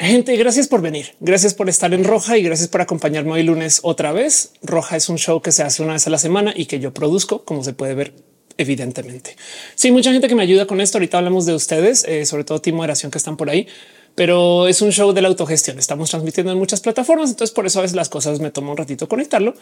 [0.00, 1.14] Gente, gracias por venir.
[1.20, 4.52] Gracias por estar en Roja y gracias por acompañarme hoy lunes otra vez.
[4.62, 6.94] Roja es un show que se hace una vez a la semana y que yo
[6.94, 8.14] produzco, como se puede ver
[8.56, 9.36] evidentemente.
[9.74, 10.96] Sí, mucha gente que me ayuda con esto.
[10.96, 13.66] Ahorita hablamos de ustedes, eh, sobre todo Team Moderación que están por ahí,
[14.14, 15.78] pero es un show de la autogestión.
[15.78, 18.78] Estamos transmitiendo en muchas plataformas, entonces por eso a veces las cosas me toma un
[18.78, 19.52] ratito conectarlo.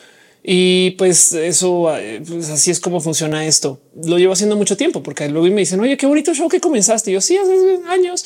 [0.44, 3.80] Y pues eso, eh, pues así es como funciona esto.
[4.04, 7.10] Lo llevo haciendo mucho tiempo porque luego me dicen, oye, qué bonito show que comenzaste.
[7.10, 8.24] Y yo sí, hace años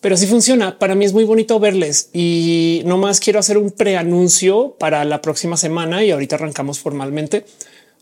[0.00, 0.78] pero así funciona.
[0.78, 5.20] Para mí es muy bonito verles y no más quiero hacer un preanuncio para la
[5.20, 7.44] próxima semana y ahorita arrancamos formalmente.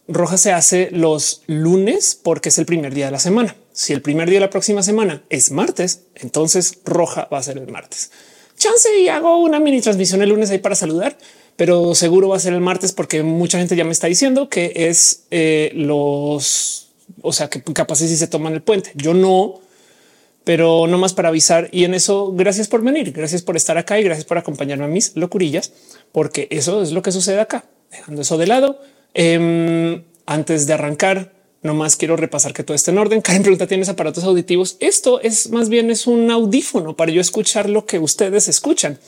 [0.06, 3.56] Roja se hace los lunes porque es el primer día de la semana.
[3.72, 7.58] Si el primer día de la próxima semana es martes, entonces Roja va a ser
[7.58, 8.10] el martes.
[8.56, 11.16] Chance y hago una mini transmisión el lunes ahí para saludar,
[11.56, 14.72] pero seguro va a ser el martes porque mucha gente ya me está diciendo que
[14.74, 16.88] es eh, los,
[17.20, 18.92] o sea, que capaz si se toman el puente.
[18.94, 19.60] Yo no,
[20.48, 21.68] pero no más para avisar.
[21.72, 24.88] Y en eso, gracias por venir, gracias por estar acá y gracias por acompañarme a
[24.88, 25.74] mis locurillas,
[26.10, 27.66] porque eso es lo que sucede acá.
[27.90, 28.80] Dejando eso de lado,
[29.12, 33.20] em, antes de arrancar, no más quiero repasar que todo esté en orden.
[33.20, 34.78] Karen pregunta, ¿tienes aparatos auditivos?
[34.80, 38.98] Esto es más bien es un audífono para yo escuchar lo que ustedes escuchan.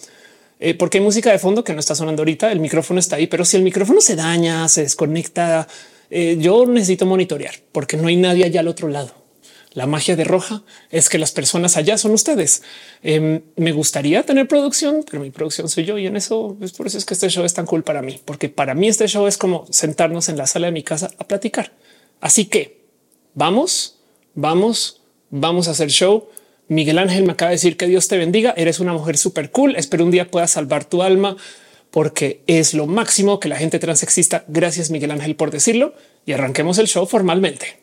[0.59, 2.53] Eh, porque hay música de fondo que no está sonando ahorita.
[2.53, 5.67] El micrófono está ahí, pero si el micrófono se daña, se desconecta,
[6.11, 9.20] eh, yo necesito monitorear porque no hay nadie allá al otro lado.
[9.73, 12.63] La magia de Roja es que las personas allá son ustedes.
[13.03, 16.89] Em, me gustaría tener producción, pero mi producción soy yo y en eso es por
[16.89, 19.29] eso es que este show es tan cool para mí, porque para mí este show
[19.29, 21.73] es como sentarnos en la sala de mi casa a platicar.
[22.21, 22.81] Así que
[23.35, 24.01] vamos,
[24.35, 26.29] vamos, vamos a hacer show.
[26.67, 28.55] Miguel Ángel me acaba de decir que Dios te bendiga.
[28.57, 29.77] Eres una mujer súper cool.
[29.77, 31.37] Espero un día puedas salvar tu alma
[31.91, 34.45] porque es lo máximo que la gente transexista.
[34.49, 35.95] Gracias Miguel Ángel por decirlo
[36.27, 37.80] y arranquemos el show formalmente.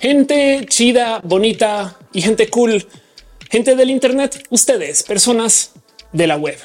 [0.00, 2.86] Gente chida, bonita y gente cool,
[3.50, 5.72] gente del Internet, ustedes, personas
[6.12, 6.56] de la web.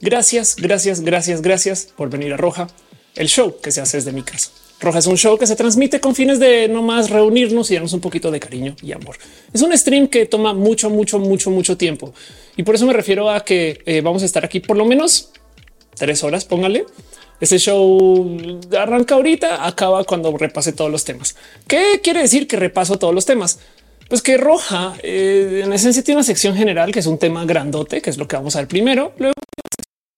[0.00, 2.68] Gracias, gracias, gracias, gracias por venir a Roja,
[3.16, 4.50] el show que se hace desde mi casa.
[4.80, 7.92] Roja es un show que se transmite con fines de no más reunirnos y darnos
[7.92, 9.16] un poquito de cariño y amor.
[9.52, 12.14] Es un stream que toma mucho, mucho, mucho, mucho tiempo
[12.56, 15.30] y por eso me refiero a que eh, vamos a estar aquí por lo menos
[15.96, 16.44] tres horas.
[16.44, 16.86] Póngale
[17.40, 21.36] este show arranca ahorita, acaba cuando repase todos los temas.
[21.66, 23.60] ¿Qué quiere decir que repaso todos los temas?
[24.08, 28.00] Pues que Roja eh, en esencia tiene una sección general que es un tema grandote,
[28.00, 29.12] que es lo que vamos a ver primero.
[29.18, 29.34] Luego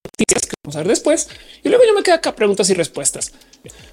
[0.04, 1.28] noticias que vamos a ver después
[1.64, 3.32] y luego yo me quedo acá preguntas y respuestas.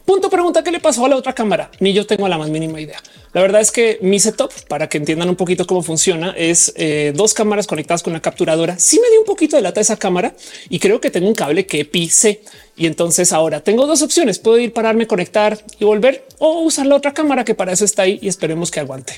[0.05, 1.69] Punto pregunta qué le pasó a la otra cámara.
[1.79, 3.01] Ni yo tengo la más mínima idea.
[3.33, 7.11] La verdad es que mi setup, para que entiendan un poquito cómo funciona, es eh,
[7.15, 8.79] dos cámaras conectadas con la capturadora.
[8.79, 10.33] Sí me dio un poquito de lata esa cámara
[10.69, 12.41] y creo que tengo un cable que pise.
[12.77, 14.39] Y entonces ahora tengo dos opciones.
[14.39, 18.03] Puedo ir pararme, conectar y volver o usar la otra cámara que para eso está
[18.03, 19.13] ahí y esperemos que aguante.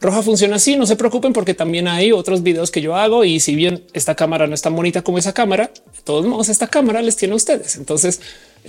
[0.00, 0.76] Roja funciona así.
[0.76, 4.14] No se preocupen porque también hay otros videos que yo hago y si bien esta
[4.14, 7.32] cámara no es tan bonita como esa cámara, de todos modos esta cámara les tiene
[7.32, 7.76] a ustedes.
[7.76, 8.20] Entonces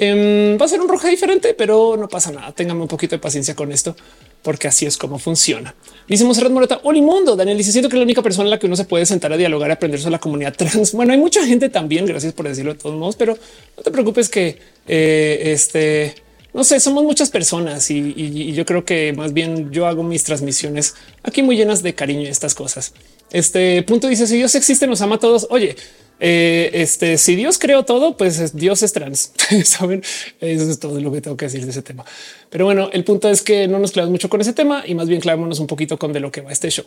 [0.01, 2.53] Em, va a ser un roja diferente, pero no pasa nada.
[2.53, 3.97] Ténganme un poquito de paciencia con esto,
[4.41, 5.75] porque así es como funciona.
[6.07, 7.35] Dice Monserrat Moreta, Hola mundo.
[7.35, 9.35] Daniel dice siento que la única persona en la que uno se puede sentar a
[9.35, 10.93] dialogar, y aprender sobre la comunidad trans.
[10.99, 12.05] Bueno, hay mucha gente también.
[12.05, 13.37] Gracias por decirlo de todos modos, pero
[13.75, 16.15] no te preocupes que eh, este
[16.53, 20.95] no sé, somos muchas personas y, yo creo que más bien yo hago mis transmisiones
[21.23, 22.93] aquí muy llenas de cariño y estas cosas.
[23.31, 25.45] Este punto dice si Dios existe, nos ama a todos.
[25.49, 25.75] Oye,
[26.19, 29.31] eh, este, si Dios creó todo, pues Dios es trans.
[29.63, 30.03] Saben,
[30.41, 32.05] eso es todo lo que tengo que decir de ese tema.
[32.49, 35.07] Pero bueno, el punto es que no nos clavamos mucho con ese tema y más
[35.07, 36.85] bien clavémonos un poquito con de lo que va este show.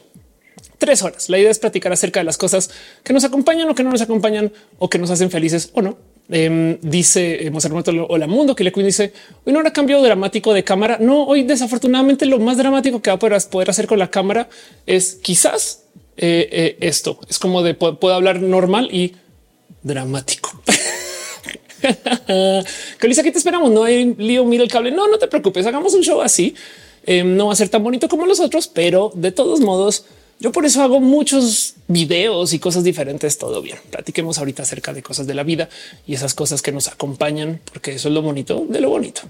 [0.79, 1.29] Tres horas.
[1.29, 2.71] La idea es platicar acerca de las cosas
[3.03, 5.97] que nos acompañan o que no nos acompañan o que nos hacen felices o no.
[6.29, 7.53] Eh, dice eh,
[8.09, 9.13] Hola Mundo que le dice
[9.45, 10.99] hoy no habrá cambio dramático de cámara.
[11.01, 14.49] No, hoy desafortunadamente lo más dramático que va a poder hacer con la cámara
[14.87, 15.82] es quizás
[16.25, 17.19] eh, esto.
[17.29, 19.15] Es como de puedo hablar normal y
[19.83, 20.51] dramático.
[21.83, 23.71] que aquí te esperamos.
[23.71, 24.91] No hay lío, mira el cable.
[24.91, 25.67] No, no te preocupes.
[25.67, 26.55] Hagamos un show así.
[27.05, 30.05] Em, no va a ser tan bonito como los otros, pero de todos modos,
[30.39, 33.39] yo por eso hago muchos videos y cosas diferentes.
[33.39, 33.79] Todo bien.
[33.91, 35.69] Platiquemos ahorita acerca de cosas de la vida
[36.07, 39.23] y esas cosas que nos acompañan, porque eso es lo bonito de lo bonito.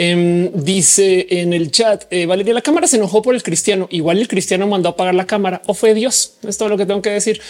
[0.00, 3.88] Em, dice en el chat eh, Valeria, la cámara se enojó por el cristiano.
[3.90, 6.34] Igual el cristiano mandó a apagar la cámara o fue Dios.
[6.46, 7.40] Es todo lo que tengo que decir.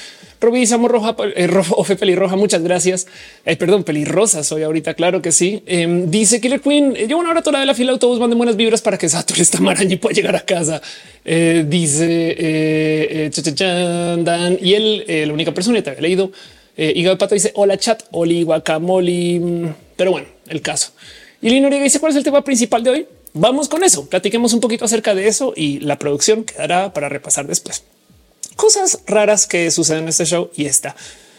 [0.41, 1.47] Robisamos roja, eh,
[1.85, 2.37] fe pelirroja.
[2.37, 3.07] Muchas gracias.
[3.45, 4.95] perdón, pelirrosa soy ahorita.
[4.95, 5.63] Claro que sí.
[5.67, 6.95] Em, dice Killer Queen.
[6.97, 8.19] Eh, llevo una hora toda de la fila de autobús.
[8.19, 10.81] Mande buenas vibras para que Satur esta maraña y pueda llegar a casa.
[11.27, 13.31] dice
[14.25, 16.33] Dan y él, la única persona que te había leído
[16.79, 19.41] Eh, de Pato dice hola chat, oli guacamole.
[19.41, 20.93] Mm, pero bueno, el caso.
[21.41, 23.07] Y Lino dice cuál es el tema principal de hoy.
[23.33, 24.07] Vamos con eso.
[24.07, 27.85] Platiquemos un poquito acerca de eso y la producción quedará para repasar después.
[28.57, 30.97] Cosas raras que suceden en este show y está.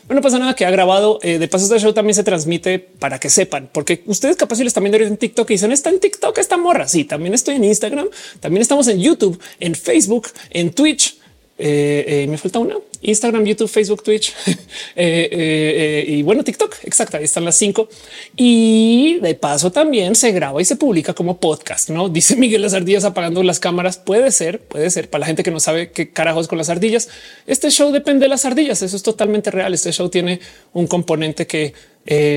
[0.09, 1.19] Bueno, no pasa nada que ha grabado.
[1.21, 4.63] Eh, de paso, este show también se transmite para que sepan, porque ustedes capaz si
[4.63, 6.87] les también en TikTok y dicen está en TikTok esta morra.
[6.87, 8.07] Sí, también estoy en Instagram,
[8.39, 11.18] también estamos en YouTube, en Facebook, en Twitch.
[11.61, 14.33] Eh, eh, me falta una Instagram, YouTube, Facebook, Twitch
[14.95, 16.77] y bueno, TikTok.
[16.83, 17.17] Exacto.
[17.17, 17.89] Ahí están las cinco.
[18.35, 21.89] Y de paso también se graba y se publica como podcast.
[21.89, 23.97] No dice Miguel las ardillas apagando las cámaras.
[23.97, 27.09] Puede ser, puede ser para la gente que no sabe qué carajos con las ardillas.
[27.45, 28.81] Este show depende de las ardillas.
[28.81, 29.73] Eso es totalmente real.
[29.73, 30.39] Este show tiene
[30.73, 31.73] un componente que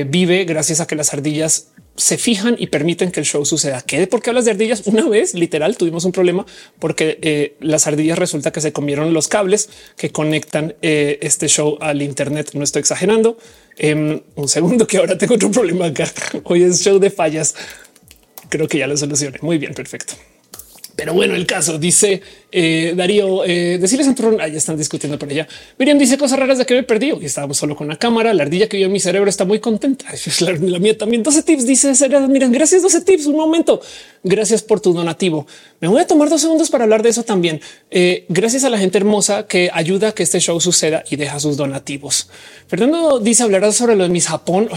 [0.07, 3.81] vive gracias a que las ardillas se fijan y permiten que el show suceda.
[3.81, 4.07] ¿Qué?
[4.07, 4.83] ¿Por qué hablas de ardillas?
[4.85, 6.45] Una vez, literal, tuvimos un problema
[6.79, 11.77] porque eh, las ardillas resulta que se comieron los cables que conectan eh, este show
[11.81, 12.51] al Internet.
[12.53, 13.37] No estoy exagerando.
[13.77, 16.11] Em, un segundo que ahora tengo otro problema acá.
[16.43, 17.55] Hoy es show de fallas.
[18.49, 19.39] Creo que ya lo solucioné.
[19.41, 20.13] Muy bien, perfecto.
[20.95, 25.27] Pero bueno, el caso dice eh, Darío, eh, decirles a Tron, ya están discutiendo por
[25.27, 25.47] allá.
[25.79, 28.31] Miriam dice cosas raras de que me perdí y estábamos solo con la cámara.
[28.33, 30.05] La ardilla que vio en mi cerebro está muy contenta.
[30.41, 31.93] La, la mía también 12 tips dice
[32.29, 33.25] miren, gracias 12 tips.
[33.25, 33.81] Un momento.
[34.23, 35.47] Gracias por tu donativo.
[35.79, 37.59] Me voy a tomar dos segundos para hablar de eso también.
[37.89, 41.39] Eh, gracias a la gente hermosa que ayuda a que este show suceda y deja
[41.39, 42.29] sus donativos.
[42.67, 44.69] Fernando dice hablar sobre lo de mis Japón.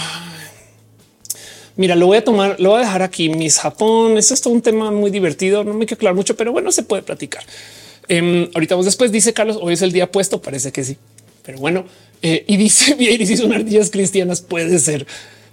[1.77, 3.29] Mira, lo voy a tomar, lo voy a dejar aquí.
[3.29, 4.17] Mis Japón.
[4.17, 5.65] Es todo un tema muy divertido.
[5.65, 7.45] No me quiero aclarar mucho, pero bueno, se puede platicar.
[8.09, 9.13] Eh, ahorita vamos después.
[9.13, 10.41] Dice Carlos, hoy es el día puesto.
[10.41, 10.97] Parece que sí,
[11.43, 11.85] pero bueno.
[12.23, 15.07] Eh, y dice bien, si son ardillas cristianas, puede ser.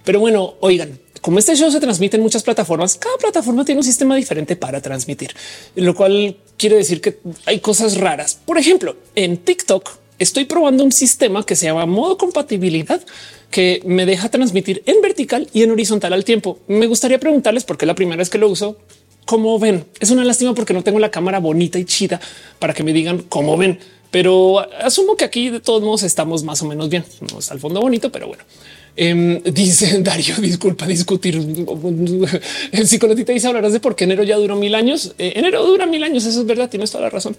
[0.04, 3.84] Pero bueno, oigan, como este show se transmite en muchas plataformas, cada plataforma tiene un
[3.84, 5.34] sistema diferente para transmitir,
[5.74, 8.38] lo cual quiere decir que hay cosas raras.
[8.44, 13.00] Por ejemplo, en TikTok estoy probando un sistema que se llama modo compatibilidad
[13.54, 16.58] que me deja transmitir en vertical y en horizontal al tiempo.
[16.66, 18.78] Me gustaría preguntarles por qué la primera vez que lo uso,
[19.26, 19.84] cómo ven.
[20.00, 22.20] Es una lástima porque no tengo la cámara bonita y chida
[22.58, 23.78] para que me digan cómo ven,
[24.10, 27.04] pero asumo que aquí de todos modos estamos más o menos bien.
[27.30, 28.42] No está al fondo bonito, pero bueno.
[28.96, 31.36] Eh, dice Darío, disculpa discutir.
[32.72, 35.14] El psicologista dice hablarás de por qué enero ya duró mil años.
[35.16, 36.24] Eh, enero dura mil años.
[36.24, 36.68] Eso es verdad.
[36.68, 37.36] Tienes toda la razón.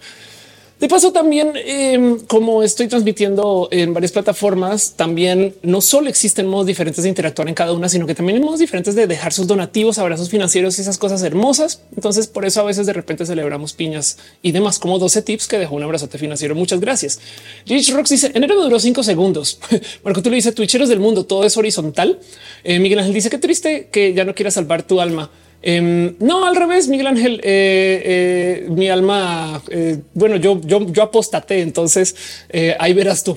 [0.80, 6.66] De paso, también em, como estoy transmitiendo en varias plataformas, también no solo existen modos
[6.66, 9.48] diferentes de interactuar en cada una, sino que también hay modos diferentes de dejar sus
[9.48, 11.82] donativos, abrazos financieros y esas cosas hermosas.
[11.96, 15.58] Entonces, por eso a veces de repente celebramos piñas y demás, como 12 tips que
[15.58, 16.56] dejó un abrazote financiero.
[16.56, 17.22] Muchas gracias.
[17.66, 19.60] Rich Rocks dice enero duró cinco segundos.
[20.04, 22.20] Marco, tú le dices Twitcheros del mundo, todo es horizontal.
[22.66, 25.32] Eh, Miguel Ángel dice que triste que ya no quieras salvar tu alma.
[25.68, 31.10] Em, no, al revés, Miguel Ángel, eh, eh, mi alma, eh, bueno, yo, yo, yo
[31.50, 32.16] entonces
[32.78, 33.36] ahí verás tú.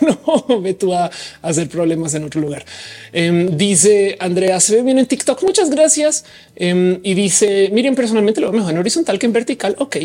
[0.00, 1.08] no ve tú a,
[1.42, 2.64] hacer problemas en otro lugar.
[3.12, 5.44] Em, dice Andrea, se ve bien en TikTok.
[5.44, 6.24] Muchas gracias.
[6.56, 9.76] Em, y dice Miren, personalmente lo veo mejor en horizontal que en vertical.
[9.78, 9.96] Ok.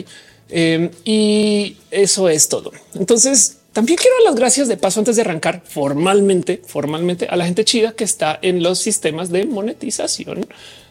[1.04, 2.72] y eso es todo.
[2.94, 7.66] Entonces, también quiero las gracias de paso antes de arrancar formalmente, formalmente a la gente
[7.66, 10.46] chida que está en los sistemas de monetización,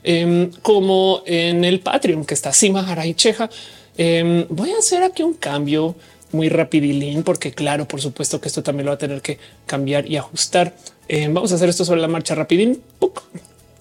[0.05, 3.51] em, como en el Patreon que está Sima Haray Cheja.
[3.97, 5.97] Em, voy a hacer aquí un cambio
[6.33, 10.11] muy rapidilín, porque claro, por supuesto que esto también lo va a tener que cambiar
[10.11, 10.77] y ajustar.
[11.09, 12.83] Em, vamos a hacer esto sobre la marcha rapidín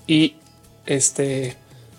[0.08, 0.36] y
[0.86, 1.56] este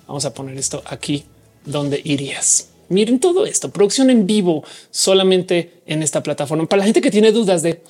[0.07, 1.25] vamos a poner esto aquí
[1.65, 2.69] donde irías.
[2.89, 6.67] Miren todo esto, producción en vivo solamente en esta plataforma.
[6.67, 7.83] Para la gente que tiene dudas de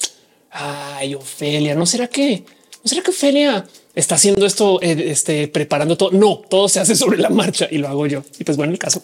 [0.50, 2.44] ay, Ofelia, no será que
[2.82, 6.10] no será que Ofelia está haciendo esto, eh, este, preparando todo.
[6.12, 8.22] No, todo se hace sobre la marcha y lo hago yo.
[8.38, 9.02] Y pues bueno, el caso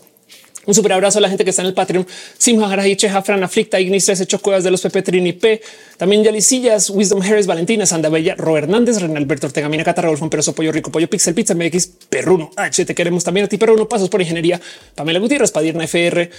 [0.67, 2.07] un super abrazo a la gente que está en el Patreon.
[2.37, 5.61] Simha Garajiche, Jafran, Aflicta, Ignis, Hecho Cuevas de los Pepe Trini P.
[5.97, 10.55] También Yalicillas, Wisdom Harris, Valentina, Sanda Bella, Ro Hernández, Renalberto Ortega, Mina Cata, Rolfón Peroso,
[10.55, 12.85] Pollo Rico, Pollo Pixel, Pizza MX, Perruno, H.
[12.85, 13.88] Te queremos también a ti, Perruno.
[13.88, 14.61] Pasos por Ingeniería,
[14.95, 16.31] Pamela Gutiérrez, Padirna FR.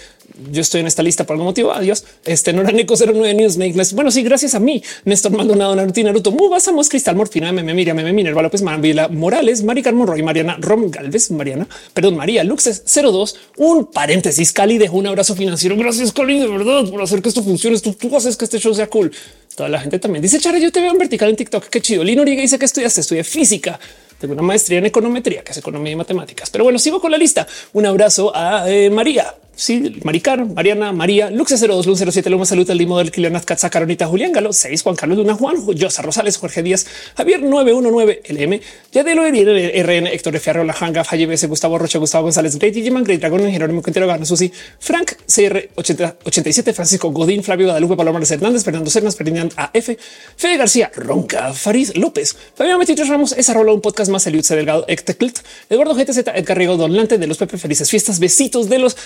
[0.51, 1.71] Yo estoy en esta lista por algún motivo.
[1.71, 2.03] Adiós.
[2.25, 4.83] Este no era Nico 09 News Make Bueno, sí, gracias a mí.
[5.05, 9.81] Néstor Maldonado, Naruto, Naruto, Mubasamos, Cristal Morfina, Meme Miriam, Meme Minerva López, Marvila Morales, Mari
[9.81, 15.35] Carmen Roy, Mariana Rom Galvez, Mariana, perdón, María Luxes 02, un paréntesis cálido un abrazo
[15.35, 15.77] financiero.
[15.77, 17.79] Gracias, Colin, de verdad, por hacer que esto funcione.
[17.79, 19.09] Tú, haces que este show sea cool.
[19.55, 21.69] Toda la gente también dice, Chara, yo te veo en vertical en TikTok.
[21.69, 22.03] Qué chido.
[22.03, 23.79] Lino Origa dice que estudiaste, estudié física.
[24.19, 26.49] Tengo una maestría en econometría, que es economía y matemáticas.
[26.49, 27.47] Pero bueno, sigo con la lista.
[27.71, 29.33] Un abrazo a eh, María.
[29.61, 33.69] Sí, Maricar, Mariana, María, Lux 02, Luz 07, Luma Salud, El Limo del Kilianat, Katza,
[33.69, 38.59] Caronita, Julián Galo, 6, Juan Carlos Luna, Juan, Josa Rosales, Jorge Díaz, Javier 919, LM,
[38.91, 43.19] Yadelo RN, Héctor Fierro, La Hanga, Falle BS, Gustavo Rocha, Gustavo González, Great Digiman, Great
[43.19, 48.63] Dragon, Jerónimo Quintero, Gano, Susi, Frank, CR 80, 87, Francisco Godín, Flavio Guadalupe, Paloma Hernández,
[48.63, 49.89] Fernando Cernas, Ferdinand AF,
[50.37, 54.85] Fede García, Ronca, Farid López, Fabián Metitos Ramos, esa rola un podcast más, Eliud Delgado,
[54.87, 55.37] Ecteclit,
[55.69, 58.97] Eduardo GTZ, Edgar Riego, Don Lante, de los Pepe Felices Fiestas, besitos de los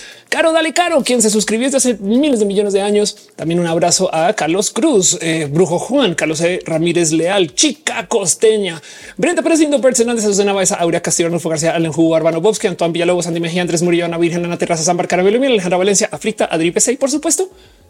[0.51, 3.29] Dale Caro, quien se suscribió desde hace miles de millones de años.
[3.35, 6.59] También un abrazo a Carlos Cruz, eh, Brujo Juan, Carlos e.
[6.65, 8.81] Ramírez Leal, Chica Costeña,
[9.17, 12.67] Brenda Pérez, Indo Pertz, Hernández, Susana Baeza, Aurea Castillo, Arnulfo García, Allen Hugo, Arbano Bobsky,
[12.67, 16.45] Antoine Villalobos, Andy Mejía, Andrés Murillo, Ana Virgen, Ana Terraza, Zambar, Caramelo, Alejandra Valencia, Aflicta,
[16.51, 17.49] Adri por supuesto,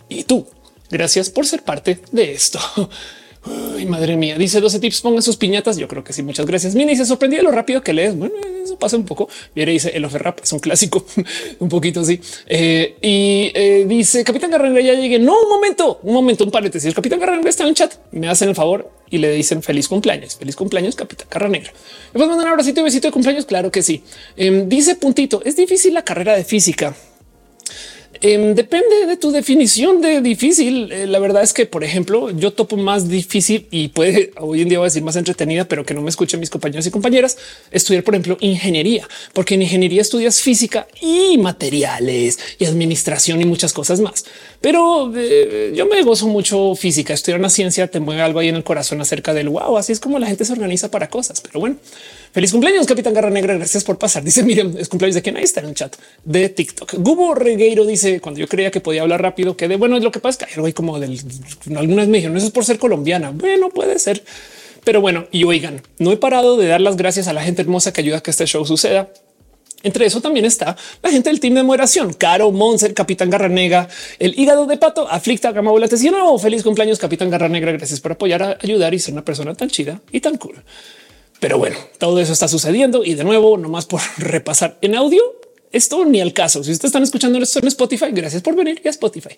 [0.09, 0.47] y tú.
[0.89, 2.59] Gracias por ser parte de esto.
[3.47, 5.77] Ay, madre mía, dice 12 tips, pongan sus piñatas.
[5.77, 6.75] Yo creo que sí, muchas gracias.
[6.75, 8.17] Y se sorprendió de lo rápido que lees.
[8.17, 8.33] Bueno,
[8.63, 9.29] eso pasa un poco.
[9.53, 11.05] Viene dice el rap es un clásico,
[11.59, 12.19] un poquito así.
[12.47, 15.19] Eh, y eh, dice Capitán Garranera ya llegué.
[15.19, 16.87] No, un momento, un momento, un paréntesis.
[16.87, 17.93] El Capitán Garranera está en el chat.
[18.11, 21.71] Me hacen el favor y le dicen feliz cumpleaños, feliz cumpleaños, Capitán Carranegra.
[21.71, 23.45] ¿Me puedes mandar un abracito y besito de cumpleaños?
[23.45, 24.03] Claro que sí.
[24.35, 25.41] Em, dice puntito.
[25.45, 26.95] Es difícil la carrera de física.
[28.21, 30.91] Em, depende de tu definición de difícil.
[30.91, 34.69] Eh, la verdad es que, por ejemplo, yo topo más difícil y puede hoy en
[34.69, 37.37] día voy a decir más entretenida, pero que no me escuchen mis compañeros y compañeras
[37.71, 43.73] estudiar, por ejemplo, ingeniería, porque en ingeniería estudias física y materiales y administración y muchas
[43.73, 44.25] cosas más.
[44.61, 47.13] Pero eh, yo me gozo mucho física.
[47.13, 49.77] Estudiar una ciencia te mueve algo ahí en el corazón acerca del wow.
[49.77, 51.41] Así es como la gente se organiza para cosas.
[51.41, 51.77] Pero bueno,
[52.35, 53.55] Feliz cumpleaños, Capitán Garra Negra.
[53.55, 54.21] Gracias por pasar.
[54.21, 56.95] Dice Miriam, es cumpleaños de quien ahí está en el chat de TikTok.
[56.95, 60.11] Gubo Regueiro dice cuando yo creía que podía hablar rápido, que de bueno, es lo
[60.11, 61.17] que pasa es que como del
[61.77, 63.31] algunas me dijeron eso es por ser colombiana.
[63.31, 64.21] Bueno, puede ser,
[64.83, 67.93] pero bueno, y oigan, no he parado de dar las gracias a la gente hermosa
[67.93, 69.07] que ayuda a que este show suceda.
[69.83, 73.87] Entre eso también está la gente del team de moderación, Caro, Monser, Capitán Garra Negra,
[74.19, 77.71] el hígado de pato, aflicta, gama volantes y nuevo feliz cumpleaños, Capitán Garra Negra.
[77.71, 80.61] Gracias por apoyar, ayudar y ser una persona tan chida y tan cool.
[81.45, 85.21] Pero bueno, todo eso está sucediendo y de nuevo, nomás por repasar en audio,
[85.71, 86.63] esto ni al caso.
[86.63, 89.29] Si ustedes están escuchando esto en Spotify, gracias por venir a Spotify.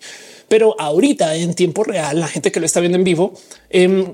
[0.48, 3.34] Pero ahorita en tiempo real, la gente que lo está viendo en vivo,
[3.68, 4.10] em,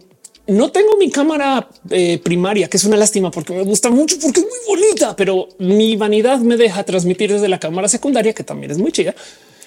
[0.48, 4.40] no tengo mi cámara eh, primaria, que es una lástima porque me gusta mucho, porque
[4.40, 8.72] es muy bonita, pero mi vanidad me deja transmitir desde la cámara secundaria, que también
[8.72, 9.14] es muy chida.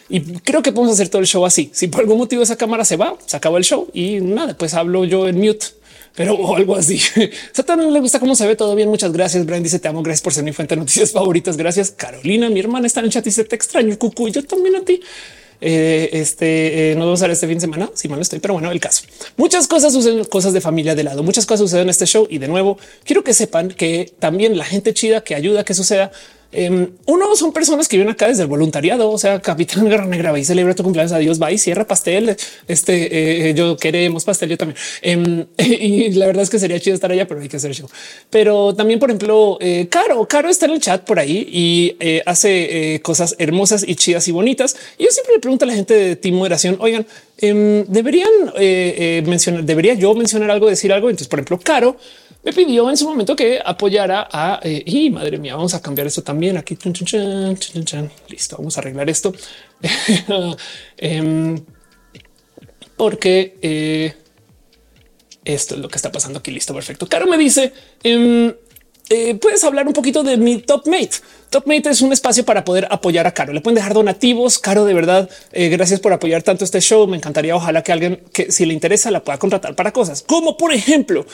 [0.09, 1.69] Y creo que podemos hacer todo el show así.
[1.71, 4.73] Si por algún motivo esa cámara se va, se acaba el show y nada, pues
[4.73, 5.67] hablo yo en mute
[6.17, 6.99] pero o algo así.
[7.51, 8.89] Satan le gusta cómo se ve todo bien.
[8.89, 9.45] Muchas gracias.
[9.45, 10.01] Brian dice te amo.
[10.01, 11.55] Gracias por ser mi fuente de noticias favoritas.
[11.57, 11.91] Gracias.
[11.91, 13.95] Carolina, mi hermana está en el chat y dice te extraño.
[13.99, 14.27] Cucu.
[14.29, 14.99] Yo también a ti.
[15.61, 17.91] Eh, este eh, no vamos a ver este fin de semana.
[17.93, 19.03] Si mal estoy, pero bueno, el caso.
[19.35, 21.21] Muchas cosas suceden, cosas de familia de lado.
[21.21, 22.25] Muchas cosas suceden en este show.
[22.27, 25.75] Y de nuevo, quiero que sepan que también la gente chida que ayuda a que
[25.75, 26.11] suceda
[26.51, 29.11] Em, uno son personas que viven acá desde el voluntariado.
[29.11, 31.11] O sea, Capitán Guerra Negra, y celebra tu cumpleaños.
[31.11, 32.35] Adiós, va y cierra pastel.
[32.67, 34.49] Este eh, yo queremos pastel.
[34.49, 34.77] Yo también.
[35.01, 37.89] Em, y la verdad es que sería chido estar allá, pero hay que hacer show.
[38.29, 42.23] Pero también, por ejemplo, eh, Caro, Caro está en el chat por ahí y eh,
[42.25, 44.75] hace cosas hermosas y chidas y bonitas.
[44.97, 47.05] Y yo siempre le pregunto a la gente de Team Moderación, oigan,
[47.39, 48.29] em, deberían
[49.25, 51.09] mencionar, debería yo mencionar algo, decir algo.
[51.09, 51.97] Entonces, por ejemplo, Caro
[52.47, 56.07] me pidió en su momento que apoyara a eh, y madre mía, vamos a cambiar
[56.07, 56.77] esto también aquí.
[58.29, 59.33] Listo, vamos a arreglar esto
[60.97, 61.59] em,
[62.95, 64.15] porque eh,
[65.43, 66.51] esto es lo que está pasando aquí.
[66.51, 67.05] Listo, perfecto.
[67.09, 68.53] Caro me dice em,
[69.09, 71.17] eh, puedes hablar un poquito de mi top mate.
[71.49, 73.51] Top mate es un espacio para poder apoyar a Caro.
[73.51, 74.57] Le pueden dejar donativos.
[74.57, 77.07] Caro, de verdad, gracias por apoyar tanto este show.
[77.07, 80.55] Me encantaría, ojalá que alguien que si le interesa la pueda contratar para cosas como,
[80.55, 81.25] por ejemplo,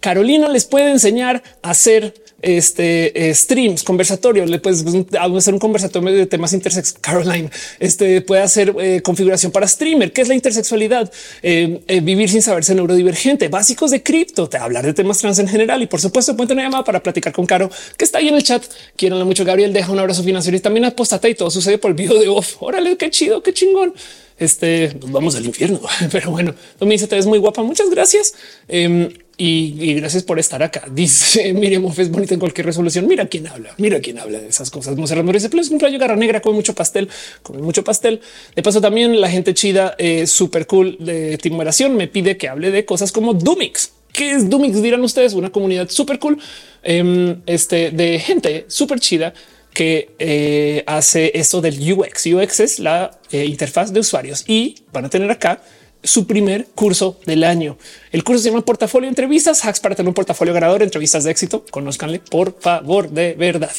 [0.00, 4.48] Carolina les puede enseñar a hacer este eh, streams, conversatorios.
[4.48, 6.94] Le puedes hacer un conversatorio de temas intersex.
[6.94, 7.50] Caroline
[7.80, 10.12] este puede hacer eh, configuración para streamer.
[10.12, 11.10] ¿Qué es la intersexualidad?
[11.42, 15.82] Eh, vivir sin saberse neurodivergente, básicos de cripto, hablar de temas trans en general.
[15.82, 18.42] Y por supuesto, pueden tener llamada para platicar con Caro, que está ahí en el
[18.42, 18.64] chat.
[18.96, 19.44] Quiero mucho.
[19.44, 22.28] Gabriel deja un abrazo financiero y también apostate y todo sucede por el video de
[22.28, 22.56] off.
[22.60, 23.94] Órale, qué chido, qué chingón
[24.38, 25.80] este vamos al infierno.
[26.12, 27.62] Pero bueno, me dice te ves muy guapa.
[27.62, 28.34] Muchas gracias.
[28.68, 29.08] Em,
[29.40, 30.82] y, gracias por estar acá.
[30.90, 33.06] Dice Miriam es bonita en cualquier resolución.
[33.06, 34.96] Mira quién habla, mira quién habla de esas cosas.
[34.96, 37.08] Monserrat me dice, pues cumpleaños garra negra, come mucho pastel,
[37.42, 38.20] come mucho pastel.
[38.56, 42.72] De paso, también la gente chida, eh, súper cool de Timeración me pide que hable
[42.72, 43.92] de cosas como Dumix.
[44.12, 44.82] ¿Qué es Dumix?
[44.82, 46.38] Dirán ustedes, una comunidad súper cool
[46.82, 49.32] em, este, de gente súper chida
[49.72, 52.26] que eh, hace esto del UX.
[52.26, 55.62] UX es la eh, interfaz de usuarios y van a tener acá
[56.02, 57.76] su primer curso del año.
[58.12, 61.64] El curso se llama Portafolio Entrevistas, hacks para tener un portafolio ganador, entrevistas de éxito.
[61.70, 63.72] Conózcanle, por favor, de verdad.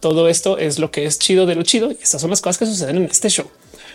[0.00, 1.92] Todo esto es lo que es chido de lo chido.
[1.92, 3.46] Y estas son las cosas que suceden en este show.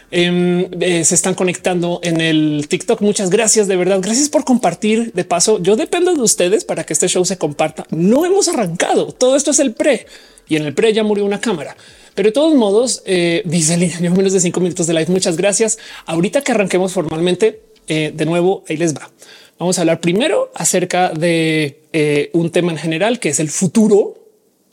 [0.10, 3.02] Em, eh, se están conectando en el TikTok.
[3.02, 4.00] Muchas gracias de verdad.
[4.02, 5.12] Gracias por compartir.
[5.14, 7.86] De paso, yo dependo de ustedes para que este show se comparta.
[7.90, 9.12] No hemos arrancado.
[9.12, 10.06] Todo esto es el pre
[10.48, 11.76] y en el pre ya murió una cámara.
[12.18, 15.06] Pero de todos modos, eh, dice Lina, menos de cinco minutos de live.
[15.12, 15.78] Muchas gracias.
[16.08, 19.12] Ahorita que arranquemos formalmente, eh, de nuevo, ahí les va.
[19.60, 24.16] Vamos a hablar primero acerca de eh, un tema en general que es el futuro,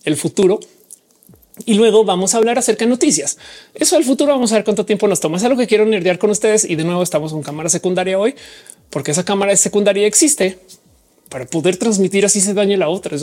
[0.05, 0.59] el futuro
[1.67, 3.37] y luego vamos a hablar acerca de noticias.
[3.75, 5.37] Eso del futuro vamos a ver cuánto tiempo nos toma.
[5.37, 6.65] Es algo que quiero nerdear con ustedes.
[6.65, 8.35] Y de nuevo estamos con cámara secundaria hoy,
[8.89, 10.61] porque esa cámara secundaria existe
[11.35, 13.19] para poder transmitir así se dañe la otra.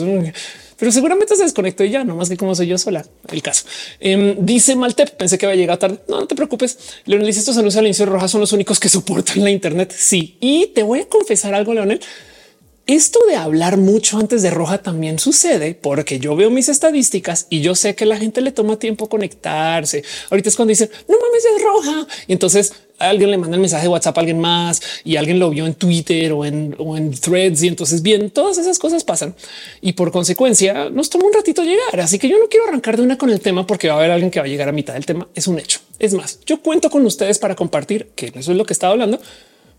[0.76, 3.06] Pero seguramente se desconectó ya, no más que como soy yo sola.
[3.30, 3.64] El caso
[4.00, 5.16] em, dice Maltep.
[5.16, 5.98] Pensé que va a llegar tarde.
[6.08, 6.76] No, no te preocupes.
[7.06, 9.94] Leonel dice estos anuncios al inicio roja son los únicos que soportan la Internet.
[9.96, 12.02] Sí, y te voy a confesar algo, Leonel.
[12.86, 17.62] Esto de hablar mucho antes de roja también sucede porque yo veo mis estadísticas y
[17.62, 20.04] yo sé que la gente le toma tiempo conectarse.
[20.28, 22.06] Ahorita es cuando dicen no mames, es roja.
[22.26, 22.74] Y entonces
[23.08, 25.74] alguien le manda el mensaje de WhatsApp a alguien más y alguien lo vio en
[25.74, 26.74] Twitter o en,
[27.20, 27.62] threads.
[27.62, 29.34] Y entonces bien, todas esas cosas pasan
[29.80, 32.00] y por consecuencia nos toma un ratito llegar.
[32.00, 34.10] Así que yo no quiero arrancar de una con el tema porque va a haber
[34.10, 35.28] alguien que va a llegar a mitad del tema.
[35.34, 35.80] Es un hecho.
[35.98, 39.20] Es más, yo cuento con ustedes para compartir que eso es lo que estaba hablando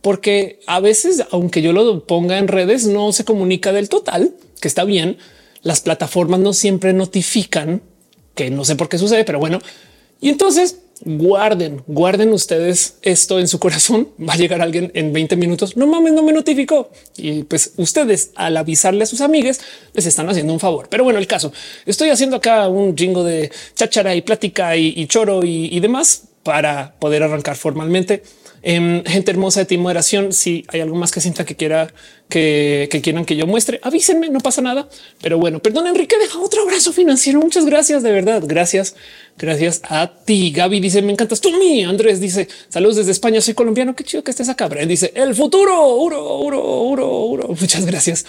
[0.04, 4.68] porque a veces, aunque yo lo ponga en redes, no se comunica del total, que
[4.68, 5.18] está bien.
[5.62, 7.82] Las plataformas no siempre notifican,
[8.36, 9.60] que no sé por qué sucede, pero bueno.
[10.20, 14.10] Y entonces guarden, guarden ustedes esto en su corazón.
[14.30, 15.78] Va a llegar alguien en 20 minutos.
[15.78, 16.90] No mames, no me notificó.
[17.18, 19.62] Y pues ustedes al avisarle a sus amigues
[19.94, 20.88] les están haciendo un favor.
[20.90, 21.52] Pero bueno, el caso
[21.86, 27.24] estoy haciendo acá un jingo de cháchara y plática y, choro y demás para poder
[27.24, 28.24] arrancar formalmente.
[28.66, 30.32] Em, gente hermosa de ti moderación.
[30.32, 31.94] Si hay algo más que sienta que quiera
[32.30, 34.88] que, quieran que yo muestre, avísenme, no pasa nada.
[35.22, 37.40] Pero bueno, perdón, Enrique, deja otro abrazo financiero.
[37.42, 38.42] Muchas gracias, de verdad.
[38.46, 38.96] Gracias.
[39.38, 40.52] Gracias a ti.
[40.52, 41.84] Gaby dice: Me encantas tú, mí.
[41.84, 43.42] Andrés dice: Saludos desde España.
[43.42, 43.96] Soy colombiano.
[43.96, 44.70] Qué chido que estés acá.
[44.70, 45.98] Brent dice: El futuro.
[45.98, 47.48] Uro, uro, uro, uro.
[47.60, 48.26] Muchas gracias.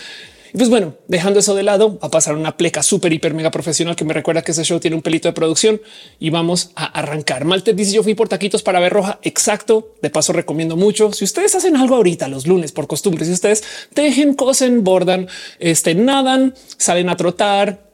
[0.55, 3.97] Y pues bueno, dejando eso de lado, a pasar una pleca súper, hiper, mega profesional
[3.97, 5.83] que me recuerda que ese show tiene un pelito de producción
[6.21, 7.45] y vamos a arrancar.
[7.45, 9.19] Malte dice yo fui por taquitos para ver roja.
[9.23, 9.95] Exacto.
[10.01, 11.13] De paso recomiendo mucho.
[11.13, 15.27] Si ustedes hacen algo ahorita los lunes por costumbre, si ustedes tejen, cosen, bordan,
[15.59, 17.94] este, nadan, salen a trotar,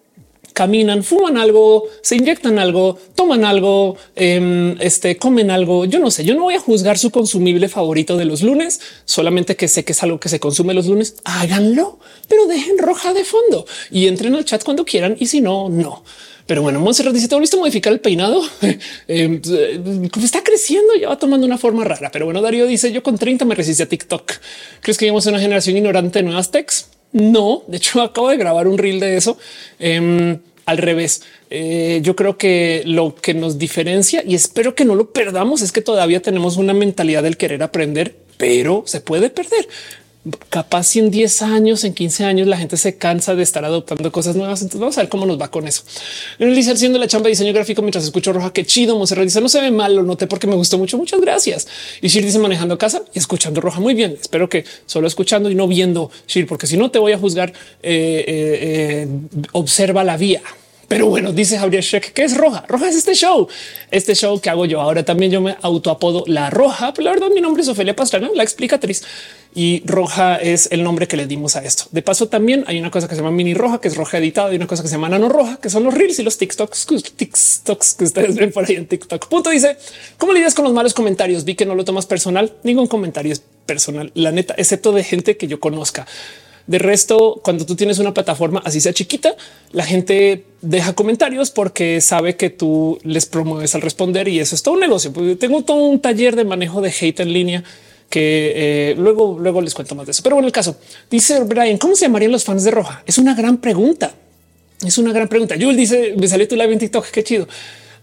[0.53, 5.85] caminan, fuman algo, se inyectan algo, toman algo, em, este, comen algo.
[5.85, 9.57] Yo no sé, yo no voy a juzgar su consumible favorito de los lunes, solamente
[9.57, 11.17] que sé que es algo que se consume los lunes.
[11.25, 11.99] Háganlo,
[12.29, 15.17] pero dejen roja de fondo y entren al chat cuando quieran.
[15.19, 16.03] Y si no, no.
[16.51, 18.43] Pero bueno, Monserrat dice: ¿Te a modificar el peinado?
[19.07, 19.41] Em,
[20.21, 22.11] está creciendo, ya va tomando una forma rara.
[22.11, 24.33] Pero bueno, Darío dice: Yo con 30 me resistí a TikTok.
[24.81, 26.89] ¿Crees que vivimos una generación ignorante de nuevas techs?
[27.13, 29.39] No, de hecho acabo de grabar un reel de eso.
[29.79, 34.95] Em, al revés, eh, yo creo que lo que nos diferencia y espero que no
[34.95, 39.67] lo perdamos es que todavía tenemos una mentalidad del querer aprender, pero se puede perder.
[40.51, 44.37] Capaz en 10 años, en 15 años, la gente se cansa de estar adoptando cosas
[44.37, 44.61] nuevas.
[44.61, 45.83] Entonces vamos a ver cómo nos va con eso.
[46.39, 48.53] En dice haciendo la chamba de diseño gráfico mientras escucho roja.
[48.53, 48.99] Qué chido.
[48.99, 49.97] Monserrat dice no se ve mal.
[49.97, 50.99] Lo noté porque me gustó mucho.
[50.99, 51.67] Muchas gracias.
[52.03, 53.81] Y Shir dice manejando casa y escuchando roja.
[53.81, 54.19] Muy bien.
[54.21, 57.55] Espero que solo escuchando y no viendo Shir, porque si no te voy a juzgar.
[57.83, 59.09] Eh, eh, eh,
[59.53, 60.43] observa la vía.
[60.91, 62.65] Pero bueno, dice Javier Sheck que es roja.
[62.67, 63.47] Roja es este show,
[63.93, 64.81] este show que hago yo.
[64.81, 66.93] Ahora también yo me autoapodo la roja.
[66.93, 69.05] Pero la verdad, mi nombre es Ofelia Pastrana, la explicatriz
[69.55, 71.85] y roja es el nombre que le dimos a esto.
[71.93, 74.53] De paso, también hay una cosa que se llama mini roja, que es roja editada
[74.53, 76.87] y una cosa que se llama nano roja, que son los reels y los TikToks,
[77.17, 79.29] TikToks que ustedes ven por ahí en TikTok.
[79.29, 79.77] Punto dice
[80.19, 81.45] cómo lidias con los malos comentarios.
[81.45, 82.53] Vi que no lo tomas personal.
[82.65, 86.05] Ningún comentario es personal, la neta, excepto de gente que yo conozca.
[86.71, 89.35] De resto, cuando tú tienes una plataforma así sea chiquita,
[89.73, 94.63] la gente deja comentarios porque sabe que tú les promueves al responder y eso es
[94.63, 95.13] todo un negocio.
[95.13, 97.65] Pues tengo todo un taller de manejo de hate en línea
[98.09, 100.23] que eh, luego, luego les cuento más de eso.
[100.23, 100.77] Pero bueno, el caso
[101.11, 103.03] dice Brian, ¿cómo se llamarían los fans de Roja?
[103.05, 104.15] Es una gran pregunta.
[104.87, 105.57] Es una gran pregunta.
[105.59, 107.11] Jules dice, me salió tu live en TikTok.
[107.11, 107.49] Qué chido.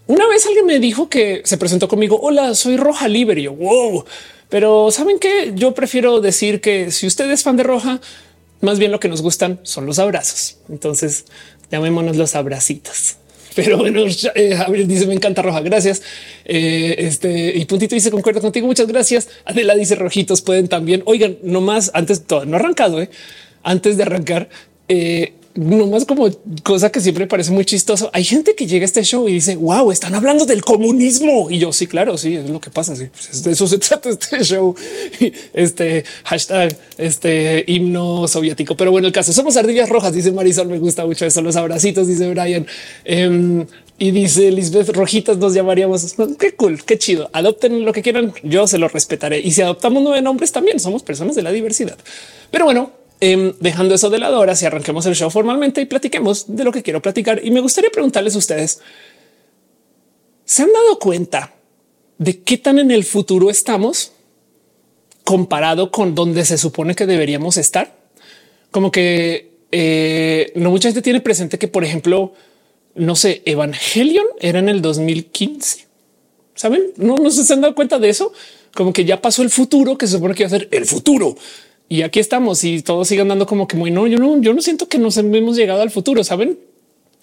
[0.08, 2.20] Una vez alguien me dijo que se presentó conmigo.
[2.20, 3.40] Hola, soy Roja Libre.
[3.40, 4.04] yo, wow.
[4.50, 8.00] Pero saben que yo prefiero decir que si usted es fan de Roja,
[8.60, 10.58] más bien lo que nos gustan son los abrazos.
[10.68, 11.24] Entonces
[11.70, 13.16] llamémonos los abracitos.
[13.54, 15.60] Pero bueno, eh, dice me encanta roja.
[15.60, 16.02] Gracias.
[16.44, 18.66] Eh, este y puntito dice concuerdo contigo.
[18.66, 19.28] Muchas gracias.
[19.44, 21.02] Adela dice rojitos pueden también.
[21.06, 23.00] Oigan, no más antes todo no arrancado.
[23.00, 23.10] Eh.
[23.64, 24.48] Antes de arrancar,
[24.88, 26.30] eh, no más como
[26.62, 28.10] cosa que siempre parece muy chistoso.
[28.12, 31.50] Hay gente que llega a este show y dice wow, están hablando del comunismo.
[31.50, 32.94] Y yo sí, claro, sí, es lo que pasa.
[32.94, 34.74] Sí, pues de eso se trata este show.
[35.52, 38.76] Este hashtag, este himno soviético.
[38.76, 40.68] Pero bueno, el caso somos ardillas rojas, dice Marisol.
[40.68, 41.42] Me gusta mucho eso.
[41.42, 42.66] Los abracitos, dice Brian.
[43.04, 43.66] Em,
[44.00, 46.14] Y dice Lisbeth Rojitas, nos llamaríamos.
[46.38, 47.30] Qué cool, qué chido.
[47.32, 48.32] Adopten lo que quieran.
[48.44, 49.40] Yo se lo respetaré.
[49.40, 51.98] Y si adoptamos nueve nombres, también somos personas de la diversidad.
[52.52, 56.44] Pero bueno, em, dejando eso de lado, ahora si arranquemos el show formalmente y platiquemos
[56.48, 57.40] de lo que quiero platicar.
[57.44, 58.80] Y me gustaría preguntarles a ustedes:
[60.44, 61.54] ¿se han dado cuenta
[62.18, 64.12] de qué tan en el futuro estamos
[65.24, 67.96] comparado con donde se supone que deberíamos estar?
[68.70, 72.32] Como que eh, no mucha gente tiene presente que, por ejemplo,
[72.94, 75.86] no sé, Evangelion era en el 2015.
[76.54, 76.92] Saben?
[76.96, 78.32] No, no se han dado cuenta de eso.
[78.74, 81.36] Como que ya pasó el futuro que se supone que iba a ser el futuro.
[81.88, 84.60] Y aquí estamos y todos siguen dando como que muy no, yo no, yo no
[84.60, 86.58] siento que nos hemos llegado al futuro, saben?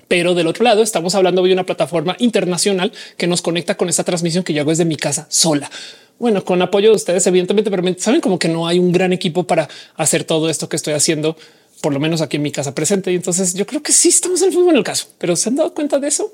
[0.07, 4.03] Pero del otro lado estamos hablando de una plataforma internacional que nos conecta con esta
[4.03, 5.69] transmisión que yo hago desde mi casa sola.
[6.17, 9.43] Bueno, con apoyo de ustedes, evidentemente, pero saben como que no hay un gran equipo
[9.45, 11.35] para hacer todo esto que estoy haciendo
[11.81, 13.11] por lo menos aquí en mi casa presente.
[13.11, 15.49] Y entonces yo creo que sí estamos en el fútbol en el caso, pero se
[15.49, 16.33] han dado cuenta de eso.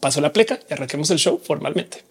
[0.00, 2.04] Paso la pleca y arranquemos el show formalmente.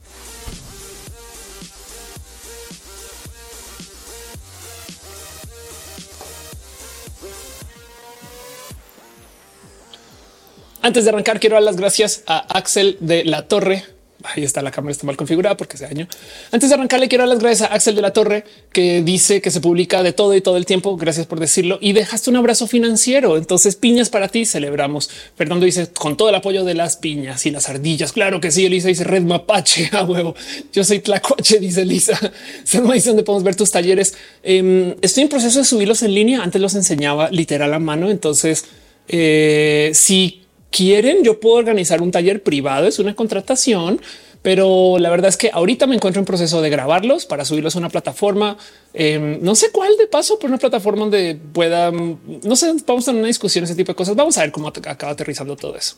[10.81, 13.83] Antes de arrancar, quiero dar las gracias a Axel de la Torre
[14.23, 16.07] ahí está la cámara está mal configurada porque ese año
[16.51, 19.41] antes de arrancar le quiero dar las gracias a Axel de la Torre que dice
[19.41, 20.97] que se publica de todo y todo el tiempo.
[20.97, 23.37] Gracias por decirlo y dejaste un abrazo financiero.
[23.37, 24.45] Entonces piñas para ti.
[24.45, 25.09] Celebramos.
[25.35, 28.11] Fernando dice con todo el apoyo de las piñas y las ardillas.
[28.11, 28.65] Claro que sí.
[28.65, 30.35] Elisa dice red mapache a huevo.
[30.73, 32.19] Yo soy tlacuache, dice Lisa.
[32.83, 34.15] me dice donde podemos ver tus talleres.
[34.43, 36.43] Em, estoy en proceso de subirlos en línea.
[36.43, 38.09] Antes los enseñaba literal a mano.
[38.09, 38.65] Entonces,
[39.07, 40.38] eh, si
[40.71, 44.01] quieren, yo puedo organizar un taller privado, es una contratación,
[44.41, 47.79] pero la verdad es que ahorita me encuentro en proceso de grabarlos para subirlos a
[47.79, 48.57] una plataforma.
[48.93, 53.05] Em, no sé cuál de paso, pero una plataforma donde pueda, no sé, vamos a
[53.07, 54.15] tener una discusión, ese tipo de cosas.
[54.15, 55.97] Vamos a ver cómo acaba aterrizando todo eso.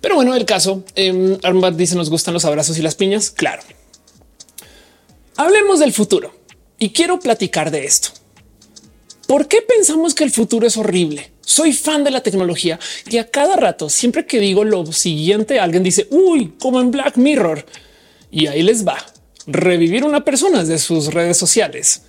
[0.00, 1.38] Pero bueno, el caso, eh,
[1.74, 3.30] dice, nos gustan los abrazos y las piñas.
[3.30, 3.62] Claro.
[5.36, 6.34] Hablemos del futuro
[6.78, 8.10] y quiero platicar de esto.
[9.26, 11.32] ¿Por qué pensamos que el futuro es horrible?
[11.50, 12.78] Soy fan de la tecnología
[13.10, 17.16] y a cada rato, siempre que digo lo siguiente, alguien dice, uy, como en Black
[17.16, 17.66] Mirror.
[18.30, 19.04] Y ahí les va.
[19.48, 22.02] Revivir una persona de sus redes sociales.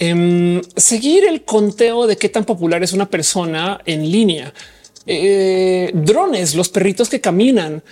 [0.00, 4.52] Em, seguir el conteo de qué tan popular es una persona en línea.
[5.06, 7.84] Eh, drones, los perritos que caminan.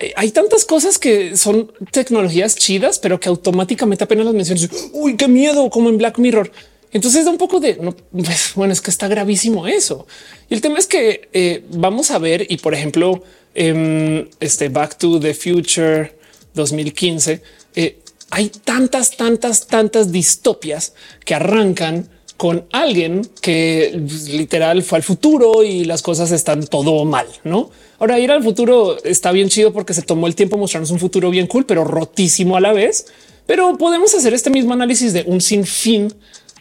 [0.00, 4.70] Eh, hay tantas cosas que son tecnologías chidas, pero que automáticamente apenas las mencionas.
[4.94, 6.50] Uy, qué miedo, como en Black Mirror.
[6.94, 10.06] Entonces da un poco de no, pues, bueno, es que está gravísimo eso.
[10.48, 13.22] Y el tema es que eh, vamos a ver, y por ejemplo,
[13.54, 16.16] em, este Back to the Future
[16.54, 17.42] 2015,
[17.74, 17.98] eh,
[18.30, 25.64] hay tantas, tantas, tantas distopias que arrancan con alguien que pues, literal fue al futuro
[25.64, 27.70] y las cosas están todo mal, no?
[27.98, 31.30] Ahora ir al futuro está bien chido porque se tomó el tiempo mostrarnos un futuro
[31.30, 33.06] bien cool, pero rotísimo a la vez.
[33.46, 36.14] Pero podemos hacer este mismo análisis de un sinfín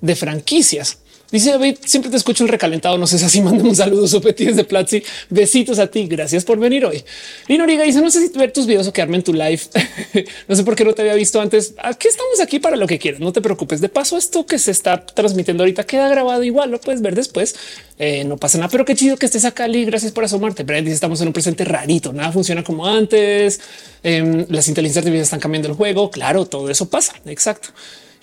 [0.04, 0.98] de franquicias.
[1.32, 2.96] Dice David, siempre te escucho el recalentado.
[3.00, 5.02] No sé si así mandamos saludos o petidos de Platzi.
[5.32, 6.06] Besitos a ti.
[6.06, 7.04] Gracias por venir hoy.
[7.48, 9.60] Y Noriga dice: No sé si ver tus videos o quedarme en tu live.
[10.48, 11.74] no sé por qué no te había visto antes.
[11.82, 13.20] Aquí estamos aquí para lo que quieras.
[13.20, 13.82] No te preocupes.
[13.82, 16.70] De paso, esto que se está transmitiendo ahorita queda grabado igual.
[16.70, 17.56] Lo puedes ver después.
[17.98, 19.68] Eh, no pasa nada, pero qué chido que estés acá.
[19.68, 19.86] Lee.
[19.86, 20.62] Gracias por asomarte.
[20.62, 22.14] Brent dice: Estamos en un presente rarito.
[22.14, 23.60] Nada funciona como antes.
[24.04, 26.12] Em, las inteligencias artificiales están cambiando el juego.
[26.12, 27.16] Claro, todo eso pasa.
[27.26, 27.70] Exacto.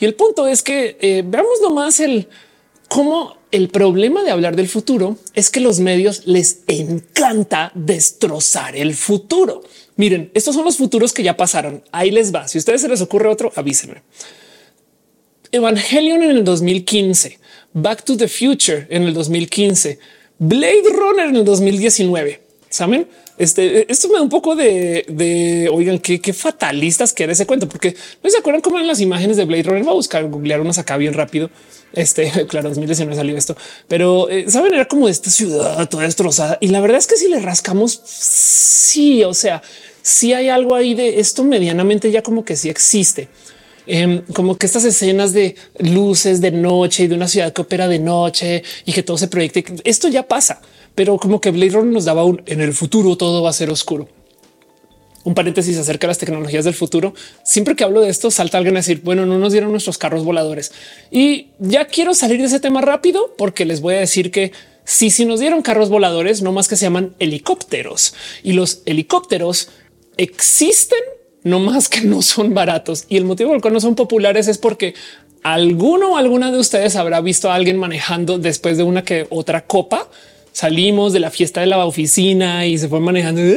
[0.01, 2.29] Y el punto es que eh, veamos nomás el
[2.89, 8.95] cómo el problema de hablar del futuro es que los medios les encanta destrozar el
[8.95, 9.63] futuro.
[9.97, 11.85] Miren, estos son los futuros que ya pasaron.
[11.93, 12.49] Ahí les va.
[12.49, 14.03] Si a ustedes se les ocurre otro, avísenme.
[15.53, 17.39] Evangelion en el 2015,
[17.73, 19.99] Back to the Future en el 2015,
[20.39, 22.50] Blade Runner en el 2019.
[22.71, 23.09] Saben?
[23.37, 28.31] Este, esto me da un poco de, oigan, qué, fatalistas que ese cuento, porque no
[28.31, 29.87] se acuerdan cómo eran las imágenes de Blade Runner.
[29.87, 31.51] Va a buscar, googlear unas acá bien rápido.
[31.93, 33.57] Este, claro, 2019 salió esto,
[33.89, 36.59] pero eh, saben, era como esta ciudad toda destrozada.
[36.61, 39.63] Y la verdad es que si le rascamos, sí, o sea,
[40.01, 43.29] si hay algo ahí de esto medianamente ya como que sí existe.
[43.87, 47.89] Em, como que estas escenas de luces de noche y de una ciudad que opera
[47.89, 49.65] de noche y que todo se proyecte.
[49.83, 50.61] Esto ya pasa
[50.95, 53.71] pero como que Blade Runner nos daba un en el futuro todo va a ser
[53.71, 54.09] oscuro.
[55.23, 57.13] Un paréntesis acerca de las tecnologías del futuro.
[57.45, 60.25] Siempre que hablo de esto, salta alguien a decir, bueno, no nos dieron nuestros carros
[60.25, 60.73] voladores.
[61.11, 64.53] Y ya quiero salir de ese tema rápido porque les voy a decir que
[64.85, 69.69] si, si nos dieron carros voladores, no más que se llaman helicópteros y los helicópteros
[70.17, 70.99] existen,
[71.43, 73.05] no más que no son baratos.
[73.09, 74.95] Y el motivo por el cual no son populares es porque
[75.43, 79.67] alguno o alguna de ustedes habrá visto a alguien manejando después de una que otra
[79.67, 80.11] copa
[80.53, 83.41] salimos de la fiesta de la oficina y se fue manejando.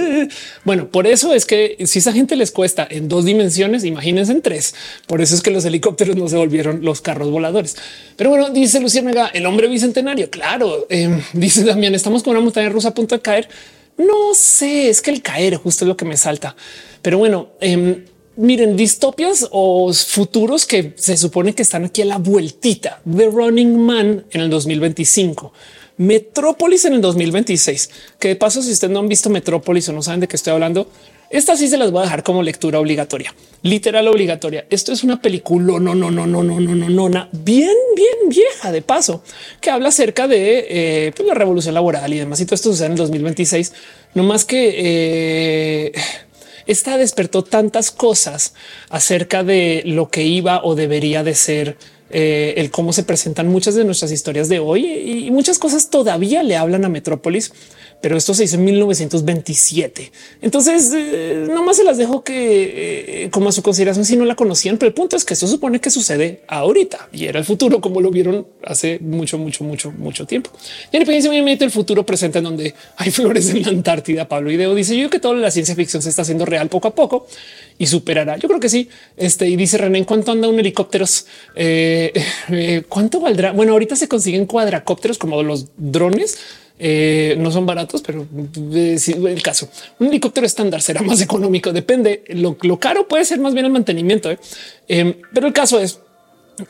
[0.64, 4.42] Bueno, por eso es que si esa gente les cuesta en dos dimensiones, imagínense en
[4.42, 4.74] tres.
[5.08, 7.76] Por eso es que los helicópteros no se volvieron los carros voladores.
[8.16, 10.30] Pero bueno, dice Luciana, el hombre bicentenario.
[10.30, 13.50] Claro, em, dice también estamos con una montaña rusa a punto de caer.
[13.98, 16.56] No sé, es que el caer justo es lo que me salta.
[17.02, 22.18] Pero bueno, em, miren, distopias o futuros que se supone que están aquí a la
[22.18, 23.02] vueltita.
[23.06, 25.54] The Running Man en el 2025.
[25.98, 27.90] Metrópolis en el 2026.
[28.20, 30.54] Que de paso, si ustedes no han visto Metrópolis o no saben de qué estoy
[30.54, 30.88] hablando,
[31.34, 34.68] esta sí se las voy a dejar como lectura obligatoria, literal obligatoria.
[34.70, 38.30] Esto es una película, no, no, no, no, no, no, no, no, no, bien, bien
[38.30, 39.24] vieja de paso,
[39.60, 42.40] que habla acerca de eh, pues, la revolución laboral y demás.
[42.40, 43.74] Y todo esto sucede en el 2026.
[44.14, 45.92] No más que eh,
[46.68, 48.54] esta despertó tantas cosas
[48.90, 51.78] acerca de lo que iba o debería de ser
[52.14, 56.44] eh, el cómo se presentan muchas de nuestras historias de hoy y muchas cosas todavía
[56.44, 57.52] le hablan a Metrópolis
[58.04, 60.12] pero esto se hizo en 1927.
[60.42, 64.36] Entonces, eh, nomás se las dejo que eh, como a su consideración si no la
[64.36, 67.80] conocían, pero el punto es que eso supone que sucede ahorita y era el futuro,
[67.80, 70.50] como lo vieron hace mucho, mucho, mucho, mucho tiempo.
[70.92, 74.28] Y en el futuro presente en donde hay flores en la Antártida.
[74.28, 76.96] Pablo Ideo dice yo que toda la ciencia ficción se está haciendo real poco a
[76.96, 77.26] poco
[77.78, 78.36] y superará.
[78.36, 78.90] Yo creo que sí.
[79.16, 81.26] Este y dice René, ¿en cuánto anda un helicópteros?
[81.56, 83.54] Eh, ¿Cuánto valdrá?
[83.54, 86.38] Bueno, ahorita se consiguen cuadracópteros como los drones
[86.80, 88.26] eh, no son baratos, pero
[88.74, 91.72] eh, el caso, un helicóptero estándar será más económico.
[91.72, 92.24] Depende.
[92.30, 94.40] Lo, caro puede ser más bien el mantenimiento, ¿eh?
[94.88, 96.00] em, pero el caso es,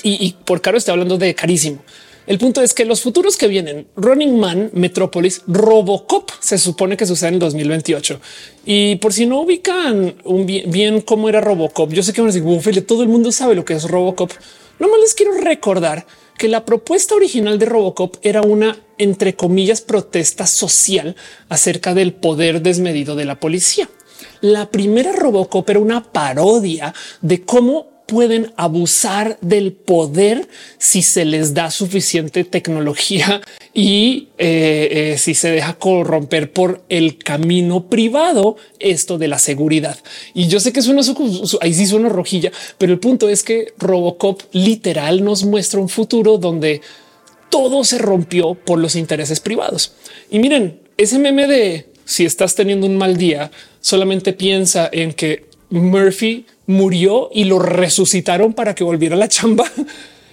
[0.04, 1.84] y, por caro estoy hablando de carísimo.
[2.26, 7.06] El punto es que los futuros que vienen, Running Man, Metrópolis, Robocop, se supone que
[7.06, 8.22] sucede en el 2028.
[8.66, 12.34] Y por si no ubican un bien, cómo era Robocop, yo sé que van a
[12.34, 14.32] decir, todo el mundo sabe lo que es Robocop.
[14.80, 16.06] No más les quiero recordar
[16.38, 21.16] que la propuesta original de Robocop era una, entre comillas, protesta social
[21.50, 23.90] acerca del poder desmedido de la policía.
[24.42, 31.54] La primera Robocop era una parodia de cómo pueden abusar del poder si se les
[31.54, 33.42] da suficiente tecnología
[33.74, 39.98] y eh, eh, si se deja corromper por el camino privado, esto de la seguridad.
[40.34, 41.02] Y yo sé que es una
[41.62, 46.38] ahí sí suena rojilla, pero el punto es que Robocop literal nos muestra un futuro
[46.38, 46.82] donde
[47.50, 49.94] todo se rompió por los intereses privados.
[50.30, 55.46] Y miren, ese meme de si estás teniendo un mal día, solamente piensa en que
[55.70, 59.66] Murphy murió y lo resucitaron para que volviera a la chamba.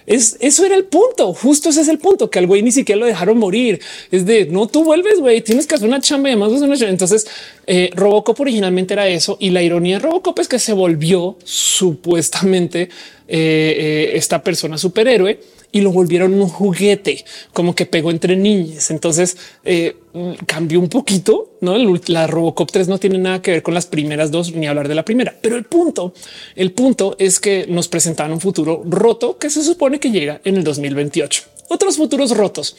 [0.07, 1.33] Es eso era el punto.
[1.33, 3.79] Justo ese es el punto que al güey ni siquiera lo dejaron morir.
[4.09, 7.27] Es de no, tú vuelves, güey, tienes que hacer una chamba y además una Entonces,
[7.67, 9.37] eh, Robocop originalmente era eso.
[9.39, 12.89] Y la ironía de Robocop es que se volvió supuestamente eh,
[13.27, 15.39] eh, esta persona superhéroe
[15.71, 18.91] y lo volvieron un juguete, como que pegó entre niñas.
[18.91, 19.97] Entonces eh,
[20.45, 21.57] cambió un poquito.
[21.61, 21.75] No,
[22.07, 24.95] la Robocop 3 no tiene nada que ver con las primeras dos ni hablar de
[24.95, 26.13] la primera, pero el punto,
[26.55, 30.57] el punto es que nos presentaban un futuro roto que se supone que llega en
[30.57, 31.43] el 2028.
[31.69, 32.75] Otros futuros rotos.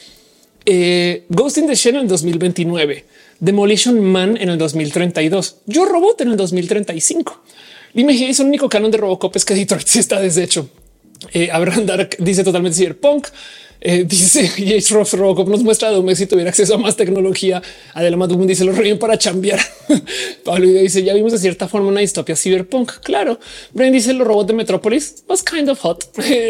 [0.65, 3.05] Eh, Ghost in the Shell en el 2029,
[3.39, 7.43] Demolition Man en el 2032, Yo Robot en el 2035.
[7.93, 10.67] Dime, es el único canon de Robocop es que Detroit sí está deshecho.
[11.31, 13.27] Eh, Abraham Dark dice totalmente cyberpunk.
[13.85, 17.61] Eh, dice Jace Ross Robocop nos muestra de si tuviera acceso a más tecnología.
[17.93, 19.59] Además, Doom dice lo ríen para chambear.
[20.45, 22.91] Pablo dice ya vimos de cierta forma una distopia cyberpunk.
[23.03, 23.39] Claro.
[23.73, 26.05] Brian dice los robots de Metrópolis was kind of hot.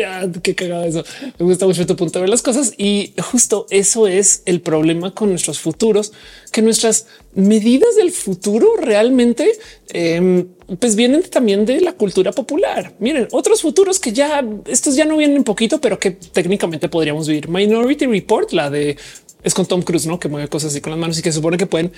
[0.06, 1.04] Ah, qué cagado eso.
[1.40, 5.12] Me gusta mucho tu punto de ver las cosas y justo eso es el problema
[5.12, 6.14] con nuestros futuros,
[6.54, 9.52] que nuestras medidas del futuro realmente
[9.92, 10.46] eh,
[10.80, 12.94] pues vienen también de la cultura popular.
[13.00, 17.50] Miren, otros futuros que ya estos ya no vienen poquito, pero que técnicamente podríamos vivir.
[17.50, 18.96] Minority Report, la de
[19.44, 21.58] es con Tom Cruise, no que mueve cosas así con las manos y que supone
[21.58, 21.92] que pueden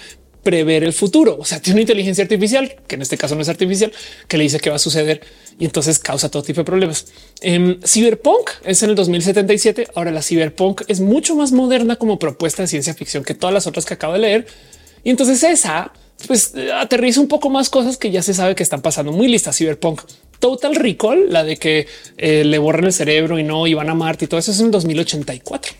[0.46, 1.38] prever el futuro.
[1.40, 3.92] O sea, tiene una inteligencia artificial que en este caso no es artificial,
[4.28, 5.22] que le dice que va a suceder
[5.58, 7.08] y entonces causa todo tipo de problemas.
[7.42, 9.88] En Cyberpunk es en el 2077.
[9.96, 13.66] Ahora la Cyberpunk es mucho más moderna como propuesta de ciencia ficción que todas las
[13.66, 14.48] otras que acabo de leer.
[15.04, 15.92] Y entonces esa
[16.28, 19.12] pues aterriza un poco más cosas que ya se sabe que están pasando.
[19.12, 20.04] Muy lista Cyberpunk.
[20.40, 24.26] Total Recall, la de que eh, le borran el cerebro y no iban a Marte
[24.26, 25.74] y todo eso es en 2084.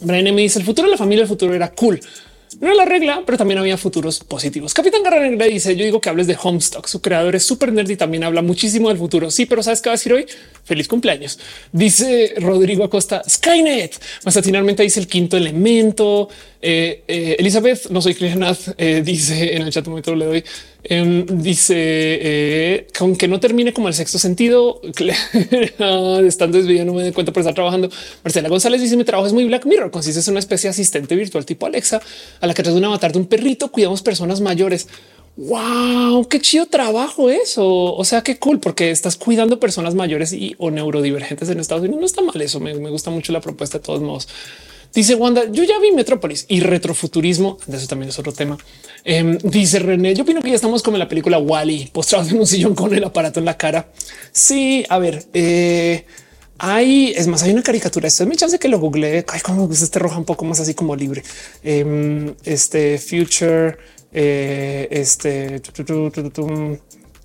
[0.00, 2.00] Brian me dice el futuro de la familia, el futuro era cool.
[2.60, 4.74] No era la regla, pero también había futuros positivos.
[4.74, 6.86] Capitán Garra Negra dice: Yo digo que hables de Homestock.
[6.86, 9.30] Su creador es súper nerd y también habla muchísimo del futuro.
[9.30, 10.26] Sí, pero sabes qué va a decir hoy?
[10.64, 11.38] Feliz cumpleaños.
[11.72, 14.00] Dice Rodrigo Acosta Skynet.
[14.24, 16.28] Más atinadamente dice el quinto elemento.
[16.60, 20.44] Eh, eh, Elizabeth, no soy Nath, eh, dice en el chat un momento le doy
[20.90, 24.80] Em, dice eh, que aunque no termine como el sexto sentido,
[26.24, 27.90] estando desviado no me doy cuenta por estar trabajando.
[28.24, 29.90] Marcela González dice mi trabajo es muy Black Mirror.
[29.90, 32.00] Consiste en una especie de asistente virtual tipo Alexa
[32.40, 34.88] a la que tras un avatar de un perrito cuidamos personas mayores.
[35.36, 37.94] Wow, qué chido trabajo eso.
[37.94, 42.00] O sea, qué cool, porque estás cuidando personas mayores y o neurodivergentes en Estados Unidos.
[42.00, 42.60] No está mal eso.
[42.60, 44.26] Me, me gusta mucho la propuesta de todos modos.
[44.94, 47.58] Dice Wanda, yo ya vi Metrópolis y retrofuturismo.
[47.66, 48.56] De eso también es otro tema.
[49.04, 52.38] Em, dice René, yo opino que ya estamos como en la película Wally, postrados en
[52.38, 53.90] un sillón con el aparato en la cara.
[54.32, 56.04] Sí, a ver, eh,
[56.58, 58.08] hay, es más, hay una caricatura.
[58.08, 59.24] Esto es mi chance que lo googleé.
[59.28, 61.22] Ay, como este roja un poco más así como libre.
[61.62, 63.76] Em, este future,
[64.12, 65.60] eh, este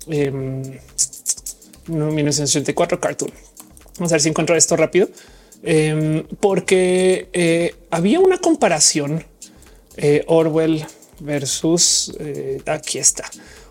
[0.06, 3.30] 1984 em, cartoon.
[3.98, 5.08] Vamos a ver si encuentro esto rápido.
[5.66, 9.24] Em, porque eh, había una comparación
[9.96, 10.84] eh, Orwell
[11.20, 13.24] versus eh, aquí está.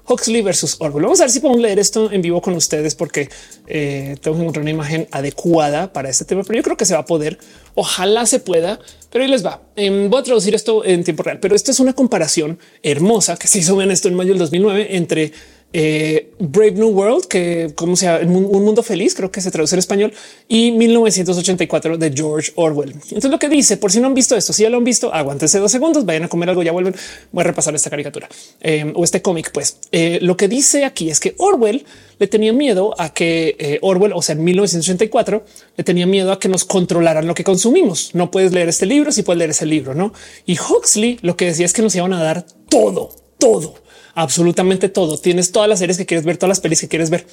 [0.06, 1.04] Huxley versus Orwell.
[1.04, 3.30] Vamos a ver si podemos leer esto en vivo con ustedes porque
[3.66, 7.02] tengo que encontrar una imagen adecuada para este tema, pero yo creo que se va
[7.02, 7.38] a poder.
[7.74, 8.80] Ojalá se pueda,
[9.10, 9.62] pero ahí les va.
[9.78, 13.48] Em, voy a traducir esto en tiempo real, pero esto es una comparación hermosa que
[13.48, 15.32] se hizo en esto en mayo del 2009 entre
[15.74, 19.80] eh, Brave New World, que como sea un mundo feliz, creo que se traduce en
[19.80, 20.14] español,
[20.48, 22.92] y 1984 de George Orwell.
[22.92, 25.14] Entonces lo que dice, por si no han visto esto, si ya lo han visto,
[25.14, 26.96] aguántense dos segundos, vayan a comer algo, ya vuelven.
[27.32, 28.30] Voy a repasar esta caricatura
[28.62, 29.52] eh, o este cómic.
[29.52, 31.86] Pues eh, lo que dice aquí es que Orwell
[32.20, 35.44] le tenía miedo a que Orwell, o sea, en 1984,
[35.76, 38.12] le tenía miedo a que nos controlaran lo que consumimos.
[38.14, 40.14] No puedes leer este libro si puedes leer ese libro, no?
[40.46, 43.10] Y Huxley lo que decía es que nos iban a dar todo,
[43.40, 43.83] todo
[44.16, 45.18] absolutamente todo.
[45.18, 47.26] Tienes todas las series que quieres ver, todas las pelis que quieres ver.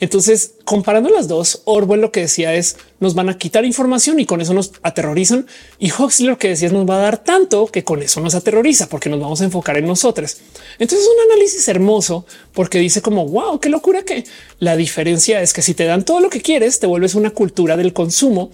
[0.00, 4.26] Entonces, comparando las dos, Orwell lo que decía es nos van a quitar información y
[4.26, 5.46] con eso nos aterrorizan.
[5.78, 8.34] Y Huxley lo que decía es nos va a dar tanto que con eso nos
[8.34, 10.38] aterroriza porque nos vamos a enfocar en nosotros.
[10.78, 14.24] Entonces, es un análisis hermoso porque dice como wow, qué locura que
[14.58, 17.76] la diferencia es que si te dan todo lo que quieres, te vuelves una cultura
[17.76, 18.50] del consumo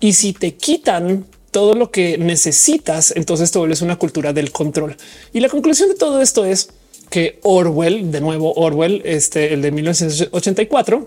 [0.00, 4.96] y si te quitan todo lo que necesitas, entonces te vuelves una cultura del control.
[5.32, 6.70] Y la conclusión de todo esto es
[7.12, 11.06] que Orwell, de nuevo Orwell, este, el de 1984,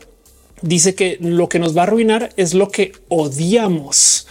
[0.61, 4.27] dice que lo que nos va a arruinar es lo que odiamos.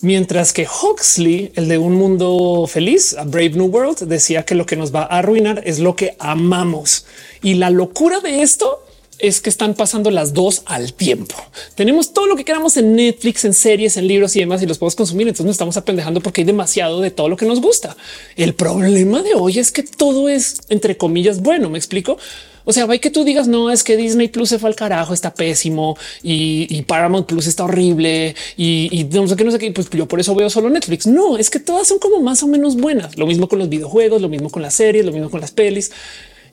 [0.00, 4.66] Mientras que Huxley, el de un mundo feliz, a Brave New World, decía que lo
[4.66, 7.06] que nos va a arruinar es lo que amamos.
[7.42, 8.84] Y la locura de esto
[9.18, 11.34] es que están pasando las dos al tiempo.
[11.74, 14.78] Tenemos todo lo que queramos en Netflix, en series, en libros y demás, y los
[14.78, 15.26] podemos consumir.
[15.26, 17.96] Entonces nos estamos apendejando porque hay demasiado de todo lo que nos gusta.
[18.36, 21.70] El problema de hoy es que todo es entre comillas bueno.
[21.70, 22.18] Me explico.
[22.64, 25.14] O sea, hay que tú digas no es que Disney Plus se fue al carajo,
[25.14, 29.72] está pésimo y, Paramount Plus está horrible y, no sé qué, no sé qué.
[29.72, 31.06] Pues yo por eso veo solo Netflix.
[31.06, 33.16] No es que todas son como más o menos buenas.
[33.16, 35.90] Lo mismo con los videojuegos, lo mismo con las series, lo mismo con las pelis.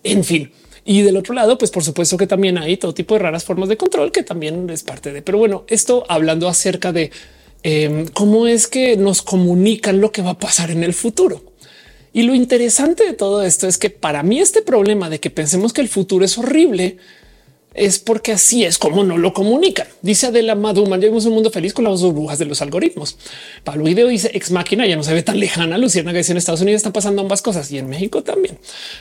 [0.04, 0.52] En fin,
[0.88, 3.70] y del otro lado, pues por supuesto que también hay todo tipo de raras formas
[3.70, 5.24] de control que también es parte de.
[5.24, 7.10] Pero bueno, esto hablando acerca de
[7.64, 11.44] em, cómo es que nos comunican lo que va a pasar en el futuro.
[12.14, 15.74] Y lo interesante de todo esto es que para mí este problema de que pensemos
[15.74, 16.98] que el futuro es horrible
[17.76, 19.88] es porque así es como no lo comunican.
[20.02, 23.18] Dice Adela Maduma, vemos un mundo feliz con las burbujas de los algoritmos.
[23.66, 25.78] Pablo Video dice ex máquina ya no se ve tan lejana.
[25.78, 28.58] Luciana que dice en Estados Unidos están pasando ambas cosas y en México también.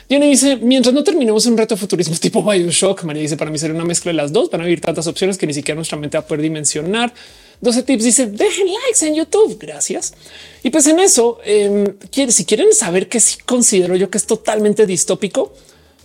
[0.09, 3.75] Jenny dice mientras no terminemos un reto futurismo tipo Bioshock, María dice para mí sería
[3.75, 4.49] una mezcla de las dos.
[4.51, 7.13] Van a vivir tantas opciones que ni siquiera nuestra mente va a poder dimensionar.
[7.61, 9.57] 12 tips dice dejen likes en YouTube.
[9.57, 10.13] Gracias.
[10.63, 11.93] Y pues en eso, eh,
[12.27, 15.53] si quieren saber que sí considero yo que es totalmente distópico,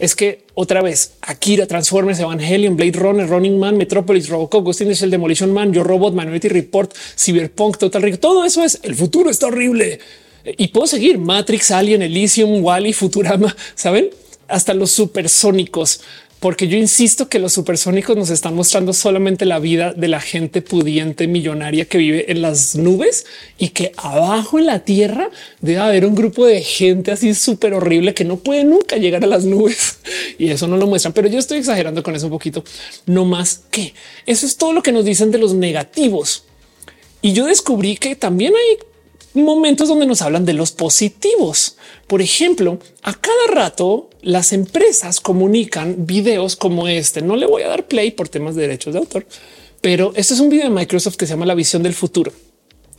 [0.01, 4.93] es que otra vez Akira, Transformers, Evangelion, Blade Runner, Running Man, Metropolis, Robocop, Ghost in
[4.93, 9.31] Shell, Demolition Man, Yo Robot, Minority Report, Cyberpunk, Total Recall, todo eso es el futuro
[9.31, 10.01] está horrible.
[10.45, 14.11] Y puedo seguir Matrix, Alien, Elysium, Wally, Futurama, saben?
[14.49, 16.01] Hasta los supersónicos
[16.41, 20.63] porque yo insisto que los supersónicos nos están mostrando solamente la vida de la gente
[20.63, 23.27] pudiente millonaria que vive en las nubes
[23.59, 25.29] y que abajo en la tierra
[25.61, 29.27] debe haber un grupo de gente así súper horrible que no puede nunca llegar a
[29.27, 29.99] las nubes
[30.39, 31.13] y eso no lo muestran.
[31.13, 32.65] Pero yo estoy exagerando con eso un poquito,
[33.05, 33.93] no más que
[34.25, 36.45] eso es todo lo que nos dicen de los negativos.
[37.21, 38.79] Y yo descubrí que también hay
[39.35, 41.77] momentos donde nos hablan de los positivos.
[42.07, 47.23] Por ejemplo, a cada rato las empresas comunican videos como este.
[47.23, 49.27] No le voy a dar play por temas de derechos de autor,
[49.81, 52.33] pero este es un video de Microsoft que se llama La visión del futuro.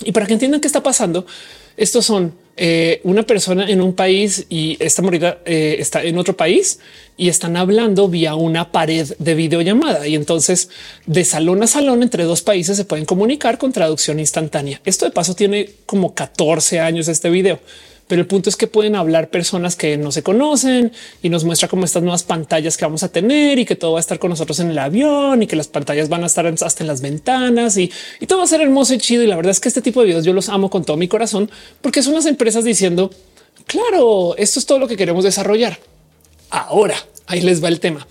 [0.04, 1.26] Y para que entiendan qué está pasando,
[1.78, 6.36] estos son eh, una persona en un país y esta morida eh, está en otro
[6.36, 6.80] país
[7.18, 10.08] y están hablando vía una pared de videollamada.
[10.08, 10.70] Y entonces
[11.06, 14.82] de salón a salón entre dos países se pueden comunicar con traducción instantánea.
[14.86, 17.60] Esto de paso tiene como 14 años este video
[18.12, 20.92] pero el punto es que pueden hablar personas que no se conocen
[21.24, 24.00] y nos muestra como estas nuevas pantallas que vamos a tener y que todo va
[24.00, 26.84] a estar con nosotros en el avión y que las pantallas van a estar hasta
[26.84, 27.90] en las ventanas y,
[28.20, 29.24] y todo va a ser hermoso y chido.
[29.24, 31.08] Y la verdad es que este tipo de videos yo los amo con todo mi
[31.08, 31.50] corazón
[31.80, 33.12] porque son las empresas diciendo,
[33.66, 35.80] claro, esto es todo lo que queremos desarrollar.
[36.50, 36.98] Ahora,
[37.28, 38.06] ahí les va el tema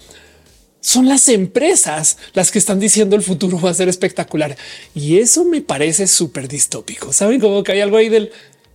[0.80, 4.57] son las empresas las que están diciendo el futuro va a ser espectacular.
[4.94, 7.12] Y eso me parece súper distópico.
[7.12, 8.32] Saben como que hay algo ahí del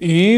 [0.07, 0.37] y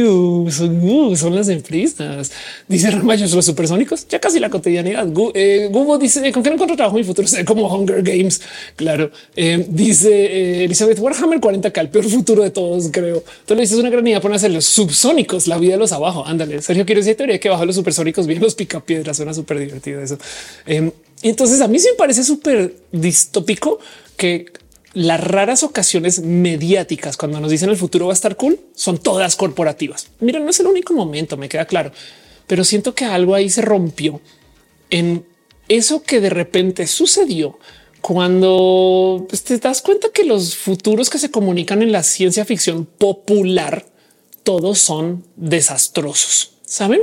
[0.49, 2.31] son, son, las empresas.
[2.69, 5.05] Dice Ramayos, los supersónicos, ya casi la cotidianidad.
[5.33, 7.27] Eh, Google dice con qué no encuentro trabajo mi futuro.
[7.27, 8.41] Sé como Hunger Games.
[8.77, 9.11] Claro.
[9.35, 13.25] Eh, dice eh, Elizabeth Warhammer 40k, el peor futuro de todos, creo.
[13.41, 16.25] Entonces dices una gran idea hacer los subsónicos, la vida de los abajo.
[16.25, 16.61] Ándale.
[16.61, 19.17] Sergio, quiero decir teoría que bajo los supersónicos bien los picapiedras.
[19.17, 20.17] Suena súper divertido eso.
[20.65, 23.79] y entonces a mí sí me parece súper distópico
[24.15, 24.45] que
[24.97, 29.35] las raras ocasiones mediáticas cuando nos dicen el futuro va a estar cool son todas
[29.35, 30.07] corporativas.
[30.21, 31.91] Mira, no es el único momento, me queda claro,
[32.47, 34.19] pero siento que algo ahí se rompió
[34.89, 35.23] en
[35.67, 37.59] eso que de repente sucedió
[38.01, 42.87] cuando pues, te das cuenta que los futuros que se comunican en la ciencia ficción
[42.87, 43.85] popular
[44.41, 47.01] todos son desastrosos, saben?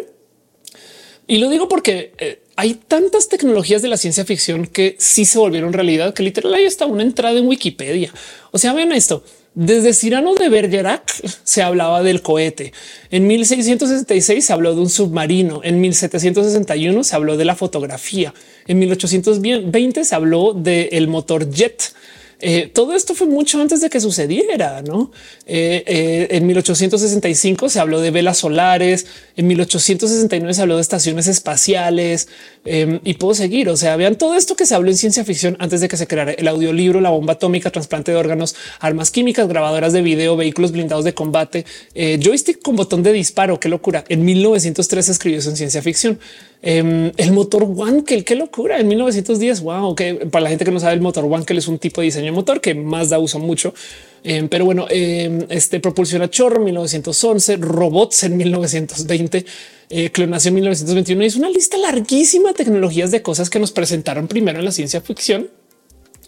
[1.28, 5.38] Y lo digo porque eh, hay tantas tecnologías de la ciencia ficción que sí se
[5.38, 8.12] volvieron realidad, que literal hay hasta una entrada en Wikipedia.
[8.52, 9.24] O sea, vean esto.
[9.54, 11.12] Desde Cyrano de Bergerac
[11.44, 12.72] se hablaba del cohete.
[13.10, 15.60] En 1666 se habló de un submarino.
[15.62, 18.34] En 1761 se habló de la fotografía.
[18.66, 21.92] En 1820 se habló del motor jet.
[22.40, 25.10] Eh, todo esto fue mucho antes de que sucediera, ¿no?
[25.46, 29.06] Eh, eh, en 1865 se habló de velas solares,
[29.36, 32.28] en 1869 se habló de estaciones espaciales
[32.64, 33.68] em, y puedo seguir.
[33.68, 36.06] O sea, vean todo esto que se habló en ciencia ficción antes de que se
[36.06, 40.72] creara el audiolibro, la bomba atómica, trasplante de órganos, armas químicas, grabadoras de video, vehículos
[40.72, 41.64] blindados de combate,
[41.94, 43.60] joystick con botón de disparo.
[43.60, 44.04] Qué locura.
[44.08, 46.18] En 1903 se escribió eso en ciencia ficción.
[46.66, 48.80] Em, el motor Wankel, qué locura.
[48.80, 51.78] En 1910, wow, que para la gente que no sabe, el motor Wankel es un
[51.78, 53.74] tipo de diseño de motor que más da uso mucho.
[54.22, 59.44] Em, pero bueno, em, este propulsiona chorro 1911, robots en 1920,
[59.90, 61.22] eh, clonación en 1921.
[61.24, 65.02] es una lista larguísima de tecnologías de cosas que nos presentaron primero en la ciencia
[65.02, 65.50] ficción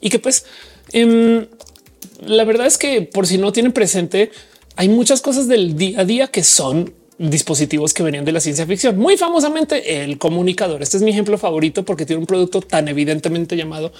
[0.03, 0.45] y que pues
[0.93, 4.30] la verdad es que por si no tienen presente,
[4.76, 8.67] hay muchas cosas del día a día que son dispositivos que venían de la ciencia
[8.67, 8.99] ficción.
[8.99, 10.83] Muy famosamente el comunicador.
[10.83, 13.93] Este es mi ejemplo favorito porque tiene un producto tan evidentemente llamado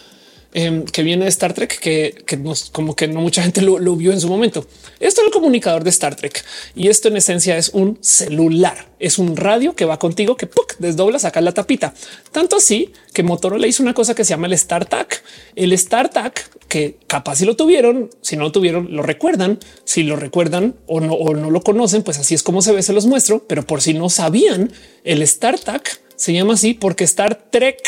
[0.55, 4.13] Em, que viene de Star Trek, que, nos, como que no mucha gente lo, vio
[4.13, 4.67] en su momento.
[5.01, 6.43] Esto es el comunicador de Star Trek
[6.75, 11.19] y esto en esencia es un celular, es un radio que va contigo que desdobla,
[11.19, 11.93] saca la tapita.
[12.33, 15.23] Tanto así que Motorola hizo una cosa que se llama el StarTAC.
[15.57, 19.59] El StarTAC que capaz si lo tuvieron, si no lo tuvieron, lo recuerdan.
[19.85, 22.83] Si lo recuerdan o no, o no lo conocen, pues así es como se ve,
[22.83, 23.45] se los muestro.
[23.47, 24.73] Pero por si no sabían,
[25.05, 27.83] el StarTAC se llama así porque Star Trek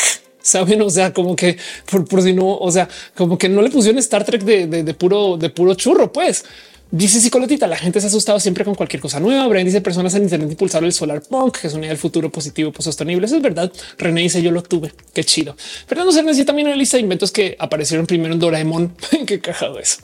[0.49, 0.81] saben?
[0.81, 1.57] O sea, como que
[1.89, 5.49] por, si no, o sea, como que no le pusieron Star Trek de, puro, de
[5.49, 6.45] puro churro, pues.
[6.91, 9.47] Dice psicolotita, la gente se ha asustado siempre con cualquier cosa nueva.
[9.47, 12.31] Brian dice personas en internet impulsaron el solar punk, que es una idea del futuro
[12.31, 13.27] positivo, pues sostenible.
[13.27, 13.71] Eso es verdad.
[13.99, 14.91] René dice yo lo tuve.
[15.13, 15.55] Qué chido.
[15.85, 18.95] Fernando Cernes también una lista de inventos que aparecieron primero en Doraemon.
[19.27, 19.97] Qué cajado eso.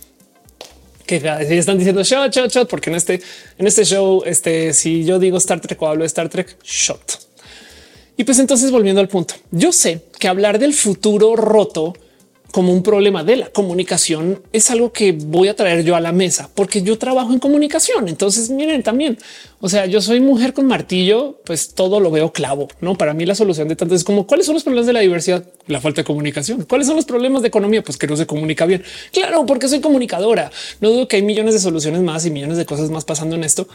[1.07, 1.15] Que
[1.57, 3.21] están diciendo shot, shot, shot, porque en este,
[3.57, 7.24] en este show, este, si yo digo Star Trek o hablo de Star Trek, shot.
[8.18, 11.93] Y pues entonces volviendo al punto, yo sé que hablar del futuro roto
[12.55, 16.13] como un problema de la comunicación es algo que voy a traer yo a la
[16.13, 18.07] mesa porque yo trabajo en comunicación.
[18.07, 19.18] Entonces miren también,
[19.59, 22.70] o sea, yo soy mujer con martillo, pues todo lo veo clavo.
[22.80, 25.01] No para mí la solución de tanto es como cuáles son los problemas de la
[25.01, 26.63] diversidad, la falta de comunicación.
[26.63, 27.84] ¿Cuáles son los problemas de economía?
[27.84, 28.84] Pues que no se comunica bien.
[29.11, 30.49] Claro, porque soy comunicadora.
[30.80, 33.43] No dudo que hay millones de soluciones más y millones de cosas más pasando en
[33.43, 33.68] esto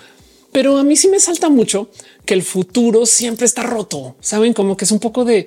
[0.53, 1.91] pero a mí sí me salta mucho
[2.25, 4.17] que el futuro siempre está roto.
[4.21, 5.47] Saben como que es un poco de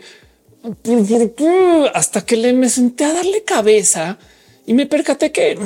[1.93, 4.17] hasta que le me senté a darle cabeza
[4.65, 5.59] y me percaté que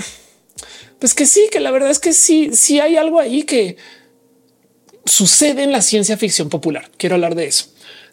[1.00, 3.78] pues que sí, que la verdad es que sí, sí hay algo ahí que
[5.06, 6.90] sucede en la ciencia ficción popular.
[6.98, 7.68] Quiero hablar de eso.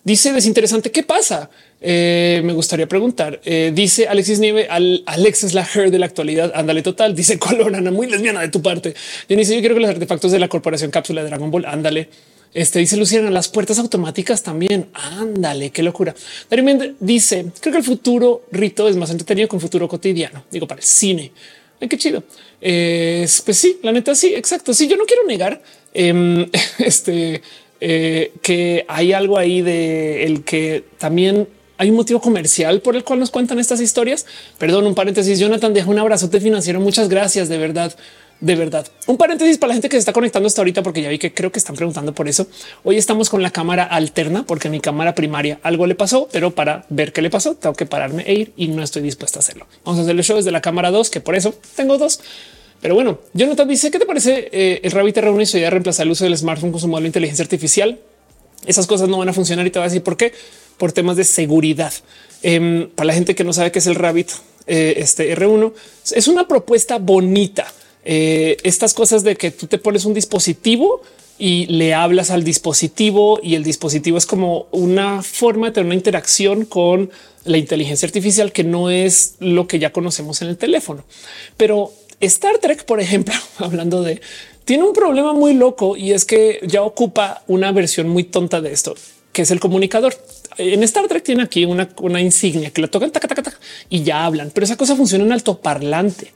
[0.05, 0.91] Dice desinteresante.
[0.91, 1.51] ¿Qué pasa?
[1.87, 3.43] Eh, me gustaría preguntar.
[3.45, 6.51] Eh, dice Alexis Nieve, al Alex es la her de la actualidad.
[6.55, 7.15] Ándale total.
[7.15, 8.95] Dice Colorana, muy lesbiana de tu parte.
[9.29, 11.67] Y dice yo quiero que los artefactos de la corporación cápsula de Dragon Ball.
[11.67, 12.09] Ándale.
[12.55, 14.87] Este dice Luciana, las puertas automáticas también.
[14.95, 16.15] Ándale, qué locura.
[16.49, 20.45] Darío dice creo que el futuro rito es más entretenido con futuro cotidiano.
[20.51, 21.33] Digo para el cine.
[21.83, 22.23] Ay, qué chido.
[22.61, 24.73] pues sí, la neta, sí, exacto.
[24.73, 25.61] Sí, yo no quiero negar
[25.93, 27.43] em, este
[27.79, 31.47] eh, que hay algo ahí de el que también
[31.77, 34.27] hay un motivo comercial por el cual nos cuentan estas historias.
[34.59, 35.39] Perdón, un paréntesis.
[35.39, 36.81] Jonathan deja un abrazote financiero.
[36.81, 37.95] Muchas gracias de verdad.
[38.41, 38.87] de verdad.
[39.07, 41.33] Un paréntesis para la gente que se está conectando hasta ahorita, porque ya vi que
[41.33, 42.47] creo que están preguntando por eso.
[42.83, 46.85] Hoy estamos con la cámara alterna porque mi cámara primaria algo le pasó, pero para
[46.91, 49.67] ver qué le pasó, tengo que pararme e ir y no estoy dispuesta a hacerlo.
[49.85, 52.21] Vamos a hacer el show desde la cámara 2, que por eso tengo dos.
[52.85, 54.51] Pero bueno, Jonathan dice, ¿qué te parece?
[54.53, 57.05] Eh, el Rabbit reúne su idea de reemplazar el uso del smartphone con su modelo
[57.05, 57.99] de inteligencia artificial.
[58.67, 60.35] Esas cosas no van a funcionar y te voy a decir por qué.
[60.79, 61.93] Por temas de seguridad.
[62.43, 64.31] Em, para la gente que no sabe qué es el Rabbit,
[64.67, 65.73] eh, este R1
[66.15, 67.73] es una propuesta bonita.
[68.05, 71.01] Eh, estas cosas de que tú te pones un dispositivo
[71.39, 75.95] y le hablas al dispositivo y el dispositivo es como una forma de tener una
[75.95, 77.11] interacción con
[77.45, 81.05] la inteligencia artificial que no es lo que ya conocemos en el teléfono.
[81.57, 84.21] Pero Star Trek, por ejemplo, hablando de,
[84.65, 88.73] tiene un problema muy loco y es que ya ocupa una versión muy tonta de
[88.73, 88.95] esto,
[89.33, 90.15] que es el comunicador.
[90.59, 93.13] En Star Trek tiene aquí una, insignia que la tocan
[93.89, 96.33] y ya hablan, pero esa cosa funciona en altoparlante.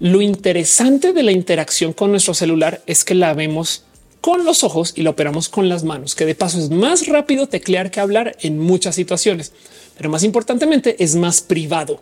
[0.00, 3.84] Lo interesante de la interacción con nuestro celular es que la vemos
[4.20, 7.48] con los ojos y la operamos con las manos, que de paso es más rápido
[7.48, 9.52] teclear que hablar en muchas situaciones,
[9.96, 12.00] pero más importantemente es más privado.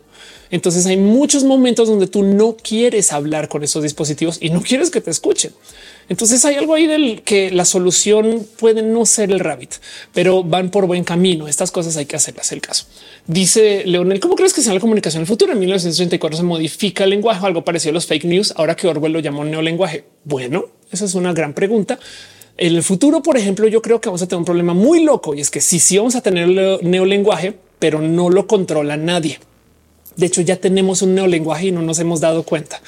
[0.51, 4.91] Entonces hay muchos momentos donde tú no quieres hablar con esos dispositivos y no quieres
[4.91, 5.53] que te escuchen.
[6.11, 9.75] Entonces hay algo ahí del que la solución puede no ser el rabbit,
[10.13, 11.47] pero van por buen camino.
[11.47, 12.87] Estas cosas hay que hacerlas el caso.
[13.29, 15.53] Dice Leonel, ¿cómo crees que sea la comunicación en el futuro?
[15.53, 19.13] En 1934 se modifica el lenguaje, algo parecido a los fake news, ahora que Orwell
[19.13, 20.05] lo llamó neolenguaje.
[20.25, 21.97] Bueno, esa es una gran pregunta.
[22.57, 25.37] En el futuro, por ejemplo, yo creo que vamos a tener un problema muy loco
[25.37, 26.49] y es que sí, sí vamos a tener
[26.83, 29.39] neolenguaje, pero no lo controla nadie.
[30.17, 32.83] De hecho, ya tenemos un neolenguaje y no nos hemos dado cuenta.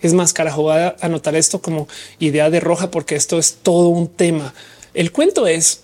[0.00, 1.88] Es más, carajo, voy a anotar esto como
[2.18, 4.54] idea de roja porque esto es todo un tema.
[4.94, 5.80] El cuento es,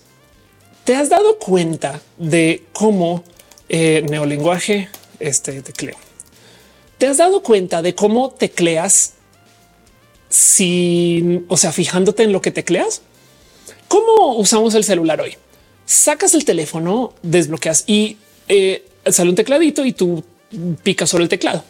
[0.85, 3.23] ¿te has dado cuenta de cómo
[3.67, 4.89] eh, neolenguaje,
[5.19, 5.97] este tecleo?
[6.97, 9.13] ¿Te has dado cuenta de cómo tecleas
[10.29, 13.01] sin, o sea, fijándote en lo que tecleas?
[13.89, 15.35] ¿Cómo usamos el celular hoy?
[15.85, 20.23] Sacas el teléfono, desbloqueas y eh, sale un tecladito y tú
[20.83, 21.63] picas sobre el teclado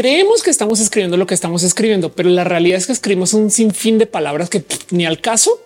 [0.00, 3.50] creemos que estamos escribiendo lo que estamos escribiendo, pero la realidad es que escribimos un
[3.50, 5.60] sinfín de palabras que ni al caso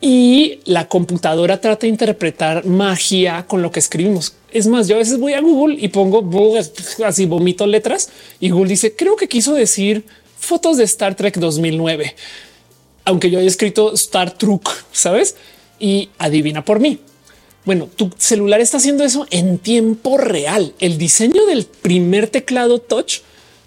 [0.00, 4.36] y la computadora trata de interpretar magia con lo que escribimos.
[4.52, 6.24] Es más, yo a veces voy a Google y pongo
[7.04, 10.04] así vomito letras y Google dice creo que quiso decir
[10.38, 12.14] fotos de Star Trek 2009,
[13.04, 14.62] aunque yo haya escrito Star Trek,
[14.92, 15.34] sabes?
[15.80, 17.00] Y adivina por mí.
[17.64, 20.72] Bueno, tu celular está haciendo eso en tiempo real.
[20.78, 23.22] El diseño del primer teclado touch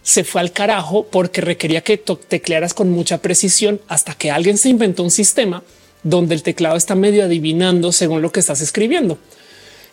[0.09, 4.69] se fue al carajo porque requería que teclearas con mucha precisión hasta que alguien se
[4.69, 5.61] inventó un sistema
[6.01, 9.19] donde el teclado está medio adivinando según lo que estás escribiendo.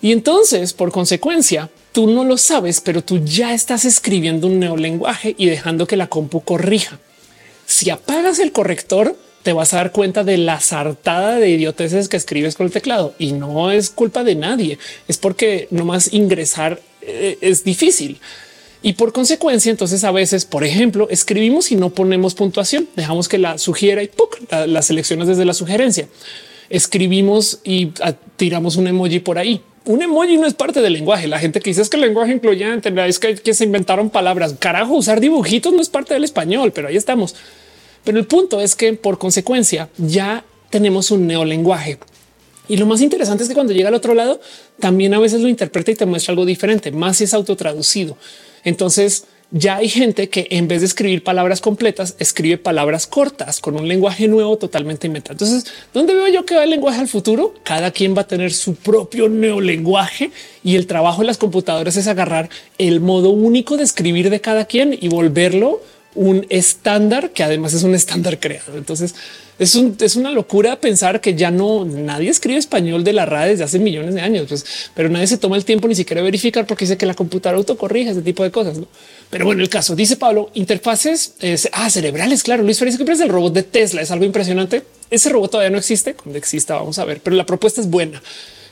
[0.00, 5.34] Y entonces, por consecuencia, tú no lo sabes, pero tú ya estás escribiendo un neolenguaje
[5.36, 6.98] y dejando que la compu corrija.
[7.66, 12.16] Si apagas el corrector, te vas a dar cuenta de la sartada de idioteces que
[12.16, 14.78] escribes con el teclado y no es culpa de nadie.
[15.08, 18.18] Es porque nomás ingresar eh, es difícil.
[18.86, 23.36] Y por consecuencia, entonces a veces, por ejemplo, escribimos y no ponemos puntuación, dejamos que
[23.36, 24.10] la sugiera y
[24.68, 26.06] las selecciones desde la sugerencia.
[26.70, 29.60] Escribimos y ah, tiramos un emoji por ahí.
[29.86, 31.26] Un emoji no es parte del lenguaje.
[31.26, 34.54] La gente que dice es que el lenguaje incluyente es que, que se inventaron palabras.
[34.56, 37.34] Carajo, usar dibujitos no es parte del español, pero ahí estamos.
[38.04, 41.98] Pero el punto es que por consecuencia ya tenemos un neolenguaje.
[42.68, 44.40] Y lo más interesante es que cuando llega al otro lado,
[44.78, 48.16] también a veces lo interpreta y te muestra algo diferente, más si es autotraducido.
[48.66, 53.76] Entonces ya hay gente que en vez de escribir palabras completas, escribe palabras cortas con
[53.76, 55.34] un lenguaje nuevo totalmente inventado.
[55.34, 57.54] Entonces, ¿dónde veo yo que va el lenguaje al futuro?
[57.62, 60.32] Cada quien va a tener su propio neolenguaje
[60.64, 64.64] y el trabajo de las computadoras es agarrar el modo único de escribir de cada
[64.64, 65.80] quien y volverlo
[66.16, 68.76] un estándar que además es un estándar creado.
[68.76, 69.14] Entonces
[69.58, 73.64] es, es una locura pensar que ya no nadie escribe español de la RAE desde
[73.64, 74.64] hace millones de años, pues,
[74.94, 78.10] pero nadie se toma el tiempo ni siquiera verificar porque dice que la computadora autocorrige
[78.10, 78.78] ese tipo de cosas.
[79.30, 81.34] Pero bueno, el caso dice Pablo, interfaces
[81.72, 82.42] ah, cerebrales.
[82.42, 84.02] Claro, Luis Félix, ¿qué del robot de Tesla?
[84.02, 84.82] Es algo impresionante.
[85.10, 86.14] Ese robot todavía no existe.
[86.14, 88.22] Cuando exista, vamos a ver, pero la propuesta es buena.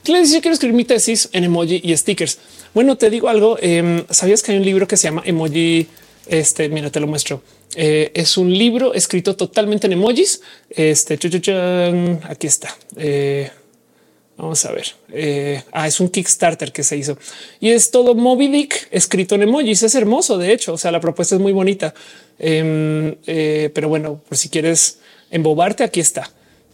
[0.06, 2.38] Le dice quiero escribir mi tesis en emoji y stickers.
[2.74, 3.56] Bueno, te digo algo.
[3.60, 5.86] Em, Sabías que hay un libro que se llama emoji
[6.26, 7.42] este, mira, te lo muestro.
[7.76, 10.40] Eh, es un libro escrito totalmente en emojis.
[10.70, 12.76] Este aquí está.
[12.96, 13.50] Eh,
[14.36, 14.86] vamos a ver.
[15.12, 17.18] Eh, ah, es un Kickstarter que se hizo
[17.60, 19.82] y es todo Moby Dick escrito en emojis.
[19.82, 20.38] Es hermoso.
[20.38, 21.94] De hecho, o sea, la propuesta es muy bonita.
[22.38, 23.16] Em,
[23.72, 24.98] pero bueno, por si quieres
[25.30, 26.30] embobarte, aquí está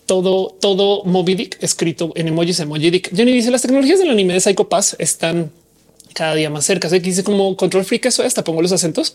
[0.07, 3.15] todo, todo Moby Dick escrito en emojis, emoji Dick.
[3.15, 5.51] Jenny dice las tecnologías del anime de Psycho Pass están
[6.15, 6.89] cada día más cerca.
[6.89, 8.07] Aquí dice como control freak.
[8.07, 9.15] Eso hasta pongo los acentos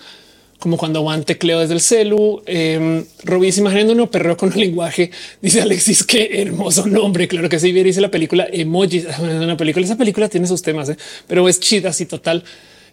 [0.60, 2.42] como cuando van tecleo desde el celu.
[2.46, 5.12] Eh, Robis imaginando un perreo con un lenguaje.
[5.42, 7.28] Dice Alexis, qué hermoso nombre.
[7.28, 9.06] Claro que sí, dice la película Emojis.
[9.20, 10.98] Una película, esa película tiene sus temas, ¿eh?
[11.28, 12.44] pero es chida así total.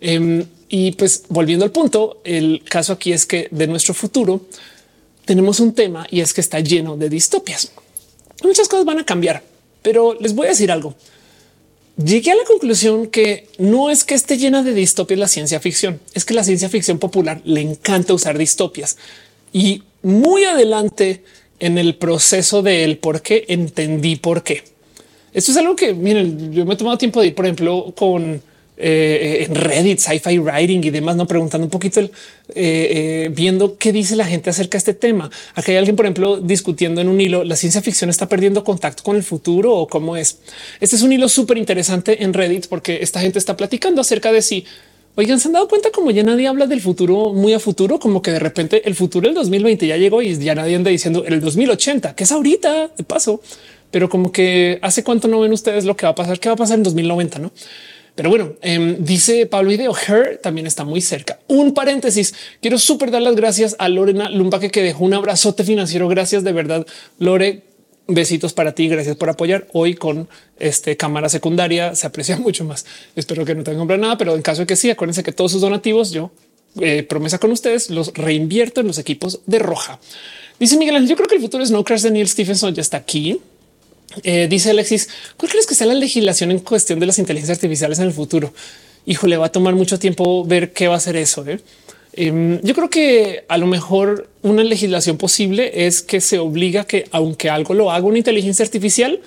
[0.01, 4.47] Em, y pues volviendo al punto, el caso aquí es que de nuestro futuro
[5.25, 7.73] tenemos un tema y es que está lleno de distopias.
[8.43, 9.43] Muchas cosas van a cambiar,
[9.81, 10.97] pero les voy a decir algo
[12.05, 16.01] llegué a la conclusión que no es que esté llena de distopias la ciencia ficción,
[16.15, 18.97] es que la ciencia ficción popular le encanta usar distopias
[19.53, 21.23] y muy adelante
[21.59, 24.65] en el proceso del por qué entendí por qué.
[25.33, 28.43] Esto es algo que miren, yo me he tomado tiempo de ir, por ejemplo, con
[28.83, 32.11] eh, en Reddit, sci-fi writing y demás, no preguntando un poquito el eh,
[32.55, 35.31] eh, viendo qué dice la gente acerca de este tema.
[35.55, 37.45] Aquí hay alguien, por ejemplo, discutiendo en un hilo.
[37.45, 40.39] La ciencia ficción está perdiendo contacto con el futuro o cómo es.
[40.81, 44.43] Este es un hilo súper interesante en Reddit porque esta gente está platicando acerca de
[44.43, 44.65] si
[45.15, 48.23] Oigan, se han dado cuenta como ya nadie habla del futuro muy a futuro, como
[48.23, 51.39] que de repente el futuro del 2020 ya llegó y ya nadie anda diciendo el
[51.39, 53.43] 2080, que es ahorita de paso,
[53.91, 56.55] pero como que hace cuánto no ven ustedes lo que va a pasar, qué va
[56.55, 57.53] a pasar en 2090, no?
[58.15, 61.39] Pero bueno, em, dice Pablo Ideo, Her también está muy cerca.
[61.49, 62.35] Un paréntesis.
[62.61, 66.09] Quiero súper dar las gracias a Lorena Lumbaque que dejó un abrazote financiero.
[66.09, 66.87] Gracias de verdad,
[67.19, 67.63] Lore.
[68.09, 68.89] Besitos para ti.
[68.89, 71.95] Gracias por apoyar hoy con este cámara secundaria.
[71.95, 72.85] Se aprecia mucho más.
[73.17, 75.53] Espero que no tengan que nada, pero en caso de que sí, acuérdense que todos
[75.53, 76.31] sus donativos yo
[76.81, 79.99] eh, promesa con ustedes los reinvierto en los equipos de roja.
[80.59, 83.41] Dice Miguel yo creo que el futuro No Crash de Neil ya está aquí.
[84.23, 87.99] Eh, dice Alexis, ¿cuál crees que sea la legislación en cuestión de las inteligencias artificiales
[87.99, 88.53] en el futuro?
[89.07, 91.45] Híjole, va a tomar mucho tiempo ver qué va a ser eso.
[91.47, 91.61] ¿eh?
[92.13, 97.07] Em, yo creo que a lo mejor una legislación posible es que se obliga que
[97.11, 99.21] aunque algo lo haga una inteligencia artificial,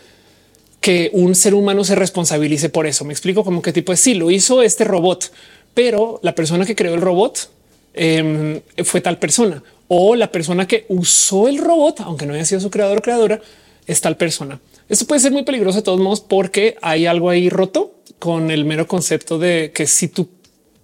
[0.80, 3.06] que un ser humano se responsabilice por eso.
[3.06, 5.32] Me explico como qué tipo de sí lo hizo este robot,
[5.74, 7.50] pero la persona que creó el robot
[7.96, 12.62] em, fue tal persona o la persona que usó el robot, aunque no haya sido
[12.62, 13.42] su creador o creadora,
[13.86, 14.60] es tal persona.
[14.88, 18.66] Esto puede ser muy peligroso de todos modos porque hay algo ahí roto con el
[18.66, 20.30] mero concepto de que si tú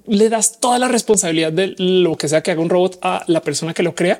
[0.07, 3.41] le das toda la responsabilidad de lo que sea que haga un robot a la
[3.41, 4.19] persona que lo crea,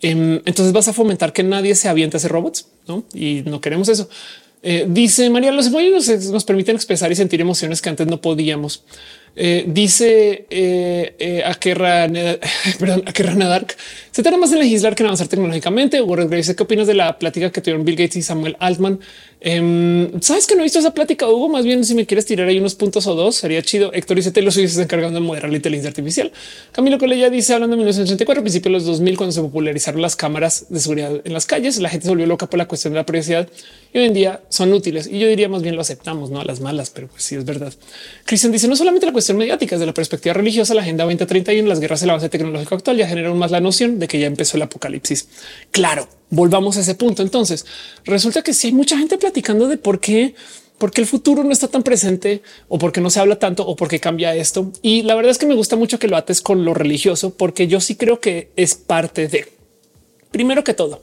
[0.00, 3.04] em, entonces vas a fomentar que nadie se aviente a hacer robots ¿no?
[3.14, 4.08] y no queremos eso.
[4.62, 8.82] Eh, dice María, los emojis nos, permiten expresar y sentir emociones que antes no podíamos.
[9.38, 11.74] Eh, dice eh, eh a que
[12.78, 13.76] perdón, a Dark
[14.10, 16.00] se tarda más en legislar que en avanzar tecnológicamente.
[16.00, 18.98] O ¿qué opinas de la plática que tuvieron Bill Gates y Samuel Altman?
[19.42, 21.50] Em, Sabes que no he visto esa plática, Hugo.
[21.50, 23.92] Más bien, si me quieres tirar ahí unos puntos o dos, sería chido.
[23.92, 26.32] Héctor dice: Te lo sigues encargando de moderar la inteligencia artificial.
[26.72, 30.64] Camilo Coleya dice: Hablando de 1984, principios de los 2000, cuando se popularizaron las cámaras
[30.70, 33.04] de seguridad en las calles, la gente se volvió loca por la cuestión de la
[33.04, 33.48] privacidad
[33.92, 35.06] y hoy en día son útiles.
[35.06, 37.44] Y yo diría más bien lo aceptamos, no a las malas, pero pues sí es
[37.44, 37.74] verdad.
[38.24, 41.80] Cristian dice: No solamente la cuestión mediáticas de la perspectiva religiosa, la agenda 2031, las
[41.80, 44.62] guerras, el avance tecnológico actual ya generaron más la noción de que ya empezó el
[44.62, 45.28] apocalipsis.
[45.70, 47.22] Claro, volvamos a ese punto.
[47.22, 47.66] Entonces
[48.04, 50.34] resulta que si hay mucha gente platicando de por qué,
[50.78, 54.00] porque el futuro no está tan presente o porque no se habla tanto o porque
[54.00, 54.72] cambia esto.
[54.82, 57.66] Y la verdad es que me gusta mucho que lo ates con lo religioso, porque
[57.66, 59.48] yo sí creo que es parte de
[60.30, 61.00] primero que todo.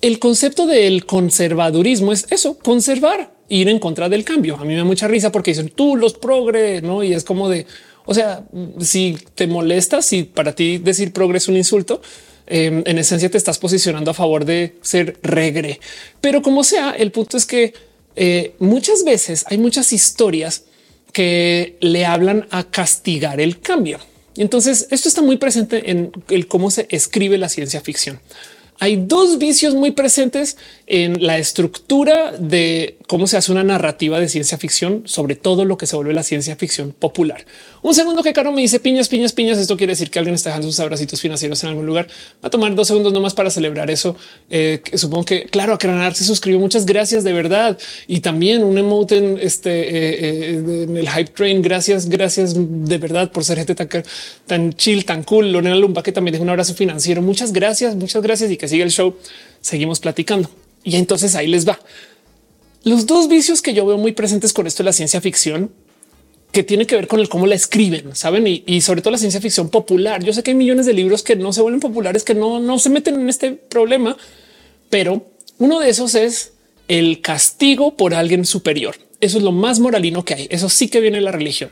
[0.00, 4.56] El concepto del conservadurismo es eso, conservar ir en contra del cambio.
[4.56, 7.02] A mí me da mucha risa porque dicen tú los progre, no?
[7.02, 7.66] Y es como de,
[8.04, 8.44] o sea,
[8.80, 12.00] si te molesta, si para ti decir progre es un insulto,
[12.46, 15.80] em, en esencia te estás posicionando a favor de ser regre.
[16.20, 17.74] Pero como sea, el punto es que
[18.16, 20.64] eh, muchas veces hay muchas historias
[21.12, 23.98] que le hablan a castigar el cambio.
[24.34, 28.20] Y entonces esto está muy presente en el cómo se escribe la ciencia ficción.
[28.82, 30.56] Hay dos vicios muy presentes
[30.88, 35.78] en la estructura de cómo se hace una narrativa de ciencia ficción, sobre todo lo
[35.78, 37.46] que se vuelve la ciencia ficción popular.
[37.82, 39.58] Un segundo que Caro me dice piñas, piñas, piñas.
[39.58, 42.08] Esto quiere decir que alguien está dejando sus abracitos financieros en algún lugar.
[42.42, 44.16] Va a tomar dos segundos nomás para celebrar eso.
[44.50, 46.58] Eh, supongo que, claro, a Cranar se suscribió.
[46.58, 47.78] Muchas gracias de verdad.
[48.08, 51.62] Y también un emote en este eh, eh, en el hype train.
[51.62, 53.88] Gracias, gracias de verdad por ser gente tan,
[54.46, 55.52] tan chill, tan cool.
[55.52, 57.22] Lorena Lumba, que también deja un abrazo financiero.
[57.22, 59.14] Muchas gracias, muchas gracias y que siga el show.
[59.60, 60.50] Seguimos platicando.
[60.82, 61.78] Y entonces ahí les va.
[62.84, 65.70] Los dos vicios que yo veo muy presentes con esto de la ciencia ficción
[66.50, 68.46] que tiene que ver con el cómo la escriben, saben?
[68.46, 70.22] Y, sobre todo la ciencia ficción popular.
[70.22, 72.78] Yo sé que hay millones de libros que no se vuelven populares, que no, no
[72.78, 74.16] se meten en este problema,
[74.90, 75.26] pero
[75.58, 76.52] uno de esos es
[76.88, 78.96] el castigo por alguien superior.
[79.20, 80.48] Eso es lo más moralino que hay.
[80.50, 81.70] Eso sí que viene la religión.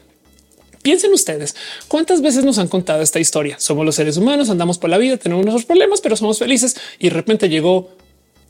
[0.82, 1.54] Piensen ustedes
[1.88, 3.58] cuántas veces nos han contado esta historia.
[3.58, 7.08] Somos los seres humanos, andamos por la vida, tenemos nuestros problemas, pero somos felices y
[7.08, 7.90] de repente llegó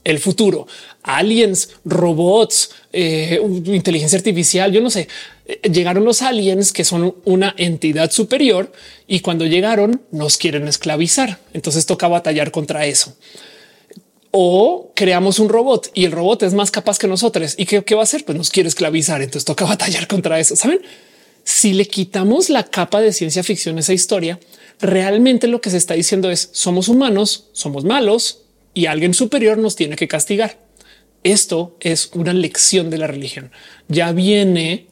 [0.04, 0.66] el futuro,
[1.02, 5.08] aliens, robots, eh, inteligencia artificial, yo no sé,
[5.46, 8.72] eh, llegaron los aliens que son una entidad superior
[9.06, 11.40] y cuando llegaron nos quieren esclavizar.
[11.52, 13.14] Entonces toca batallar contra eso.
[14.30, 17.54] O creamos un robot y el robot es más capaz que nosotros.
[17.58, 18.24] ¿Y qué, qué va a hacer?
[18.24, 19.20] Pues nos quiere esclavizar.
[19.20, 20.56] Entonces toca batallar contra eso.
[20.56, 20.80] ¿Saben?
[21.44, 24.38] Si le quitamos la capa de ciencia ficción a esa historia,
[24.80, 28.42] realmente lo que se está diciendo es somos humanos, somos malos
[28.74, 30.58] y alguien superior nos tiene que castigar.
[31.22, 33.50] Esto es una lección de la religión.
[33.88, 34.86] Ya viene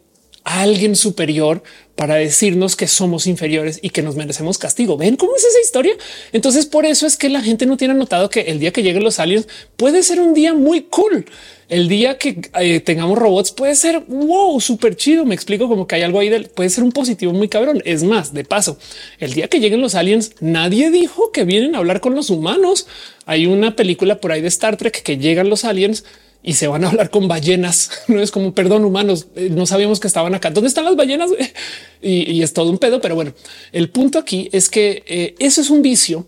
[0.44, 1.62] alguien superior
[1.98, 4.96] para decirnos que somos inferiores y que nos merecemos castigo.
[4.96, 5.94] Ven cómo es esa historia.
[6.30, 9.02] Entonces, por eso es que la gente no tiene notado que el día que lleguen
[9.02, 11.26] los aliens puede ser un día muy cool.
[11.68, 15.24] El día que eh, tengamos robots puede ser wow, súper chido.
[15.24, 17.82] Me explico como que hay algo ahí del puede ser un positivo muy cabrón.
[17.84, 18.78] Es más, de paso,
[19.18, 22.86] el día que lleguen los aliens, nadie dijo que vienen a hablar con los humanos.
[23.26, 26.04] Hay una película por ahí de Star Trek que llegan los aliens
[26.42, 27.90] y se van a hablar con ballenas.
[28.08, 29.28] No es como perdón humanos.
[29.36, 30.50] Eh, no sabíamos que estaban acá.
[30.50, 31.30] ¿Dónde están las ballenas?
[32.00, 33.00] Y, es todo un pedo.
[33.00, 33.32] Pero bueno,
[33.72, 36.26] el punto aquí es que eh, eso es un vicio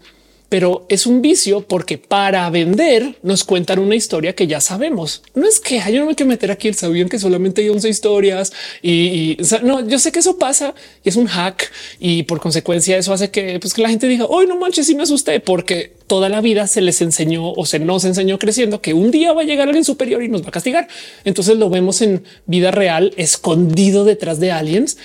[0.51, 5.23] pero es un vicio porque para vender nos cuentan una historia que ya sabemos.
[5.33, 7.89] No es que yo no me que meter aquí el sabían que solamente hay 11
[7.89, 10.75] historias y, no, yo sé que eso pasa
[11.05, 11.71] y es un hack
[12.01, 14.97] y por consecuencia eso hace que, pues, que la gente diga hoy no manches, si
[14.97, 18.93] me asusté porque toda la vida se les enseñó o se nos enseñó creciendo que
[18.93, 20.89] un día va a llegar alguien superior y nos va a castigar.
[21.25, 24.97] Entonces lo vemos en vida real escondido detrás de aliens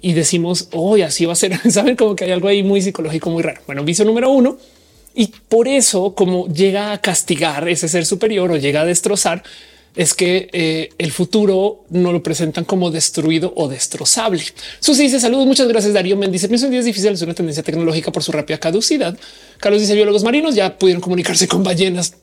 [0.00, 1.58] y decimos hoy así va a ser.
[1.72, 3.62] Saben como que hay algo ahí muy psicológico, muy raro.
[3.66, 4.58] Bueno, vicio número uno
[5.14, 9.42] y por eso, como llega a castigar ese ser superior o llega a destrozar,
[9.94, 14.42] es que eh, el futuro no lo presentan como destruido o destrozable.
[14.80, 15.46] Susi dice saludos.
[15.46, 15.92] Muchas gracias.
[15.92, 17.18] Darío Mendice pienso en días difíciles.
[17.18, 19.16] Es una tendencia tecnológica por su rápida caducidad.
[19.58, 22.14] Carlos dice biólogos marinos ya pudieron comunicarse con ballenas.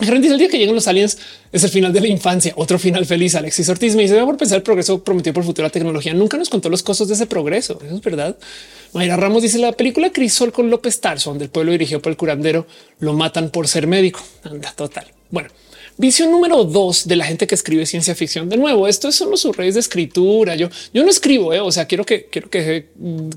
[0.00, 1.18] Gerente dice el día que lleguen los aliens
[1.52, 2.52] es el final de la infancia.
[2.56, 3.34] Otro final feliz.
[3.34, 6.14] Alexis Ortiz me dice por pensar el progreso prometido por futura tecnología.
[6.14, 7.78] Nunca nos contó los costos de ese progreso.
[7.84, 8.36] Eso es verdad.
[8.92, 12.66] Mayra Ramos dice la película Crisol con López Tarso, del pueblo dirigido por el curandero,
[12.98, 14.20] lo matan por ser médico.
[14.42, 15.06] Anda, total.
[15.30, 15.48] Bueno,
[15.96, 18.48] visión número dos de la gente que escribe ciencia ficción.
[18.48, 20.56] De nuevo, esto son los redes de escritura.
[20.56, 21.60] Yo, yo no escribo, ¿eh?
[21.60, 22.88] o sea, quiero que quiero que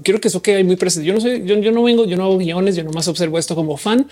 [0.01, 1.05] quiero que eso quede muy presente.
[1.05, 3.53] Yo no soy, yo, yo no vengo, yo no hago guiones, yo nomás observo esto
[3.53, 4.07] como fan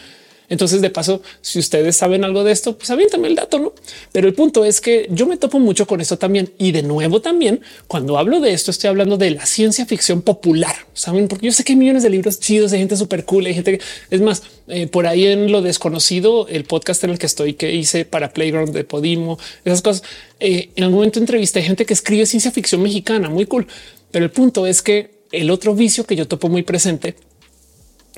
[0.51, 3.73] entonces, de paso, si ustedes saben algo de esto, pues también el dato, no?
[4.11, 6.51] Pero el punto es que yo me topo mucho con esto también.
[6.57, 10.75] Y de nuevo, también cuando hablo de esto, estoy hablando de la ciencia ficción popular.
[10.93, 13.45] Saben, porque yo sé que hay millones de libros chidos de gente súper cool.
[13.45, 17.17] Hay gente que es más eh, por ahí en lo desconocido, el podcast en el
[17.17, 20.03] que estoy, que hice para Playground de Podimo, esas cosas.
[20.41, 23.67] Eh, en algún momento entrevisté gente que escribe ciencia ficción mexicana, muy cool.
[24.11, 27.15] Pero el punto es que el otro vicio que yo topo muy presente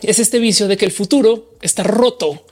[0.08, 2.46] es este vicio de que el futuro está roto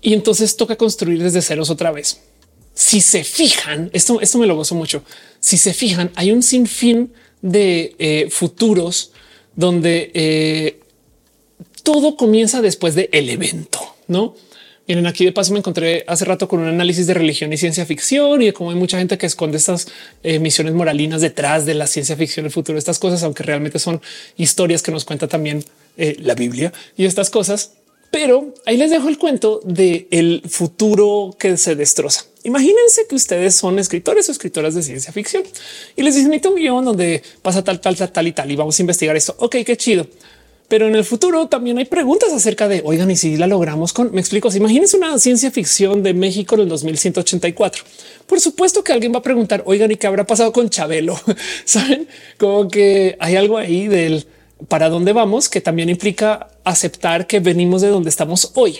[0.00, 2.20] y entonces toca construir desde ceros otra vez.
[2.74, 5.02] Si se fijan, esto, esto me lo gozo mucho.
[5.40, 9.12] Si se fijan, hay un sinfín de eh, futuros
[9.54, 10.80] donde eh,
[11.82, 14.34] todo comienza después del el evento, no?
[14.86, 17.86] Miren, aquí de paso me encontré hace rato con un análisis de religión y ciencia
[17.86, 19.86] ficción y de cómo hay mucha gente que esconde estas
[20.24, 24.02] eh, misiones moralinas detrás de la ciencia ficción, el futuro, estas cosas, aunque realmente son
[24.36, 25.64] historias que nos cuenta también
[26.00, 27.72] eh, la Biblia y estas cosas.
[28.10, 32.24] Pero ahí les dejo el cuento de el futuro que se destroza.
[32.42, 35.44] Imagínense que ustedes son escritores o escritoras de ciencia ficción
[35.94, 38.78] y les dicen un guion donde pasa tal, tal, tal, tal y tal y vamos
[38.78, 39.36] a investigar esto.
[39.38, 40.06] Ok, qué chido.
[40.66, 44.12] Pero en el futuro también hay preguntas acerca de oigan, y si la logramos con
[44.12, 44.48] me explico.
[44.54, 47.84] Imagínense una ciencia ficción de México en el 2184.
[48.26, 51.20] Por supuesto que alguien va a preguntar, oigan, y qué habrá pasado con Chabelo?
[51.64, 52.06] Saben
[52.38, 54.24] como que hay algo ahí del
[54.68, 58.78] para dónde vamos, que también implica aceptar que venimos de donde estamos hoy.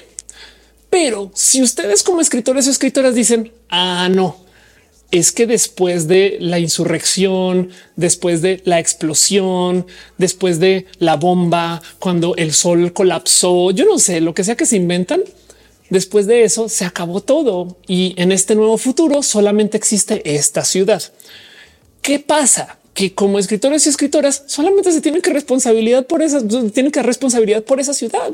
[0.91, 4.37] Pero si ustedes como escritores o escritoras dicen, ah, no,
[5.11, 9.87] es que después de la insurrección, después de la explosión,
[10.18, 14.66] después de la bomba, cuando el sol colapsó, yo no sé, lo que sea que
[14.66, 15.22] se inventan,
[15.91, 21.03] después de eso se acabó todo y en este nuevo futuro solamente existe esta ciudad.
[22.03, 22.80] ¿Qué pasa?
[22.95, 26.41] Que como escritores y escritoras solamente se tienen que responsabilidad por esa,
[26.72, 28.30] tienen que responsabilidad por esa ciudad,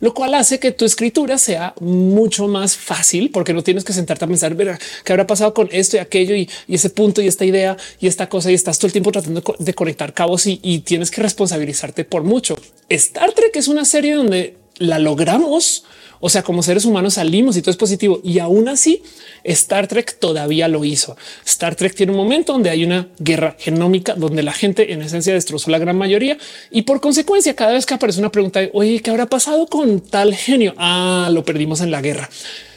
[0.00, 4.24] lo cual hace que tu escritura sea mucho más fácil porque no tienes que sentarte
[4.24, 7.44] a pensar ver qué habrá pasado con esto y aquello y, ese punto y esta
[7.44, 11.10] idea y esta cosa y estás todo el tiempo tratando de conectar cabos y tienes
[11.10, 12.58] que responsabilizarte por mucho.
[12.88, 15.84] Star Trek es una serie donde la logramos
[16.26, 18.18] o sea, como seres humanos salimos y todo es positivo.
[18.24, 19.02] Y aún así,
[19.42, 21.18] Star Trek todavía lo hizo.
[21.44, 25.34] Star Trek tiene un momento donde hay una guerra genómica, donde la gente en esencia
[25.34, 26.38] destrozó la gran mayoría.
[26.70, 30.00] Y por consecuencia, cada vez que aparece una pregunta de oye, ¿qué habrá pasado con
[30.00, 30.72] tal genio?
[30.78, 32.30] Ah, lo perdimos en la guerra.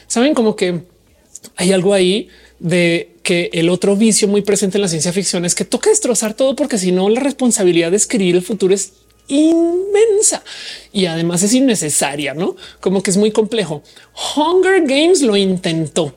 [0.08, 0.82] Saben como que
[1.56, 2.28] hay algo ahí
[2.58, 6.34] de que el otro vicio muy presente en la ciencia ficción es que toca destrozar
[6.34, 8.92] todo porque si no la responsabilidad de escribir el futuro es
[9.28, 10.42] inmensa
[10.92, 12.56] y además es innecesaria, ¿no?
[12.80, 13.82] Como que es muy complejo.
[14.36, 16.14] Hunger Games lo intentó.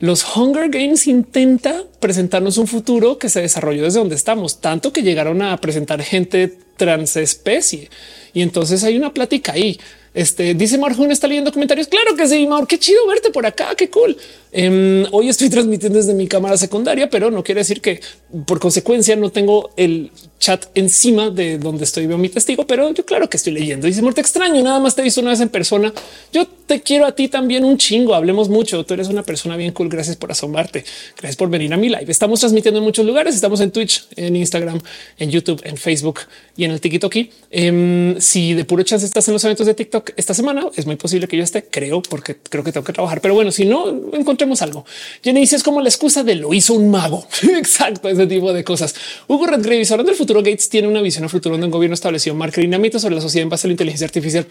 [0.00, 5.02] Los Hunger Games intenta presentarnos un futuro que se desarrolló desde donde estamos, tanto que
[5.02, 7.90] llegaron a presentar gente transespecie.
[8.32, 9.80] Y entonces hay una plática ahí.
[10.18, 11.86] Este dice Marjun está leyendo comentarios.
[11.86, 13.76] Claro que sí, Mar, qué chido verte por acá.
[13.76, 14.16] Qué cool.
[14.50, 18.00] Em, hoy estoy transmitiendo desde mi cámara secundaria, pero no quiere decir que
[18.44, 20.10] por consecuencia no tengo el
[20.40, 23.86] chat encima de donde estoy veo mi testigo, pero yo claro que estoy leyendo.
[23.86, 24.60] Dice muerte extraño.
[24.60, 25.92] Nada más te he visto una vez en persona.
[26.32, 28.12] Yo te quiero a ti también un chingo.
[28.14, 28.84] Hablemos mucho.
[28.84, 29.88] Tú eres una persona bien cool.
[29.88, 30.84] Gracias por asomarte.
[31.16, 32.06] Gracias por venir a mi live.
[32.08, 33.36] Estamos transmitiendo en muchos lugares.
[33.36, 34.80] Estamos en Twitch, en Instagram,
[35.18, 36.20] en YouTube, en Facebook
[36.56, 37.14] y en el TikTok.
[37.50, 40.96] Eh, si de puro chance estás en los eventos de TikTok esta semana, es muy
[40.96, 43.20] posible que yo esté, creo, porque creo que tengo que trabajar.
[43.20, 44.84] Pero bueno, si no encontremos algo.
[45.22, 47.26] Jenny dice es como la excusa de lo hizo un mago.
[47.56, 48.94] Exacto, ese tipo de cosas.
[49.26, 52.34] Hugo Redgrave, hablando del futuro, Gates tiene una visión a futuro donde un gobierno estableció
[52.34, 54.46] marca lineamientos sobre la sociedad en base a la inteligencia artificial.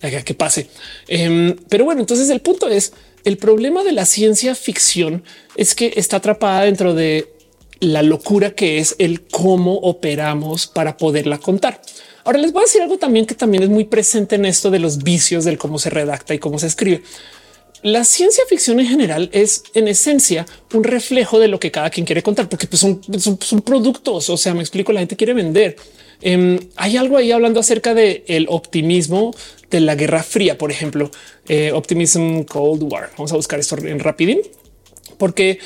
[0.00, 0.68] Que pase.
[1.08, 2.92] Em, pero bueno, entonces el punto es
[3.24, 5.24] el problema de la ciencia ficción
[5.56, 7.32] es que está atrapada dentro de
[7.80, 11.80] la locura que es el cómo operamos para poderla contar.
[12.24, 14.78] Ahora les voy a decir algo también que también es muy presente en esto de
[14.78, 17.02] los vicios del cómo se redacta y cómo se escribe.
[17.82, 22.06] La ciencia ficción en general es en esencia un reflejo de lo que cada quien
[22.06, 24.30] quiere contar, porque pues, son, productos.
[24.30, 25.76] O sea, me explico, la gente quiere vender.
[26.22, 29.34] Em, hay algo ahí hablando acerca de optimismo
[29.70, 31.10] de la Guerra Fría, por ejemplo,
[31.46, 33.10] eh, Optimism Cold War.
[33.18, 34.40] Vamos a buscar esto en rapidín,
[35.18, 35.58] porque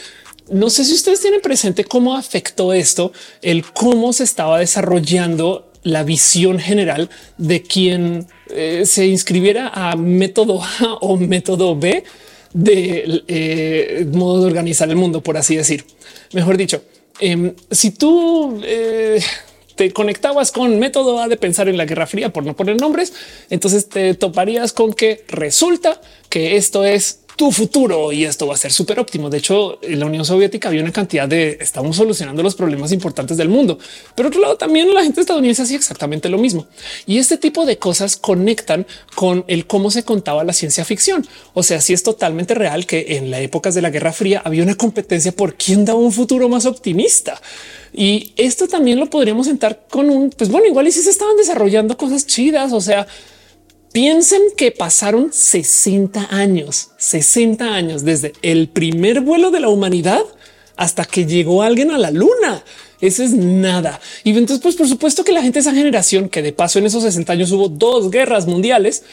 [0.51, 6.05] no sé si ustedes tienen presente cómo afectó esto, el cómo se estaba desarrollando la
[6.05, 7.09] visión general
[7.39, 12.05] de quien eh, se inscribiera a método A o método B
[12.53, 15.85] de eh, modo de organizar el mundo, por así decir.
[16.33, 16.83] Mejor dicho,
[17.21, 19.21] em, si tú eh,
[19.75, 23.13] te conectabas con método A de pensar en la Guerra Fría, por no poner nombres,
[23.51, 28.57] entonces te toparías con que resulta que esto es tu futuro y esto va a
[28.57, 29.31] ser súper óptimo.
[29.31, 33.37] De hecho, en la Unión Soviética había una cantidad de estamos solucionando los problemas importantes
[33.37, 33.79] del mundo.
[34.17, 36.67] Pero otro lado, también la gente estadounidense hacía exactamente lo mismo.
[37.07, 41.25] Y este tipo de cosas conectan con el cómo se contaba la ciencia ficción.
[41.55, 44.65] O sea, si es totalmente real que en las épocas de la Guerra Fría había
[44.65, 47.41] una competencia por quién daba un futuro más optimista.
[47.93, 51.37] Y esto también lo podríamos sentar con un, pues bueno, igual y si se estaban
[51.37, 52.73] desarrollando cosas chidas.
[52.73, 53.07] O sea,
[53.93, 60.23] Piensen que pasaron 60 años, 60 años desde el primer vuelo de la humanidad
[60.77, 62.63] hasta que llegó alguien a la luna.
[63.01, 64.01] Eso es nada.
[64.25, 66.87] Y entonces, pues por supuesto que la gente de esa generación, que de paso en
[66.87, 69.05] esos 60 años hubo dos guerras mundiales,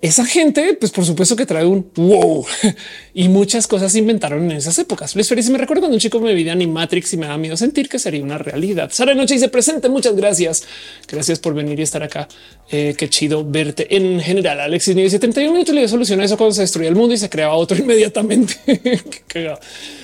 [0.00, 2.46] esa gente, pues por supuesto que trae un wow
[3.14, 5.16] y muchas cosas se inventaron en esas épocas.
[5.16, 7.56] Luis Feliz me recuerdo cuando un chico me veía ni Matrix y me da miedo
[7.56, 8.90] sentir que sería una realidad.
[8.92, 9.88] Sara Noche dice presente.
[9.88, 10.62] Muchas gracias.
[11.08, 12.28] Gracias por venir y estar acá.
[12.70, 14.60] Eh, qué chido verte en general.
[14.60, 17.18] Alexis dice 71 minutos le dio solución a eso cuando se destruía el mundo y
[17.18, 18.54] se creaba otro inmediatamente.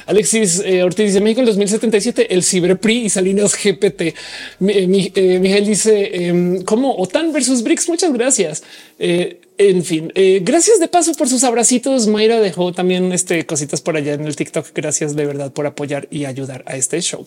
[0.06, 4.00] Alexis eh, Ortiz dice México en 2077 el ciberpri y Salinas GPT.
[4.00, 4.18] Eh,
[4.58, 7.88] Miguel dice em, como OTAN versus BRICS.
[7.88, 8.64] Muchas gracias.
[9.56, 12.08] En fin, eh, gracias de paso por sus abracitos.
[12.08, 14.66] Mayra dejó también este, cositas por allá en el TikTok.
[14.74, 17.24] Gracias de verdad por apoyar y ayudar a este show.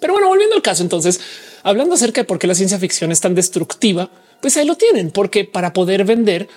[0.00, 1.20] Pero bueno, volviendo al caso, entonces,
[1.62, 5.10] hablando acerca de por qué la ciencia ficción es tan destructiva, pues ahí lo tienen,
[5.10, 6.48] porque para poder vender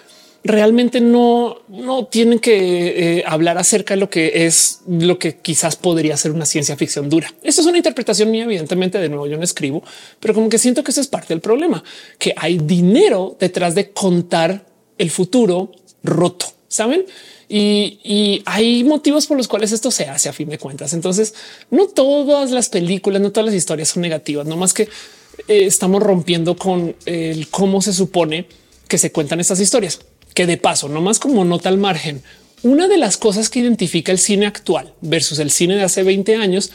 [0.45, 5.75] realmente no, no tienen que eh, hablar acerca de lo que es lo que quizás
[5.75, 7.33] podría ser una ciencia ficción dura.
[7.43, 9.83] Esto es una interpretación mía, evidentemente, de nuevo yo no escribo,
[10.19, 11.83] pero como que siento que eso es parte del problema,
[12.17, 15.71] que hay dinero detrás de contar el futuro
[16.03, 17.05] roto, saben?
[17.47, 20.93] Y, hay motivos por los cuales esto se hace a fin de cuentas.
[20.93, 21.33] Entonces,
[21.69, 26.01] no todas las películas, no todas las historias son negativas, no más que eh, estamos
[26.01, 28.47] rompiendo con el cómo se supone
[28.87, 29.99] que se cuentan estas historias.
[30.33, 32.23] Que de paso, no más como nota al margen,
[32.63, 36.35] una de las cosas que identifica el cine actual versus el cine de hace 20
[36.35, 36.71] años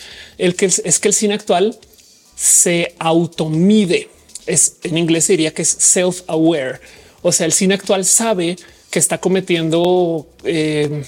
[0.56, 1.76] que es, que el cine actual
[2.36, 4.08] se automide.
[4.46, 6.80] Es en inglés diría que es self aware
[7.22, 8.56] o sea, el cine actual sabe
[8.90, 11.04] que está cometiendo, eh,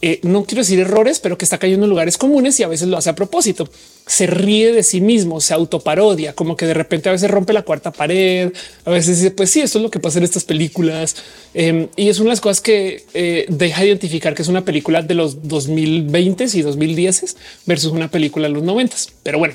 [0.00, 2.88] eh, no quiero decir errores, pero que está cayendo en lugares comunes y a veces
[2.88, 3.68] lo hace a propósito.
[4.06, 7.62] Se ríe de sí mismo, se autoparodia, como que de repente a veces rompe la
[7.62, 8.52] cuarta pared,
[8.84, 11.16] a veces dice, pues sí, esto es lo que pasa en estas películas.
[11.54, 15.02] Em, y es una de las cosas que eh, deja identificar que es una película
[15.02, 18.96] de los 2020 y 2010 versus una película de los 90.
[19.22, 19.54] Pero bueno,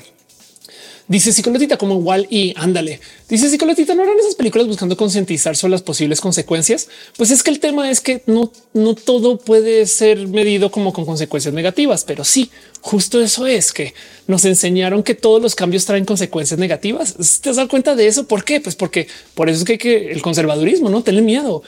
[1.08, 3.00] Dice psicologita como igual y ándale.
[3.30, 6.88] Dice psicologita no eran esas películas buscando concientizar sobre las posibles consecuencias.
[7.16, 11.06] Pues es que el tema es que no, no todo puede ser medido como con
[11.06, 12.50] consecuencias negativas, pero sí,
[12.82, 13.94] justo eso es que
[14.26, 17.14] nos enseñaron que todos los cambios traen consecuencias negativas.
[17.40, 18.28] ¿Te das cuenta de eso?
[18.28, 18.60] ¿Por qué?
[18.60, 21.62] Pues porque por eso es que, hay que el conservadurismo no tiene miedo.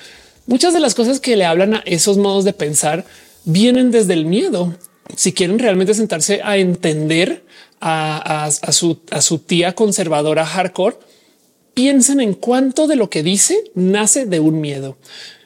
[0.46, 3.06] Muchas de las cosas que le hablan a esos modos de pensar
[3.44, 4.76] vienen desde el miedo.
[5.16, 7.42] Si quieren realmente sentarse a entender
[7.80, 10.96] a, su, a su tía conservadora hardcore,
[11.74, 14.98] piensen en cuánto de lo que dice nace de un miedo,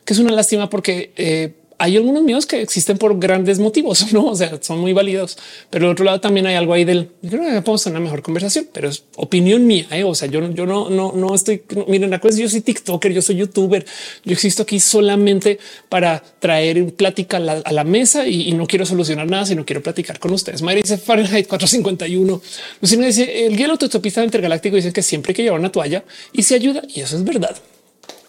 [0.04, 1.54] que es una lástima porque eh,
[1.84, 4.26] hay algunos miedos que existen por grandes motivos, no?
[4.26, 5.36] O sea, son muy válidos,
[5.68, 8.22] pero al otro lado también hay algo ahí del creo que podemos tener una mejor
[8.22, 9.86] conversación, pero es opinión mía.
[9.90, 10.02] ¿eh?
[10.02, 11.62] O sea, yo, yo no, no, no estoy.
[11.86, 13.84] miren, la yo soy TikToker, yo soy youtuber,
[14.24, 15.58] yo existo aquí solamente
[15.90, 20.32] para traer plática a la, mesa y, no quiero solucionar nada, sino quiero platicar con
[20.32, 20.62] ustedes.
[20.62, 22.40] Mayra dice Fahrenheit 451.
[22.80, 26.42] Lucina dice el guía autotopista intergaláctico dice que siempre hay que llevar una toalla y
[26.44, 26.82] se ayuda.
[26.88, 27.54] Y eso es verdad.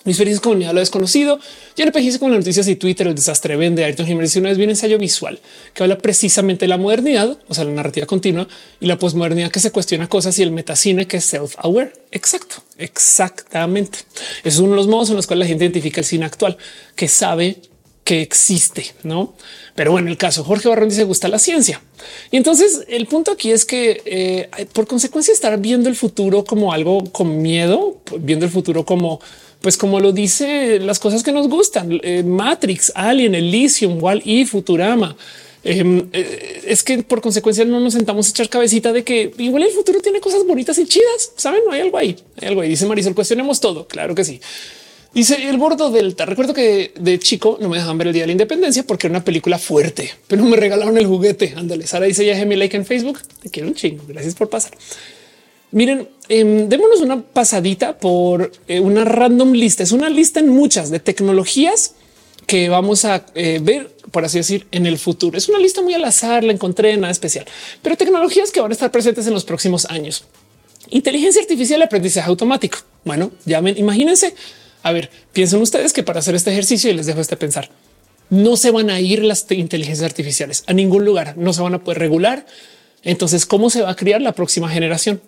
[0.05, 1.39] Mis felices comunidad lo desconocido.
[1.75, 3.83] Ya hice con las noticias y Twitter, el desastre vende.
[3.83, 5.39] Ayrton Jiménez una vez bien ensayo visual
[5.73, 8.47] que habla precisamente de la modernidad, o sea, la narrativa continua
[8.79, 11.91] y la posmodernidad que se cuestiona cosas y el metacine que es self aware.
[12.11, 13.99] Exacto, exactamente.
[14.43, 16.57] Es uno de los modos en los cuales la gente identifica el cine actual
[16.95, 17.57] que sabe
[18.03, 19.33] que existe, no?
[19.73, 21.81] Pero bueno, el caso Jorge Barrón dice gusta la ciencia.
[22.29, 26.71] Y entonces el punto aquí es que eh, por consecuencia estar viendo el futuro como
[26.71, 29.19] algo con miedo, viendo el futuro como
[29.65, 34.45] pues como lo dice las cosas que nos gustan, eh, Matrix, Alien, Elysium, Wall y
[34.45, 35.17] Futurama.
[35.63, 39.63] Em, eh, es que por consecuencia no nos sentamos a echar cabecita de que igual
[39.63, 41.31] el futuro tiene cosas bonitas y chidas.
[41.35, 42.69] Saben, no hay algo ahí, hay algo ahí.
[42.69, 43.87] Dice Marisol, cuestionemos todo.
[43.87, 44.39] Claro que sí.
[45.15, 46.25] Dice el bordo delta.
[46.25, 49.13] Recuerdo que de chico no me dejaban ver el día de la independencia porque era
[49.13, 51.55] una película fuerte, pero me regalaron el juguete.
[51.57, 51.87] Ándale.
[51.87, 53.17] Sara dice ya mi like en Facebook.
[53.41, 54.03] Te quiero un chingo.
[54.07, 54.73] Gracias por pasar.
[55.75, 59.83] Miren, em, démonos una pasadita por eh, una random lista.
[59.83, 61.95] Es una lista en muchas de tecnologías
[62.47, 65.37] que vamos a eh, ver, por así decir, en el futuro.
[65.37, 67.45] Es una lista muy al azar, la encontré nada especial,
[67.81, 70.23] pero tecnologías que van a estar presentes en los próximos años.
[70.91, 72.77] Inteligencia artificial aprendizaje automático.
[73.03, 74.33] Bueno, ya imagínense.
[74.81, 77.69] A ver, piensen ustedes que para hacer este ejercicio y les dejo este pensar,
[78.29, 81.83] no se van a ir las inteligencias artificiales a ningún lugar, no se van a
[81.83, 82.45] poder regular.
[83.03, 85.19] Entonces, ¿cómo se va a criar la próxima generación?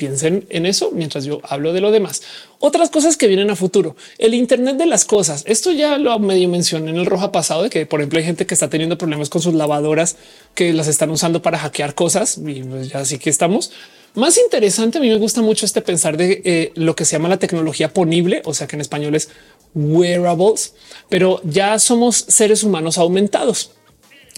[0.00, 2.22] Piensen en eso mientras yo hablo de lo demás.
[2.58, 5.44] Otras cosas que vienen a futuro, el Internet de las cosas.
[5.46, 8.46] Esto ya lo medio mencioné en el roja pasado de que, por ejemplo, hay gente
[8.46, 10.16] que está teniendo problemas con sus lavadoras
[10.54, 13.72] que las están usando para hackear cosas y pues ya así que estamos.
[14.14, 17.28] Más interesante, a mí me gusta mucho este pensar de eh, lo que se llama
[17.28, 19.28] la tecnología ponible, o sea que en español es
[19.74, 20.72] wearables,
[21.10, 23.72] pero ya somos seres humanos aumentados.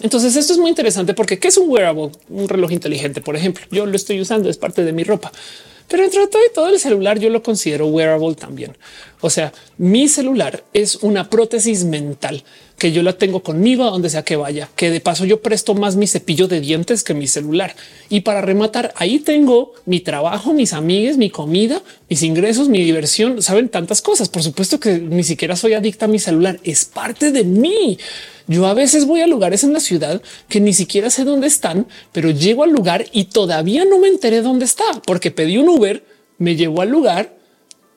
[0.03, 2.11] Entonces esto es muy interesante porque ¿qué es un wearable?
[2.29, 3.65] Un reloj inteligente, por ejemplo.
[3.71, 5.33] Yo lo estoy usando, es parte de mi ropa.
[5.89, 8.77] Pero entre todo y todo el celular yo lo considero wearable también.
[9.21, 12.45] O sea, mi celular es una prótesis mental
[12.83, 15.73] que yo la tengo conmigo a donde sea que vaya, que de paso yo presto
[15.75, 17.77] más mi cepillo de dientes que mi celular.
[18.09, 21.81] Y para rematar, ahí tengo mi trabajo, mis amigos, mi comida,
[22.11, 24.29] mis ingresos, mi diversión, saben tantas cosas.
[24.29, 27.99] Por supuesto que ni siquiera soy adicta a mi celular, es parte de mí.
[28.49, 31.87] Yo a veces voy a lugares en la ciudad que ni siquiera sé dónde están,
[32.11, 36.05] pero llego al lugar y todavía no me enteré dónde está porque pedí un Uber,
[36.39, 37.42] me llevó al lugar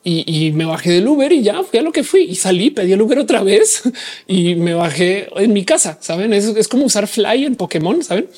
[0.08, 2.92] y, me bajé del Uber y ya fui a lo que fui y salí, pedí
[2.92, 3.82] el Uber otra vez
[4.28, 5.98] y me bajé en mi casa.
[6.00, 8.28] Saben, es, es como usar Fly en Pokémon, saben?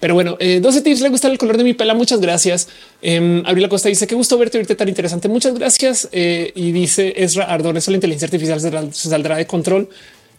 [0.00, 1.94] Pero bueno, 12 eh, tips le gusta el color de mi pela.
[1.94, 2.66] Muchas gracias.
[3.02, 5.28] Eh, Abril Costa dice que gusto verte ahorita tan interesante.
[5.28, 6.08] Muchas gracias.
[6.10, 9.88] Eh, y dice Ezra Ardón, eso la inteligencia artificial se saldrá de control.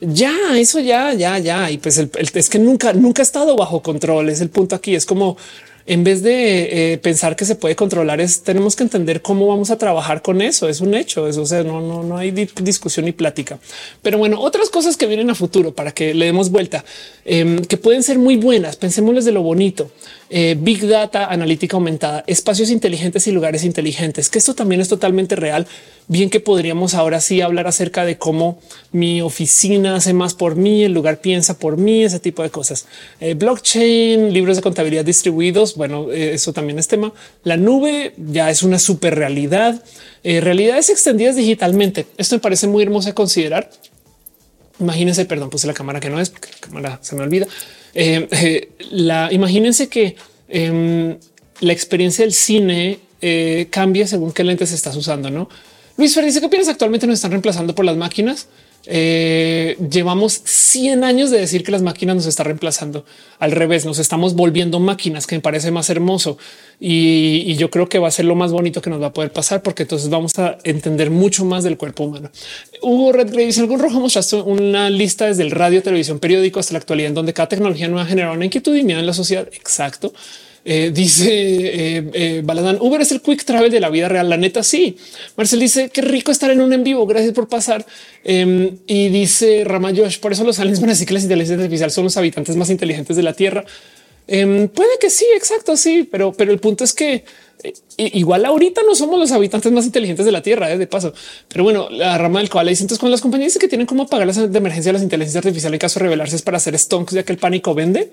[0.02, 1.72] Ya, eso ya, ya, ya.
[1.72, 4.28] Y pues es que nunca, nunca ha estado bajo control.
[4.28, 4.96] Es el punto aquí.
[4.96, 5.38] Es como
[5.86, 9.70] en vez de eh, pensar que se puede controlar, es tenemos que entender cómo vamos
[9.70, 10.70] a trabajar con eso.
[10.70, 11.28] Es un hecho.
[11.28, 13.60] Eso o sea, no, no, no hay discusión ni plática.
[14.02, 16.86] Pero bueno, otras cosas que vienen a futuro para que le demos vuelta,
[17.26, 18.78] em, que pueden ser muy buenas.
[18.78, 19.92] Pensémosles de lo bonito.
[20.36, 25.36] Eh, Big Data, analítica aumentada, espacios inteligentes y lugares inteligentes, que esto también es totalmente
[25.36, 25.68] real.
[26.08, 28.60] Bien que podríamos ahora sí hablar acerca de cómo
[28.92, 32.88] mi oficina hace más por mí, el lugar piensa por mí, ese tipo de cosas.
[33.20, 37.14] Eh, blockchain, libros de contabilidad distribuidos, bueno, eh, eso también es tema.
[37.44, 39.84] La nube ya es una super realidad.
[40.24, 42.08] realidades extendidas digitalmente.
[42.18, 43.70] Esto me parece muy hermoso de considerar.
[44.80, 47.48] Imagínense, perdón, puse la cámara que no es porque la cámara se me olvida.
[47.94, 50.16] Eh, eh, la imagínense que
[50.50, 51.18] em,
[51.60, 55.30] la experiencia del cine eh, cambia según qué lentes estás usando.
[55.30, 55.48] No
[55.98, 58.48] Luis Fer dice que piensas actualmente nos están reemplazando por las máquinas.
[58.86, 63.06] Eh, llevamos 100 años de decir que las máquinas nos están reemplazando.
[63.40, 66.38] Al revés, nos estamos volviendo máquinas, que me parece más hermoso.
[66.80, 69.32] Y, yo creo que va a ser lo más bonito que nos va a poder
[69.32, 72.30] pasar, porque entonces vamos a entender mucho más del cuerpo humano.
[72.82, 76.80] Hugo Redgrave dice algún rojo mostraste una lista desde el radio, televisión, periódico hasta la
[76.80, 79.48] actualidad, en donde cada tecnología nueva genera una inquietud y miedo en la sociedad.
[79.54, 80.14] Exacto.
[80.66, 84.30] Eh, dice eh, eh, Baladán, Uber es el quick travel de la vida real.
[84.30, 84.97] La neta, sí.
[85.36, 87.05] Marcel dice qué rico estar en un en vivo.
[87.05, 87.86] Gracias por pasar.
[88.24, 91.59] Em, y dice Rama Josh, por eso los aliens van a decir que las inteligencias
[91.59, 93.66] artificiales son los habitantes más inteligentes de la Tierra.
[94.26, 97.26] Em, puede que sí, exacto, sí, pero, pero el punto es que
[97.97, 101.14] igual ahorita no somos los habitantes más inteligentes de la Tierra, de paso.
[101.49, 104.28] Pero bueno, la rama del cual hay entonces con las compañías que tienen como pagar
[104.28, 107.14] las de emergencia de las inteligencias artificiales en caso de revelarse es para hacer stonks,
[107.14, 108.11] ya que el pánico vende.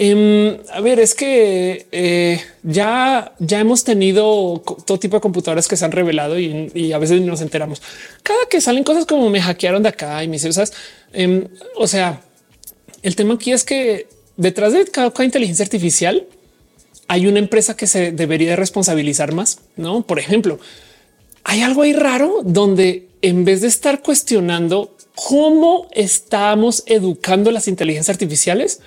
[0.00, 5.76] Em, a ver, es que eh, ya, ya hemos tenido todo tipo de computadoras que
[5.76, 7.82] se han revelado y, a veces nos enteramos.
[8.22, 10.72] Cada que salen cosas como me hackearon de acá y mis cosas.
[11.12, 12.22] Em, o sea,
[13.02, 16.28] el tema aquí es que detrás de cada, inteligencia artificial
[17.08, 19.58] hay una empresa que se debería responsabilizar más.
[19.74, 20.60] No, por ejemplo,
[21.42, 28.14] hay algo ahí raro donde en vez de estar cuestionando cómo estamos educando las inteligencias
[28.14, 28.80] artificiales,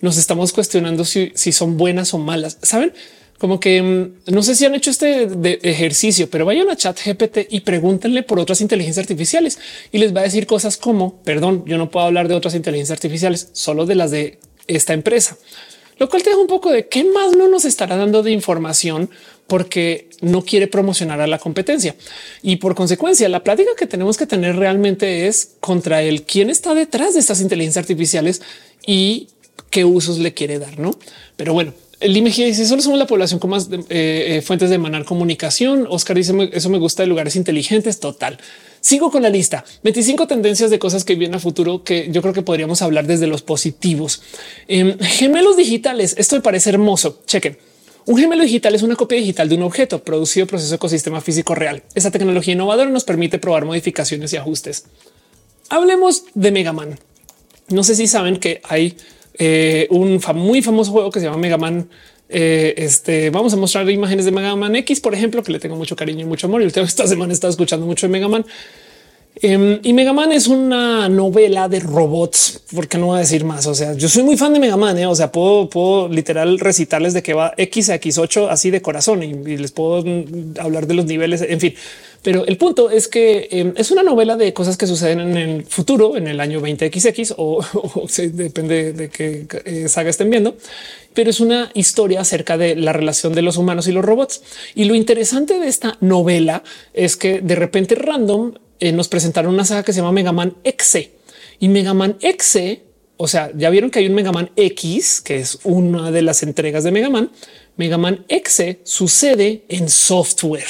[0.00, 2.58] nos estamos cuestionando si, son buenas o malas.
[2.62, 2.92] Saben
[3.38, 5.28] como que mm, no sé si han hecho este
[5.62, 9.58] ejercicio, pero vayan a chat GPT y pregúntenle por otras inteligencias artificiales
[9.92, 12.96] y les va a decir cosas como perdón, yo no puedo hablar de otras inteligencias
[12.96, 15.38] artificiales, solo de las de esta empresa,
[15.98, 19.10] lo cual te deja un poco de qué más no nos estará dando de información
[19.48, 21.96] porque no quiere promocionar a la competencia.
[22.42, 26.74] Y por consecuencia, la plática que tenemos que tener realmente es contra el quién está
[26.74, 28.42] detrás de estas inteligencias artificiales
[28.86, 29.28] y
[29.70, 30.98] qué usos le quiere dar, no?
[31.36, 34.76] Pero bueno, el IMEGI dice solo somos la población con más eh, eh, fuentes de
[34.76, 35.86] emanar comunicación.
[35.88, 37.98] Oscar dice eso me gusta de lugares inteligentes.
[37.98, 38.38] Total.
[38.80, 42.32] Sigo con la lista 25 tendencias de cosas que vienen a futuro que yo creo
[42.32, 44.22] que podríamos hablar desde los positivos.
[44.68, 46.14] Em, gemelos digitales.
[46.18, 47.20] Esto me parece hermoso.
[47.26, 47.58] Chequen.
[48.06, 51.82] Un gemelo digital es una copia digital de un objeto producido proceso ecosistema físico real.
[51.94, 54.86] Esa tecnología innovadora nos permite probar modificaciones y ajustes.
[55.68, 56.98] Hablemos de Megaman.
[57.68, 58.96] No sé si saben que hay
[59.38, 61.88] eh, un muy famoso juego que se llama Mega Man.
[62.30, 65.76] Eh, este vamos a mostrar imágenes de Mega Man X, por ejemplo, que le tengo
[65.76, 66.62] mucho cariño y mucho amor.
[66.62, 68.44] Y esta semana estado escuchando mucho de Mega Man.
[69.40, 73.66] Em, y Mega Man es una novela de robots, porque no voy a decir más.
[73.66, 74.98] O sea, yo soy muy fan de Mega Man.
[74.98, 75.06] ¿eh?
[75.06, 79.22] O sea, puedo, puedo literal recitarles de que va X a X8 así de corazón
[79.22, 81.42] y, les puedo mm, hablar de los niveles.
[81.42, 81.74] En fin,
[82.22, 85.64] pero el punto es que em, es una novela de cosas que suceden en el
[85.66, 87.64] futuro, en el año 20XX o,
[88.32, 90.56] depende de qué eh, saga estén viendo,
[91.14, 94.42] pero es una historia acerca de la relación de los humanos y los robots.
[94.74, 99.64] Y lo interesante de esta novela es que de repente random eh, nos presentaron una
[99.64, 100.98] saga que se llama Mega Man X
[101.58, 102.58] y Mega Man X.
[103.16, 106.42] O sea, ya vieron que hay un Mega Man X, que es una de las
[106.42, 107.30] entregas de Mega Man.
[107.76, 110.68] Mega Man X sucede en software.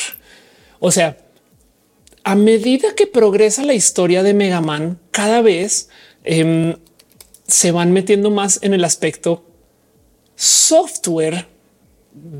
[0.78, 1.18] O sea,
[2.24, 5.88] a medida que progresa la historia de Mega Man, cada vez
[6.24, 6.76] em,
[7.46, 9.44] se van metiendo más en el aspecto
[10.36, 11.48] software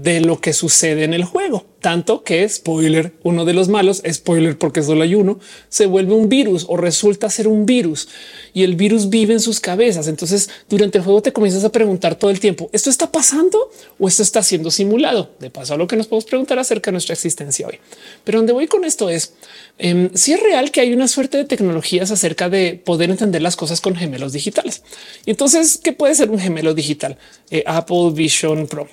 [0.03, 4.57] de lo que sucede en el juego, tanto que spoiler, uno de los malos, spoiler
[4.57, 8.09] porque solo hay uno, se vuelve un virus o resulta ser un virus
[8.55, 10.07] y el virus vive en sus cabezas.
[10.09, 14.09] Entonces durante el juego te comienzas a preguntar todo el tiempo, ¿esto está pasando o
[14.09, 15.31] esto está siendo simulado?
[15.41, 17.79] De paso a lo que nos podemos preguntar acerca de nuestra existencia hoy.
[18.25, 19.35] Pero donde voy con esto es
[19.79, 23.57] em, si es real que hay una suerte de tecnologías acerca de poder entender las
[23.57, 24.83] cosas con gemelos digitales.
[25.27, 27.19] Y entonces, ¿qué puede ser un gemelo digital?
[27.51, 28.89] Eh, Apple Vision Pro.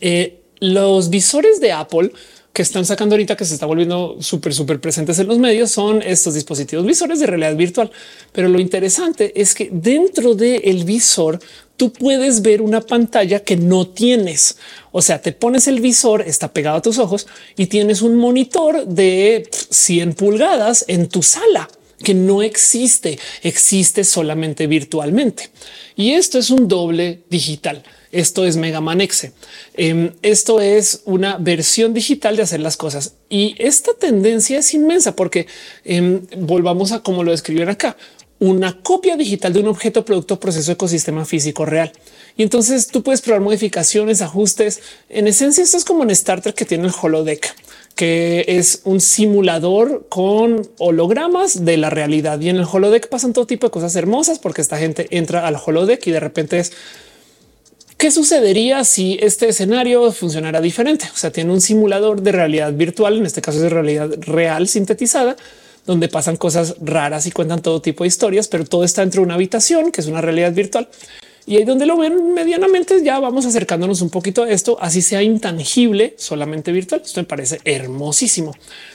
[0.00, 2.12] Eh, los visores de Apple
[2.52, 6.02] que están sacando ahorita que se está volviendo súper, súper presentes en los medios son
[6.02, 7.90] estos dispositivos visores de realidad virtual.
[8.32, 11.40] Pero lo interesante es que dentro del visor
[11.76, 14.58] tú puedes ver una pantalla que no tienes.
[14.92, 17.26] O sea, te pones el visor, está pegado a tus ojos
[17.56, 21.68] y tienes un monitor de 100 pulgadas en tu sala
[22.04, 25.50] que no existe, existe solamente virtualmente.
[25.96, 27.82] Y esto es un doble digital.
[28.12, 29.32] Esto es Mega Man X.
[29.74, 35.16] Em, esto es una versión digital de hacer las cosas y esta tendencia es inmensa
[35.16, 35.46] porque
[35.84, 37.96] em, volvamos a como lo describieron acá,
[38.38, 41.92] una copia digital de un objeto, producto, proceso, ecosistema físico real.
[42.36, 44.80] Y entonces tú puedes probar modificaciones, ajustes.
[45.08, 47.54] En esencia, esto es como en Star Trek que tiene el holodeck
[47.94, 52.40] que es un simulador con hologramas de la realidad.
[52.40, 55.56] Y en el holodeck pasan todo tipo de cosas hermosas porque esta gente entra al
[55.64, 56.72] holodeck y de repente es
[58.02, 61.04] ¿Qué sucedería si este escenario funcionara diferente?
[61.14, 64.66] O sea, tiene un simulador de realidad virtual, en este caso es de realidad real
[64.66, 65.36] sintetizada,
[65.86, 69.26] donde pasan cosas raras y cuentan todo tipo de historias, pero todo está dentro de
[69.26, 70.88] una habitación que es una realidad virtual.
[71.46, 75.22] Y ahí donde lo ven medianamente ya vamos acercándonos un poquito a esto, así sea
[75.22, 77.02] intangible, solamente virtual.
[77.04, 78.52] Esto me parece hermosísimo.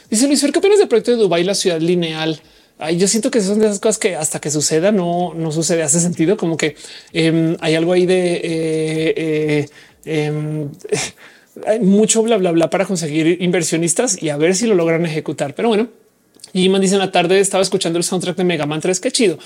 [0.10, 2.42] Dice Luis ¿qué opinas del proyecto de Dubai, la ciudad lineal?
[2.80, 5.82] Ay, yo siento que son de esas cosas que hasta que suceda no, no sucede.
[5.84, 6.76] Hace sentido como que
[7.12, 9.70] em, hay algo ahí de eh, eh,
[10.06, 10.70] em,
[11.66, 15.56] hay mucho bla bla bla para conseguir inversionistas y a ver si lo logran ejecutar.
[15.56, 15.90] Pero bueno,
[16.54, 19.00] y man dice en la tarde estaba escuchando el soundtrack de Mega Man 3.
[19.00, 19.38] Qué chido.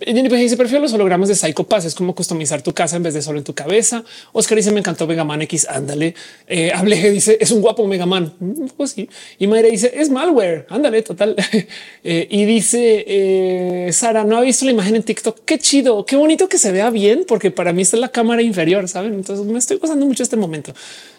[0.00, 1.84] Jennifer dice prefiero los hologramas de Psycho Pass.
[1.84, 4.04] Es como customizar tu casa en vez de solo en tu cabeza.
[4.32, 5.66] Oscar dice me encantó Mega Man X.
[5.68, 6.14] Ándale.
[6.46, 8.34] Eh, Hable dice es un guapo Mega Man.
[8.40, 9.08] Mm, pues sí.
[9.38, 10.66] Y Mayra dice es malware.
[10.68, 11.36] Ándale, total.
[12.04, 15.40] eh, y dice eh, Sara no ha visto la imagen en TikTok.
[15.44, 18.42] Qué chido, qué bonito que se vea bien, porque para mí esta es la cámara
[18.42, 18.88] inferior.
[18.88, 19.14] Saben?
[19.14, 20.72] Entonces me estoy pasando mucho este momento.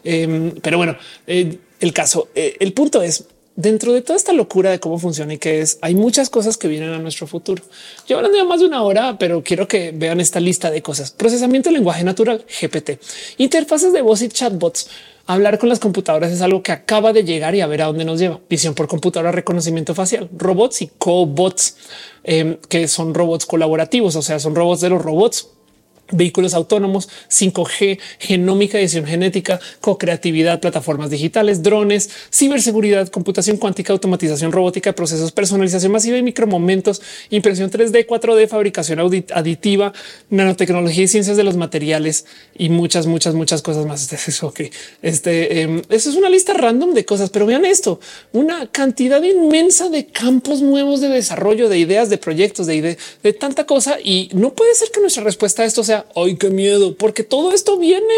[0.03, 0.98] Eh, pero bueno,
[1.28, 3.26] eh, el caso, el punto es
[3.56, 6.68] dentro de toda esta locura de cómo funciona y qué es, hay muchas cosas que
[6.68, 7.64] vienen a nuestro futuro.
[8.07, 11.11] Yo hablando ya más de una hora, pero quiero que vean esta lista de cosas.
[11.11, 12.99] Procesamiento de lenguaje natural, GPT,
[13.38, 14.90] interfaces de voz y chatbots.
[15.27, 18.06] Hablar con las computadoras es algo que acaba de llegar y a ver a dónde
[18.06, 18.40] nos lleva.
[18.48, 21.77] Visión por computadora, reconocimiento facial, robots y cobots,
[22.23, 25.49] eh, que son robots colaborativos, o sea, son robots de los robots
[26.11, 34.94] vehículos autónomos, 5G, genómica, edición genética, co-creatividad, plataformas digitales, drones, ciberseguridad, computación cuántica, automatización robótica,
[34.94, 39.94] procesos, personalización masiva y micromomentos, impresión 3D, 4D, fabricación aditiva,
[40.30, 42.26] nanotecnología y ciencias de los materiales
[42.57, 44.06] y muchas, muchas, muchas cosas más.
[44.44, 44.61] Ok,
[45.02, 47.99] este eh, eso es una lista random de cosas, pero vean esto,
[48.34, 53.34] una cantidad inmensa de campos nuevos de desarrollo, de ideas, de proyectos, de, de, de
[53.34, 56.96] tanta cosa y no puede ser que nuestra respuesta a esto sea Ay, qué miedo,
[56.98, 58.14] porque todo esto viene,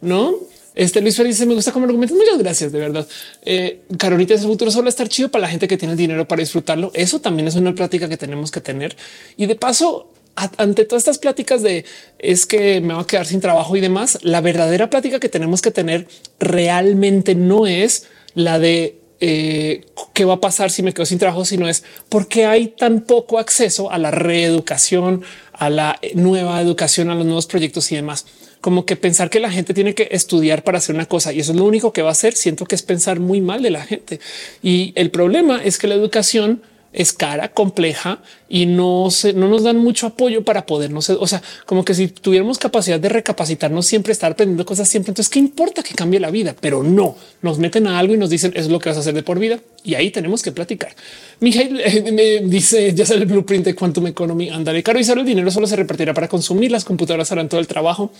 [0.00, 0.34] no?
[0.74, 2.14] Este Luis Félix dice me gusta como argumento.
[2.14, 2.72] Muchas gracias.
[2.72, 3.06] De verdad.
[3.42, 6.40] Eh, Carolita, el futuro solo estar chido para la gente que tiene el dinero para
[6.40, 6.90] disfrutarlo.
[6.94, 8.96] Eso también es una plática que tenemos que tener.
[9.36, 11.84] Y de paso, ante todas estas pláticas de
[12.18, 15.60] es que me va a quedar sin trabajo y demás, la verdadera plática que tenemos
[15.60, 16.06] que tener
[16.38, 19.84] realmente no es la de eh,
[20.14, 23.02] qué va a pasar si me quedo sin trabajo, sino es por qué hay tan
[23.02, 25.22] poco acceso a la reeducación,
[25.62, 28.26] a la nueva educación, a los nuevos proyectos y demás.
[28.60, 31.52] Como que pensar que la gente tiene que estudiar para hacer una cosa y eso
[31.52, 32.34] es lo único que va a hacer.
[32.34, 34.18] Siento que es pensar muy mal de la gente.
[34.60, 36.62] Y el problema es que la educación
[36.92, 41.08] es cara, compleja y no se, no nos dan mucho apoyo para podernos.
[41.08, 45.10] O sea, como que si tuviéramos capacidad de recapacitarnos, siempre estar aprendiendo cosas siempre.
[45.10, 48.28] Entonces, qué importa que cambie la vida, pero no nos meten a algo y nos
[48.28, 49.60] dicen es lo que vas a hacer de por vida.
[49.84, 50.94] Y ahí tenemos que platicar.
[51.40, 54.50] Mijail eh, me dice ya sale el blueprint de Quantum Economy.
[54.50, 56.70] Andaré caro y solo el dinero solo se repartirá para consumir.
[56.70, 58.12] Las computadoras harán todo el trabajo.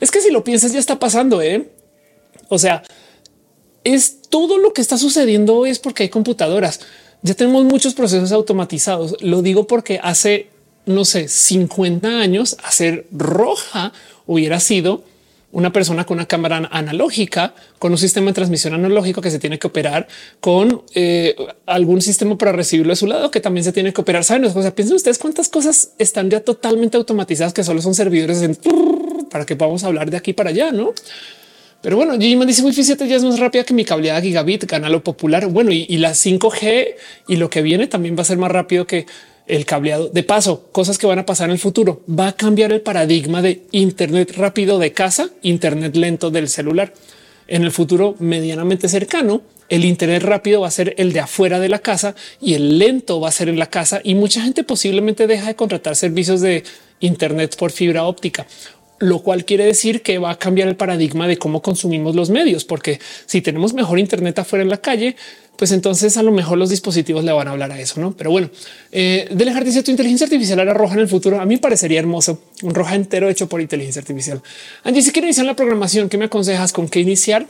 [0.00, 1.40] Es que si lo piensas, ya está pasando.
[1.40, 1.70] ¿eh?
[2.48, 2.82] O sea,
[3.84, 6.80] es todo lo que está sucediendo es porque hay computadoras
[7.24, 9.16] ya tenemos muchos procesos automatizados.
[9.20, 10.48] Lo digo porque hace,
[10.84, 13.94] no sé, 50 años, hacer roja
[14.26, 15.02] hubiera sido
[15.50, 19.58] una persona con una cámara analógica, con un sistema de transmisión analógico que se tiene
[19.58, 20.06] que operar
[20.40, 21.34] con eh,
[21.64, 24.22] algún sistema para recibirlo de su lado que también se tiene que operar.
[24.24, 28.58] Saben, o sea, piensen ustedes cuántas cosas están ya totalmente automatizadas que solo son servidores
[29.30, 30.92] para que podamos hablar de aquí para allá, no?
[31.84, 34.88] Pero bueno, me dice Wi-Fi 7 ya es más rápida que mi cableada gigabit, gana
[34.88, 35.46] lo popular.
[35.48, 36.94] Bueno, y, y, la 5G
[37.28, 39.04] y lo que viene también va a ser más rápido que
[39.46, 40.08] el cableado.
[40.08, 42.00] De paso, cosas que van a pasar en el futuro.
[42.08, 46.94] Va a cambiar el paradigma de Internet rápido de casa, Internet lento del celular.
[47.48, 51.68] En el futuro medianamente cercano, el Internet rápido va a ser el de afuera de
[51.68, 54.00] la casa y el lento va a ser en la casa.
[54.02, 56.64] Y mucha gente posiblemente deja de contratar servicios de
[57.00, 58.46] Internet por fibra óptica
[58.98, 62.64] lo cual quiere decir que va a cambiar el paradigma de cómo consumimos los medios,
[62.64, 65.16] porque si tenemos mejor Internet afuera en la calle,
[65.56, 68.16] pues entonces a lo mejor los dispositivos le van a hablar a eso, no?
[68.16, 68.50] Pero bueno,
[68.90, 71.40] eh, Delejar dice tu inteligencia artificial era roja en el futuro.
[71.40, 74.42] A mí parecería hermoso un roja entero hecho por inteligencia artificial.
[74.82, 77.46] Angie, si quiero iniciar la programación, ¿qué me aconsejas con qué iniciar?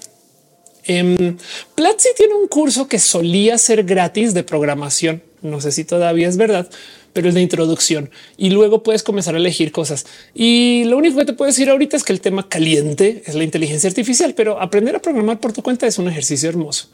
[0.86, 1.34] Eh,
[1.74, 5.22] Platzi tiene un curso que solía ser gratis de programación.
[5.44, 6.68] No sé si todavía es verdad,
[7.12, 10.06] pero es de introducción y luego puedes comenzar a elegir cosas.
[10.34, 13.44] Y lo único que te puedo decir ahorita es que el tema caliente es la
[13.44, 16.88] inteligencia artificial, pero aprender a programar por tu cuenta es un ejercicio hermoso.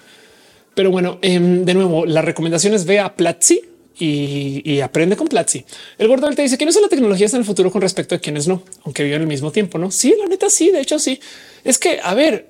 [0.75, 3.63] Pero bueno, em, de nuevo, las recomendaciones ve a Platzi
[3.99, 5.65] y, aprende con Platzi.
[5.99, 8.15] El gordo te dice que no es la tecnología está en el futuro con respecto
[8.15, 9.79] a quienes no, aunque viven al mismo tiempo.
[9.79, 10.71] No, sí, la neta, sí.
[10.71, 11.21] De hecho, sí
[11.65, 12.49] es que a ver,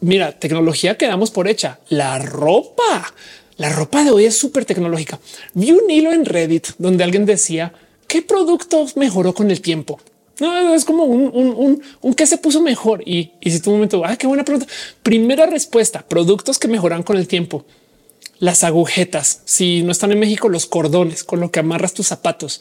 [0.00, 3.14] mira, tecnología que damos por hecha la ropa.
[3.56, 5.18] La ropa de hoy es súper tecnológica.
[5.54, 7.72] Vi un hilo en Reddit donde alguien decía
[8.06, 9.98] qué producto mejoró con el tiempo.
[10.38, 13.02] No es como un, un, un, que se puso mejor.
[13.08, 14.70] Y, si tu momento, ah, qué buena pregunta.
[15.02, 17.64] Primera respuesta: productos que mejoran con el tiempo.
[18.38, 19.40] las agujetas.
[19.46, 22.60] Si no están en México, los cordones con lo que amarras tus zapatos.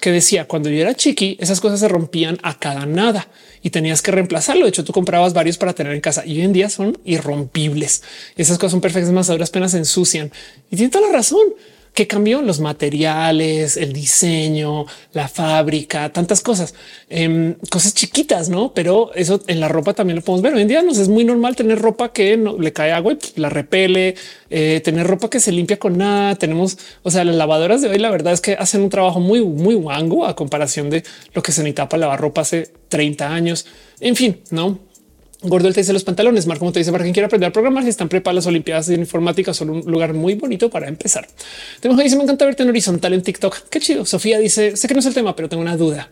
[0.00, 3.28] Que decía cuando yo era chiqui, esas cosas se rompían a cada nada
[3.62, 4.64] y tenías que reemplazarlo.
[4.64, 8.02] De hecho, tú comprabas varios para tener en casa y hoy en día son irrompibles.
[8.36, 10.30] Esas cosas son perfectas, más duras apenas se ensucian
[10.70, 11.42] y tiene toda la razón
[11.98, 16.72] que cambió los materiales, el diseño, la fábrica, tantas cosas,
[17.10, 18.72] em, cosas chiquitas, no?
[18.72, 20.54] Pero eso en la ropa también lo podemos ver.
[20.54, 23.40] Hoy en día nos es muy normal tener ropa que no le cae agua y
[23.40, 24.14] la repele,
[24.48, 26.36] eh, tener ropa que se limpia con nada.
[26.36, 29.44] Tenemos, o sea, las lavadoras de hoy, la verdad es que hacen un trabajo muy,
[29.44, 31.02] muy guango a comparación de
[31.34, 33.66] lo que se necesitaba para lavar ropa hace 30 años.
[33.98, 34.78] En fin, no
[35.42, 36.46] Gordo te dice los pantalones.
[36.46, 38.94] Marco te dice para quien quiera aprender a programar, si están preparadas las Olimpiadas de
[38.94, 41.28] Informática, son un lugar muy bonito para empezar.
[41.80, 43.68] Tengo dice me encanta verte en horizontal en TikTok.
[43.70, 44.04] Qué chido.
[44.04, 46.10] Sofía dice sé que no es el tema, pero tengo una duda.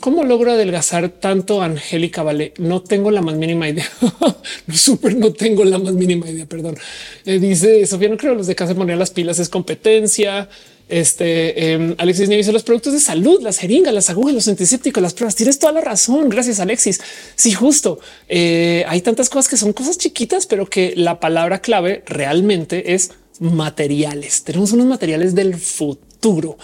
[0.00, 2.22] ¿Cómo logro adelgazar tanto Angélica?
[2.22, 3.88] Vale, no tengo la más mínima idea.
[4.72, 6.46] Súper, no tengo la más mínima idea.
[6.46, 6.76] Perdón.
[7.24, 10.48] Eh, dice Sofía, no creo los de casa poner las pilas es competencia.
[10.88, 15.14] Este eh, Alexis dice los productos de salud, las jeringas, las agujas, los antisépticos, las
[15.14, 15.34] pruebas.
[15.34, 16.28] Tienes toda la razón.
[16.28, 17.00] Gracias, Alexis.
[17.34, 17.98] Sí, justo
[18.28, 23.10] eh, hay tantas cosas que son cosas chiquitas, pero que la palabra clave realmente es
[23.40, 24.44] materiales.
[24.44, 26.56] Tenemos unos materiales del futuro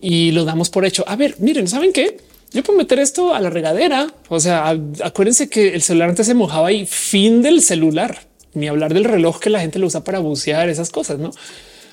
[0.00, 1.04] y lo damos por hecho.
[1.08, 2.18] A ver, miren, saben qué?
[2.52, 4.12] Yo puedo meter esto a la regadera.
[4.28, 8.92] O sea, acuérdense que el celular antes se mojaba y fin del celular, ni hablar
[8.92, 11.30] del reloj que la gente lo usa para bucear, esas cosas, no?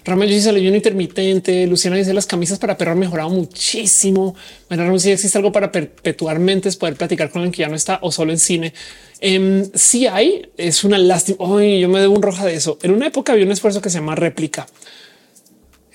[0.05, 1.67] Ramón dice el ayuno intermitente.
[1.67, 4.35] Luciana dice las camisas para perro han mejorado muchísimo.
[4.67, 7.99] Bueno, si existe algo para perpetuar mentes, poder platicar con el que ya no está
[8.01, 8.73] o solo en cine.
[9.21, 11.37] Eh, si hay, es una lástima.
[11.39, 12.79] Hoy yo me debo un roja de eso.
[12.81, 14.67] En una época había un esfuerzo que se llama réplica.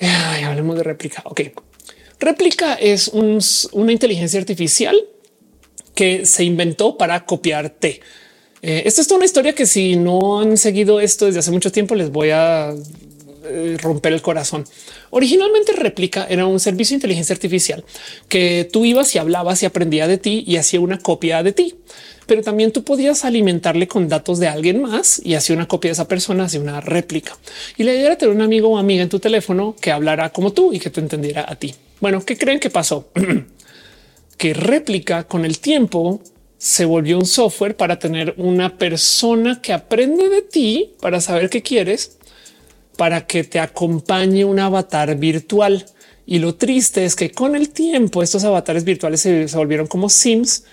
[0.01, 1.23] Ay, hablemos de réplica.
[1.25, 1.41] Ok.
[2.21, 4.97] Réplica es una inteligencia artificial
[5.95, 8.01] que se inventó para copiarte.
[8.63, 11.71] Eh, esto es toda una historia que si no han seguido esto desde hace mucho
[11.71, 12.75] tiempo les voy a
[13.45, 14.65] eh, romper el corazón.
[15.11, 17.85] Originalmente Réplica era un servicio de inteligencia artificial
[18.29, 21.75] que tú ibas y hablabas y aprendía de ti y hacía una copia de ti.
[22.27, 25.93] Pero también tú podías alimentarle con datos de alguien más y hacía una copia de
[25.93, 27.37] esa persona, hacía una réplica.
[27.77, 30.53] Y la idea era tener un amigo o amiga en tu teléfono que hablara como
[30.53, 31.75] tú y que te entendiera a ti.
[32.01, 33.11] Bueno, ¿qué creen que pasó?
[34.39, 36.21] que réplica con el tiempo
[36.59, 41.63] se volvió un software para tener una persona que aprende de ti para saber qué
[41.63, 42.17] quieres
[42.97, 45.87] para que te acompañe un avatar virtual.
[46.27, 50.65] Y lo triste es que con el tiempo estos avatares virtuales se, volvieron como Sims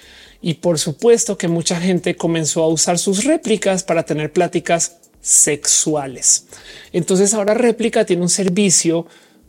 [0.41, 6.45] y por supuesto que mucha gente comenzó a usar sus réplicas para tener pláticas sexuales.
[6.93, 9.06] Entonces ahora réplica tiene un servicio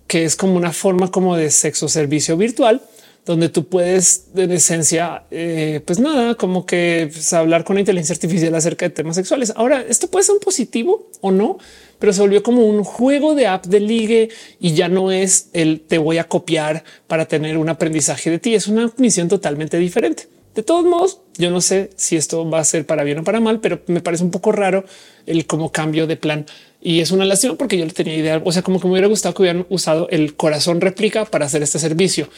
[0.06, 2.82] que es como una forma como de sexo servicio virtual
[3.24, 8.14] donde tú puedes en esencia, eh, pues nada, como que pues, hablar con la inteligencia
[8.14, 9.52] artificial acerca de temas sexuales.
[9.54, 11.58] Ahora, esto puede ser un positivo o no,
[12.02, 15.78] pero se volvió como un juego de app de ligue y ya no es el
[15.78, 18.56] te voy a copiar para tener un aprendizaje de ti.
[18.56, 20.26] Es una misión totalmente diferente.
[20.52, 23.38] De todos modos, yo no sé si esto va a ser para bien o para
[23.38, 24.84] mal, pero me parece un poco raro
[25.26, 26.44] el como cambio de plan
[26.80, 28.42] y es una lástima porque yo le tenía idea.
[28.44, 31.62] O sea, como que me hubiera gustado que hubieran usado el corazón réplica para hacer
[31.62, 32.28] este servicio,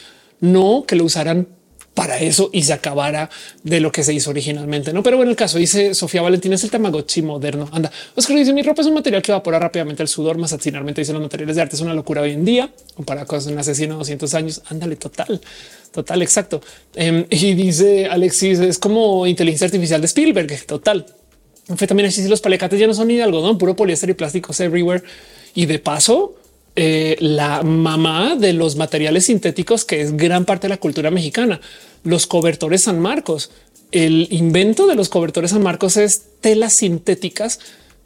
[0.41, 1.47] no que lo usaran
[1.95, 3.29] para eso y se acabara
[3.63, 4.93] de lo que se hizo originalmente.
[4.93, 7.69] No, pero bueno, el caso dice Sofía Valentín es el Tamagotchi moderno.
[7.71, 11.01] Anda, Oscar dice mi ropa es un material que evapora rápidamente el sudor, más finalmente
[11.01, 13.97] dice los materiales de arte es una locura hoy en día comparado con un asesino
[13.97, 14.61] 200 años.
[14.67, 15.39] Ándale, total,
[15.91, 16.61] total, exacto.
[16.93, 20.65] Em, y dice Alexis es como inteligencia artificial de Spielberg.
[20.65, 21.05] Total.
[21.77, 22.27] Fue también así.
[22.27, 25.03] Los palecates ya no son ni de algodón, puro poliéster y plásticos everywhere.
[25.55, 26.35] Y de paso,
[26.75, 31.61] eh, la mamá de los materiales sintéticos, que es gran parte de la cultura mexicana,
[32.03, 33.51] los cobertores San Marcos.
[33.91, 37.59] El invento de los cobertores San Marcos es telas sintéticas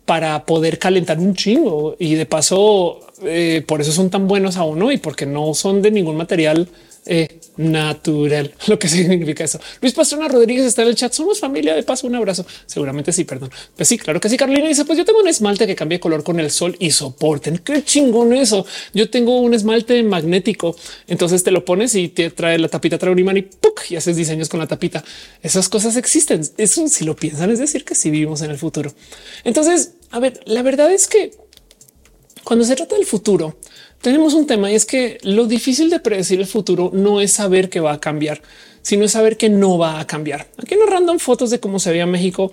[0.06, 4.82] para poder calentar un chingo y de paso eh, por eso son tan buenos aún
[4.82, 6.68] hoy, porque no son de ningún material
[7.06, 9.60] eh, natural, lo que significa eso.
[9.82, 11.12] Luis Pastrana Rodríguez está en el chat.
[11.14, 12.08] Somos familia de paso.
[12.08, 12.46] Un abrazo.
[12.66, 13.52] Seguramente sí, perdón.
[13.76, 14.38] Pues sí, claro que sí.
[14.38, 17.60] Carolina dice: Pues yo tengo un esmalte que cambia color con el sol y soporten.
[17.60, 18.66] Qué chingón eso.
[18.94, 20.76] Yo tengo un esmalte magnético.
[21.08, 23.92] Entonces te lo pones y te trae la tapita, trae un imán y ¡puc!
[23.92, 25.04] y haces diseños con la tapita.
[25.42, 26.42] Esas cosas existen.
[26.58, 28.94] Eso, si lo piensan, es decir, que si vivimos en el futuro.
[29.44, 31.32] Entonces, a ver, la verdad es que
[32.44, 33.58] cuando se trata del futuro,
[34.02, 37.70] tenemos un tema y es que lo difícil de predecir el futuro no es saber
[37.70, 38.42] qué va a cambiar,
[38.82, 40.48] sino es saber que no va a cambiar.
[40.58, 42.52] Aquí nos randan fotos de cómo se veía México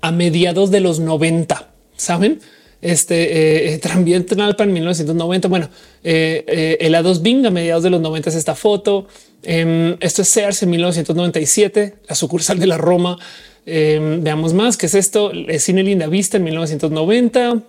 [0.00, 1.70] a mediados de los 90.
[1.96, 2.40] Saben?
[2.80, 5.48] Este eh, también Tlalpan en 1990.
[5.48, 5.70] Bueno,
[6.04, 9.06] eh, eh, el A2 Bing a mediados de los 90 es esta foto.
[9.42, 13.18] Em, esto es Sears en 1997, la sucursal de la Roma.
[13.66, 15.32] Em, veamos más qué es esto.
[15.58, 17.62] Cine Linda Vista en 1990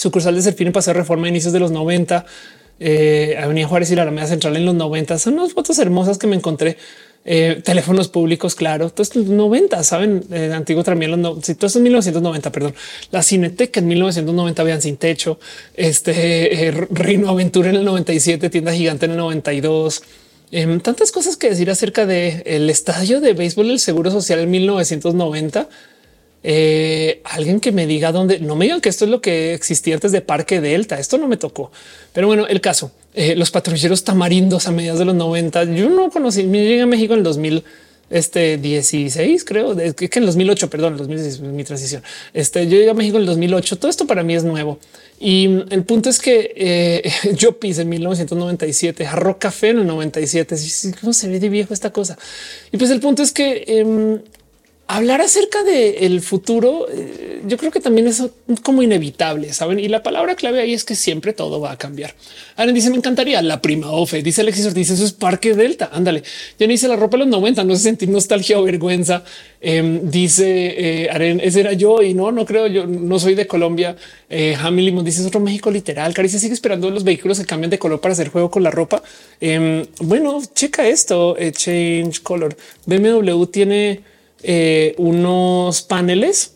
[0.00, 2.24] sucursal de Serfín en Paseo Reforma a inicios de los 90,
[2.80, 5.18] eh, Avenida Juárez y la Alameda Central en los 90.
[5.18, 6.78] Son unas fotos hermosas que me encontré.
[7.22, 11.76] Eh, teléfonos públicos, claro, todo esto 90, saben, eh, antiguo también, los si todo es
[11.76, 12.74] 1990, perdón,
[13.10, 15.38] la Cineteca en 1990 vean sin techo,
[15.74, 20.02] este eh, Rino Aventura en el 97, tienda gigante en el 92,
[20.50, 24.50] em, tantas cosas que decir acerca de el estadio de béisbol del Seguro Social en
[24.50, 25.68] 1990
[26.42, 29.94] eh, alguien que me diga dónde no me digan que esto es lo que existía
[29.94, 30.98] antes de Parque Delta.
[30.98, 31.70] Esto no me tocó,
[32.12, 35.64] pero bueno, el caso, eh, los patrulleros tamarindos a mediados de los 90.
[35.64, 37.64] Yo no conocí, me llegué a México en el 2000
[38.10, 42.02] este 16, creo que en el 2008, perdón, el 2016 mi transición.
[42.34, 43.78] Este yo llegué a México en el 2008.
[43.78, 44.80] Todo esto para mí es nuevo.
[45.20, 50.56] Y el punto es que eh, yo pise en 1997, jarro café en el 97.
[51.00, 52.18] ¿Cómo se ve de viejo esta cosa?
[52.72, 54.20] Y pues el punto es que em,
[54.96, 58.22] hablar acerca del futuro, eh, yo creo que también es
[58.62, 59.78] como inevitable, saben?
[59.78, 62.14] Y la palabra clave ahí es que siempre todo va a cambiar.
[62.56, 64.22] Aren dice: Me encantaría la prima Ofe.
[64.22, 65.90] Dice Alexis Ortiz: Eso es Parque Delta.
[65.92, 66.22] Ándale.
[66.58, 67.64] Ya ni dice la ropa de los 90.
[67.64, 69.24] No sé sentir nostalgia o vergüenza.
[69.60, 72.66] Em, dice eh, Aren: Ese era yo y no, no creo.
[72.66, 73.96] Yo no soy de Colombia.
[74.28, 76.12] Eh, Hamilton Limón dice: Es otro México literal.
[76.14, 79.02] Caricia sigue esperando los vehículos que cambian de color para hacer juego con la ropa.
[79.40, 81.36] Em, bueno, checa esto.
[81.38, 82.56] Eh, change color.
[82.86, 84.00] BMW tiene
[84.42, 86.54] eh, unos paneles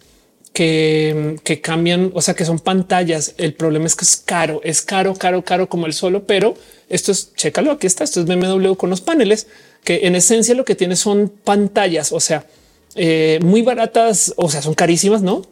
[0.55, 3.35] que, cambian, o sea, que son pantallas.
[3.39, 6.55] El problema es que es caro, es caro, caro, caro como el solo, pero
[6.89, 9.49] esto es, chécalo, aquí está, esto es BMW con los paneles,
[9.83, 12.47] que en esencia lo que tiene son pantallas, o sea,
[12.95, 15.43] eh, muy baratas, o sea, son carísimas, ¿no?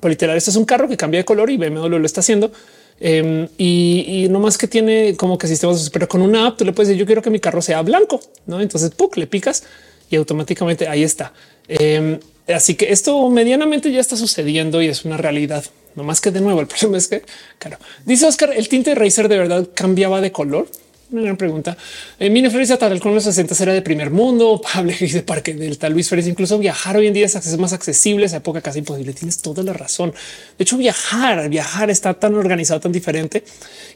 [0.00, 2.52] Por literal, este es un carro que cambia de color y BMW lo está haciendo.
[2.98, 6.72] Em, y, no más que tiene como que sistemas, pero con una app tú le
[6.72, 8.60] puedes decir yo quiero que mi carro sea blanco, no?
[8.60, 9.16] Entonces ¡puc!
[9.16, 9.64] le picas
[10.10, 11.32] y automáticamente ahí está.
[11.68, 12.18] Em,
[12.48, 15.64] así que esto medianamente ya está sucediendo y es una realidad.
[15.94, 17.22] No más que de nuevo, el problema es que,
[17.58, 20.68] claro, dice Oscar, el tinte de Racer de verdad cambiaba de color.
[21.08, 21.76] Una gran pregunta.
[22.18, 24.60] Eh, Mine Flores tal con los 60 era de primer mundo.
[24.74, 25.88] Pablo dice Parque Delta.
[25.88, 28.26] Luis Férez, incluso viajar hoy en día es más accesible.
[28.26, 29.12] Esa época casi imposible.
[29.12, 30.12] Tienes toda la razón.
[30.58, 33.44] De hecho, viajar, viajar está tan organizado, tan diferente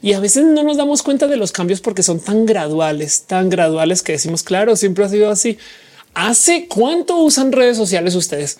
[0.01, 3.49] y a veces no nos damos cuenta de los cambios porque son tan graduales, tan
[3.49, 5.57] graduales que decimos, claro, siempre ha sido así.
[6.13, 8.57] ¿Hace cuánto usan redes sociales ustedes?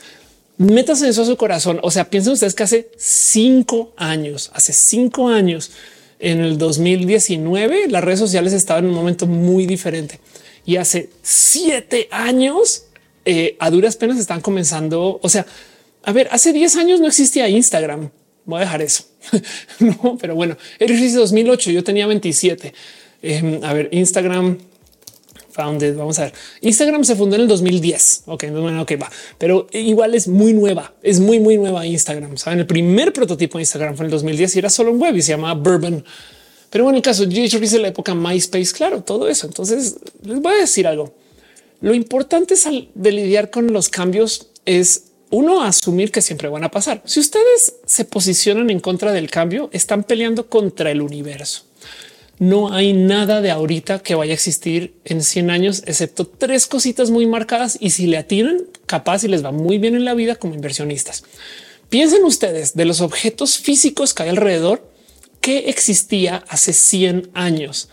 [0.57, 1.79] Métanse eso a su corazón.
[1.83, 5.71] O sea, piensen ustedes que hace cinco años, hace cinco años,
[6.19, 10.19] en el 2019, las redes sociales estaban en un momento muy diferente.
[10.65, 12.85] Y hace siete años,
[13.25, 15.19] eh, a duras penas están comenzando.
[15.21, 15.45] O sea,
[16.03, 18.09] a ver, hace 10 años no existía Instagram.
[18.45, 19.05] Voy a dejar eso.
[19.79, 22.73] no, pero bueno, el 2008, yo tenía 27.
[23.21, 24.57] Em, a ver, Instagram
[25.65, 26.33] Vamos a ver.
[26.61, 28.23] Instagram se fundó en el 2010.
[28.25, 30.93] Ok, bueno, ok, va, pero igual es muy nueva.
[31.01, 32.37] Es muy, muy nueva Instagram.
[32.37, 35.15] Saben, el primer prototipo de Instagram fue en el 2010 y era solo un web
[35.15, 36.03] y se llama Bourbon.
[36.69, 39.47] Pero bueno, el caso yo hice la época MySpace, claro, todo eso.
[39.47, 41.13] Entonces les voy a decir algo.
[41.81, 46.71] Lo importante es de lidiar con los cambios es uno asumir que siempre van a
[46.71, 47.01] pasar.
[47.05, 51.63] Si ustedes se posicionan en contra del cambio, están peleando contra el universo
[52.41, 57.11] no hay nada de ahorita que vaya a existir en 100 años, excepto tres cositas
[57.11, 57.77] muy marcadas.
[57.79, 61.23] Y si le atinan, capaz y les va muy bien en la vida como inversionistas.
[61.89, 64.89] Piensen ustedes de los objetos físicos que hay alrededor
[65.39, 67.89] que existía hace 100 años.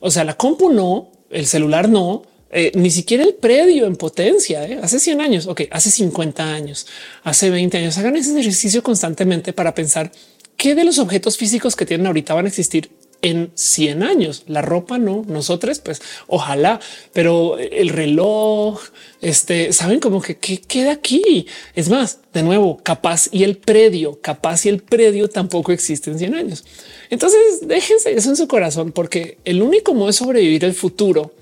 [0.00, 4.66] O sea, la compu no, el celular no, eh, ni siquiera el predio en potencia.
[4.66, 4.78] ¿eh?
[4.82, 6.86] Hace 100 años, ok, hace 50 años,
[7.22, 7.96] hace 20 años.
[7.96, 10.12] Hagan ese ejercicio constantemente para pensar
[10.58, 12.90] qué de los objetos físicos que tienen ahorita van a existir
[13.22, 14.44] en 100 años.
[14.46, 16.80] La ropa no, nosotros pues ojalá,
[17.12, 18.80] pero el reloj,
[19.20, 21.46] este, saben como que ¿qué queda aquí.
[21.74, 26.18] Es más, de nuevo, capaz y el predio, capaz y el predio tampoco existe en
[26.18, 26.64] 100 años.
[27.10, 31.32] Entonces déjense eso en su corazón, porque el único modo de sobrevivir el futuro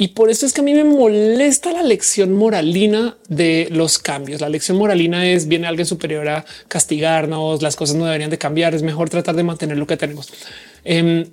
[0.00, 4.40] y por eso es que a mí me molesta la lección moralina de los cambios.
[4.40, 8.76] La lección moralina es viene alguien superior a castigarnos, las cosas no deberían de cambiar,
[8.76, 10.32] es mejor tratar de mantener lo que tenemos.
[10.84, 11.26] Em,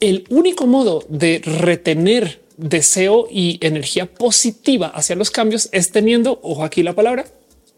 [0.00, 6.62] el único modo de retener deseo y energía positiva hacia los cambios es teniendo, ojo
[6.62, 7.24] aquí la palabra,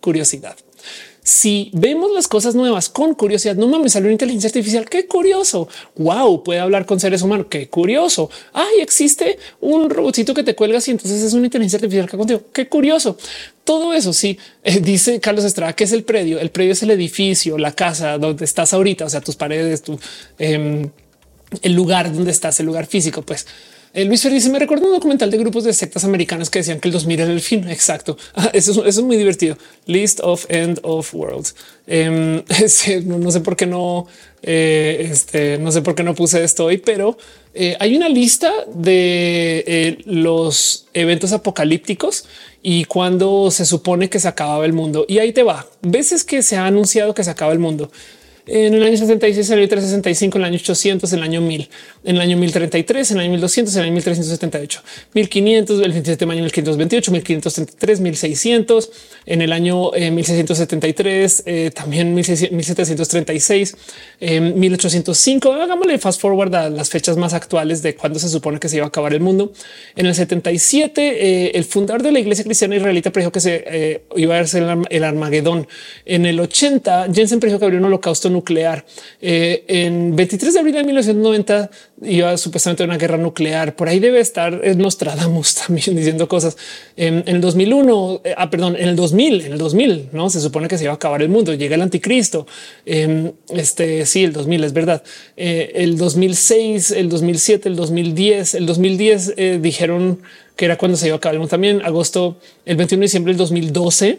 [0.01, 0.57] curiosidad
[1.27, 4.89] si vemos las cosas nuevas con curiosidad, no mames, salió una inteligencia artificial.
[4.89, 5.69] Qué curioso.
[5.97, 7.49] Wow, puede hablar con seres humanos.
[7.51, 8.31] Qué curioso.
[8.53, 12.43] Ay, existe un robotito que te cuelgas y entonces es una inteligencia artificial que contigo.
[12.53, 13.17] Qué curioso.
[13.65, 16.39] Todo eso sí eh, dice Carlos Estrada que es el predio.
[16.39, 19.99] El predio es el edificio, la casa donde estás ahorita, o sea, tus paredes, tu,
[20.39, 20.89] em,
[21.61, 23.23] el lugar donde estás, el lugar físico.
[23.23, 23.49] Pues
[24.05, 26.89] Luis Fer dice: Me recuerdo un documental de grupos de sectas americanas que decían que
[26.89, 27.69] el 2000 era el fin.
[27.69, 28.17] Exacto.
[28.39, 29.57] Ah, eso, es, muy divertido.
[29.87, 31.47] List of End of World.
[31.87, 32.43] Em,
[33.07, 34.07] no, sé por qué no,
[34.43, 37.17] eh, este, no sé por qué no puse esto hoy, pero
[37.55, 42.27] eh, hay una lista de los eventos apocalípticos
[42.63, 45.07] y cuando se supone que se acababa el mundo.
[45.09, 45.67] Y ahí te va.
[45.81, 47.91] Veces que se ha anunciado que se acaba el mundo
[48.47, 51.41] en el año 76, en el año 365, en el año 800, en el año
[51.41, 51.69] 1000,
[52.05, 54.83] en el año 1033, en el año 1200, en el año 1378,
[55.15, 58.91] 1500, el 27 de mayo 1528, 1533, 1600,
[59.27, 63.77] en el año 1673, eh, eh, también 1736,
[64.21, 65.53] 1805.
[65.53, 68.85] Hagámosle fast forward a las fechas más actuales de cuando se supone que se iba
[68.85, 69.53] a acabar el mundo.
[69.97, 74.37] En el 77, eh, el fundador de la iglesia cristiana israelita predijo que se iba
[74.37, 75.67] a hacer el Armagedón.
[76.05, 78.85] En el 80, Jensen predijo que habría un holocausto nuclear.
[79.21, 81.71] Eh, en 23 de abril de 1990
[82.03, 83.75] iba supuestamente una guerra nuclear.
[83.75, 86.57] Por ahí debe estar Nostradamus también diciendo cosas.
[86.97, 90.69] En, el 2001, eh, ah, perdón, en el 2000, en el 2000, no se supone
[90.69, 91.55] que se iba a acabar el mundo.
[91.55, 92.47] Llega el anticristo.
[92.85, 95.03] Em, este sí, el 2000 es verdad.
[95.37, 100.21] Eh, el 2006, el 2007, el 2010, el 2010 dijeron
[100.57, 101.51] que era cuando se iba a acabar el mundo.
[101.51, 104.19] También agosto, el 21 de diciembre del 2012,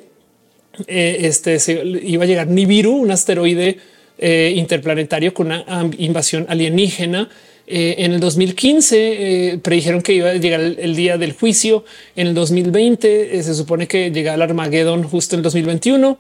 [0.87, 3.79] este se iba a llegar Nibiru, un asteroide
[4.19, 5.63] eh, interplanetario con una
[5.97, 7.29] invasión alienígena.
[7.69, 11.85] Eh, en el 2015 eh, predijeron que iba a llegar el, día del juicio.
[12.15, 16.17] En el 2020 se supone que llega el Armagedón justo en el 2021.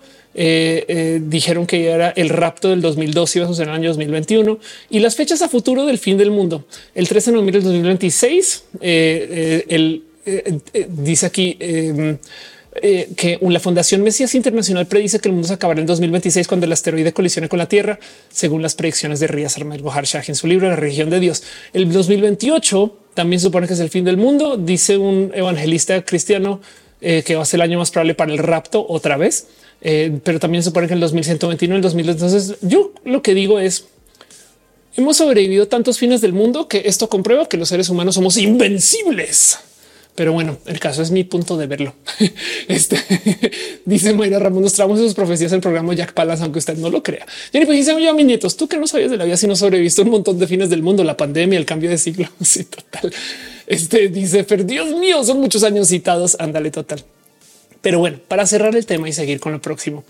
[1.21, 4.59] dijeron que era el rapto del 2012 iba a suceder en el año 2021
[4.91, 6.65] y las fechas a futuro del fin del mundo.
[6.93, 10.03] El 13 de noviembre del 2026, el,
[10.89, 11.57] dice aquí
[12.81, 16.65] eh, que la Fundación Mesías Internacional predice que el mundo se acabará en 2026 cuando
[16.65, 17.99] el asteroide colisione con la Tierra,
[18.29, 21.43] según las predicciones de Rías Armel Shah en su libro La religión de Dios.
[21.73, 26.61] El 2028 también supone que es el fin del mundo, dice un evangelista cristiano
[27.01, 29.47] eh, que va a ser el año más probable para el rapto otra vez,
[29.81, 32.09] eh, pero también supone que el 2129, el 2000.
[32.09, 33.85] Entonces yo lo que digo es
[34.95, 39.59] hemos sobrevivido tantos fines del mundo que esto comprueba que los seres humanos somos invencibles.
[40.17, 41.93] Pero bueno, el caso es mi punto de verlo.
[42.67, 42.97] Este
[43.85, 46.89] dice Mayra Ramón, nos traemos sus profecías en el programa Jack Palas, aunque usted no
[46.89, 47.23] lo crea.
[47.53, 49.45] Y pues dice yo a mis nietos, tú que no sabías de la vida, si
[49.45, 52.27] no sobrevisto un montón de fines del mundo, la pandemia, el cambio de siglo.
[52.41, 53.13] Sí, total.
[53.67, 56.35] Este dice, pero Dios mío, son muchos años citados.
[56.39, 57.03] Ándale, total.
[57.81, 60.03] Pero bueno, para cerrar el tema y seguir con lo próximo,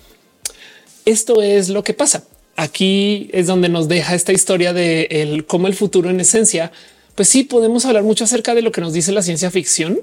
[1.03, 2.23] esto es lo que pasa.
[2.55, 6.71] Aquí es donde nos deja esta historia de el, cómo el futuro en esencia
[7.17, 10.01] pues sí podemos hablar mucho acerca de lo que nos dice la ciencia ficción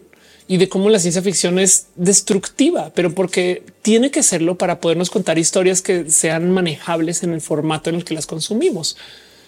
[0.49, 5.11] y de cómo la ciencia ficción es destructiva, pero porque tiene que serlo para podernos
[5.11, 8.97] contar historias que sean manejables en el formato en el que las consumimos.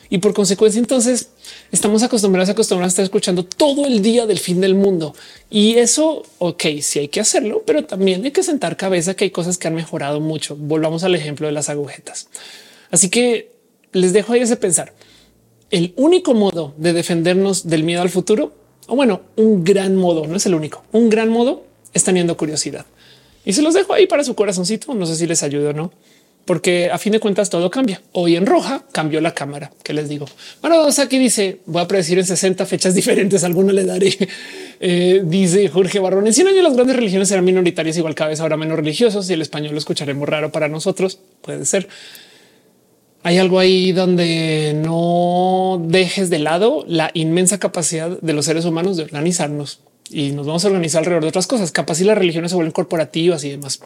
[0.08, 1.30] Y por consecuencia, entonces
[1.72, 5.16] estamos acostumbrados, a estar escuchando todo el día del fin del mundo.
[5.50, 9.30] Y eso, ok, sí hay que hacerlo, pero también hay que sentar cabeza que hay
[9.32, 10.54] cosas que han mejorado mucho.
[10.54, 12.28] Volvamos al ejemplo de las agujetas.
[12.92, 13.50] Así que
[13.90, 14.92] les dejo ahí ese pensar
[15.70, 18.52] el único modo de defendernos del miedo al futuro,
[18.86, 22.86] o bueno, un gran modo, no es el único, un gran modo es teniendo curiosidad.
[23.46, 24.92] Y se los dejo ahí para su corazoncito.
[24.92, 25.92] No sé si les ayuda o no,
[26.44, 28.02] porque a fin de cuentas todo cambia.
[28.12, 29.70] Hoy en roja cambió la cámara.
[29.84, 30.26] ¿Qué les digo?
[30.60, 34.12] Bueno, aquí dice, voy a predecir en 60 fechas diferentes, alguna le daré.
[34.80, 38.40] Eh, dice Jorge Barrón, en 100 años las grandes religiones serán minoritarias, igual cada vez
[38.40, 41.20] ahora menos religiosos y el español lo escucharemos raro para nosotros.
[41.40, 41.88] Puede ser
[43.26, 48.96] hay algo ahí donde no dejes de lado la inmensa capacidad de los seres humanos
[48.96, 51.72] de organizarnos y nos vamos a organizar alrededor de otras cosas.
[51.72, 53.80] Capaz si las religiones se vuelven corporativas y demás.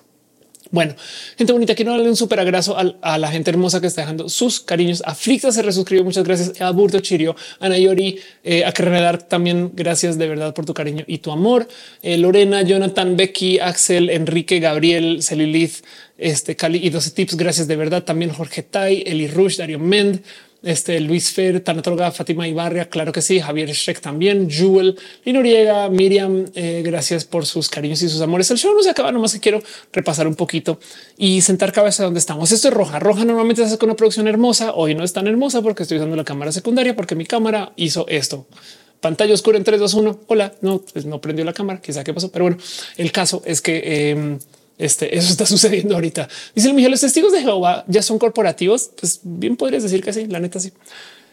[0.73, 0.95] Bueno,
[1.37, 4.61] gente bonita, quiero darle un súper abrazo a, la gente hermosa que está dejando sus
[4.61, 5.03] cariños.
[5.05, 6.05] Aflicta se resuscribió.
[6.05, 8.73] Muchas gracias a Burto Chirio, a Nayori, eh, a
[9.19, 9.73] también.
[9.75, 11.67] Gracias de verdad por tu cariño y tu amor.
[12.03, 15.85] Eh, Lorena, Jonathan, Becky, Axel, Enrique, Gabriel, Celilith,
[16.17, 17.37] este Cali y 12 tips.
[17.37, 18.05] Gracias de verdad.
[18.05, 20.23] También Jorge Tai, Eli Rush, Dario Mend,
[20.63, 26.47] este Luis Fer, Tanatroga, Fátima Ibarria, claro que sí, Javier Schreck también, Jewel, Linoriega, Miriam,
[26.55, 28.51] eh, gracias por sus cariños y sus amores.
[28.51, 29.63] El show no se acaba, nomás que quiero
[29.93, 30.79] repasar un poquito
[31.17, 32.53] y sentar cabeza donde estamos.
[32.53, 32.99] Esto es roja.
[32.99, 34.73] Roja normalmente se hace con una producción hermosa.
[34.75, 38.07] Hoy no es tan hermosa porque estoy usando la cámara secundaria porque mi cámara hizo
[38.09, 38.47] esto.
[39.01, 40.21] Pantalla oscura en 3, 2, 1.
[40.27, 42.59] Hola, no, pues no prendió la cámara, quizá qué pasó, pero bueno,
[42.99, 44.39] el caso es que eh,
[44.81, 46.29] este, eso está sucediendo ahorita.
[46.55, 48.91] Dice Miguel, los testigos de Jehová ya son corporativos.
[48.99, 50.73] Pues bien podrías decir que sí, la neta sí.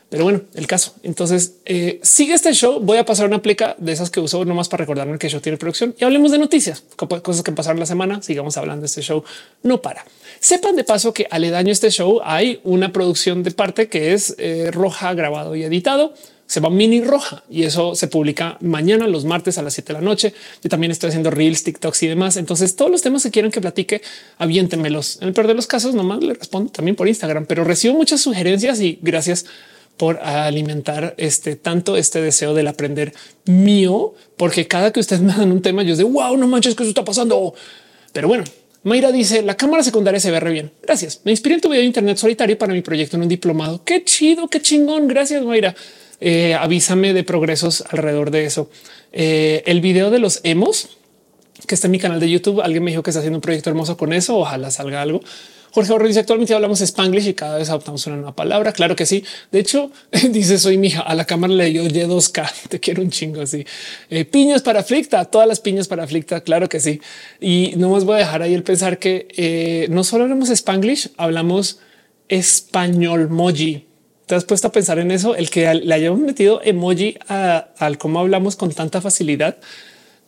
[0.10, 0.96] Pero bueno, el caso.
[1.04, 2.80] Entonces eh, sigue este show.
[2.80, 5.58] Voy a pasar una pleca de esas que uso nomás para recordarme que show tiene
[5.58, 8.22] producción y hablemos de noticias, cosas que pasaron la semana.
[8.22, 9.24] Sigamos hablando de este show.
[9.64, 10.06] No para.
[10.40, 14.36] Sepan de paso que aledaño a este show hay una producción de parte que es
[14.38, 16.14] eh, roja, grabado y editado
[16.48, 20.00] se llama Mini Roja y eso se publica mañana, los martes a las 7 de
[20.00, 20.34] la noche.
[20.64, 22.38] Yo también estoy haciendo reels, TikToks y demás.
[22.38, 24.02] Entonces, todos los temas que quieran que platique,
[24.38, 25.20] aviéntemelos.
[25.22, 28.22] En el peor de los casos, nomás le respondo también por Instagram, pero recibo muchas
[28.22, 29.46] sugerencias y gracias
[29.98, 33.14] por alimentar este tanto este deseo del aprender
[33.46, 36.84] mío, porque cada que ustedes me dan un tema, yo de wow, no manches que
[36.84, 37.56] eso está pasando.
[38.14, 38.46] Pero bueno,
[38.84, 40.72] Mayra dice la cámara secundaria se ve re bien.
[40.82, 41.22] Gracias.
[41.26, 43.84] Me inspiré en tu video de internet solitario para mi proyecto en un diplomado.
[43.84, 45.08] Qué chido, qué chingón.
[45.08, 45.76] Gracias, Mayra.
[46.20, 48.70] Eh, avísame de progresos alrededor de eso.
[49.12, 50.98] Eh, el video de los hemos
[51.66, 52.62] que está en mi canal de YouTube.
[52.62, 54.38] Alguien me dijo que está haciendo un proyecto hermoso con eso.
[54.38, 55.22] Ojalá salga algo.
[55.72, 58.72] Jorge Borges dice actualmente hablamos Spanglish y cada vez adoptamos una nueva palabra.
[58.74, 59.24] Claro que sí.
[59.52, 59.92] De hecho,
[60.32, 62.52] dice soy mi hija a la cámara le dio Y2K.
[62.70, 63.66] Te quiero un chingo así.
[64.10, 66.42] Eh, piñas para Flicta, todas las piñas para Flicta.
[66.42, 67.02] Claro que sí.
[67.42, 71.12] Y no os voy a dejar ahí el pensar que eh, no solo hablamos Spanglish,
[71.18, 71.80] hablamos
[72.30, 73.87] español moji.
[74.28, 75.36] ¿Te has puesto a pensar en eso?
[75.36, 79.56] El que le hayamos metido emoji al cómo hablamos con tanta facilidad.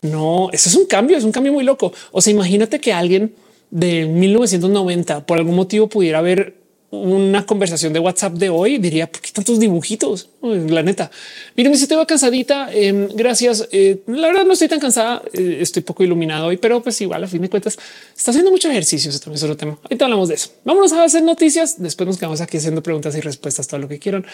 [0.01, 1.91] No, eso es un cambio, es un cambio muy loco.
[2.13, 3.35] O sea, imagínate que alguien
[3.71, 6.58] de 1990 por algún motivo pudiera haber
[6.91, 10.29] una conversación de WhatsApp de hoy, diría por qué tantos dibujitos.
[10.41, 11.11] La neta,
[11.55, 12.73] miren, si estoy cansadita.
[12.73, 13.67] Em, gracias.
[13.71, 15.21] Eh, la verdad, no estoy tan cansada.
[15.33, 17.77] Eh, estoy poco iluminado hoy, pero pues igual a fin de cuentas
[18.15, 19.09] está haciendo mucho ejercicio.
[19.09, 19.77] Eso también es otro tema.
[19.83, 20.49] Ahorita hablamos de eso.
[20.65, 21.81] Vámonos a hacer noticias.
[21.81, 24.25] Después nos quedamos aquí haciendo preguntas y respuestas, todo lo que quieran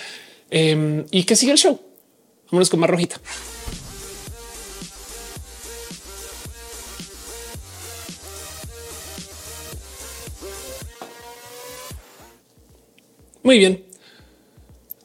[0.50, 1.80] em, y que siga el show.
[2.52, 3.20] Vámonos con más rojita.
[13.46, 13.86] Muy bien.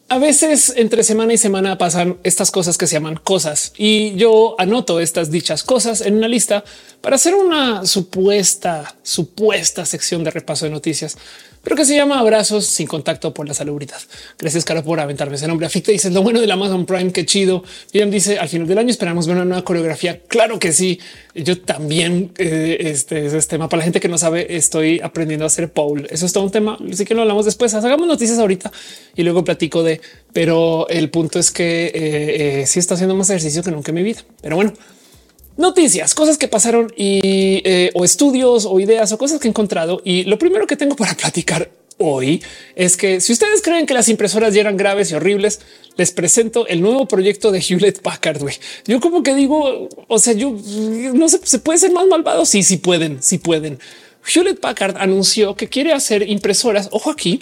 [0.09, 4.57] A veces entre semana y semana pasan estas cosas que se llaman cosas y yo
[4.59, 6.65] anoto estas dichas cosas en una lista
[7.03, 11.19] para hacer una supuesta, supuesta sección de repaso de noticias
[11.63, 14.01] pero que se llama Abrazos sin contacto por la salubridad.
[14.39, 15.67] Gracias, Caro, por aventarme ese nombre.
[15.67, 17.13] Afecta dice lo bueno del Amazon Prime.
[17.13, 17.63] Qué chido.
[17.93, 20.21] Bien dice al final del año esperamos ver una nueva coreografía.
[20.29, 20.99] Claro que sí.
[21.35, 24.57] Yo también eh, este es este tema para la gente que no sabe.
[24.57, 26.07] Estoy aprendiendo a hacer pole.
[26.11, 26.79] Eso es todo un tema.
[26.91, 27.75] Así que lo hablamos después.
[27.75, 28.73] Hagamos noticias ahorita
[29.15, 30.01] y luego platico de,
[30.33, 33.97] pero el punto es que eh, eh, sí está haciendo más ejercicio que nunca en
[33.97, 34.23] mi vida.
[34.41, 34.73] Pero bueno,
[35.61, 40.01] noticias, cosas que pasaron y eh, o estudios o ideas o cosas que he encontrado.
[40.05, 42.43] Y lo primero que tengo para platicar hoy
[42.75, 45.61] es que si ustedes creen que las impresoras ya eran graves y horribles,
[45.97, 48.43] les presento el nuevo proyecto de Hewlett Packard.
[48.87, 50.57] Yo como que digo, o sea, yo
[51.15, 52.47] no sé, se puede ser más malvado.
[52.47, 53.79] Sí, sí pueden, sí pueden.
[54.27, 56.89] Hewlett Packard anunció que quiere hacer impresoras.
[56.93, 57.41] Ojo aquí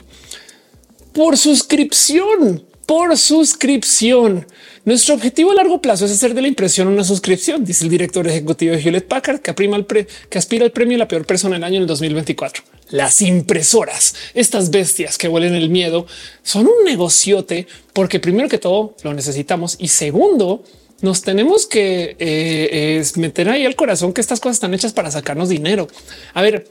[1.12, 4.46] por suscripción, por suscripción.
[4.86, 8.26] Nuestro objetivo a largo plazo es hacer de la impresión una suscripción, dice el director
[8.26, 11.64] ejecutivo de Hewlett Packard, que, aprima el que aspira al premio la peor persona del
[11.64, 12.64] año en el 2024.
[12.88, 16.06] Las impresoras, estas bestias que huelen el miedo,
[16.42, 20.64] son un negociote porque primero que todo lo necesitamos y segundo,
[21.02, 25.50] nos tenemos que eh, meter ahí al corazón que estas cosas están hechas para sacarnos
[25.50, 25.88] dinero.
[26.32, 26.66] A ver,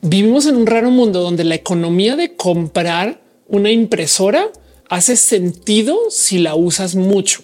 [0.00, 4.50] vivimos en un raro mundo donde la economía de comprar una impresora
[4.88, 7.42] hace sentido si la usas mucho.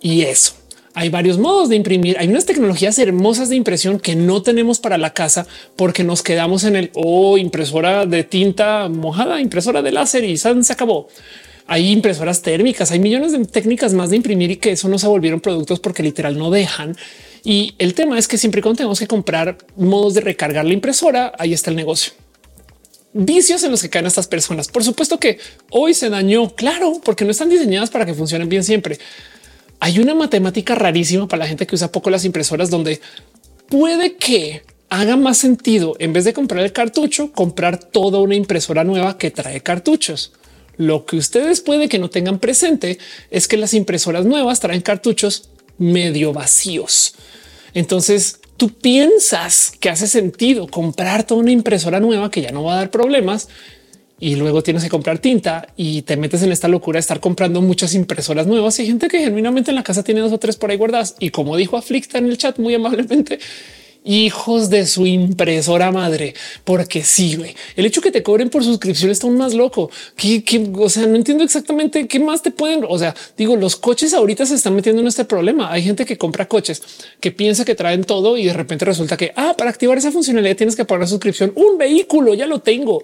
[0.00, 0.54] Y eso.
[0.96, 2.16] Hay varios modos de imprimir.
[2.18, 6.62] Hay unas tecnologías hermosas de impresión que no tenemos para la casa porque nos quedamos
[6.62, 11.08] en el o oh, impresora de tinta mojada, impresora de láser y se acabó.
[11.66, 15.08] Hay impresoras térmicas, hay millones de técnicas más de imprimir y que eso no se
[15.08, 16.96] volvieron productos porque literal no dejan.
[17.42, 21.32] Y el tema es que siempre cuando tenemos que comprar modos de recargar la impresora,
[21.38, 22.12] ahí está el negocio
[23.14, 24.68] vicios en los que caen estas personas.
[24.68, 25.38] Por supuesto que
[25.70, 28.98] hoy se dañó, claro, porque no están diseñadas para que funcionen bien siempre.
[29.80, 33.00] Hay una matemática rarísima para la gente que usa poco las impresoras donde
[33.68, 38.84] puede que haga más sentido en vez de comprar el cartucho, comprar toda una impresora
[38.84, 40.32] nueva que trae cartuchos.
[40.76, 42.98] Lo que ustedes puede que no tengan presente
[43.30, 47.14] es que las impresoras nuevas traen cartuchos medio vacíos.
[47.74, 52.74] Entonces tú piensas que hace sentido comprar toda una impresora nueva que ya no va
[52.74, 53.48] a dar problemas
[54.20, 57.60] y luego tienes que comprar tinta y te metes en esta locura de estar comprando
[57.60, 58.78] muchas impresoras nuevas.
[58.78, 61.16] Y gente que genuinamente en la casa tiene dos o tres por ahí guardadas.
[61.18, 63.40] Y como dijo Aflicta en el chat muy amablemente,
[64.04, 67.56] hijos de su impresora madre, porque sí, güey.
[67.74, 69.90] El hecho que te cobren por suscripción está aún más loco.
[70.14, 72.84] Que, o sea, no entiendo exactamente qué más te pueden.
[72.88, 75.72] O sea, digo, los coches ahorita se están metiendo en este problema.
[75.72, 76.82] Hay gente que compra coches
[77.18, 80.56] que piensa que traen todo y de repente resulta que ah, para activar esa funcionalidad
[80.56, 81.52] tienes que pagar la suscripción.
[81.54, 83.02] Un vehículo ya lo tengo.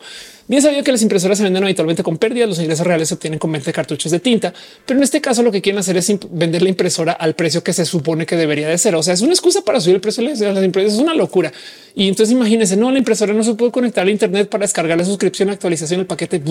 [0.51, 3.39] Bien sabía que las impresoras se venden habitualmente con pérdidas, los ingresos reales se obtienen
[3.39, 4.53] con venta de cartuchos de tinta,
[4.85, 7.73] pero en este caso lo que quieren hacer es vender la impresora al precio que
[7.73, 8.97] se supone que debería de ser.
[8.97, 10.90] O sea, es una excusa para subir el precio de las impresoras.
[10.95, 11.53] Es una locura.
[11.95, 15.05] Y entonces imagínense, no, la impresora no se puede conectar a Internet para descargar la
[15.05, 16.43] suscripción, actualización, el paquete.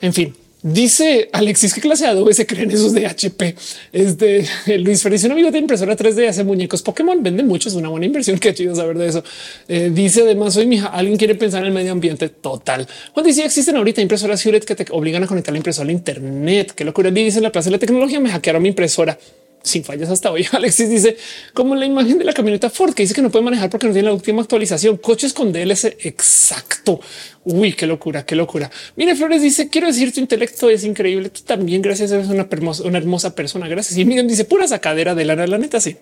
[0.00, 0.34] En fin,
[0.64, 3.56] Dice Alexis, ¿qué clase de Adobe se creen esos de HP?
[3.92, 4.46] Este
[4.78, 8.06] Luis Feliz, un amigo de impresora 3D, hace muñecos Pokémon, vende mucho, es una buena
[8.06, 8.38] inversión.
[8.40, 9.24] Qué chido saber de eso.
[9.66, 12.86] Eh, dice además, hoy mi hija, alguien quiere pensar en el medio ambiente total.
[13.12, 16.74] Cuando dice existen ahorita impresoras Hewlett que te obligan a conectar la impresora al Internet.
[16.76, 17.10] Qué locura.
[17.10, 19.18] Dice en la plaza de la tecnología, me hackearon mi impresora
[19.62, 20.46] sin fallas hasta hoy.
[20.52, 21.16] Alexis dice
[21.54, 23.92] como la imagen de la camioneta Ford que dice que no puede manejar porque no
[23.92, 24.96] tiene la última actualización.
[24.98, 27.00] Coches con DLS exacto.
[27.44, 28.70] Uy, qué locura, qué locura.
[28.96, 31.30] Mire, Flores dice quiero decir tu intelecto es increíble.
[31.30, 33.68] Tú también, gracias, eres una hermosa, una hermosa persona.
[33.68, 33.98] Gracias.
[33.98, 35.46] Y miren, dice pura sacadera de lana.
[35.46, 35.96] La neta, sí.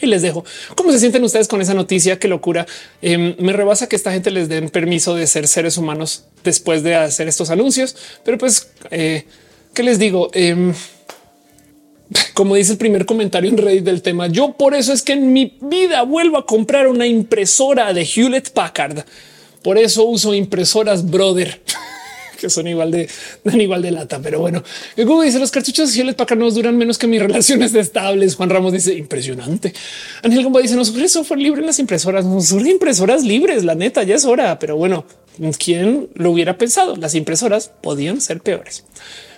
[0.00, 0.44] Y les dejo
[0.74, 2.18] cómo se sienten ustedes con esa noticia.
[2.18, 2.66] Qué locura.
[3.00, 6.94] Em, me rebasa que esta gente les den permiso de ser seres humanos después de
[6.94, 7.96] hacer estos anuncios.
[8.24, 9.24] Pero pues, eh,
[9.72, 10.30] ¿qué les digo?
[10.34, 10.74] Eh,
[12.34, 15.32] como dice el primer comentario en Reddit del tema, yo por eso es que en
[15.32, 19.04] mi vida vuelvo a comprar una impresora de Hewlett Packard.
[19.62, 21.60] Por eso uso impresoras Brother
[22.36, 23.08] que son igual de
[23.42, 24.20] dan igual de lata.
[24.22, 24.62] Pero bueno,
[24.96, 28.36] Google dice los cartuchos de Hewlett Packard no duran menos que mis relaciones estables.
[28.36, 29.72] Juan Ramos dice impresionante.
[30.22, 33.64] Ángel Gomba dice no surge software libre en las impresoras, no surge impresoras libres.
[33.64, 35.04] La neta ya es hora, pero bueno,
[35.58, 36.96] quién lo hubiera pensado?
[36.96, 38.84] Las impresoras podían ser peores.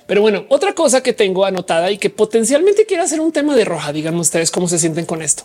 [0.09, 3.66] Pero bueno, otra cosa que tengo anotada y que potencialmente quiere hacer un tema de
[3.66, 3.93] roja.
[3.93, 5.44] Díganme ustedes cómo se sienten con esto.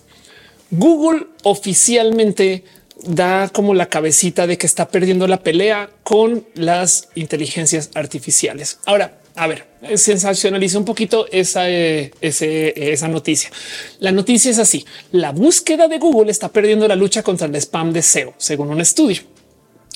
[0.72, 2.64] Google oficialmente
[3.06, 8.80] da como la cabecita de que está perdiendo la pelea con las inteligencias artificiales.
[8.86, 13.52] Ahora, a ver, sensacionaliza un poquito esa, eh, esa noticia.
[14.00, 14.86] La noticia es así.
[15.12, 18.80] La búsqueda de Google está perdiendo la lucha contra el spam de SEO, según un
[18.80, 19.24] estudio.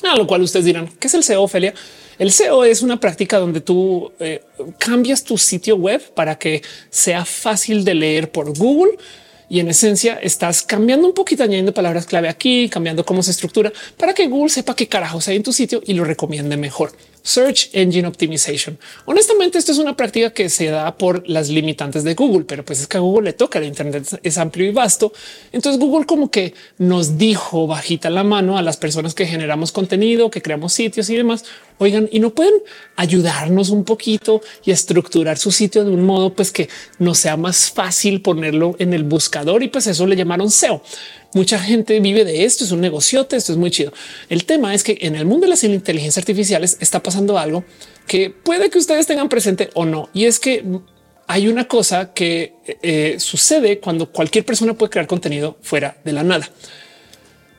[0.03, 1.73] A lo cual ustedes dirán, ¿qué es el SEO, Ophelia?
[2.19, 4.43] El SEO es una práctica donde tú eh,
[4.77, 8.97] cambias tu sitio web para que sea fácil de leer por Google
[9.49, 13.71] y en esencia estás cambiando un poquito, añadiendo palabras clave aquí, cambiando cómo se estructura
[13.95, 16.91] para que Google sepa qué carajos hay en tu sitio y lo recomiende mejor.
[17.23, 18.77] Search Engine Optimization.
[19.05, 22.79] Honestamente, esto es una práctica que se da por las limitantes de Google, pero pues
[22.79, 23.59] es que a Google le toca.
[23.59, 25.11] El Internet es amplio y vasto.
[25.51, 30.31] Entonces Google como que nos dijo bajita la mano a las personas que generamos contenido,
[30.31, 31.43] que creamos sitios y demás.
[31.79, 32.55] Oigan, y no pueden
[32.95, 37.69] ayudarnos un poquito y estructurar su sitio de un modo pues que nos sea más
[37.69, 40.81] fácil ponerlo en el buscador y pues eso le llamaron SEO.
[41.33, 43.93] Mucha gente vive de esto, es un negociote, esto es muy chido.
[44.29, 47.63] El tema es que en el mundo de las inteligencias artificiales está pasando algo
[48.07, 50.63] que puede que ustedes tengan presente o no, y es que
[51.27, 56.23] hay una cosa que eh, sucede cuando cualquier persona puede crear contenido fuera de la
[56.23, 56.49] nada.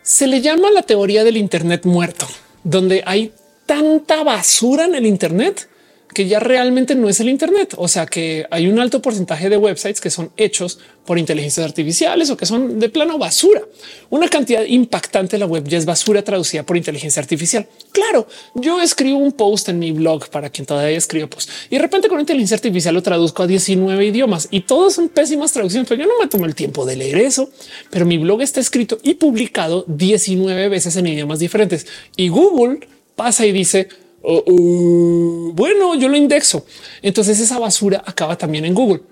[0.02, 2.26] Se le llama la teoría del Internet muerto,
[2.64, 3.32] donde hay
[3.68, 5.68] tanta basura en el Internet
[6.14, 7.74] que ya realmente no es el Internet.
[7.76, 12.30] O sea que hay un alto porcentaje de websites que son hechos por inteligencias artificiales
[12.30, 13.60] o que son de plano basura.
[14.08, 17.68] Una cantidad impactante de la web ya es basura traducida por inteligencia artificial.
[17.92, 21.82] Claro, yo escribo un post en mi blog para quien todavía escribo post y de
[21.82, 26.02] repente con inteligencia artificial lo traduzco a 19 idiomas y todos son pésimas traducciones, pero
[26.02, 27.50] yo no me tomo el tiempo de leer eso.
[27.90, 31.86] Pero mi blog está escrito y publicado 19 veces en idiomas diferentes
[32.16, 32.80] y Google
[33.18, 33.88] pasa y dice,
[34.22, 36.66] Uh, bueno, yo lo indexo.
[37.02, 39.02] Entonces esa basura acaba también en Google.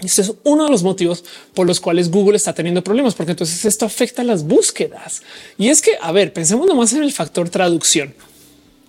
[0.00, 1.24] Este es uno de los motivos
[1.54, 5.22] por los cuales Google está teniendo problemas, porque entonces esto afecta las búsquedas.
[5.56, 8.14] Y es que, a ver, pensemos nomás en el factor traducción.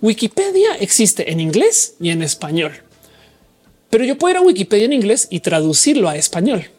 [0.00, 2.72] Wikipedia existe en inglés y en español,
[3.90, 6.70] pero yo puedo ir a Wikipedia en inglés y traducirlo a español.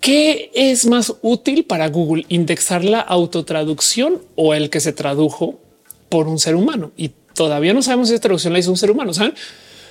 [0.00, 2.24] ¿Qué es más útil para Google?
[2.28, 5.58] ¿Indexar la autotraducción o el que se tradujo
[6.08, 6.92] por un ser humano?
[6.96, 9.14] Y todavía no sabemos si esta traducción la hizo un ser humano.
[9.14, 9.34] ¿saben?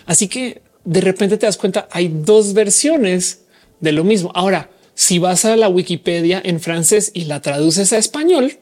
[0.05, 3.41] Así que de repente te das cuenta, hay dos versiones
[3.79, 4.31] de lo mismo.
[4.33, 8.57] Ahora, si vas a la Wikipedia en francés y la traduces a español,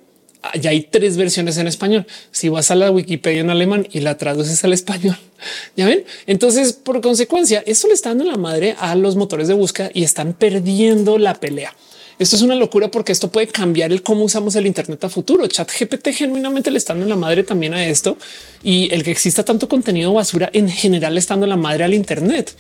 [0.59, 2.05] ya hay tres versiones en español.
[2.31, 5.17] Si vas a la Wikipedia en alemán y la traduces al español,
[5.75, 6.03] ya ven.
[6.27, 10.03] Entonces, por consecuencia, esto le está dando la madre a los motores de búsqueda y
[10.03, 11.73] están perdiendo la pelea.
[12.17, 15.47] Esto es una locura porque esto puede cambiar el cómo usamos el Internet a futuro.
[15.47, 18.17] Chat GPT genuinamente le están en la madre también a esto
[18.63, 22.55] y el que exista tanto contenido basura en general estando en la madre al Internet.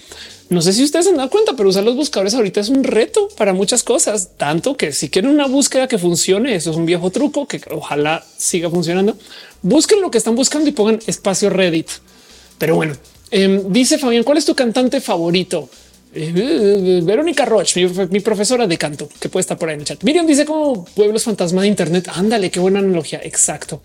[0.49, 2.83] No sé si ustedes se han dado cuenta, pero usar los buscadores ahorita es un
[2.83, 6.85] reto para muchas cosas, tanto que si quieren una búsqueda que funcione, eso es un
[6.85, 9.17] viejo truco que ojalá siga funcionando.
[9.61, 11.89] Busquen lo que están buscando y pongan espacio Reddit.
[12.57, 12.95] Pero bueno,
[13.31, 15.69] em, dice Fabián, ¿cuál es tu cantante favorito?
[16.17, 17.75] Eh, Verónica Roch,
[18.09, 20.01] mi, profesora de canto, que puede estar por ahí en el chat.
[20.03, 22.07] Miriam dice como pueblos fantasma de Internet.
[22.13, 23.19] Ándale, qué buena analogía.
[23.21, 23.81] Exacto.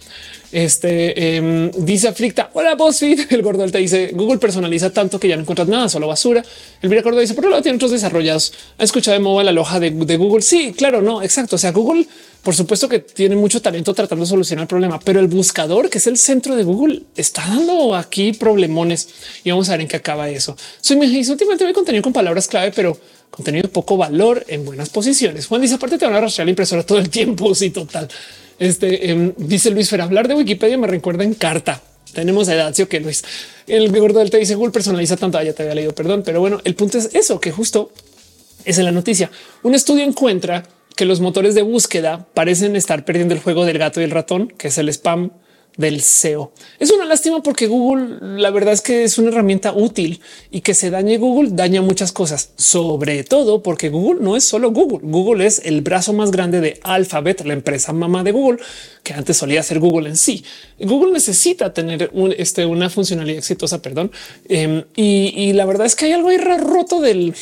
[0.53, 2.51] Este em, dice aflicta.
[2.55, 3.27] Hola, BuzzFeed.
[3.31, 6.45] El gordo te dice Google personaliza tanto que ya no encuentras nada, solo basura.
[6.83, 8.53] El Córdoba dice por lo lado tiene otros desarrollados.
[8.79, 10.43] Ha escuchado de modo la loja de, de, Google.
[10.43, 11.57] Sí, claro, no, exacto.
[11.57, 12.07] O sea, Google
[12.43, 15.99] por supuesto que tiene mucho talento tratando de solucionar el problema, pero el buscador, que
[15.99, 19.09] es el centro de Google, está dando aquí problemones
[19.45, 20.57] y vamos a ver en qué acaba eso.
[20.81, 22.97] Soy mi últimamente me contenido con palabras clave, pero
[23.31, 25.47] contenido de poco valor en buenas posiciones.
[25.47, 27.55] Juan dice aparte te van a rastrear la impresora todo el tiempo.
[27.61, 28.09] Sí, total.
[28.61, 31.83] Este em, dice Luis Fer, hablar de Wikipedia me recuerda en carta.
[32.13, 33.25] Tenemos a Edacio que Luis,
[33.67, 35.39] el gordo del te dice Google personaliza tanto.
[35.39, 37.91] Ah, ya te había leído, perdón, pero bueno, el punto es eso que justo
[38.67, 39.31] es en la noticia.
[39.63, 40.65] Un estudio encuentra
[40.95, 44.49] que los motores de búsqueda parecen estar perdiendo el juego del gato y el ratón,
[44.59, 45.31] que es el spam
[45.81, 46.53] del SEO.
[46.79, 50.21] Es una lástima porque Google, la verdad es que es una herramienta útil
[50.51, 54.71] y que se dañe Google daña muchas cosas, sobre todo porque Google no es solo
[54.71, 55.01] Google.
[55.03, 58.61] Google es el brazo más grande de Alphabet, la empresa mamá de Google,
[59.03, 60.45] que antes solía ser Google en sí.
[60.79, 64.13] Google necesita tener este, una funcionalidad exitosa, perdón.
[64.49, 67.35] Em, y, y la verdad es que hay algo ahí roto del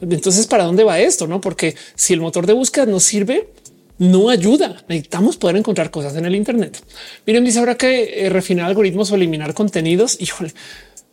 [0.00, 1.26] entonces, ¿para dónde va esto?
[1.26, 3.48] No, porque si el motor de búsqueda no sirve,
[3.98, 4.84] no ayuda.
[4.88, 6.82] Necesitamos poder encontrar cosas en el Internet.
[7.26, 10.52] Miren, dice ahora que eh, refinar algoritmos o eliminar contenidos, híjole,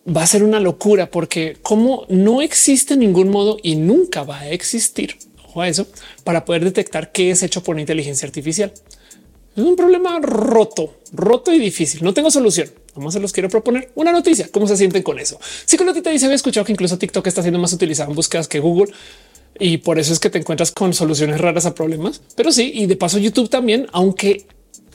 [0.06, 4.50] va a ser una locura porque como no existe ningún modo y nunca va a
[4.50, 5.18] existir
[5.54, 5.88] ojo a eso
[6.24, 8.74] para poder detectar qué es hecho por inteligencia artificial.
[9.56, 12.04] Es un problema roto, roto y difícil.
[12.04, 12.72] No tengo solución.
[12.96, 14.50] Vamos se los quiero proponer una noticia.
[14.52, 15.40] ¿Cómo se sienten con eso?
[15.66, 18.48] Sí, con te dice, había escuchado que incluso TikTok está siendo más utilizado en búsquedas
[18.48, 18.92] que Google
[19.60, 22.22] y por eso es que te encuentras con soluciones raras a problemas.
[22.36, 24.46] Pero sí, y de paso YouTube también, aunque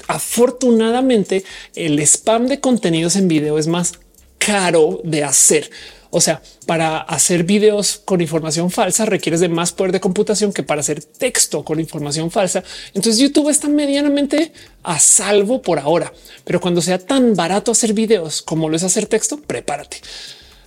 [0.06, 1.44] afortunadamente
[1.74, 3.94] el spam de contenidos en video es más
[4.39, 5.70] caro de hacer.
[6.10, 10.62] O sea, para hacer videos con información falsa requieres de más poder de computación que
[10.62, 12.64] para hacer texto con información falsa.
[12.94, 14.52] Entonces YouTube está medianamente
[14.82, 16.12] a salvo por ahora,
[16.44, 19.98] pero cuando sea tan barato hacer videos como lo es hacer texto, prepárate.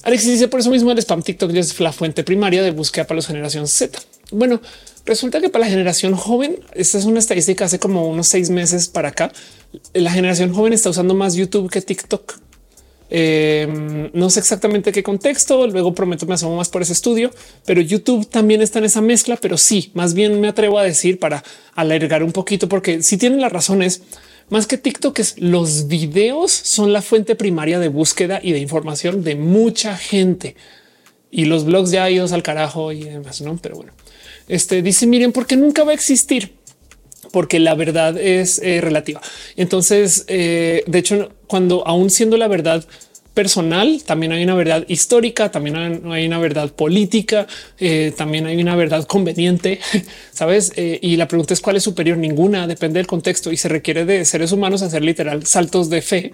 [0.03, 3.19] Alexis dice por eso mismo el spam TikTok es la fuente primaria de búsqueda para
[3.19, 3.99] la generación Z.
[4.31, 4.61] Bueno,
[5.05, 8.87] resulta que para la generación joven, esta es una estadística hace como unos seis meses
[8.87, 9.31] para acá.
[9.93, 12.39] La generación joven está usando más YouTube que TikTok.
[13.13, 15.67] Em, no sé exactamente qué contexto.
[15.67, 17.29] Luego prometo me asomo más por ese estudio,
[17.65, 19.35] pero YouTube también está en esa mezcla.
[19.35, 21.43] Pero sí, más bien me atrevo a decir para
[21.75, 24.01] alargar un poquito, porque si tienen las razones
[24.51, 29.23] más que TikTok, es los videos son la fuente primaria de búsqueda y de información
[29.23, 30.57] de mucha gente
[31.31, 33.57] y los blogs ya idos al carajo y demás, no?
[33.61, 33.93] Pero bueno,
[34.49, 36.53] este dice miren, porque nunca va a existir
[37.31, 39.21] porque la verdad es eh, relativa.
[39.55, 42.85] Entonces, eh, de hecho, cuando aún siendo la verdad
[43.33, 47.47] personal, también hay una verdad histórica, también hay una verdad política,
[47.79, 49.79] eh, también hay una verdad conveniente,
[50.31, 50.73] sabes?
[50.75, 52.17] y la pregunta es cuál es superior.
[52.17, 56.31] Ninguna depende del contexto y se requiere de seres humanos hacer literal saltos de fe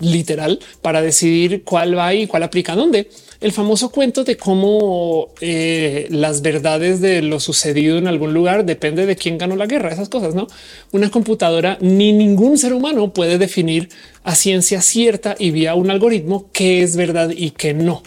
[0.00, 3.08] literal para decidir cuál va y cuál aplica dónde.
[3.40, 9.06] El famoso cuento de cómo eh, las verdades de lo sucedido en algún lugar depende
[9.06, 10.46] de quién ganó la guerra, esas cosas, no?
[10.92, 13.88] Una computadora ni ningún ser humano puede definir
[14.24, 18.02] a ciencia cierta y vía un algoritmo qué es verdad y qué no.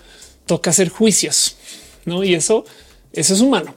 [0.45, 1.55] Toca hacer juicios,
[2.05, 2.23] no?
[2.23, 2.65] Y eso,
[3.11, 3.73] eso es humano.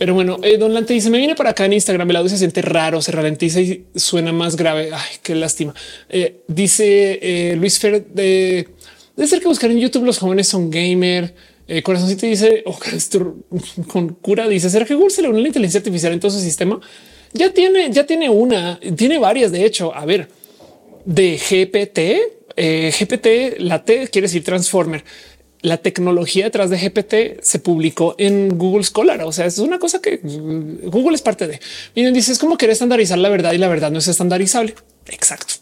[0.00, 2.08] Pero bueno, eh, Don Lante dice: Me viene para acá en Instagram.
[2.08, 4.88] El audio se siente raro, se ralentiza y suena más grave.
[4.94, 5.74] Ay, qué lástima.
[6.08, 8.66] Eh, dice eh, Luis Fer de,
[9.14, 10.06] de ser que buscar en YouTube.
[10.06, 11.34] Los jóvenes son gamer.
[11.82, 12.78] Corazoncito dice oh,
[13.88, 14.48] con cura.
[14.48, 16.80] Dice: ¿Será que Google se le une la inteligencia artificial en todo su sistema?
[17.34, 19.52] Ya tiene, ya tiene una, tiene varias.
[19.52, 20.30] De hecho, a ver,
[21.04, 25.04] de GPT, GPT, la T quiere decir Transformer
[25.62, 29.22] la tecnología detrás de GPT se publicó en Google Scholar.
[29.22, 31.60] O sea, es una cosa que Google es parte de.
[31.94, 34.74] Miren, dice es como querer estandarizar la verdad y la verdad no es estandarizable.
[35.06, 35.54] Exacto.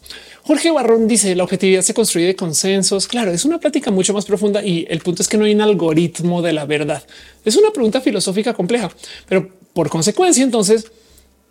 [0.42, 3.06] Jorge Barrón dice la objetividad se construye de consensos.
[3.06, 5.60] Claro, es una plática mucho más profunda y el punto es que no hay un
[5.60, 7.02] algoritmo de la verdad.
[7.44, 8.90] Es una pregunta filosófica compleja,
[9.28, 10.90] pero por consecuencia, entonces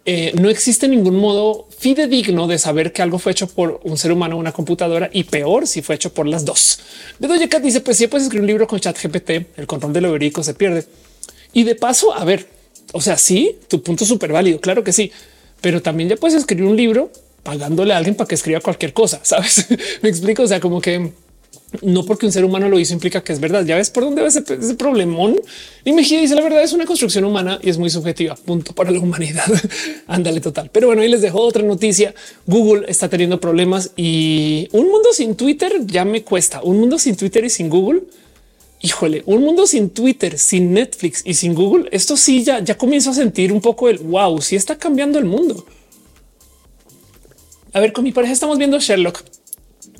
[0.09, 4.13] eh, no existe ningún modo fidedigno de saber que algo fue hecho por un ser
[4.13, 6.79] humano, una computadora y peor si fue hecho por las dos.
[7.49, 10.13] Cat dice: Pues si puedes escribir un libro con chat GPT, el control de lo
[10.13, 10.85] verídico se pierde.
[11.51, 12.47] Y de paso, a ver,
[12.93, 14.61] o sea, sí, tu punto es súper válido.
[14.61, 15.11] Claro que sí,
[15.59, 17.11] pero también ya puedes escribir un libro
[17.43, 19.19] pagándole a alguien para que escriba cualquier cosa.
[19.23, 19.67] Sabes?
[20.01, 20.43] Me explico.
[20.43, 21.11] O sea, como que
[21.81, 23.65] no porque un ser humano lo hizo implica que es verdad.
[23.65, 24.41] Ya ves por dónde va ese,
[24.75, 25.39] problemón.
[25.83, 28.35] Y dice la verdad es una construcción humana y es muy subjetiva.
[28.35, 29.45] Punto para la humanidad.
[30.07, 30.69] Ándale total.
[30.71, 32.13] Pero bueno, ahí les dejo otra noticia.
[32.45, 36.61] Google está teniendo problemas y un mundo sin Twitter ya me cuesta.
[36.63, 38.03] Un mundo sin Twitter y sin Google.
[38.79, 41.89] Híjole, un mundo sin Twitter, sin Netflix y sin Google.
[41.91, 44.41] Esto sí ya, ya comienzo a sentir un poco el wow.
[44.41, 45.65] Si sí está cambiando el mundo.
[47.73, 49.23] A ver, con mi pareja estamos viendo Sherlock.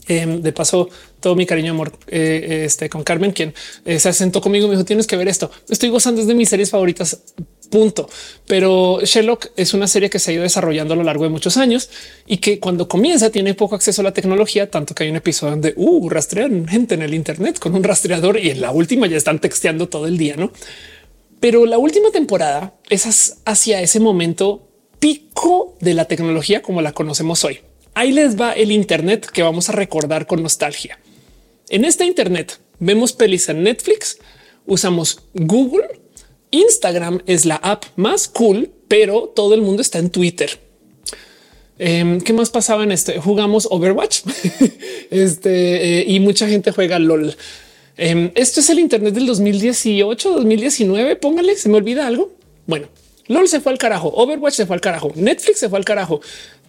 [0.08, 3.54] Em, de paso, todo mi cariño, amor, eh, este con Carmen, quien
[3.86, 5.52] eh, se asentó conmigo, me dijo: Tienes que ver esto.
[5.70, 7.22] Estoy gozando de mis series favoritas
[7.68, 8.10] punto.
[8.46, 11.58] Pero Sherlock es una serie que se ha ido desarrollando a lo largo de muchos
[11.58, 11.90] años
[12.26, 15.52] y que cuando comienza tiene poco acceso a la tecnología, tanto que hay un episodio
[15.52, 19.18] donde uh, rastrean gente en el Internet con un rastreador y en la última ya
[19.18, 20.52] están texteando todo el día, no?
[21.40, 24.68] Pero la última temporada es hacia ese momento
[25.00, 27.60] pico de la tecnología como la conocemos hoy.
[27.94, 31.00] Ahí les va el Internet que vamos a recordar con nostalgia.
[31.70, 34.20] En este Internet vemos pelis en Netflix,
[34.66, 36.00] usamos Google,
[36.52, 40.60] Instagram es la app más cool, pero todo el mundo está en Twitter.
[41.78, 43.20] Em, ¿Qué más pasaba en este?
[43.20, 44.22] Jugamos Overwatch
[45.12, 47.36] este, eh, y mucha gente juega LOL.
[47.98, 51.18] Em, esto es el Internet del 2018, 2019.
[51.18, 52.32] Póngale, se me olvida algo.
[52.66, 52.88] Bueno,
[53.28, 56.22] LOL se fue al carajo, Overwatch se fue al carajo, Netflix se fue al carajo,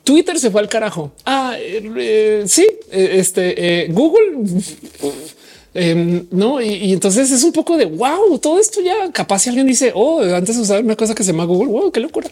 [0.09, 1.13] Twitter se fue al carajo.
[1.27, 4.39] Ah, eh, eh, sí, este Google
[6.31, 9.93] no, y, entonces es un poco de wow, todo esto ya capaz si alguien dice,
[9.95, 12.31] oh, antes usaba una cosa que se llama Google, wow, qué locura.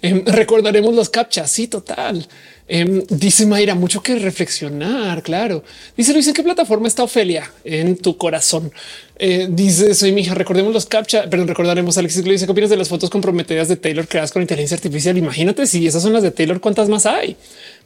[0.00, 1.50] Em, recordaremos los captchas.
[1.50, 2.24] Sí, total.
[2.68, 5.24] Em, dice Mayra, mucho que reflexionar.
[5.24, 5.64] Claro.
[5.96, 7.50] Dice Luis, ¿en qué plataforma está Ofelia?
[7.64, 8.72] En tu corazón.
[9.18, 10.34] Eh, dice, soy mi hija.
[10.34, 11.96] Recordemos los captcha, pero recordaremos.
[11.98, 15.16] Alexis le dice, ¿qué opinas de las fotos comprometidas de Taylor creadas con inteligencia artificial?
[15.16, 17.36] Imagínate si esas son las de Taylor, ¿cuántas más hay?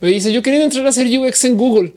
[0.00, 1.92] Me dice, yo quería entrar a hacer UX en Google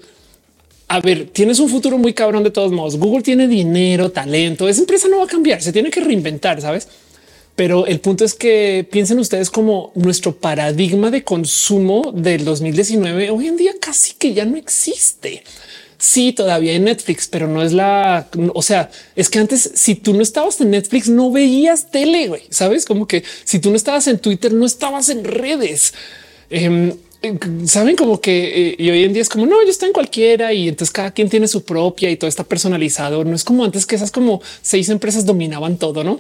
[0.94, 2.98] a ver, tienes un futuro muy cabrón de todos modos.
[2.98, 4.70] Google tiene dinero, talento.
[4.70, 6.88] Esa empresa no va a cambiar, se tiene que reinventar, sabes?
[7.56, 13.48] Pero el punto es que piensen ustedes como nuestro paradigma de consumo del 2019 hoy
[13.48, 15.44] en día casi que ya no existe.
[16.04, 20.14] Sí, todavía hay Netflix, pero no es la, o sea, es que antes si tú
[20.14, 22.84] no estabas en Netflix no veías tele, güey, sabes?
[22.84, 25.94] Como que si tú no estabas en Twitter no estabas en redes.
[26.50, 26.92] Em,
[27.66, 30.52] saben como que eh, y hoy en día es como no, yo estoy en cualquiera
[30.52, 33.24] y entonces cada quien tiene su propia y todo está personalizado.
[33.24, 36.20] No es como antes que esas como seis empresas dominaban todo, no?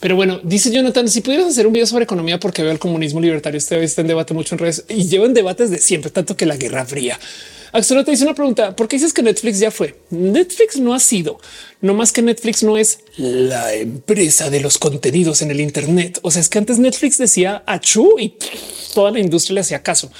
[0.00, 3.20] Pero bueno, dice Jonathan, si pudieras hacer un video sobre economía, porque veo el comunismo
[3.20, 6.44] libertario, este está en debate mucho en redes y llevan debates de siempre, tanto que
[6.44, 7.20] la Guerra Fría.
[7.74, 8.76] Axel te dice una pregunta.
[8.76, 9.96] ¿Por qué dices que Netflix ya fue?
[10.10, 11.40] Netflix no ha sido,
[11.80, 16.20] no más que Netflix no es la empresa de los contenidos en el Internet.
[16.22, 18.36] O sea, es que antes Netflix decía achú y
[18.94, 20.12] toda la industria le hacía caso.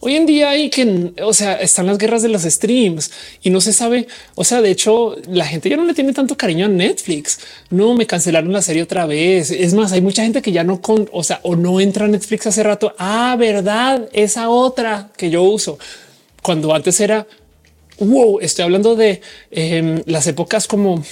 [0.00, 3.10] Hoy en día hay que, o sea, están las guerras de los streams
[3.42, 4.06] y no se sabe.
[4.34, 7.40] O sea, de hecho, la gente ya no le tiene tanto cariño a Netflix.
[7.68, 9.50] No me cancelaron la serie otra vez.
[9.50, 12.08] Es más, hay mucha gente que ya no con, o sea, o no entra a
[12.08, 12.94] Netflix hace rato.
[12.98, 15.78] Ah, verdad, esa otra que yo uso
[16.46, 17.26] cuando antes era
[17.98, 19.20] wow, estoy hablando de
[19.50, 21.02] em, las épocas como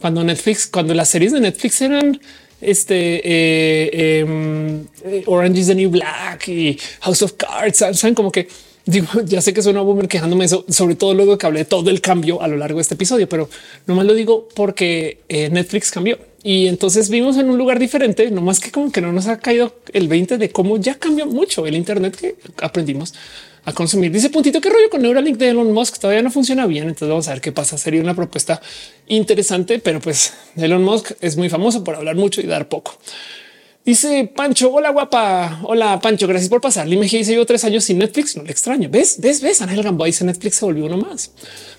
[0.00, 2.20] cuando Netflix, cuando las series de Netflix eran
[2.60, 4.86] este eh, em,
[5.26, 8.48] Orange is the New Black y House of Cards, saben como que
[8.86, 11.88] digo, ya sé que suena boomer quejándome eso, sobre todo luego que hablé de todo
[11.88, 13.48] el cambio a lo largo de este episodio, pero
[13.86, 18.30] no más lo digo porque eh, Netflix cambió y entonces vimos en un lugar diferente,
[18.30, 21.26] no más que como que no nos ha caído el 20 de cómo ya cambió
[21.26, 23.14] mucho el Internet que aprendimos
[23.64, 24.10] a consumir.
[24.10, 26.84] Dice puntito qué rollo con Neuralink de Elon Musk todavía no funciona bien.
[26.84, 27.76] Entonces vamos a ver qué pasa.
[27.78, 28.60] Sería una propuesta
[29.06, 32.98] interesante, pero pues Elon Musk es muy famoso por hablar mucho y dar poco.
[33.90, 35.62] Dice Pancho, hola guapa.
[35.64, 36.86] Hola Pancho, gracias por pasar.
[36.86, 38.88] Lime dice yo tres años sin Netflix, no le extraño.
[38.88, 39.16] ¿Ves?
[39.18, 39.40] ¿Ves?
[39.40, 39.60] ¿Ves?
[39.62, 41.32] Ángel Gamboa dice Netflix se volvió uno más.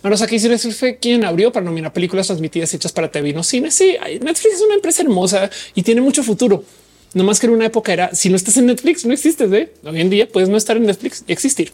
[0.03, 3.71] Manos aquí Netflix fue quien abrió para nominar películas transmitidas hechas para TV no cine.
[3.71, 6.65] Sí, Netflix es una empresa hermosa y tiene mucho futuro.
[7.13, 9.49] No más que en una época era si no estás en Netflix, no existes.
[9.49, 9.71] ¿eh?
[9.85, 11.71] Hoy en día puedes no estar en Netflix y existir.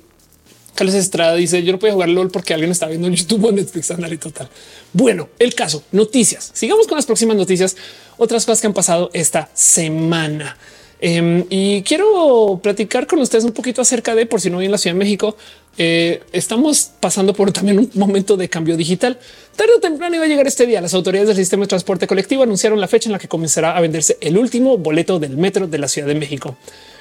[0.77, 3.51] Carlos Estrada dice yo no puedo jugar LOL porque alguien está viendo en YouTube o
[3.51, 3.91] Netflix.
[4.11, 4.47] y total.
[4.93, 6.51] Bueno, el caso, noticias.
[6.53, 7.75] Sigamos con las próximas noticias.
[8.17, 10.55] Otras cosas que han pasado esta semana.
[10.99, 14.71] Em, y quiero platicar con ustedes un poquito acerca de por si no vi en
[14.71, 15.35] la Ciudad de México.
[15.79, 19.19] Eh, estamos pasando por también un momento de cambio digital.
[19.55, 20.79] Tarde o temprano iba a llegar este día.
[20.79, 23.81] Las autoridades del sistema de transporte colectivo anunciaron la fecha en la que comenzará a
[23.81, 26.55] venderse el último boleto del metro de la Ciudad de México,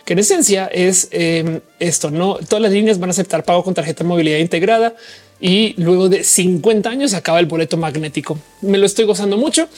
[0.07, 2.11] que en esencia es em, esto.
[2.11, 4.95] No todas las líneas van a aceptar pago con tarjeta de movilidad integrada
[5.41, 8.39] y luego de 50 años acaba el boleto magnético.
[8.63, 9.69] Me lo estoy gozando mucho.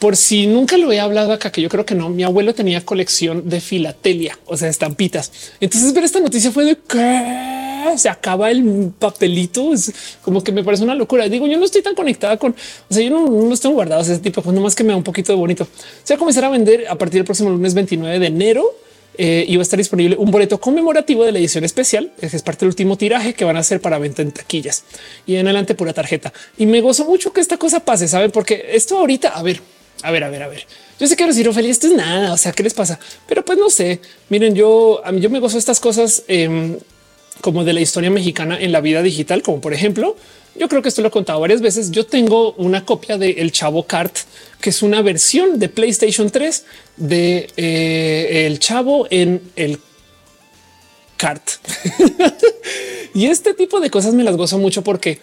[0.00, 2.84] Por si nunca lo he hablado acá, que yo creo que no, mi abuelo tenía
[2.84, 5.32] colección de filatelia, o sea, estampitas.
[5.60, 9.72] Entonces ver esta noticia fue de que se acaba el papelito.
[9.72, 11.28] Es como que me parece una locura.
[11.28, 12.56] Digo, yo no estoy tan conectada con,
[12.90, 14.96] o sea, yo no, no los tengo guardados ese tipo, pues más que me da
[14.96, 15.66] un poquito de bonito.
[16.02, 18.85] Se va a comenzar a vender a partir del próximo lunes 29 de enero
[19.18, 22.42] eh, y va a estar disponible un boleto conmemorativo de la edición especial, que es
[22.42, 24.84] parte del último tiraje que van a hacer para venta en taquillas
[25.26, 26.32] y en adelante pura tarjeta.
[26.58, 29.60] Y me gozo mucho que esta cosa pase, saben, porque esto ahorita, a ver,
[30.02, 30.66] a ver, a ver, a ver.
[30.98, 32.32] Yo sé que decir feliz, esto es nada.
[32.32, 32.98] O sea, ¿qué les pasa?
[33.28, 34.00] Pero pues no sé.
[34.28, 36.22] Miren, yo yo me gozo estas cosas.
[36.28, 36.76] Em,
[37.40, 40.16] como de la historia mexicana en la vida digital, como por ejemplo,
[40.58, 41.90] yo creo que esto lo he contado varias veces.
[41.90, 44.16] Yo tengo una copia de El Chavo Kart,
[44.60, 46.64] que es una versión de PlayStation 3
[46.96, 49.78] de eh, El Chavo en el
[51.16, 51.42] Kart.
[53.14, 55.20] y este tipo de cosas me las gozo mucho porque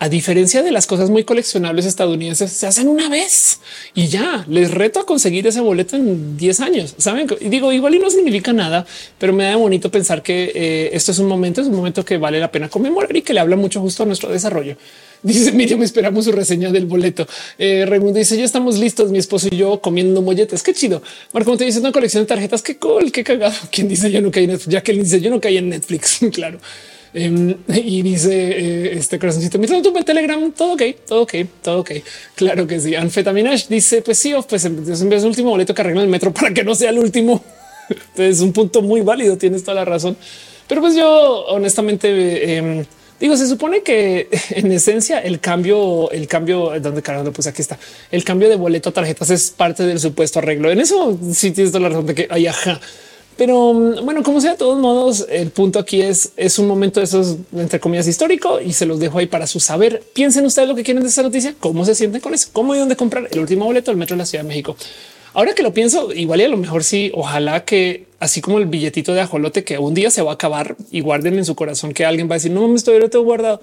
[0.00, 3.60] a diferencia de las cosas muy coleccionables estadounidenses, se hacen una vez
[3.94, 6.94] y ya les reto a conseguir ese boleto en 10 años.
[6.96, 8.86] Saben, y digo, igual y no significa nada,
[9.18, 12.16] pero me da bonito pensar que eh, esto es un momento, es un momento que
[12.16, 14.78] vale la pena conmemorar y que le habla mucho justo a nuestro desarrollo.
[15.22, 17.26] Dice Miriam, esperamos su reseña del boleto.
[17.58, 20.62] Eh, dice ya estamos listos, mi esposo y yo comiendo molletes.
[20.62, 21.02] Qué chido.
[21.34, 22.62] Marco te dice una colección de tarjetas.
[22.62, 23.54] Qué cool, qué cagado.
[23.70, 26.20] Quien dice yo no caí en ya que dice yo no caí en Netflix.
[26.32, 26.58] claro.
[27.12, 31.80] Em, y dice eh, este corazoncito, me tu en Telegram, todo ok, todo ok, todo
[31.80, 31.90] ok.
[32.34, 32.94] Claro que sí.
[32.94, 36.64] Anfetaminash dice, pues sí, pues es el último boleto que arregla el metro para que
[36.64, 37.42] no sea el último.
[37.88, 40.16] Entonces es un punto muy válido, tienes toda la razón.
[40.68, 42.84] Pero pues yo honestamente em,
[43.18, 47.76] digo, se supone que en esencia el cambio, el cambio, donde cargando, pues aquí está,
[48.12, 50.70] el cambio de boleto a tarjetas es parte del supuesto arreglo.
[50.70, 52.80] En eso sí tienes toda la razón de que, ay, ajá,
[53.40, 57.00] pero mm, bueno, como sea, de todos modos, el punto aquí es, es un momento
[57.00, 60.02] de esos, entre comillas, histórico y se los dejo ahí para su saber.
[60.12, 62.78] Piensen ustedes lo que quieren de esta noticia, cómo se sienten con eso, cómo y
[62.78, 64.76] dónde comprar el último boleto del metro de la Ciudad de México.
[65.32, 68.66] Ahora que lo pienso, igual y a lo mejor sí, ojalá que así como el
[68.66, 71.94] billetito de ajolote que un día se va a acabar y guarden en su corazón
[71.94, 73.62] que alguien va a decir no me estoy lo guardado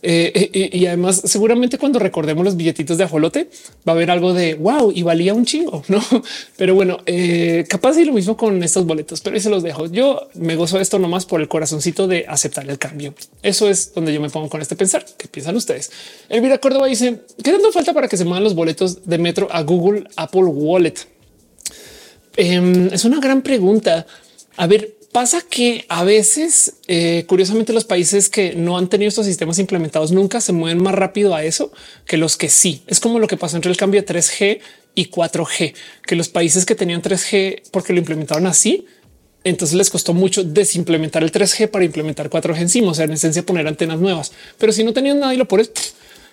[0.00, 3.48] eh, eh, y además, seguramente cuando recordemos los billetitos de ajolote,
[3.86, 6.02] va a haber algo de wow y valía un chingo, no?
[6.56, 6.98] Pero bueno,
[7.68, 9.86] capaz y lo mismo con estos boletos, pero ahí se los dejo.
[9.86, 13.14] Yo me gozo esto nomás por el corazoncito de aceptar el cambio.
[13.42, 15.04] Eso es donde yo me pongo con este pensar.
[15.16, 15.90] ¿Qué piensan ustedes?
[16.28, 19.62] Elvira Córdoba dice qué tanto falta para que se muevan los boletos de metro a
[19.62, 20.94] Google Apple Wallet.
[22.36, 24.06] Em, es una gran pregunta.
[24.56, 29.24] A ver, Pasa que a veces, eh, curiosamente, los países que no han tenido estos
[29.24, 31.72] sistemas implementados nunca se mueven más rápido a eso
[32.04, 32.82] que los que sí.
[32.86, 34.60] Es como lo que pasó entre el cambio de 3G
[34.94, 35.74] y 4G,
[36.06, 38.86] que los países que tenían 3G porque lo implementaron así,
[39.44, 43.46] entonces les costó mucho desimplementar el 3G para implementar 4G encima, o sea, en esencia
[43.46, 44.32] poner antenas nuevas.
[44.58, 45.70] Pero si no tenían nada y lo pones,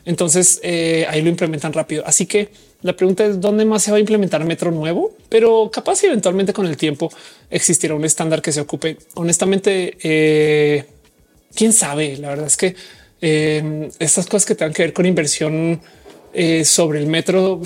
[0.04, 2.04] entonces eh, ahí lo implementan rápido.
[2.06, 2.50] Así que
[2.86, 6.68] la pregunta es dónde más se va a implementar metro nuevo, pero capaz eventualmente con
[6.68, 7.12] el tiempo
[7.50, 8.98] existirá un estándar que se ocupe.
[9.16, 10.86] Honestamente, eh,
[11.56, 12.16] quién sabe.
[12.18, 12.76] La verdad es que
[13.22, 15.82] eh, estas cosas que tengan que ver con inversión
[16.32, 17.60] eh, sobre el metro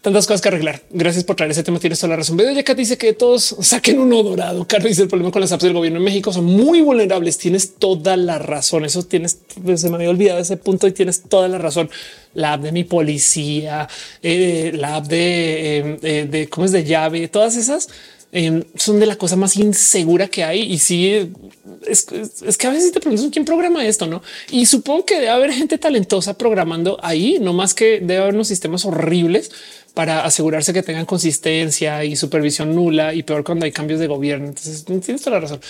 [0.00, 0.80] tantas cosas que arreglar.
[0.90, 1.78] Gracias por traer ese tema.
[1.78, 2.36] Tienes toda la razón.
[2.36, 4.66] Veo ya dice que todos saquen uno dorado.
[4.66, 7.38] Carlos dice el problema con las apps del gobierno en México son muy vulnerables.
[7.38, 8.84] Tienes toda la razón.
[8.84, 11.90] Eso tienes, pues, se me había olvidado ese punto y tienes toda la razón.
[12.32, 13.88] La app de mi policía,
[14.22, 17.88] eh, la app de, eh, eh, de cómo es de llave, todas esas
[18.76, 20.60] son de la cosa más insegura que hay.
[20.60, 21.32] Y sí,
[21.86, 22.06] es,
[22.56, 24.22] que a veces te preguntas quién programa esto, no?
[24.50, 28.48] Y supongo que debe haber gente talentosa programando ahí, no más que debe haber unos
[28.48, 29.50] sistemas horribles
[29.94, 34.46] para asegurarse que tengan consistencia y supervisión nula y peor cuando hay cambios de gobierno.
[34.46, 35.60] Entonces tienes toda la razón.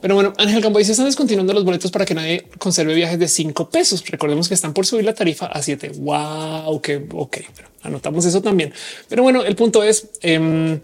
[0.00, 3.28] Pero bueno, Ángel Campo dice están descontinuando los boletos para que nadie conserve viajes de
[3.28, 4.04] cinco pesos.
[4.06, 5.90] Recordemos que están por subir la tarifa a siete.
[5.96, 7.38] Wow, que ok,
[7.82, 8.72] anotamos eso también.
[9.08, 10.80] Pero bueno, el punto es em,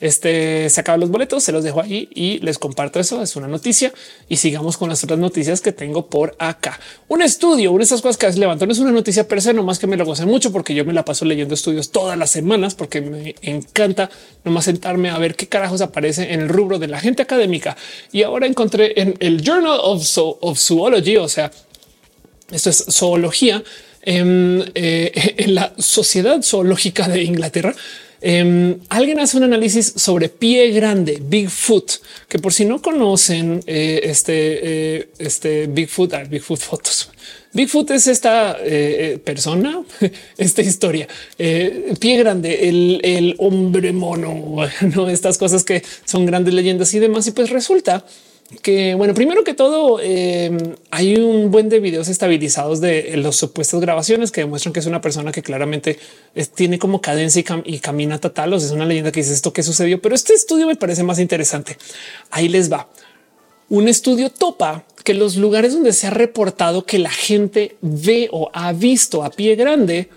[0.00, 3.22] este se acaban los boletos, se los dejo ahí y les comparto eso.
[3.22, 3.92] Es una noticia
[4.28, 6.80] y sigamos con las otras noticias que tengo por acá.
[7.08, 9.78] Un estudio, una de esas cosas que levantó no es una noticia per se, nomás
[9.78, 12.74] que me lo gocen mucho porque yo me la paso leyendo estudios todas las semanas
[12.74, 14.10] porque me encanta
[14.44, 17.76] nomás sentarme a ver qué carajos aparece en el rubro de la gente académica.
[18.12, 21.50] Y ahora encontré en el Journal of, Zoology, o sea,
[22.50, 23.62] esto es zoología
[24.02, 27.74] en, eh, en la Sociedad Zoológica de Inglaterra
[28.26, 34.00] Em, alguien hace un análisis sobre pie grande, Bigfoot, que por si no conocen eh,
[34.04, 37.10] este, eh, este Bigfoot, ah, Bigfoot fotos.
[37.52, 39.84] Bigfoot es esta eh, persona,
[40.38, 41.06] esta historia,
[41.36, 44.56] pie grande, el, el hombre mono,
[44.94, 47.26] no estas cosas que son grandes leyendas y demás.
[47.26, 48.06] Y pues resulta
[48.62, 50.58] que bueno, primero que todo, em,
[50.90, 55.00] hay un buen de videos estabilizados de los supuestas grabaciones que demuestran que es una
[55.00, 55.98] persona que claramente
[56.54, 58.52] tiene como cadencia y, camina total.
[58.52, 61.02] O sea, es una leyenda que dice esto que sucedió, pero este estudio me parece
[61.02, 61.78] más interesante.
[62.30, 62.88] Ahí les va.
[63.70, 68.50] Un estudio topa que los lugares donde se ha reportado que la gente ve o
[68.52, 70.10] ha visto a pie grande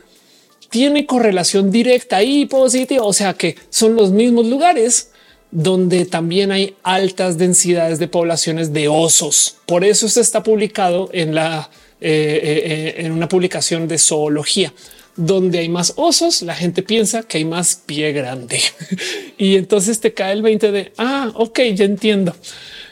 [0.70, 3.04] tiene correlación directa y positiva.
[3.04, 5.12] O sea que son los mismos lugares
[5.52, 9.58] donde también hay altas densidades de poblaciones de osos.
[9.66, 11.70] Por eso se está publicado en la
[12.00, 14.72] eh, eh, eh, en una publicación de zoología
[15.16, 18.62] donde hay más osos, la gente piensa que hay más pie grande
[19.40, 22.36] y entonces te cae el 20 de ah, ok, ya entiendo.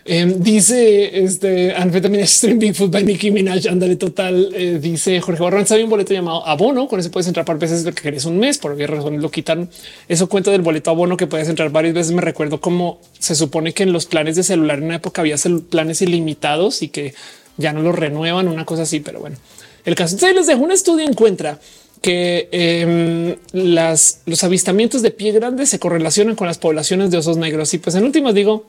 [0.07, 3.65] Em, dice este anfetamina Stream Bigfoot by Nicki Minaj.
[3.67, 4.51] Ándale total.
[4.53, 6.87] Eh, dice Jorge Barranza había un boleto llamado abono.
[6.87, 8.59] Con ese puedes entrar par veces lo que querés un mes.
[8.59, 9.67] Por obvias razones lo quitan.
[10.07, 12.11] Eso cuento del boleto abono que puedes entrar varias veces.
[12.11, 15.37] Me recuerdo cómo se supone que en los planes de celular en una época había
[15.69, 17.15] planes ilimitados y que
[17.57, 18.99] ya no los renuevan, una cosa así.
[18.99, 19.37] Pero bueno,
[19.85, 20.13] el caso.
[20.13, 21.59] Entonces les dejo un estudio encuentra
[22.01, 27.37] que em, las, los avistamientos de pie grande se correlacionan con las poblaciones de osos
[27.37, 27.73] negros.
[27.73, 28.67] Y pues en últimas digo,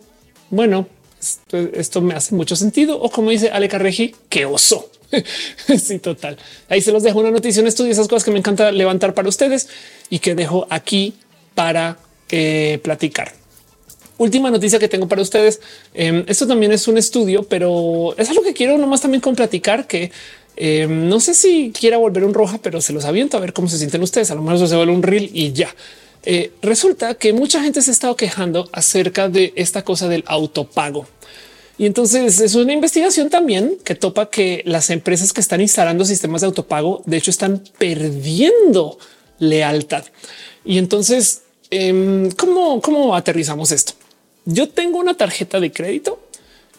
[0.49, 0.87] bueno,
[1.73, 3.01] esto, me hace mucho sentido.
[3.01, 4.91] O como dice Ale Carregi, que oso.
[5.79, 6.37] sí, total.
[6.69, 9.29] Ahí se los dejo una noticia, un estudio, esas cosas que me encanta levantar para
[9.29, 9.69] ustedes
[10.11, 11.15] y que dejo aquí
[11.55, 11.99] para
[12.31, 13.33] eh, platicar.
[14.19, 15.61] Última noticia que tengo para ustedes.
[15.95, 19.87] Em, esto también es un estudio, pero es algo que quiero nomás también con platicar
[19.87, 20.11] que
[20.57, 23.69] em, no sé si quiera volver un roja, pero se los aviento a ver cómo
[23.69, 24.31] se sienten ustedes.
[24.31, 25.69] A lo mejor se vuelve un reel y ya.
[26.29, 31.07] Eh, resulta que mucha gente se ha estado quejando acerca de esta cosa del autopago.
[31.79, 36.41] Y entonces es una investigación también que topa que las empresas que están instalando sistemas
[36.41, 38.99] de autopago, de hecho, están perdiendo
[39.39, 40.05] lealtad.
[40.65, 43.93] Y entonces, em, ¿cómo, cómo aterrizamos esto?
[44.47, 46.21] Yo tengo una tarjeta de crédito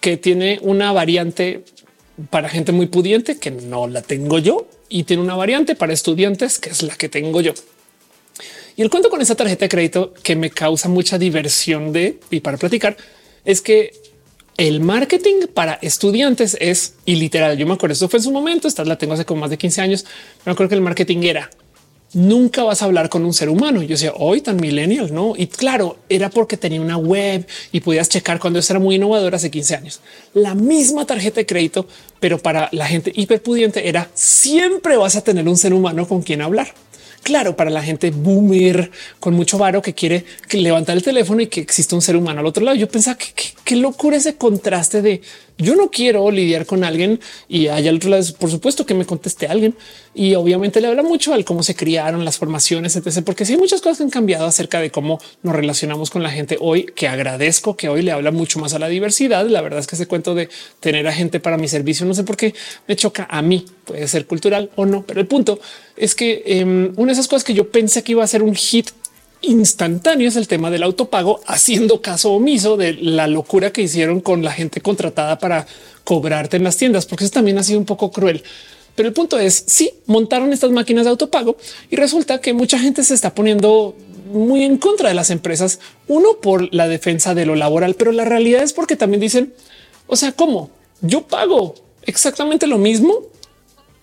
[0.01, 1.63] que tiene una variante
[2.29, 6.57] para gente muy pudiente que no la tengo yo y tiene una variante para estudiantes
[6.57, 7.53] que es la que tengo yo.
[8.75, 12.39] Y el cuento con esa tarjeta de crédito que me causa mucha diversión de y
[12.39, 12.97] para platicar
[13.43, 13.91] es que
[14.57, 17.57] el marketing para estudiantes es y literal.
[17.57, 18.67] Yo me acuerdo, esto fue en su momento.
[18.67, 20.05] Esta la tengo hace como más de 15 años.
[20.45, 21.49] Me acuerdo que el marketing era
[22.13, 23.81] nunca vas a hablar con un ser humano.
[23.81, 25.33] Yo decía hoy tan millennial, no?
[25.37, 29.35] Y claro, era porque tenía una web y podías checar cuando eso era muy innovador
[29.35, 29.99] hace 15 años.
[30.33, 31.87] La misma tarjeta de crédito,
[32.19, 36.41] pero para la gente hiperpudiente era siempre vas a tener un ser humano con quien
[36.41, 36.73] hablar.
[37.23, 38.89] Claro, para la gente boomer
[39.19, 42.45] con mucho varo que quiere levantar el teléfono y que exista un ser humano al
[42.45, 42.77] otro lado.
[42.77, 43.31] Yo pensaba que
[43.65, 45.21] qué locura ese contraste de
[45.57, 49.05] yo no quiero lidiar con alguien y allá al otro lado, por supuesto que me
[49.05, 49.75] conteste alguien
[50.13, 53.23] y obviamente le habla mucho al cómo se criaron las formaciones, etc.
[53.25, 56.29] Porque sí hay muchas cosas que han cambiado acerca de cómo nos relacionamos con la
[56.29, 59.47] gente hoy, que agradezco que hoy le habla mucho más a la diversidad.
[59.47, 62.23] La verdad es que ese cuento de tener a gente para mi servicio, no sé
[62.23, 62.53] por qué
[62.87, 65.59] me choca a mí, puede ser cultural o no, pero el punto
[65.95, 68.55] es que em, una de esas cosas que yo pensé que iba a ser un
[68.55, 68.89] hit
[69.41, 74.43] instantáneo es el tema del autopago, haciendo caso omiso de la locura que hicieron con
[74.43, 75.67] la gente contratada para
[76.03, 78.43] cobrarte en las tiendas, porque eso también ha sido un poco cruel.
[78.95, 81.57] Pero el punto es, si montaron estas máquinas de autopago
[81.89, 83.95] y resulta que mucha gente se está poniendo
[84.31, 88.25] muy en contra de las empresas, uno por la defensa de lo laboral, pero la
[88.25, 89.53] realidad es porque también dicen,
[90.07, 90.71] o sea, ¿cómo?
[91.01, 93.21] Yo pago exactamente lo mismo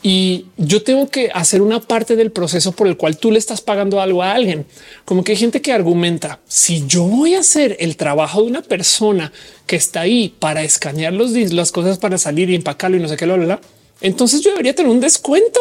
[0.07, 3.63] y yo tengo que hacer una parte del proceso por el cual tú le estás
[3.63, 4.67] pagando algo a alguien.
[5.07, 8.61] Como que hay gente que argumenta si yo voy a hacer el trabajo de una
[8.61, 9.33] persona
[9.67, 13.17] que está ahí para escanear los las cosas para salir y empacarlo y no sé
[13.17, 13.59] qué, lo
[14.03, 15.59] entonces yo debería tener un descuento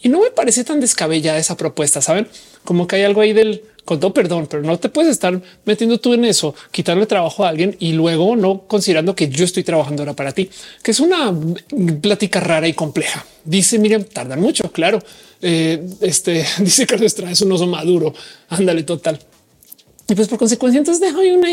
[0.00, 2.00] y no me parece tan descabellada esa propuesta.
[2.00, 2.28] Saben
[2.64, 5.98] como que hay algo ahí del con todo perdón, pero no te puedes estar metiendo
[5.98, 10.02] tú en eso, quitarle trabajo a alguien y luego no considerando que yo estoy trabajando
[10.02, 10.48] ahora para ti,
[10.82, 11.34] que es una
[12.00, 13.24] plática rara y compleja.
[13.44, 14.70] Dice Miriam, tardan mucho.
[14.70, 15.00] Claro,
[15.42, 18.14] eh, este dice Carlos es un oso maduro.
[18.48, 19.18] Ándale, total.
[20.08, 21.48] Y pues por consecuencia, entonces dejo ahí una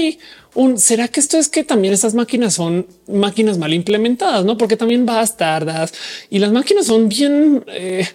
[0.55, 4.57] un será que esto es que también estas máquinas son máquinas mal implementadas, no?
[4.57, 5.93] Porque también vas tardas
[6.31, 8.07] y las máquinas son bien eh,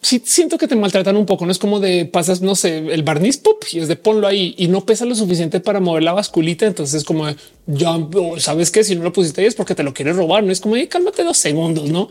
[0.00, 1.44] sí siento que te maltratan un poco.
[1.44, 4.54] No es como de pasas, no sé, el barniz pop y es de ponlo ahí
[4.56, 6.66] y no pesa lo suficiente para mover la basculita.
[6.66, 7.26] Entonces, como
[7.66, 7.98] ya
[8.38, 10.42] sabes que si no lo pusiste ahí es porque te lo quieres robar.
[10.42, 12.08] No es como cálmate dos segundos, no?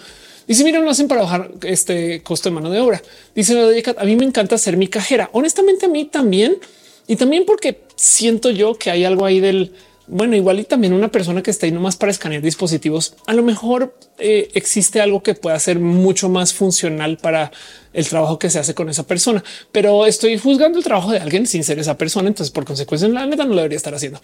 [0.49, 3.01] Si miran, lo hacen para bajar este costo de mano de obra.
[3.35, 5.29] Dice a mí me encanta ser mi cajera.
[5.33, 6.57] Honestamente, a mí también.
[7.05, 9.73] Y también porque siento yo que hay algo ahí del
[10.07, 13.43] bueno, igual y también una persona que está ahí nomás para escanear dispositivos, a lo
[13.43, 17.51] mejor eh, existe algo que pueda ser mucho más funcional para
[17.93, 21.45] el trabajo que se hace con esa persona, pero estoy juzgando el trabajo de alguien
[21.45, 22.29] sin ser esa persona.
[22.29, 24.21] Entonces, por consecuencia, la neta no lo debería estar haciendo.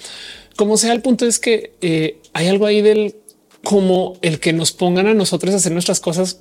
[0.56, 3.16] Como sea, el punto es que eh, hay algo ahí del
[3.64, 6.40] como el que nos pongan a nosotros a hacer nuestras cosas.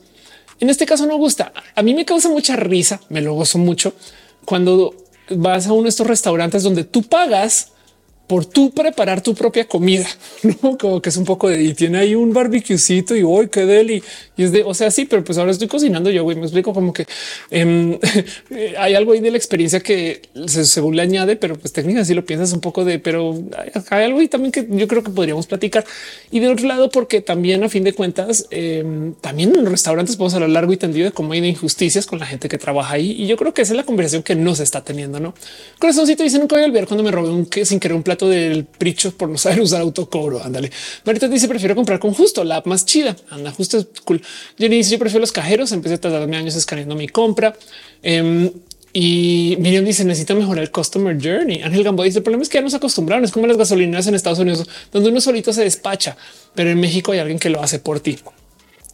[0.61, 1.53] En este caso no gusta.
[1.75, 3.95] A mí me causa mucha risa, me lo gozo mucho
[4.45, 4.95] cuando
[5.31, 7.72] vas a uno de estos restaurantes donde tú pagas
[8.33, 10.07] por tú preparar tu propia comida,
[10.43, 10.79] ¿no?
[10.79, 14.03] Como que es un poco de y tiene ahí un barbecuecito y hoy qué deli
[14.39, 16.73] y es de, o sea, sí, pero pues ahora estoy cocinando yo, güey, me explico
[16.73, 17.05] como que
[17.51, 17.99] em,
[18.79, 22.25] hay algo ahí de la experiencia que según le añade, pero pues técnica si lo
[22.25, 23.39] piensas un poco de, pero
[23.91, 25.85] hay, algo ahí también que yo creo que podríamos platicar.
[26.31, 30.33] Y de otro lado, porque también a fin de cuentas, em, también en restaurantes podemos
[30.33, 33.11] hablar largo y tendido de cómo hay injusticias con la gente que trabaja ahí.
[33.13, 35.35] Y yo creo que esa es la conversación que no se está teniendo, ¿no?
[35.79, 38.65] Corazoncito dice, nunca voy a olvidar cuando me robé un, sin querer un plato del
[38.65, 40.43] Pricho por no saber usar autocobro.
[40.43, 40.71] Ándale.
[41.05, 43.17] Marita dice prefiero comprar con justo la más chida.
[43.31, 44.23] Anda, justo es cool.
[44.59, 45.73] Jenny dice yo prefiero los cajeros.
[45.73, 47.55] Empecé a tardarme años escaneando mi compra.
[48.03, 48.51] Em,
[48.93, 51.63] y Miriam dice necesita mejorar el customer journey.
[51.63, 53.25] Ángel Gamboa dice el problema es que ya nos acostumbraron.
[53.25, 56.17] Es como las gasolineras en Estados Unidos, donde uno solito se despacha,
[56.55, 58.19] pero en México hay alguien que lo hace por ti.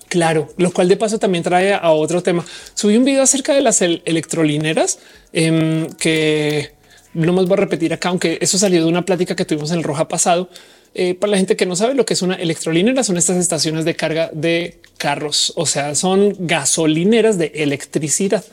[0.09, 2.45] Claro, lo cual de paso también trae a otro tema.
[2.75, 4.99] Subí un video acerca de las electrolineras
[5.33, 6.73] em, que
[7.15, 9.79] no más voy a repetir acá, aunque eso salió de una plática que tuvimos en
[9.79, 10.49] el Roja pasado.
[10.95, 13.85] Eh, para la gente que no sabe lo que es una electrolinera, son estas estaciones
[13.85, 18.45] de carga de carros, o sea, son gasolineras de electricidad.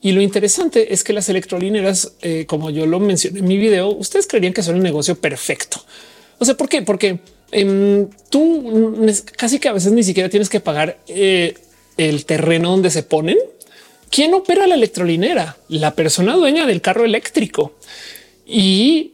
[0.00, 3.88] Y lo interesante es que las electrolineras, eh, como yo lo mencioné en mi video,
[3.88, 5.84] ustedes creerían que son un negocio perfecto.
[6.38, 6.82] O sea, ¿por qué?
[6.82, 7.18] Porque
[7.50, 8.96] em, tú
[9.36, 11.54] casi que a veces ni siquiera tienes que pagar eh,
[11.96, 13.38] el terreno donde se ponen.
[14.10, 15.56] ¿Quién opera la electrolinera?
[15.68, 17.74] La persona dueña del carro eléctrico.
[18.46, 19.12] ¿Y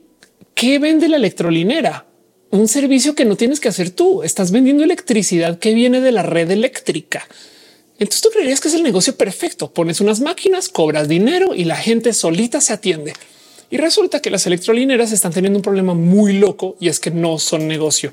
[0.55, 2.07] qué vende la electrolinera?
[2.51, 4.23] Un servicio que no tienes que hacer tú.
[4.23, 7.27] Estás vendiendo electricidad que viene de la red eléctrica.
[7.99, 9.73] Entonces tú creerías que es el negocio perfecto.
[9.73, 13.13] Pones unas máquinas, cobras dinero y la gente solita se atiende.
[13.71, 17.39] Y resulta que las electrolineras están teniendo un problema muy loco y es que no
[17.39, 18.13] son negocio.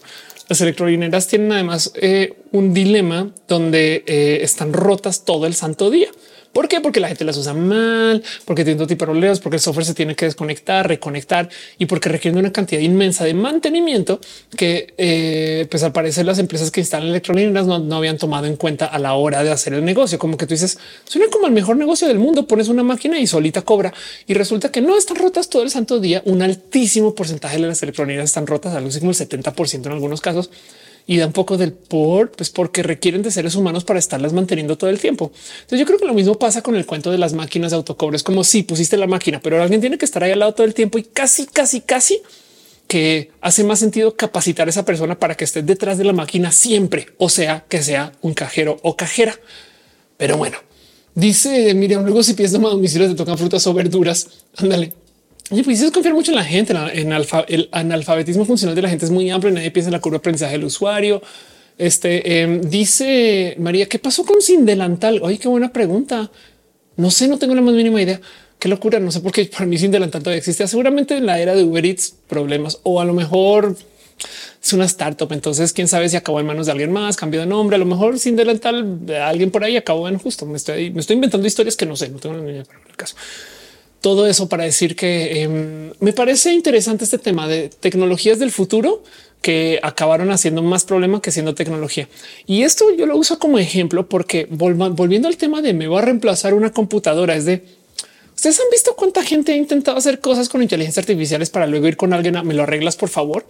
[0.49, 6.09] Las electrolineras tienen además eh, un dilema donde eh, están rotas todo el santo día.
[6.53, 6.81] ¿Por qué?
[6.81, 9.85] Porque la gente las usa mal, porque tiene todo tipo de problemas, porque el software
[9.85, 14.19] se tiene que desconectar, reconectar y porque requiere una cantidad inmensa de mantenimiento
[14.57, 18.57] que, eh, pues al parecer, las empresas que instalan electrónicas no, no, habían tomado en
[18.57, 20.19] cuenta a la hora de hacer el negocio.
[20.19, 22.47] Como que tú dices, suena como el mejor negocio del mundo.
[22.47, 23.93] Pones una máquina y solita cobra
[24.27, 26.21] y resulta que no están rotas todo el santo día.
[26.25, 30.21] Un altísimo porcentaje de las electrónicas están rotas, algo así como el 70 en algunos
[30.21, 30.49] casos
[31.07, 34.77] y da un poco del por, pues porque requieren de seres humanos para estarlas manteniendo
[34.77, 35.31] todo el tiempo.
[35.61, 38.15] Entonces yo creo que lo mismo pasa con el cuento de las máquinas de autocobro.
[38.15, 40.65] Es como si pusiste la máquina, pero alguien tiene que estar ahí al lado todo
[40.65, 42.21] el tiempo y casi, casi, casi
[42.87, 46.51] que hace más sentido capacitar a esa persona para que esté detrás de la máquina
[46.51, 49.33] siempre, o sea, que sea un cajero o cajera.
[50.17, 50.57] Pero bueno,
[51.15, 54.27] dice Miriam, luego si pides domicilio te tocan frutas o verduras.
[54.57, 55.00] Ándale.
[55.51, 56.73] Y pues es confiar mucho en la gente.
[56.93, 59.53] En el analfabetismo funcional de la gente es muy amplio.
[59.53, 61.21] Nadie piensa en la curva de aprendizaje del usuario.
[61.77, 65.19] Este em, dice María, ¿qué pasó con sin delantal?
[65.21, 66.31] Oye, qué buena pregunta.
[66.95, 68.21] No sé, no tengo la más mínima idea.
[68.59, 68.99] Qué locura.
[68.99, 70.65] No sé por qué para mí sin delantal todavía existe.
[70.67, 73.75] Seguramente en la era de Uber Eats problemas o a lo mejor
[74.63, 75.33] es una startup.
[75.33, 77.75] Entonces, quién sabe si acabó en manos de alguien más, cambió de nombre.
[77.75, 80.45] A lo mejor sin delantal alguien por ahí acabó en justo.
[80.45, 82.95] Me estoy, me estoy inventando historias que no sé, no tengo ni idea para el
[82.95, 83.17] caso
[84.01, 89.03] todo eso para decir que em, me parece interesante este tema de tecnologías del futuro
[89.41, 92.09] que acabaron haciendo más problema que siendo tecnología.
[92.45, 96.03] Y esto yo lo uso como ejemplo porque volviendo al tema de me va a
[96.03, 97.63] reemplazar una computadora es de
[98.35, 101.97] ustedes han visto cuánta gente ha intentado hacer cosas con inteligencia artificiales para luego ir
[101.97, 103.45] con alguien a me lo arreglas por favor.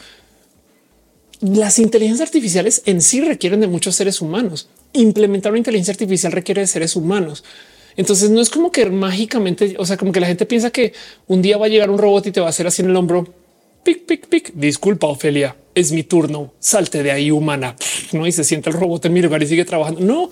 [1.41, 4.69] Las inteligencias artificiales en sí requieren de muchos seres humanos.
[4.93, 7.43] Implementar una inteligencia artificial requiere de seres humanos.
[7.95, 10.93] Entonces no es como que mágicamente, o sea, como que la gente piensa que
[11.27, 12.95] un día va a llegar un robot y te va a hacer así en el
[12.95, 13.27] hombro.
[13.84, 14.53] Pic, pic, pic.
[14.53, 16.53] Disculpa, Ofelia, es mi turno.
[16.59, 17.76] Salte de ahí, humana.
[18.11, 20.01] No y se siente el robot en mi lugar y sigue trabajando.
[20.01, 20.30] No,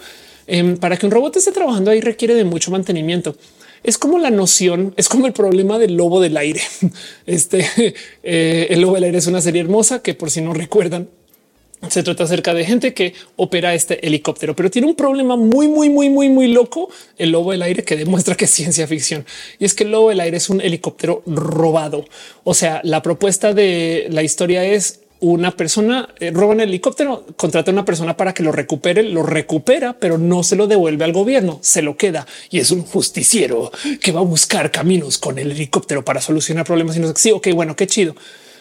[0.47, 3.35] em, para que un robot esté trabajando ahí requiere de mucho mantenimiento.
[3.83, 6.61] Es como la noción, es como el problema del lobo del aire.
[7.25, 7.65] Este
[8.23, 11.09] eh, el lobo del aire es una serie hermosa que, por si no recuerdan,
[11.87, 15.89] se trata acerca de gente que opera este helicóptero, pero tiene un problema muy, muy,
[15.89, 16.89] muy, muy, muy loco.
[17.17, 19.25] El lobo del aire que demuestra que es ciencia ficción
[19.59, 22.05] y es que el lobo del aire es un helicóptero robado.
[22.43, 27.71] O sea, la propuesta de la historia es una persona eh, roba un helicóptero, contrata
[27.71, 31.13] a una persona para que lo recupere, lo recupera, pero no se lo devuelve al
[31.13, 35.51] gobierno, se lo queda y es un justiciero que va a buscar caminos con el
[35.51, 36.95] helicóptero para solucionar problemas.
[36.97, 38.15] Y no sé, sí, ok, bueno, qué chido,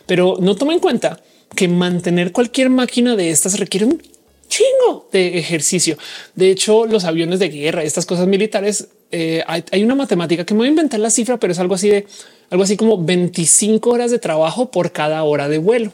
[0.07, 1.21] pero no toma en cuenta
[1.55, 4.03] que mantener cualquier máquina de estas requiere un
[4.49, 5.99] chingo de ejercicio.
[6.35, 10.59] De hecho, los aviones de guerra, estas cosas militares, eh, hay, una matemática que me
[10.59, 12.07] voy a inventar la cifra, pero es algo así de
[12.51, 15.93] algo así como 25 horas de trabajo por cada hora de vuelo.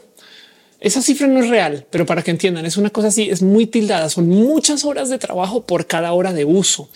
[0.79, 3.65] Esa cifra no es real, pero para que entiendan, es una cosa así, es muy
[3.65, 4.09] tildada.
[4.09, 6.89] Son muchas horas de trabajo por cada hora de uso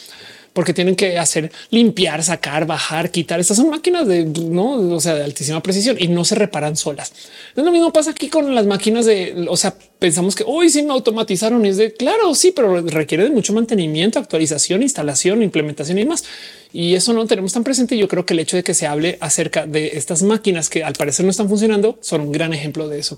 [0.60, 3.40] porque tienen que hacer limpiar, sacar, bajar, quitar.
[3.40, 7.14] Estas son máquinas de no, o sea, de altísima precisión y no se reparan solas.
[7.56, 10.92] Lo mismo pasa aquí con las máquinas de, o sea, pensamos que hoy sí me
[10.92, 16.04] automatizaron y es de claro, sí, pero requiere de mucho mantenimiento, actualización, instalación, implementación y
[16.04, 16.26] más.
[16.74, 17.98] Y eso no tenemos tan presente.
[17.98, 20.92] Yo creo que el hecho de que se hable acerca de estas máquinas que al
[20.92, 23.18] parecer no están funcionando son un gran ejemplo de eso.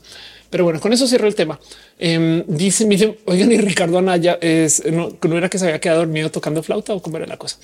[0.51, 1.59] Pero bueno, con eso cierro el tema.
[1.97, 6.01] Eh, dice, dicen, oigan, y Ricardo Anaya es no, no era que se había quedado
[6.01, 7.57] dormido tocando flauta o cómo era la cosa.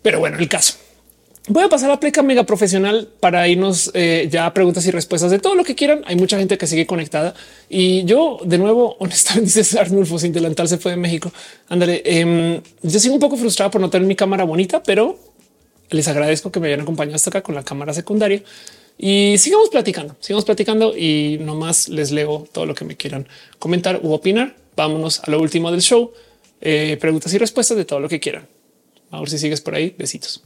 [0.00, 0.76] Pero bueno, el caso
[1.48, 5.38] voy a pasar a pleca mega profesional para irnos eh, ya preguntas y respuestas de
[5.38, 6.02] todo lo que quieran.
[6.06, 7.34] Hay mucha gente que sigue conectada
[7.68, 11.32] y yo de nuevo, honestamente, dice Arnulfo sin delantal se fue de México.
[11.68, 15.18] Ándale, em, yo sigo un poco frustrado por no tener mi cámara bonita, pero
[15.90, 18.42] les agradezco que me hayan acompañado hasta acá con la cámara secundaria
[18.98, 23.28] y sigamos platicando, sigamos platicando y nomás les leo todo lo que me quieran
[23.58, 24.56] comentar u opinar.
[24.74, 26.12] Vámonos a lo último del show.
[26.60, 28.46] Eh, preguntas y respuestas de todo lo que quieran.
[29.10, 29.94] A si sigues por ahí.
[29.96, 30.42] Besitos.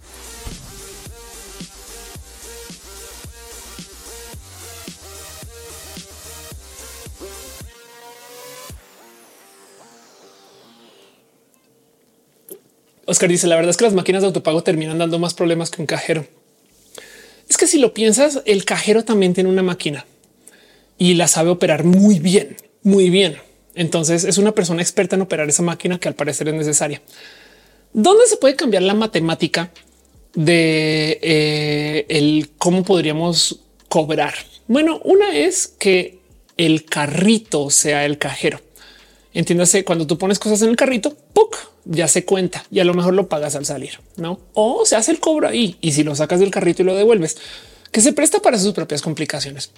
[13.07, 15.83] Oscar dice la verdad es que las máquinas de autopago terminan dando más problemas que
[15.83, 16.27] un cajero.
[17.51, 20.07] Es que si lo piensas, el cajero también tiene una máquina
[20.97, 23.39] y la sabe operar muy bien, muy bien.
[23.75, 27.03] Entonces es una persona experta en operar esa máquina que al parecer es necesaria.
[27.93, 29.73] ¿Dónde se puede cambiar la matemática
[30.33, 33.59] de eh, el cómo podríamos
[33.89, 34.35] cobrar?
[34.69, 36.21] Bueno, una es que
[36.57, 38.61] el carrito sea el cajero.
[39.33, 41.57] Entiéndase, cuando tú pones cosas en el carrito, ¡puc!
[41.85, 44.39] ya se cuenta y a lo mejor lo pagas al salir, no?
[44.55, 47.37] O se hace el cobro ahí y si lo sacas del carrito y lo devuelves,
[47.91, 49.71] que se presta para sus propias complicaciones.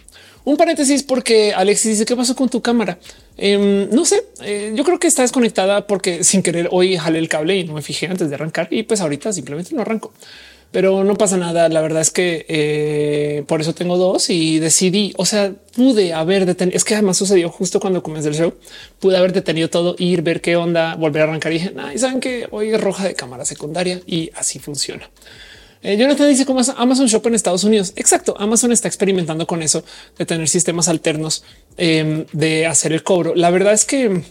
[0.44, 2.98] Un paréntesis porque Alexis dice qué pasó con tu cámara.
[3.36, 7.28] Em, no sé, eh, yo creo que está desconectada porque sin querer hoy jalé el
[7.28, 10.12] cable y no me fijé antes de arrancar y pues ahorita simplemente no arranco
[10.72, 11.68] pero no pasa nada.
[11.68, 16.46] La verdad es que eh, por eso tengo dos y decidí, o sea, pude haber
[16.46, 16.76] detenido.
[16.76, 18.54] Es que además sucedió justo cuando comencé el show.
[18.98, 22.20] Pude haber detenido todo, ir, ver qué onda, volver a arrancar y dije, y saben
[22.20, 25.08] que hoy es roja de cámara secundaria y así funciona.
[25.82, 27.92] Eh, Jonathan dice cómo Amazon Shop en Estados Unidos.
[27.96, 28.34] Exacto.
[28.38, 29.84] Amazon está experimentando con eso
[30.16, 31.44] de tener sistemas alternos
[31.76, 33.34] em, de hacer el cobro.
[33.34, 34.22] La verdad es que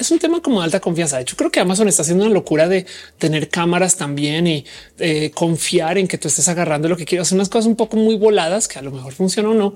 [0.00, 1.16] es un tema como alta confianza.
[1.16, 2.86] De hecho, creo que Amazon está haciendo una locura de
[3.18, 4.64] tener cámaras también y
[4.98, 7.28] eh, confiar en que tú estés agarrando lo que quieras.
[7.28, 9.74] Hacer unas cosas un poco muy voladas que a lo mejor funcionan o no,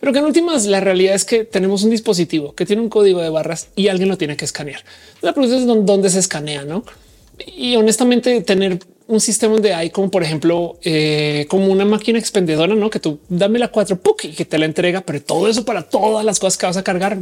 [0.00, 3.22] pero que en últimas la realidad es que tenemos un dispositivo que tiene un código
[3.22, 4.84] de barras y alguien lo tiene que escanear.
[5.22, 6.84] La pregunta es dónde se escanea, no?
[7.56, 12.74] Y honestamente, tener un sistema donde hay como por ejemplo eh, como una máquina expendedora,
[12.74, 15.82] no que tú dame la cuatro y que te la entrega, pero todo eso para
[15.82, 17.18] todas las cosas que vas a cargar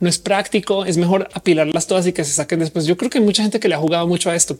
[0.00, 0.84] no es práctico.
[0.84, 2.86] Es mejor apilarlas todas y que se saquen después.
[2.86, 4.58] Yo creo que hay mucha gente que le ha jugado mucho a esto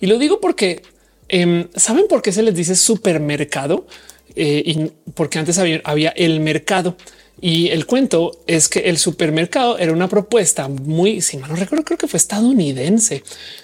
[0.00, 0.82] y lo digo porque
[1.28, 3.86] em, saben por qué se les dice supermercado
[4.34, 6.96] eh, y porque antes había el mercado.
[7.40, 11.84] Y el cuento es que el supermercado era una propuesta muy, si mal no recuerdo,
[11.84, 13.22] creo que fue estadounidense.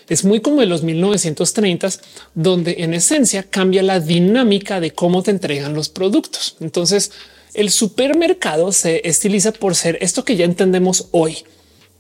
[0.08, 1.88] Es muy como de los 1930,
[2.34, 6.56] donde en esencia cambia la dinámica de cómo te entregan los productos.
[6.60, 7.12] Entonces,
[7.54, 11.38] el supermercado se estiliza por ser esto que ya entendemos hoy.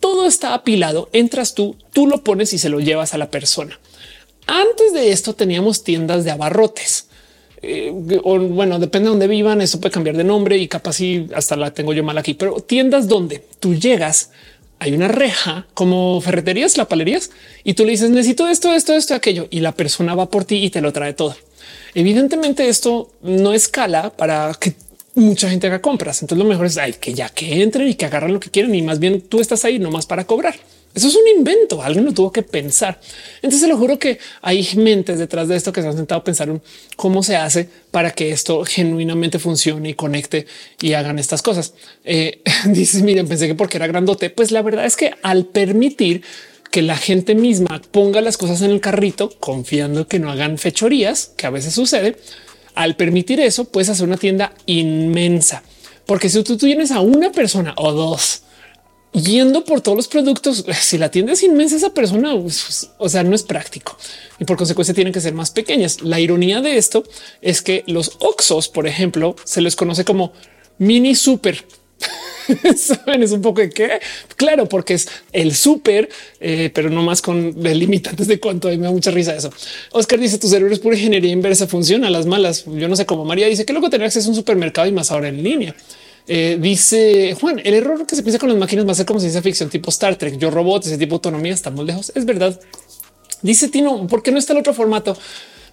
[0.00, 3.78] Todo está apilado, entras tú, tú lo pones y se lo llevas a la persona.
[4.46, 7.09] Antes de esto teníamos tiendas de abarrotes
[7.62, 7.92] eh,
[8.24, 11.56] o bueno, depende de dónde vivan, eso puede cambiar de nombre y capaz si hasta
[11.56, 14.30] la tengo yo mal aquí, pero tiendas donde tú llegas,
[14.78, 17.30] hay una reja como ferreterías, la palerías
[17.64, 20.64] y tú le dices necesito esto, esto, esto, aquello y la persona va por ti
[20.64, 21.36] y te lo trae todo.
[21.94, 24.74] Evidentemente esto no escala para que
[25.14, 26.22] mucha gente haga compras.
[26.22, 28.82] Entonces lo mejor es que ya que entren y que agarran lo que quieren y
[28.82, 30.54] más bien tú estás ahí nomás para cobrar.
[30.94, 31.82] Eso es un invento.
[31.82, 33.00] Alguien lo tuvo que pensar.
[33.42, 36.60] Entonces lo juro que hay mentes detrás de esto que se han sentado a pensar
[36.96, 40.46] cómo se hace para que esto genuinamente funcione y conecte
[40.80, 41.74] y hagan estas cosas.
[42.04, 46.22] Eh, dices, miren, pensé que porque era grandote, pues la verdad es que al permitir
[46.70, 51.32] que la gente misma ponga las cosas en el carrito, confiando que no hagan fechorías,
[51.36, 52.16] que a veces sucede,
[52.74, 55.62] al permitir eso, puedes hacer una tienda inmensa.
[56.06, 58.42] Porque si tú tienes a una persona o dos
[59.12, 60.64] yendo por todos los productos.
[60.80, 63.96] Si la tienda es inmensa, esa persona, pues, o sea, no es práctico
[64.38, 66.00] y por consecuencia tienen que ser más pequeñas.
[66.02, 67.04] La ironía de esto
[67.42, 70.32] es que los Oxos, por ejemplo, se les conoce como
[70.78, 71.64] mini super.
[72.76, 74.00] Saben, es un poco de qué?
[74.36, 76.08] Claro, porque es el súper,
[76.40, 78.68] eh, pero no más con limitantes de cuánto.
[78.68, 79.52] me da mucha risa eso.
[79.92, 82.64] Oscar dice tu cerebro es pura ingeniería inversa, funciona las malas.
[82.66, 85.10] Yo no sé cómo María dice que luego tener acceso a un supermercado y más
[85.10, 85.76] ahora en línea.
[86.26, 89.20] Eh, dice Juan, el error que se piensa con las máquinas va a ser como
[89.20, 92.12] ciencia ficción tipo Star Trek, yo robot, ese tipo de autonomía, estamos lejos.
[92.14, 92.58] Es verdad.
[93.42, 95.16] Dice Tino, ¿por qué no está el otro formato?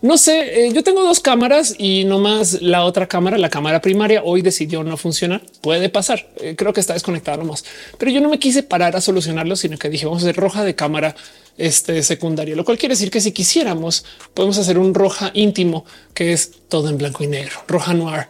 [0.02, 3.82] No sé, eh, yo tengo dos cámaras y no más la otra cámara, la cámara
[3.82, 5.42] primaria, hoy decidió no funcionar.
[5.62, 6.28] Puede pasar.
[6.40, 7.66] Eh, creo que está desconectada nomás,
[7.98, 10.64] pero yo no me quise parar a solucionarlo, sino que dije vamos a hacer roja
[10.64, 11.16] de cámara
[11.58, 14.06] este secundario, lo cual quiere decir que si quisiéramos
[14.36, 18.28] podemos hacer un roja íntimo que es todo en blanco y negro, roja noir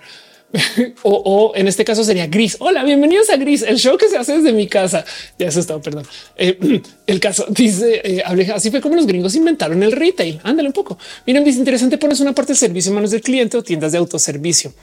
[1.04, 2.58] o, en este caso sería Gris.
[2.60, 5.04] Hola, bienvenidos a Gris, el show que se hace desde mi casa.
[5.38, 6.06] Ya eso está, perdón.
[6.38, 10.40] Eh, el caso dice, eh, así fue como los gringos inventaron el retail.
[10.44, 10.98] Ándale un poco.
[11.26, 13.98] Miren, dice interesante, pones una parte de servicio en manos del cliente o tiendas de
[13.98, 14.74] autoservicio.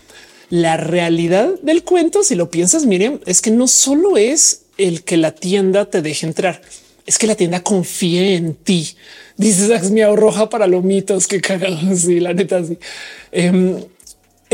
[0.51, 5.17] La realidad del cuento, si lo piensas, Miriam, es que no solo es el que
[5.17, 6.61] la tienda te deje entrar,
[7.07, 8.97] es que la tienda confíe en ti.
[9.37, 11.79] Dices, mi roja para los mitos, que cagado.
[11.97, 12.79] Sí, la neta, sí.
[13.33, 13.83] Em,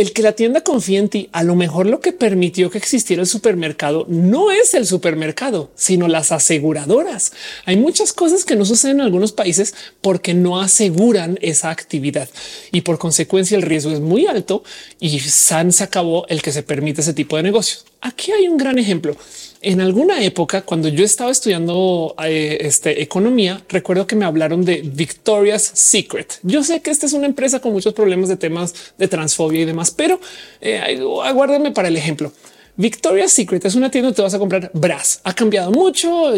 [0.00, 3.22] el que la tienda confíe en ti, a lo mejor lo que permitió que existiera
[3.22, 7.32] el supermercado no es el supermercado, sino las aseguradoras.
[7.66, 12.28] Hay muchas cosas que no suceden en algunos países porque no aseguran esa actividad
[12.72, 14.64] y por consecuencia el riesgo es muy alto
[14.98, 17.84] y San se acabó el que se permite ese tipo de negocios.
[18.00, 19.16] Aquí hay un gran ejemplo.
[19.62, 24.80] En alguna época, cuando yo estaba estudiando eh, este, economía, recuerdo que me hablaron de
[24.82, 26.38] Victoria's Secret.
[26.42, 29.64] Yo sé que esta es una empresa con muchos problemas de temas de transfobia y
[29.66, 30.18] demás, pero
[30.62, 32.32] eh, aguárdenme para el ejemplo.
[32.76, 35.20] Victoria's Secret es una tienda donde te vas a comprar bras.
[35.24, 36.32] Ha cambiado mucho,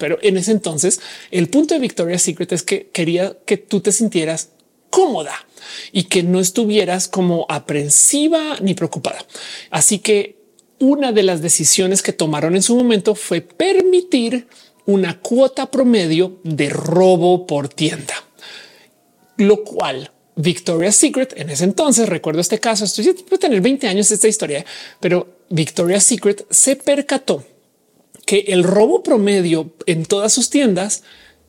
[0.00, 3.92] pero en ese entonces el punto de Victoria's Secret es que quería que tú te
[3.92, 4.48] sintieras
[4.90, 5.46] cómoda
[5.92, 9.24] y que no estuvieras como aprensiva ni preocupada.
[9.70, 10.35] Así que
[10.78, 14.46] una de las decisiones que tomaron en su momento fue permitir
[14.84, 18.14] una cuota promedio de robo por tienda,
[19.36, 24.10] lo cual Victoria's Secret en ese entonces, recuerdo este caso, estoy puede tener 20 años
[24.10, 24.64] esta historia,
[25.00, 27.44] pero Victoria's Secret se percató
[28.26, 31.02] que el robo promedio en todas sus tiendas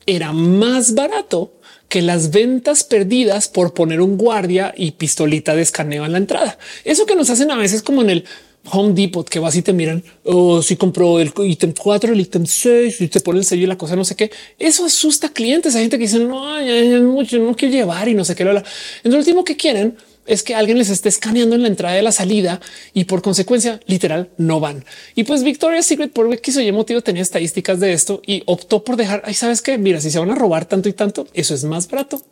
[0.06, 1.52] era más barato
[1.88, 6.58] que las ventas perdidas por poner un guardia y pistolita de escaneo en la entrada.
[6.84, 8.24] Eso que nos hacen a veces como en el
[8.70, 12.20] Home Depot que vas y te miran o oh, si compró el ítem 4, el
[12.20, 14.30] ítem 6 y te pone el sello y la cosa no sé qué.
[14.58, 15.74] Eso asusta a clientes.
[15.74, 16.60] Hay gente que dice no,
[17.02, 18.42] mucho, no quiero llevar y no sé qué.
[18.42, 18.64] Entonces,
[19.04, 19.96] lo último que quieren
[20.28, 22.60] es que alguien les esté escaneando en la entrada y la salida
[22.92, 24.84] y por consecuencia literal no van.
[25.14, 28.84] Y pues Victoria's Secret por X o Y motivo tenía estadísticas de esto y optó
[28.84, 29.34] por dejar ahí.
[29.34, 32.22] Sabes que mira, si se van a robar tanto y tanto, eso es más barato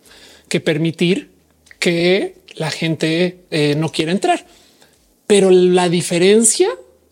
[0.48, 1.30] que permitir
[1.78, 4.44] que la gente eh, no quiera entrar.
[5.26, 6.68] Pero la diferencia,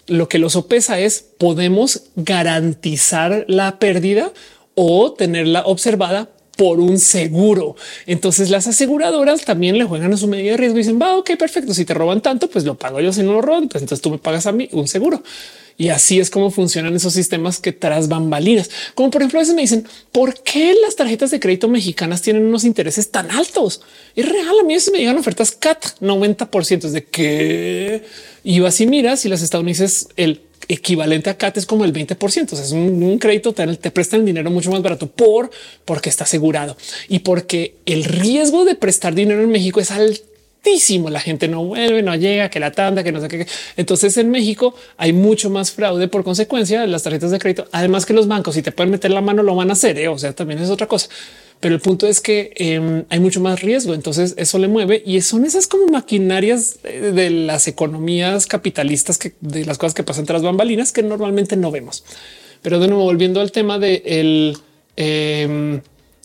[0.07, 4.33] lo que lo sopesa es podemos garantizar la pérdida
[4.75, 7.77] o tenerla observada por un seguro.
[8.07, 11.33] Entonces las aseguradoras también le juegan a su medida de riesgo y dicen, va, ok,
[11.39, 11.75] perfecto.
[11.75, 13.13] Si te roban tanto, pues lo pago yo.
[13.13, 15.23] Si no lo roban, pues entonces tú me pagas a mí un seguro.
[15.77, 18.71] Y así es como funcionan esos sistemas que tras bambalinas.
[18.95, 22.45] Como por ejemplo, a veces me dicen, ¿por qué las tarjetas de crédito mexicanas tienen
[22.45, 23.81] unos intereses tan altos?
[24.15, 28.05] Es real, a mí veces me llegan ofertas CAT 90% es de que
[28.45, 32.53] iba así miras y las estadounidenses el equivalente a CAT es como el 20%.
[32.53, 35.51] O sea, es un, crédito, te, te prestan el dinero mucho más barato por
[35.85, 36.77] porque está asegurado
[37.09, 40.35] y porque el riesgo de prestar dinero en México es alto
[41.11, 43.47] la gente no vuelve, no llega, que la tanda, que no sé qué.
[43.77, 47.67] Entonces en México hay mucho más fraude por consecuencia de las tarjetas de crédito.
[47.73, 49.99] Además que los bancos, si te pueden meter la mano, lo van a hacer.
[49.99, 50.09] ¿eh?
[50.09, 51.09] O sea, también es otra cosa.
[51.61, 53.95] Pero el punto es que em, hay mucho más riesgo.
[53.95, 59.65] Entonces eso le mueve y son esas como maquinarias de, las economías capitalistas que de
[59.65, 62.05] las cosas que pasan tras bambalinas que normalmente no vemos.
[62.61, 64.59] Pero de nuevo, volviendo al tema de el
[64.97, 65.81] em,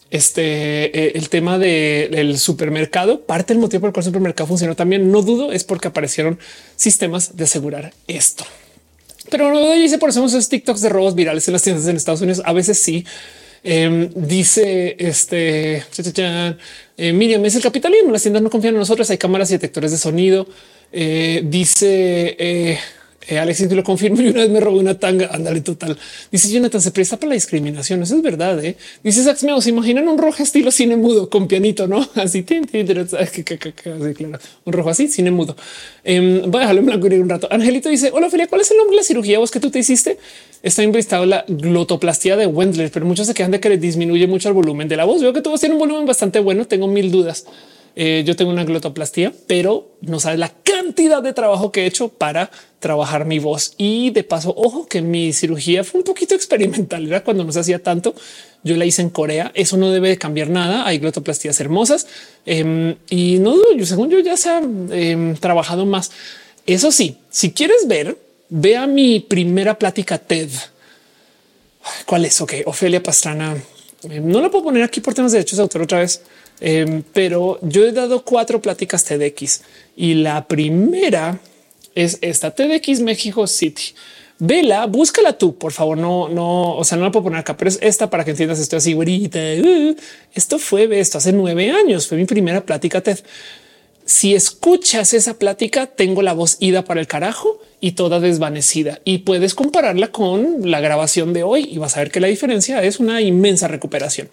[0.09, 4.75] este eh, el tema del supermercado, parte del motivo por el cual el supermercado funcionó
[4.75, 6.39] también, no dudo, es porque aparecieron
[6.75, 8.45] sistemas de asegurar esto.
[9.29, 12.21] Pero no dice por eso esos TikToks de robos virales en las tiendas en Estados
[12.21, 12.41] Unidos.
[12.45, 13.05] A veces sí.
[13.63, 15.83] Em, dice este
[16.97, 18.11] eh, Miriam es el capitalismo.
[18.11, 19.09] Las tiendas no confían en nosotros.
[19.09, 20.47] Hay cámaras y detectores de sonido.
[20.91, 22.79] Eh, dice
[23.29, 24.19] eh, Alexis, lo confirmo.
[24.21, 25.29] Y una vez me robó una tanga.
[25.31, 25.97] Ándale, total.
[26.31, 28.01] Dice Jonathan, se presta para la discriminación.
[28.03, 28.63] Eso es verdad.
[28.63, 28.75] ¿eh?
[29.03, 32.43] Dice Sax se imaginan un rojo estilo cine mudo con pianito, no así.
[32.43, 34.39] Tin, claro.
[34.65, 35.55] Un rojo así, cine mudo.
[36.03, 37.47] Eh, voy a dejarlo en blanco y un rato.
[37.51, 39.79] Angelito dice: Hola, Felia, ¿cuál es el nombre de la cirugía vos que tú te
[39.79, 40.17] hiciste?
[40.61, 44.49] Está investado la glotoplastia de Wendler, pero muchos se quejan de que le disminuye mucho
[44.49, 45.21] el volumen de la voz.
[45.21, 46.65] Veo que todos tienen un volumen bastante bueno.
[46.65, 47.45] Tengo mil dudas.
[47.95, 52.09] Eh, yo tengo una glotoplastia, pero no sabes la cantidad de trabajo que he hecho
[52.09, 52.49] para
[52.79, 53.73] trabajar mi voz.
[53.77, 57.07] Y de paso, ojo que mi cirugía fue un poquito experimental.
[57.07, 58.15] Era cuando no se hacía tanto.
[58.63, 59.51] Yo la hice en Corea.
[59.53, 60.87] Eso no debe cambiar nada.
[60.87, 62.07] Hay glotoplastías hermosas
[62.45, 64.61] em, y no yo según yo ya se ha
[64.91, 66.11] em, trabajado más.
[66.65, 68.17] Eso sí, si quieres ver,
[68.49, 70.49] vea mi primera plática TED.
[72.05, 72.39] ¿Cuál es?
[72.41, 73.57] Ok, Ofelia Pastrana.
[74.03, 76.21] Em, no la puedo poner aquí por temas de derechos de autor otra vez.
[77.13, 79.61] Pero yo he dado cuatro pláticas TEDx
[79.95, 81.39] y la primera
[81.95, 83.93] es esta TDX México City.
[84.41, 85.97] Vela, búscala tú, por favor.
[85.97, 88.59] No, no, o sea, no la puedo poner acá, pero es esta para que entiendas
[88.59, 88.95] esto así.
[88.95, 89.95] Uh,
[90.33, 92.07] esto fue esto hace nueve años.
[92.07, 93.19] Fue mi primera plática TED.
[94.09, 99.19] Si escuchas esa plática, tengo la voz ida para el carajo y toda desvanecida y
[99.19, 102.99] puedes compararla con la grabación de hoy y vas a ver que la diferencia es
[102.99, 104.27] una inmensa recuperación.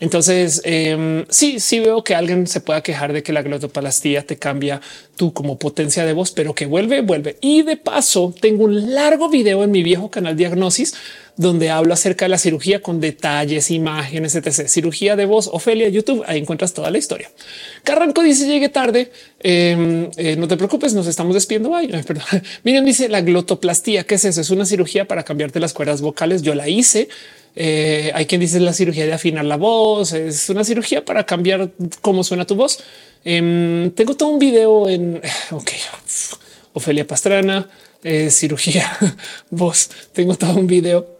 [0.00, 4.36] Entonces, eh, sí, sí veo que alguien se pueda quejar de que la glotoplastía te
[4.36, 4.80] cambia
[5.14, 7.36] tú como potencia de voz, pero que vuelve, vuelve.
[7.40, 10.94] Y de paso, tengo un largo video en mi viejo canal Diagnosis
[11.40, 14.68] donde hablo acerca de la cirugía con detalles, imágenes, etc.
[14.68, 17.30] Cirugía de voz, Ofelia, YouTube, ahí encuentras toda la historia.
[17.82, 21.72] Carranco dice llegue tarde, em, eh, no te preocupes, nos estamos despidiendo.
[22.62, 24.04] Miren, dice la glotoplastía.
[24.04, 24.42] ¿Qué es eso?
[24.42, 26.42] Es una cirugía para cambiarte las cuerdas vocales.
[26.42, 27.08] Yo la hice.
[27.56, 30.12] Eh, hay quien dice la cirugía de afinar la voz.
[30.12, 31.70] Es una cirugía para cambiar
[32.02, 32.80] cómo suena tu voz.
[33.24, 35.22] Em, tengo todo un video en
[35.52, 35.70] ok,
[36.74, 37.66] Ofelia Pastrana,
[38.04, 38.94] eh, cirugía
[39.50, 39.88] voz.
[40.12, 41.19] Tengo todo un video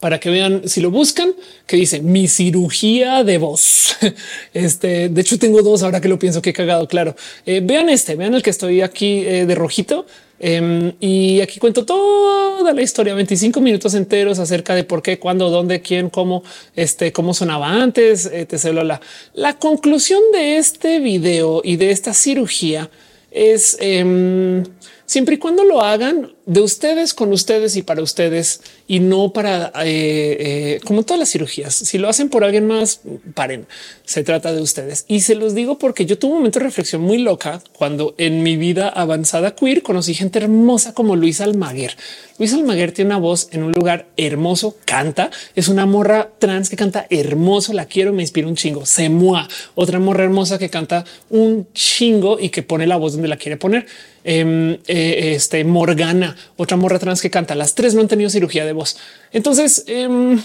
[0.00, 1.34] para que vean si lo buscan,
[1.66, 3.96] que dice mi cirugía de voz.
[4.52, 6.86] Este de hecho, tengo dos ahora que lo pienso que he cagado.
[6.86, 7.16] Claro,
[7.46, 10.06] eh, vean este, vean el que estoy aquí de rojito
[10.38, 15.48] Em, y aquí cuento toda la historia, 25 minutos enteros acerca de por qué, cuándo,
[15.48, 16.42] dónde, quién, cómo,
[16.74, 18.74] este, cómo sonaba antes, etc.
[18.84, 19.00] La,
[19.32, 22.90] la conclusión de este video y de esta cirugía
[23.30, 24.64] es em,
[25.06, 29.72] siempre y cuando lo hagan de ustedes con ustedes y para ustedes y no para
[29.84, 31.74] eh, eh, como todas las cirugías.
[31.74, 33.00] Si lo hacen por alguien más,
[33.34, 33.66] paren.
[34.04, 37.02] Se trata de ustedes y se los digo porque yo tuve un momento de reflexión
[37.02, 41.96] muy loca cuando en mi vida avanzada queer conocí gente hermosa como Luis Almaguer.
[42.38, 46.76] Luis Almaguer tiene una voz en un lugar hermoso, canta, es una morra trans que
[46.76, 48.84] canta hermoso, la quiero, me inspira un chingo.
[48.84, 53.38] Semua, otra morra hermosa que canta un chingo y que pone la voz donde la
[53.38, 53.86] quiere poner.
[54.28, 57.54] Em, eh, este Morgana, otra morra trans que canta.
[57.54, 58.96] Las tres no han tenido cirugía de voz.
[59.32, 60.40] Entonces, em,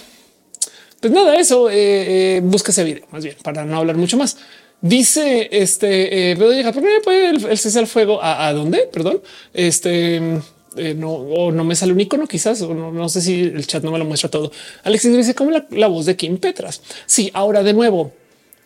[0.99, 4.37] pues nada, eso eh, eh, busca ese video más bien para no hablar mucho más.
[4.81, 6.83] Dice este, eh, llega ¿por
[7.13, 8.19] el, el cese al fuego?
[8.21, 8.89] ¿A, dónde?
[8.91, 9.21] Perdón.
[9.53, 10.41] Este
[10.77, 13.83] eh, no, o no me sale un icono, quizás, o no, sé si el chat
[13.83, 14.51] no me lo muestra todo.
[14.83, 16.81] Alexis dice como la, voz de Kim Petras.
[17.05, 18.13] Sí, ahora de nuevo,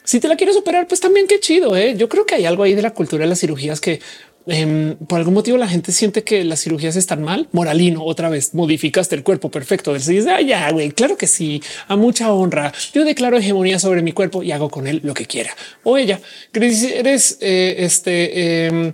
[0.03, 1.75] si te la quieres operar, pues también qué chido.
[1.75, 1.95] ¿eh?
[1.97, 4.01] Yo creo que hay algo ahí de la cultura de las cirugías que
[4.47, 7.47] Em, por algún motivo la gente siente que las cirugías están mal.
[7.51, 9.93] Moralino, otra vez modificaste el cuerpo perfecto.
[9.93, 12.73] del dice, ah, ya, güey, claro que sí, a mucha honra.
[12.93, 15.55] Yo declaro hegemonía sobre mi cuerpo y hago con él lo que quiera.
[15.84, 16.19] O ella,
[16.53, 18.67] eres eh, este...
[18.67, 18.93] Eh,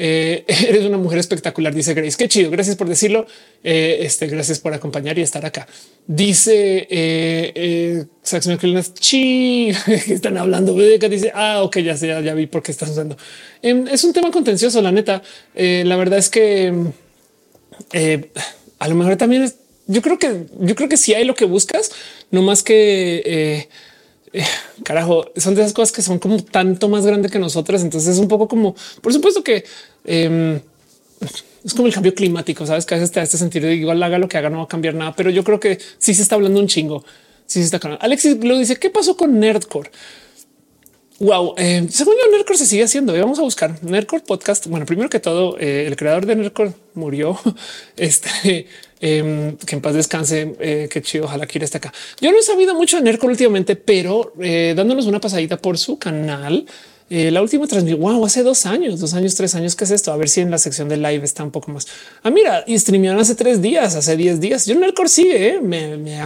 [0.00, 2.16] eh, eres una mujer espectacular, dice Grace.
[2.16, 2.50] Qué chido.
[2.50, 3.26] Gracias por decirlo.
[3.64, 5.66] Eh, este, gracias por acompañar y estar acá.
[6.06, 8.04] Dice eh, eh
[8.94, 9.72] chi
[10.06, 10.72] que están hablando.
[10.74, 13.16] Dice ah, ok, ya sé, ya vi por qué estás usando.
[13.60, 14.80] Em, es un tema contencioso.
[14.80, 15.22] La neta,
[15.56, 16.72] eh, la verdad es que
[18.78, 19.56] a lo mejor también es,
[19.88, 21.90] yo creo que yo creo que si hay lo que buscas,
[22.30, 23.68] no más que
[24.32, 24.44] eh,
[24.84, 27.82] carajo, son de esas cosas que son como tanto más grande que nosotras.
[27.82, 29.64] Entonces es un poco como, por supuesto que
[30.04, 30.60] em,
[31.64, 32.66] es como el cambio climático.
[32.66, 34.58] Sabes que a veces te da este sentido de igual haga lo que haga, no
[34.58, 37.04] va a cambiar nada, pero yo creo que sí se está hablando un chingo.
[37.46, 37.94] Sí se está.
[38.00, 38.76] Alexis lo dice.
[38.76, 39.90] ¿Qué pasó con Nerdcore?
[41.20, 43.12] Wow, eh, según yo, Nerdcore se sigue haciendo.
[43.12, 44.66] Vamos a buscar Nerdcore podcast.
[44.66, 47.38] Bueno, primero que todo, eh, el creador de Nerdcore murió.
[47.96, 48.66] Este
[49.00, 50.56] Em, que en paz descanse.
[50.58, 51.24] Eh, qué chido.
[51.26, 51.92] Ojalá quiera estar acá.
[52.20, 55.98] Yo no he sabido mucho de Nerco últimamente, pero eh, dándonos una pasadita por su
[55.98, 56.66] canal.
[57.10, 59.74] Eh, la última transmisión, wow, hace dos años, dos años, tres años.
[59.76, 60.12] ¿Qué es esto?
[60.12, 61.86] A ver si en la sección de live está un poco más.
[62.22, 64.66] Ah, mira, y streamearon hace tres días, hace diez días.
[64.66, 65.60] Yo Nercor sigue, ¿eh?
[65.60, 66.20] me, me,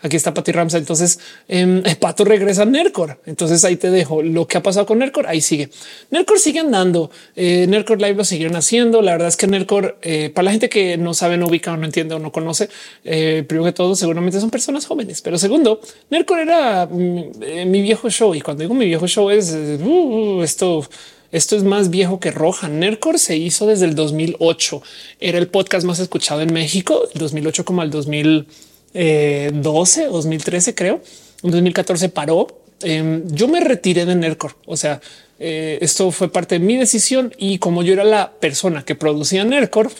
[0.00, 0.78] aquí está Pati Ramsa.
[0.78, 3.20] Entonces, eh, Pato regresa a Nercor.
[3.26, 5.26] Entonces ahí te dejo lo que ha pasado con Nercor.
[5.26, 5.70] Ahí sigue.
[6.10, 7.10] Nercor sigue andando.
[7.36, 9.02] Eh, Nercor Live lo siguieron haciendo.
[9.02, 11.76] La verdad es que Nercor, eh, para la gente que no sabe, no ubica o
[11.76, 12.68] no entiende o no conoce,
[13.02, 15.22] primero que todo, seguramente son personas jóvenes.
[15.22, 15.80] Pero segundo,
[16.10, 18.34] Nercor era mm, mi viejo show.
[18.34, 20.88] Y cuando digo mi viejo show es uh, esto.
[21.32, 22.68] Esto es más viejo que Roja.
[22.68, 24.82] Nercor se hizo desde el 2008.
[25.18, 28.46] Era el podcast más escuchado en México, 2008 como al 2000.
[28.94, 31.00] 12 o 2013, creo.
[31.42, 32.46] En 2014 paró.
[32.82, 34.56] Em, yo me retiré de Nercor.
[34.66, 35.00] O sea,
[35.38, 39.44] eh, esto fue parte de mi decisión y como yo era la persona que producía
[39.44, 39.90] Nercor,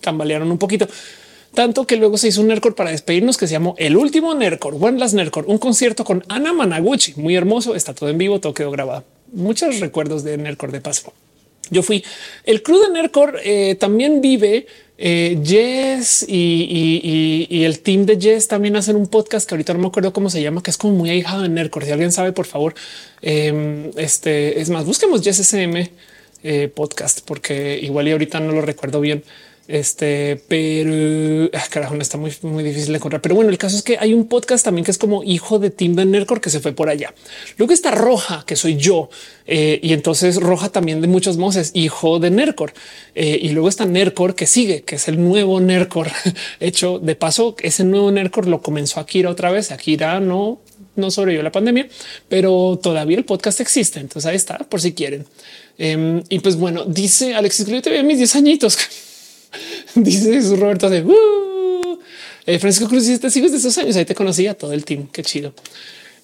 [0.00, 0.86] tambalearon un poquito.
[1.54, 4.76] Tanto que luego se hizo un Nercor para despedirnos que se llamó El Último Nercor,
[4.78, 8.52] One Last Nercor, un concierto con Ana Managuchi, muy hermoso, está todo en vivo, todo
[8.52, 9.04] quedó grabado.
[9.32, 11.12] Muchos recuerdos de Nercor de paso.
[11.70, 12.04] Yo fui.
[12.44, 14.66] El crew de Nercor eh, también vive
[14.96, 19.86] eh, Jess y, el team de Jess también hacen un podcast que ahorita no me
[19.88, 21.86] acuerdo cómo se llama, que es como muy ahijado en Nerdcore.
[21.86, 22.74] Si alguien sabe, por favor,
[23.22, 25.90] em, este es más, busquemos Jess SM
[26.42, 29.22] eh, podcast, porque igual y ahorita no lo recuerdo bien.
[29.68, 33.20] Este, pero ah, carajo, está muy, muy difícil de encontrar.
[33.20, 35.68] Pero bueno, el caso es que hay un podcast también que es como hijo de
[35.68, 37.14] Tim de Nercor que se fue por allá.
[37.58, 39.10] Luego está Roja, que soy yo.
[39.46, 42.72] Eh, y entonces Roja también de muchos modos hijo de Nercor.
[43.14, 46.08] Eh, y luego está Nercor que sigue, que es el nuevo Nercor.
[46.60, 49.70] Hecho de paso, ese nuevo Nercor lo comenzó Akira otra vez.
[49.70, 50.62] Akira no,
[50.96, 51.88] no sobrevivió la pandemia,
[52.30, 54.00] pero todavía el podcast existe.
[54.00, 55.26] Entonces ahí está por si quieren.
[55.76, 58.78] Em, y pues bueno, dice Alexis que yo te veo mis 10 añitos.
[59.94, 61.98] Dice Roberto de uh".
[62.46, 63.20] eh, Francisco Cruz.
[63.20, 65.08] Te sigues de esos años, ahí te conocía todo el team.
[65.12, 65.52] Qué chido.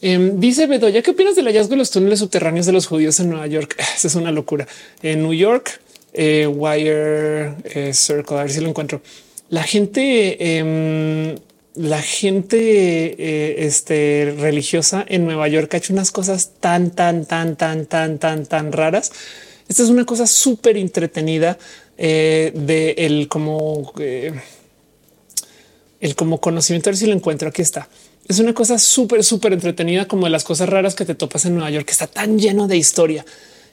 [0.02, 3.30] Em, dice Bedoya, ¿qué opinas del hallazgo de los túneles subterráneos de los judíos en
[3.30, 3.76] Nueva York?
[3.96, 4.66] Esa es una locura.
[5.02, 5.80] En New York,
[6.12, 9.00] eh, Wire eh, Circle, a ver si lo encuentro.
[9.48, 11.34] La gente, em,
[11.74, 17.86] la gente este, religiosa en Nueva York ha hecho unas cosas tan, tan, tan, tan,
[17.86, 19.10] tan, tan, tan raras.
[19.68, 21.58] Esta es una cosa súper entretenida
[21.96, 24.32] eh, de el como eh,
[26.00, 26.90] el como conocimiento.
[26.90, 27.48] A ver si lo encuentro.
[27.48, 27.88] Aquí está.
[28.28, 31.54] Es una cosa súper, súper entretenida, como de las cosas raras que te topas en
[31.54, 33.24] Nueva York, que está tan lleno de historia.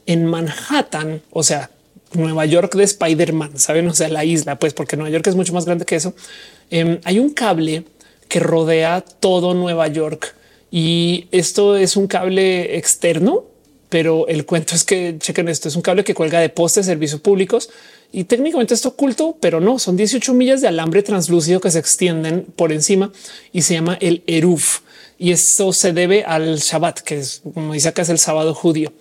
[0.06, 1.70] En Manhattan, o sea,
[2.14, 3.88] Nueva York de Spider-Man, saben?
[3.88, 6.14] O sea, la isla, pues porque Nueva York es mucho más grande que eso.
[6.70, 7.86] Em, hay un cable
[8.28, 10.36] que rodea todo Nueva York
[10.70, 13.46] y esto es un cable externo,
[13.90, 15.68] pero el cuento es que chequen esto.
[15.68, 17.70] Es un cable que cuelga de postes servicios públicos
[18.12, 22.46] y técnicamente está oculto, pero no son 18 millas de alambre translúcido que se extienden
[22.56, 23.12] por encima
[23.54, 24.82] y se llama el Eruf.
[25.18, 28.92] Y esto se debe al Shabbat, que es como dice acá, es el sábado judío.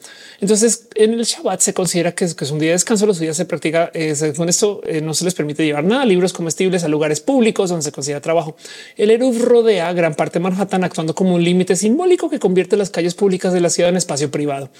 [0.41, 3.07] Entonces, en el Shabbat se considera que es, un día de descanso.
[3.07, 4.83] Los días se practica eh, con esto.
[4.85, 8.21] Eh, no se les permite llevar nada, libros comestibles a lugares públicos donde se considera
[8.21, 8.55] trabajo.
[8.97, 12.91] El Eruf rodea gran parte de Manhattan, actuando como un límite simbólico que convierte las
[12.91, 14.71] calles públicas de la ciudad en espacio privado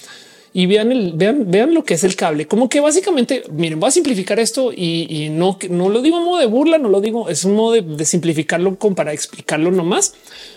[0.53, 2.47] y vean el, vean, vean lo que es el cable.
[2.47, 6.39] Como que básicamente, miren, voy a simplificar esto y, no, no lo digo en modo
[6.39, 10.15] de burla, no lo digo, es un modo de, simplificarlo como para explicarlo nomás,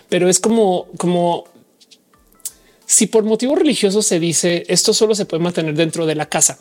[0.08, 1.44] pero es como, como
[2.86, 6.58] si por motivos religiosos se dice esto solo se puede mantener dentro de la casa.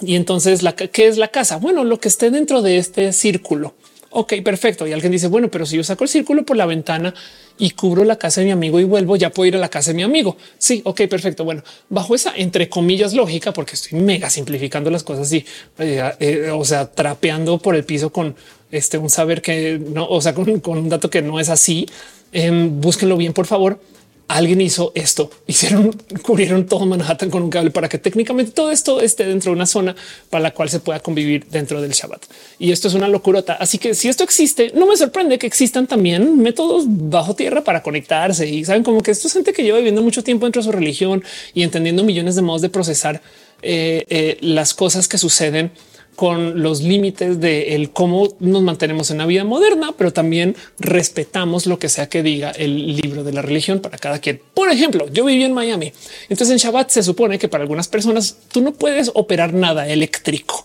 [0.00, 1.56] Y entonces, la, ¿qué es la casa?
[1.56, 3.74] Bueno, lo que esté dentro de este círculo.
[4.16, 4.86] Ok, perfecto.
[4.86, 7.12] Y alguien dice, bueno, pero si yo saco el círculo por la ventana
[7.58, 9.90] y cubro la casa de mi amigo y vuelvo, ya puedo ir a la casa
[9.90, 10.36] de mi amigo.
[10.56, 11.44] Sí, ok, perfecto.
[11.44, 15.44] Bueno, bajo esa entre comillas lógica, porque estoy mega simplificando las cosas y
[15.80, 18.36] eh, eh, o sea, trapeando por el piso con
[18.70, 21.84] este un saber que no, o sea, con, un dato que no es así.
[22.30, 23.80] Em, búsquenlo bien, por favor
[24.28, 29.00] alguien hizo esto, hicieron, cubrieron todo Manhattan con un cable para que técnicamente todo esto
[29.00, 29.94] esté dentro de una zona
[30.30, 32.24] para la cual se pueda convivir dentro del Shabbat.
[32.58, 33.54] Y esto es una locurota.
[33.54, 37.82] Así que si esto existe, no me sorprende que existan también métodos bajo tierra para
[37.82, 40.66] conectarse y saben como que esto es gente que lleva viviendo mucho tiempo dentro de
[40.66, 41.22] su religión
[41.52, 43.20] y entendiendo millones de modos de procesar
[43.62, 45.70] eh, eh, las cosas que suceden
[46.14, 51.66] con los límites de el cómo nos mantenemos en la vida moderna, pero también respetamos
[51.66, 54.40] lo que sea que diga el libro de la religión para cada quien.
[54.54, 55.92] Por ejemplo, yo viví en Miami.
[56.28, 60.64] Entonces en Shabbat se supone que para algunas personas tú no puedes operar nada eléctrico.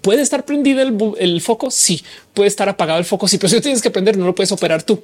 [0.00, 0.80] Puede estar prendido
[1.18, 1.70] el, foco.
[1.70, 2.02] Sí,
[2.34, 3.28] puede estar apagado el foco.
[3.28, 5.02] Sí, pero si tienes que prender, no lo puedes operar tú.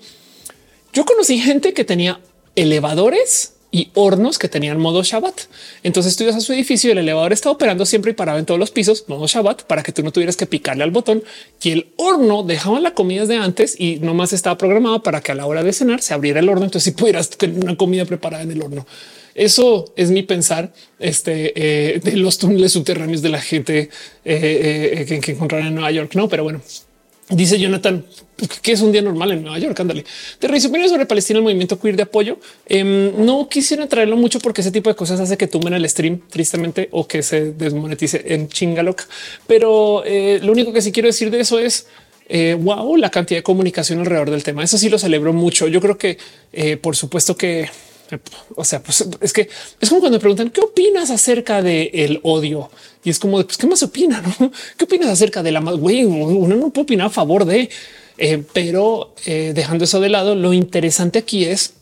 [0.93, 2.21] Yo conocí gente que tenía
[2.55, 5.43] elevadores y hornos que tenían modo Shabbat.
[5.83, 8.61] Entonces tú ibas a su edificio, el elevador estaba operando siempre y paraba en todos
[8.61, 11.23] los pisos, modo Shabbat, para que tú no tuvieras que picarle al botón
[11.63, 15.35] y el horno dejaba la comida de antes y nomás estaba programado para que a
[15.35, 16.65] la hora de cenar se abriera el horno.
[16.65, 18.87] Entonces si pudieras tener una comida preparada en el horno.
[19.35, 23.91] Eso es mi pensar este, eh, de los túneles subterráneos de la gente
[24.25, 26.13] eh, eh, que, que encontraron en Nueva York.
[26.15, 26.63] No, pero bueno,
[27.29, 28.05] Dice Jonathan
[28.63, 29.79] que es un día normal en Nueva York.
[29.81, 30.05] Ándale.
[30.41, 32.39] De superior sobre Palestina, el movimiento queer de apoyo.
[32.67, 36.21] Em, no quisiera traerlo mucho porque ese tipo de cosas hace que tumben el stream
[36.29, 39.05] tristemente o que se desmonetice en chingaloca.
[39.47, 41.87] Pero eh, lo único que sí quiero decir de eso es
[42.59, 44.63] wow, eh, la cantidad de comunicación alrededor del tema.
[44.63, 45.69] Eso sí lo celebro mucho.
[45.69, 46.19] Yo creo que
[46.53, 47.69] eh, por supuesto que
[48.55, 49.49] o sea, pues es que
[49.81, 52.71] es como cuando me preguntan qué opinas acerca del el odio
[53.05, 54.53] y es como pues, qué más opina, ¿no?
[54.77, 56.05] ¿Qué opinas acerca de la güey?
[56.05, 57.69] Uno no puede opinar a favor de,
[58.19, 61.75] eh, pero eh, dejando eso de lado, lo interesante aquí es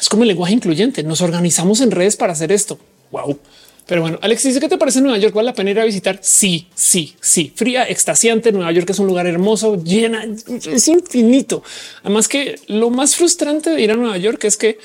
[0.00, 1.02] es como el lenguaje incluyente.
[1.02, 2.78] Nos organizamos en redes para hacer esto.
[3.10, 3.38] Wow.
[3.86, 5.34] Pero bueno, Alex dice que te parece Nueva York.
[5.34, 6.18] ¿Vale la pena ir a visitar?
[6.22, 7.52] Sí, sí, sí.
[7.54, 8.52] Fría, extasiante.
[8.52, 10.26] Nueva York es un lugar hermoso, llena,
[10.70, 11.62] es infinito.
[12.02, 14.78] Además que lo más frustrante de ir a Nueva York es que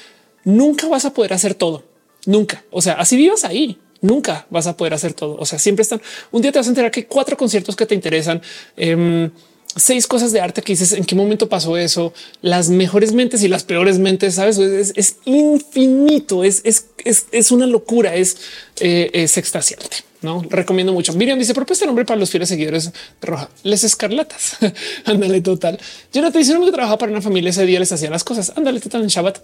[0.43, 1.83] nunca vas a poder hacer todo.
[2.25, 2.63] Nunca.
[2.71, 3.77] O sea, así vivas ahí.
[4.01, 5.37] Nunca vas a poder hacer todo.
[5.39, 6.01] O sea, siempre están.
[6.31, 8.41] Un día te vas a enterar que cuatro conciertos que te interesan.
[8.75, 9.31] Em,
[9.75, 13.47] seis cosas de arte que dices en qué momento pasó eso, las mejores mentes y
[13.47, 16.87] las peores mentes, sabes, es, infinito, es, es,
[17.31, 18.37] es, una locura, es,
[18.79, 19.97] eh, es extasiante.
[20.21, 21.11] No recomiendo mucho.
[21.13, 23.49] Miriam dice propuesta nombre para los fieles seguidores de Roja.
[23.63, 24.57] Les escarlatas.
[25.05, 25.77] Ándale total.
[26.13, 28.53] Yo no te hicieron que trabajaba para una familia ese día les hacía las cosas.
[28.55, 29.39] Ándale total en Shabbat.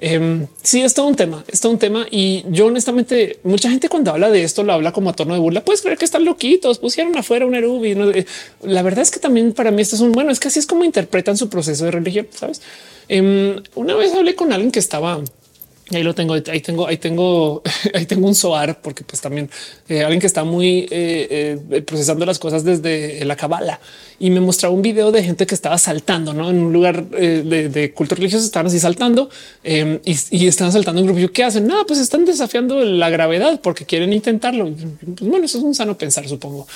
[0.00, 2.06] Eh, sí, es todo un tema, es todo un tema.
[2.10, 5.40] Y yo honestamente, mucha gente cuando habla de esto lo habla como a tono de
[5.40, 5.64] burla.
[5.64, 7.92] Puedes creer que están loquitos, pusieron afuera un erubi.
[7.92, 8.26] Eh,
[8.62, 10.66] la verdad es que también para mí esto es un bueno, es que así es
[10.66, 12.28] como interpretan su proceso de religión.
[12.30, 12.62] Sabes?
[13.08, 15.20] Eh, una vez hablé con alguien que estaba
[15.90, 17.62] y ahí lo tengo, ahí tengo, ahí tengo,
[17.94, 19.50] ahí tengo un soar, porque pues también
[19.88, 23.80] eh, alguien que está muy eh, eh, procesando las cosas desde la cabala
[24.18, 26.50] y me mostraba un video de gente que estaba saltando ¿no?
[26.50, 29.30] en un lugar de, de, culto religioso, estaban así saltando
[29.62, 31.32] em, y, y, están saltando un grupo.
[31.32, 31.66] ¿Qué hacen?
[31.66, 34.70] No, pues están desafiando la gravedad porque quieren intentarlo.
[35.16, 36.66] Pues bueno, eso es un sano pensar, supongo.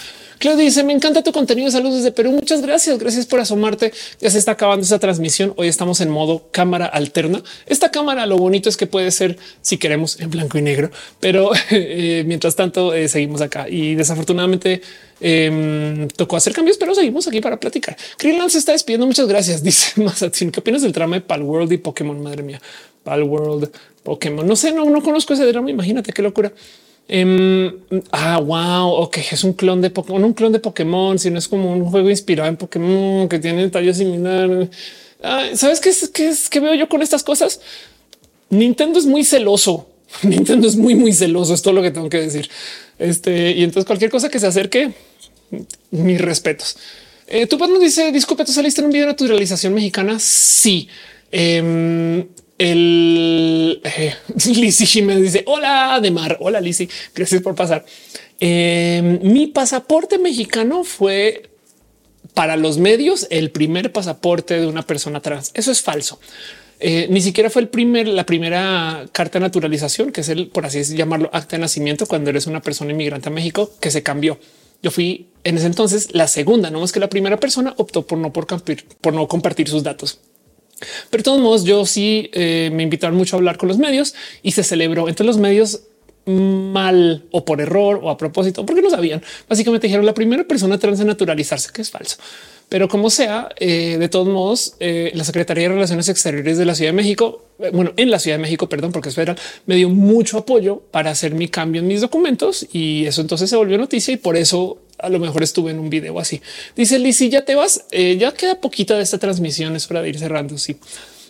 [0.42, 1.70] Claudia dice: Me encanta tu contenido.
[1.70, 2.32] Saludos desde Perú.
[2.32, 2.98] Muchas gracias.
[2.98, 3.92] Gracias por asomarte.
[4.20, 5.54] Ya se está acabando esa transmisión.
[5.56, 7.44] Hoy estamos en modo cámara alterna.
[7.66, 10.90] Esta cámara, lo bonito es que puede ser si queremos en blanco y negro,
[11.20, 14.82] pero eh, mientras tanto eh, seguimos acá y desafortunadamente
[15.20, 17.96] eh, tocó hacer cambios, pero seguimos aquí para platicar.
[18.18, 19.06] Greenland se está despidiendo.
[19.06, 19.62] Muchas gracias.
[19.62, 20.50] Dice Mazatzin.
[20.50, 22.20] ¿Qué opinas del drama de Palworld y Pokémon?
[22.20, 22.60] Madre mía,
[23.04, 23.70] Palworld,
[24.02, 24.44] Pokémon.
[24.44, 25.70] No sé, no, no conozco ese drama.
[25.70, 26.52] Imagínate qué locura.
[27.12, 27.70] Um,
[28.10, 28.90] ah, wow.
[29.02, 31.84] Ok, es un clon de Pokémon, un clon de Pokémon, si no es como un
[31.84, 34.70] juego inspirado en Pokémon que tiene tallo similar.
[35.54, 37.60] Sabes qué es, qué es que veo yo con estas cosas?
[38.48, 39.88] Nintendo es muy celoso.
[40.22, 41.52] Nintendo es muy, muy celoso.
[41.52, 42.48] Es todo lo que tengo que decir.
[42.98, 44.92] Este y entonces cualquier cosa que se acerque,
[45.90, 46.78] mis respetos.
[47.26, 50.18] Eh, tu nos dice: Disculpe, tú saliste en un video de naturalización mexicana.
[50.18, 50.88] Sí.
[51.30, 52.26] Eh,
[52.62, 54.14] el eh,
[54.86, 56.36] Jiménez dice hola de mar.
[56.40, 57.84] Hola Lizzie, gracias por pasar.
[58.38, 61.50] Eh, mi pasaporte mexicano fue
[62.34, 65.50] para los medios el primer pasaporte de una persona trans.
[65.54, 66.20] Eso es falso.
[66.78, 70.64] Eh, ni siquiera fue el primer, la primera carta de naturalización, que es el, por
[70.64, 74.38] así llamarlo, acta de nacimiento cuando eres una persona inmigrante a México, que se cambió.
[74.82, 78.18] Yo fui en ese entonces la segunda, no más que la primera persona optó por
[78.18, 78.46] no por,
[79.00, 80.18] por no compartir sus datos.
[81.10, 84.14] Pero de todos modos, yo sí eh, me invitaron mucho a hablar con los medios
[84.42, 85.82] y se celebró entre los medios
[86.24, 89.22] mal o por error o a propósito, porque no sabían.
[89.48, 92.16] Básicamente dijeron la primera persona trans en naturalizarse, que es falso.
[92.68, 96.74] Pero como sea, eh, de todos modos, eh, la Secretaría de Relaciones Exteriores de la
[96.74, 99.36] Ciudad de México, bueno, en la Ciudad de México, perdón, porque es federal,
[99.66, 103.56] me dio mucho apoyo para hacer mi cambio en mis documentos y eso entonces se
[103.56, 106.40] volvió noticia y por eso a lo mejor estuve en un video así.
[106.76, 110.18] Dice Lizzie, ya te vas, ya queda poquita de esta transmisión, es hora de ir
[110.18, 110.56] cerrando.
[110.58, 110.76] Sí.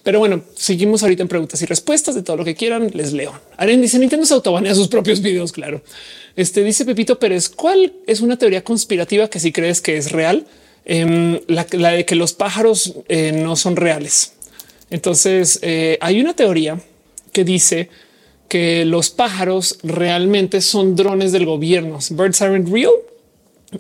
[0.03, 2.91] Pero bueno, seguimos ahorita en preguntas y respuestas de todo lo que quieran.
[2.93, 3.33] Les leo.
[3.57, 5.53] Aren dice Nintendo se autobanea sus propios videos.
[5.53, 5.83] Claro.
[6.35, 7.49] Este dice Pepito Pérez.
[7.49, 10.47] ¿Cuál es una teoría conspirativa que si crees que es real?
[10.85, 14.33] Em, la, de que los pájaros eh, no son reales.
[14.91, 16.81] Entonces eh, hay una teoría
[17.33, 17.89] que dice
[18.49, 21.99] que los pájaros realmente son drones del gobierno.
[22.11, 22.93] Birds aren't real.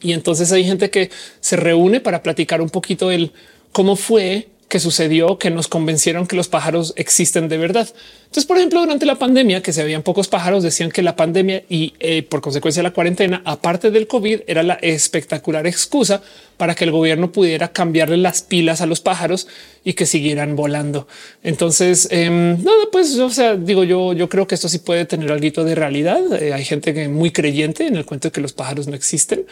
[0.00, 3.32] Y entonces hay gente que se reúne para platicar un poquito el
[3.72, 7.86] cómo fue que sucedió que nos convencieron que los pájaros existen de verdad.
[8.22, 11.62] Entonces, por ejemplo, durante la pandemia, que se habían pocos pájaros, decían que la pandemia
[11.68, 16.22] y eh, por consecuencia la cuarentena, aparte del COVID, era la espectacular excusa
[16.56, 19.46] para que el gobierno pudiera cambiarle las pilas a los pájaros
[19.84, 21.06] y que siguieran volando.
[21.42, 25.30] Entonces, eh, nada, pues, o sea, digo yo, yo creo que esto sí puede tener
[25.30, 26.42] algo de realidad.
[26.42, 29.44] Eh, hay gente que muy creyente en el cuento de que los pájaros no existen.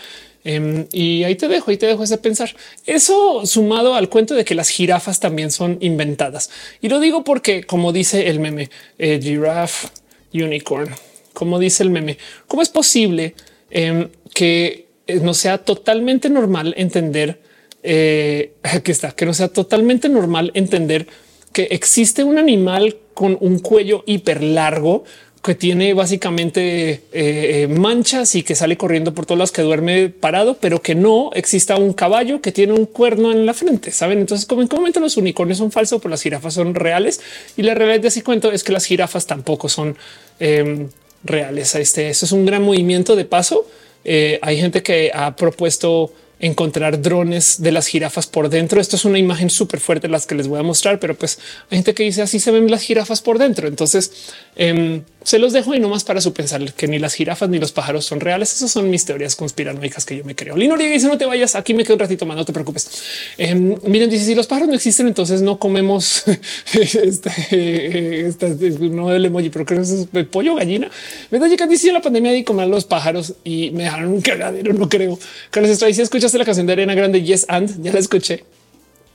[0.44, 2.54] Em, y ahí te dejo, ahí te dejo ese pensar.
[2.86, 6.50] Eso sumado al cuento de que las jirafas también son inventadas.
[6.80, 9.88] Y lo digo porque, como dice el meme, eh, giraffe,
[10.32, 10.94] unicorn,
[11.34, 13.34] como dice el meme, ¿cómo es posible
[13.70, 17.40] em, que eh, no sea totalmente normal entender
[17.82, 18.52] eh,
[18.84, 21.06] está, que no sea totalmente normal entender
[21.52, 25.04] que existe un animal con un cuello hiper largo
[25.42, 30.10] que tiene básicamente eh, eh, manchas y que sale corriendo por todas las que duerme
[30.10, 33.90] parado, pero que no exista un caballo que tiene un cuerno en la frente.
[33.90, 34.18] Saben?
[34.18, 37.20] Entonces, como en qué momento los unicornios son falsos, pero las jirafas son reales
[37.56, 39.96] y la realidad de ese cuento es que las jirafas tampoco son
[40.40, 40.88] em,
[41.24, 41.74] reales.
[41.74, 43.66] Este, esto es un gran movimiento de paso.
[44.04, 48.80] Eh, hay gente que ha propuesto encontrar drones de las jirafas por dentro.
[48.80, 51.38] Esto es una imagen súper fuerte las que les voy a mostrar, pero pues
[51.70, 53.68] hay gente que dice así se ven las jirafas por dentro.
[53.68, 54.12] Entonces
[54.56, 57.58] eh, se los dejo y no más para su pensar que ni las jirafas ni
[57.58, 58.54] los pájaros son reales.
[58.54, 60.56] Esas son mis teorías conspiranoicas que yo me creo.
[60.56, 61.54] Lino dice no te vayas.
[61.54, 62.36] Aquí me quedo un ratito más.
[62.36, 62.88] No te preocupes.
[63.36, 66.24] Eh, miren, dice si los pájaros no existen, entonces no comemos
[66.72, 70.90] este, este, no el emoji, pero creo que es el pollo gallina.
[71.30, 74.72] Me da dice la pandemia de comer los pájaros y me dejaron un cagadero.
[74.72, 75.18] No creo.
[75.50, 78.44] Carlos si escuchaste la canción de Arena Grande Yes and ya la escuché.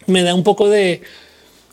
[0.07, 1.01] Me da un poco de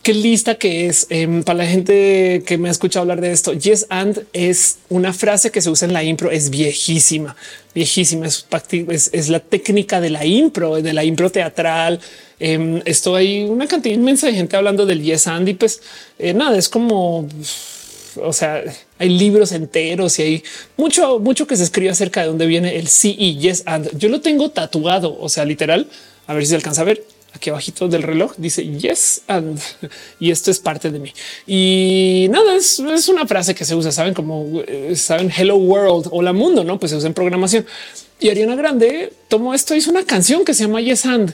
[0.01, 3.53] qué lista que es em, para la gente que me ha escuchado hablar de esto.
[3.53, 7.35] Yes and es una frase que se usa en la impro, es viejísima,
[7.75, 8.27] viejísima.
[8.27, 11.99] Es, la técnica de la impro, de la impro teatral.
[12.39, 15.81] Eh, esto hay una cantidad inmensa de gente hablando del yes and y pues
[16.19, 17.27] eh, nada, es como
[18.21, 18.63] o sea,
[18.99, 20.43] hay libros enteros y hay
[20.77, 23.97] mucho, mucho que se escribe acerca de dónde viene el sí y yes and.
[23.97, 25.87] Yo lo tengo tatuado, o sea, literal.
[26.27, 29.59] A ver si se alcanza a ver aquí abajito del reloj dice yes and
[30.19, 31.11] y esto es parte de mí.
[31.47, 36.07] Y nada, es, es una frase que se usa, saben como eh, saben hello world,
[36.11, 36.79] hola mundo, no?
[36.79, 37.65] Pues se usa en programación.
[38.19, 41.33] Y Ariana Grande tomó esto, hizo una canción que se llama Yes and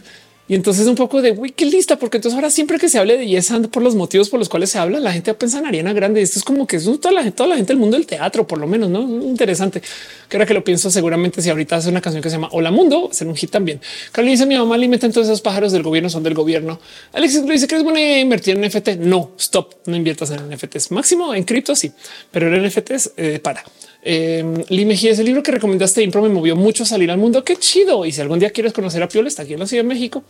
[0.50, 3.28] y entonces un poco de qué lista, porque entonces ahora siempre que se hable de
[3.28, 5.94] Yes and por los motivos por los cuales se habla, la gente piensa en Ariana
[5.94, 6.24] Grande.
[6.24, 8.58] Esto es como que es toda la, toda la gente del mundo del teatro, por
[8.58, 9.80] lo menos, no interesante.
[10.28, 12.72] Que ahora que lo pienso, seguramente si ahorita hace una canción que se llama Hola
[12.72, 13.80] Mundo, ser un hit también.
[14.12, 16.80] Carly dice mi mamá alimenta todos esos pájaros del gobierno, son del gobierno.
[17.14, 18.98] Alexis dice que es buena invertir en NFT.
[19.02, 20.90] No, stop, no inviertas en NFTs.
[20.90, 21.92] Máximo en cripto, sí,
[22.32, 23.64] pero en NFTs eh, para.
[24.02, 27.44] Eh, Lee Mejía, ese libro que recomendaste Impro me movió mucho salir al mundo.
[27.44, 28.06] Qué chido.
[28.06, 30.24] Y si algún día quieres conocer a Piola, está aquí en la Ciudad de México.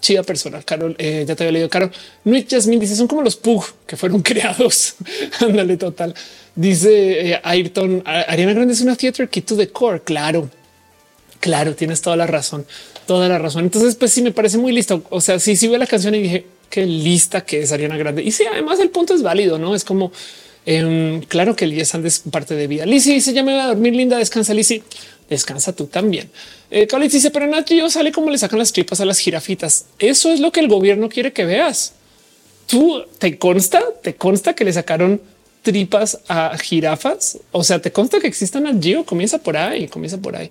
[0.00, 0.62] Chida persona.
[0.62, 1.70] Carol, eh, ya te había leído.
[1.70, 1.90] Carol,
[2.24, 4.96] Nuit Jasmine dice son como los Pug que fueron creados.
[5.40, 6.14] Ándale, total.
[6.54, 10.00] Dice eh, Ayrton, Ariana Grande es una theater kit to the core.
[10.00, 10.50] Claro,
[11.40, 12.66] claro, tienes toda la razón,
[13.06, 13.64] toda la razón.
[13.64, 15.02] Entonces, pues sí, me parece muy listo.
[15.08, 18.22] O sea, sí, sí veo la canción y dije qué lista que es Ariana Grande.
[18.22, 20.12] Y sí, además el punto es válido, no es como
[20.66, 22.86] Em, claro que el Yes es parte de vida.
[22.86, 24.18] Lizzie dice ya me voy a dormir linda.
[24.18, 24.82] Descansa Lizzie.
[25.28, 26.30] Descansa tú también.
[26.70, 29.86] Eh, dice pero Nacho sale como le sacan las tripas a las jirafitas.
[29.98, 31.94] Eso es lo que el gobierno quiere que veas.
[32.66, 35.20] Tú te consta, te consta que le sacaron
[35.62, 37.38] tripas a jirafas.
[37.50, 40.50] O sea, te consta que existan allí o comienza por ahí, comienza por ahí.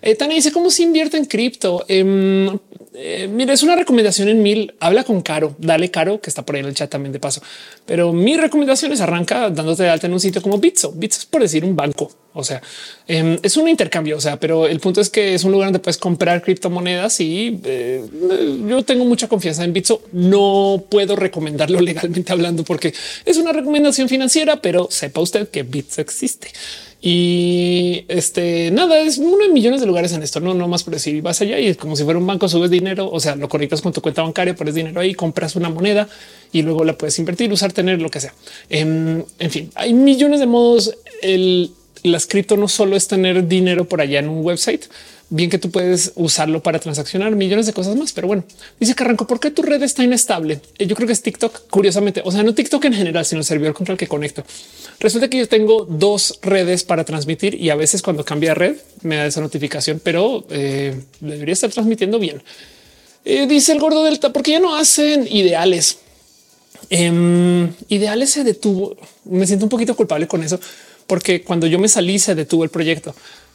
[0.00, 1.84] Eh, Tania dice cómo se invierte en cripto.
[1.88, 2.58] Em,
[2.94, 4.74] eh, mira, es una recomendación en mil.
[4.78, 7.42] Habla con Caro, dale Caro, que está por ahí en el chat también de paso.
[7.86, 10.92] Pero mi recomendación es arranca dándote de alta en un sitio como Bitso.
[10.92, 12.10] Bitso es por decir un banco.
[12.34, 12.62] O sea,
[13.06, 14.16] em, es un intercambio.
[14.18, 17.60] O sea, pero el punto es que es un lugar donde puedes comprar criptomonedas y
[17.64, 18.04] eh,
[18.68, 20.02] yo tengo mucha confianza en Bitso.
[20.12, 22.92] No puedo recomendarlo legalmente hablando porque
[23.24, 26.48] es una recomendación financiera, pero sepa usted que Bitso existe.
[27.04, 30.38] Y este nada es uno de millones de lugares en esto.
[30.38, 32.70] No, no más por decir vas allá y es como si fuera un banco, subes
[32.70, 36.08] dinero, o sea, lo conectas con tu cuenta bancaria, pones dinero ahí, compras una moneda
[36.52, 38.32] y luego la puedes invertir, usar, tener lo que sea.
[38.70, 40.96] En, en fin, hay millones de modos.
[41.22, 41.72] El,
[42.04, 44.84] las cripto no solo es tener dinero por allá en un website,
[45.32, 48.12] bien que tú puedes usarlo para transaccionar millones de cosas más.
[48.12, 48.44] Pero bueno,
[48.78, 50.60] dice que arrancó porque tu red está inestable.
[50.78, 53.44] Eh, yo creo que es TikTok, curiosamente, o sea, no TikTok en general, sino el
[53.44, 54.44] servidor contra el que conecto.
[55.00, 59.16] Resulta que yo tengo dos redes para transmitir y a veces cuando cambia red me
[59.16, 62.42] da esa notificación, pero eh, debería estar transmitiendo bien.
[63.24, 65.98] Eh, dice el gordo delta, porque ya no hacen ideales.
[66.90, 68.96] Em, ideales se detuvo.
[69.24, 70.60] Me siento un poquito culpable con eso,
[71.06, 73.14] porque cuando yo me salí se detuvo el proyecto.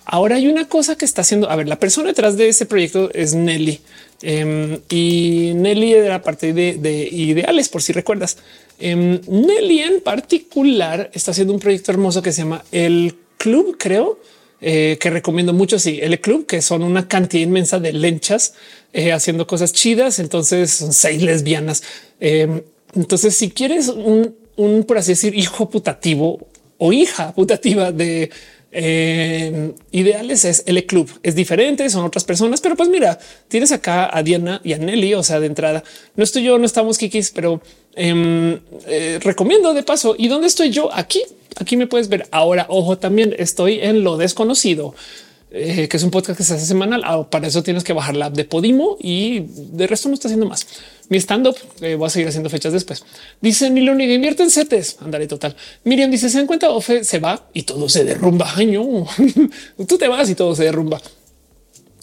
[0.10, 1.50] Ahora hay una cosa que está haciendo.
[1.50, 3.82] A ver, la persona detrás de ese proyecto es Nelly
[4.22, 8.38] em, y Nelly era parte de, ideales, por si recuerdas.
[8.80, 14.20] Em, Nelly en particular está haciendo un proyecto hermoso que se llama el Club, creo.
[14.60, 15.78] Eh, que recomiendo mucho.
[15.78, 18.56] Sí, el club, que son una cantidad inmensa de lenchas
[18.92, 20.20] eh, haciendo cosas chidas.
[20.20, 21.84] Entonces son seis lesbianas.
[22.20, 22.62] Em,
[22.96, 28.32] entonces, si quieres un, un, por así decir, hijo putativo o hija putativa de
[28.72, 31.10] eh, ideales es el club.
[31.24, 35.14] Es diferente, son otras personas, pero pues mira, tienes acá a Diana y a Nelly.
[35.14, 35.84] O sea, de entrada,
[36.16, 37.62] no estoy yo, no estamos kikis, pero
[37.96, 40.16] em, eh, recomiendo de paso.
[40.18, 40.94] ¿Y dónde estoy yo?
[40.94, 41.24] Aquí,
[41.60, 42.28] aquí me puedes ver.
[42.32, 44.94] Ahora, ojo, también estoy en lo desconocido.
[45.50, 47.04] Eh, que es un podcast que se hace semanal.
[47.06, 50.28] Ah, para eso tienes que bajar la app de Podimo y de resto no está
[50.28, 50.68] haciendo más.
[51.10, 53.04] Mi stand up eh, voy a seguir haciendo fechas después.
[53.42, 54.98] Dice ni lo ni invierte en setes.
[55.00, 55.56] Andaré total.
[55.84, 58.52] Miriam dice se dan cuenta Ofe se va y todo se derrumba.
[58.56, 58.84] Año
[59.88, 61.02] tú te vas y todo se derrumba.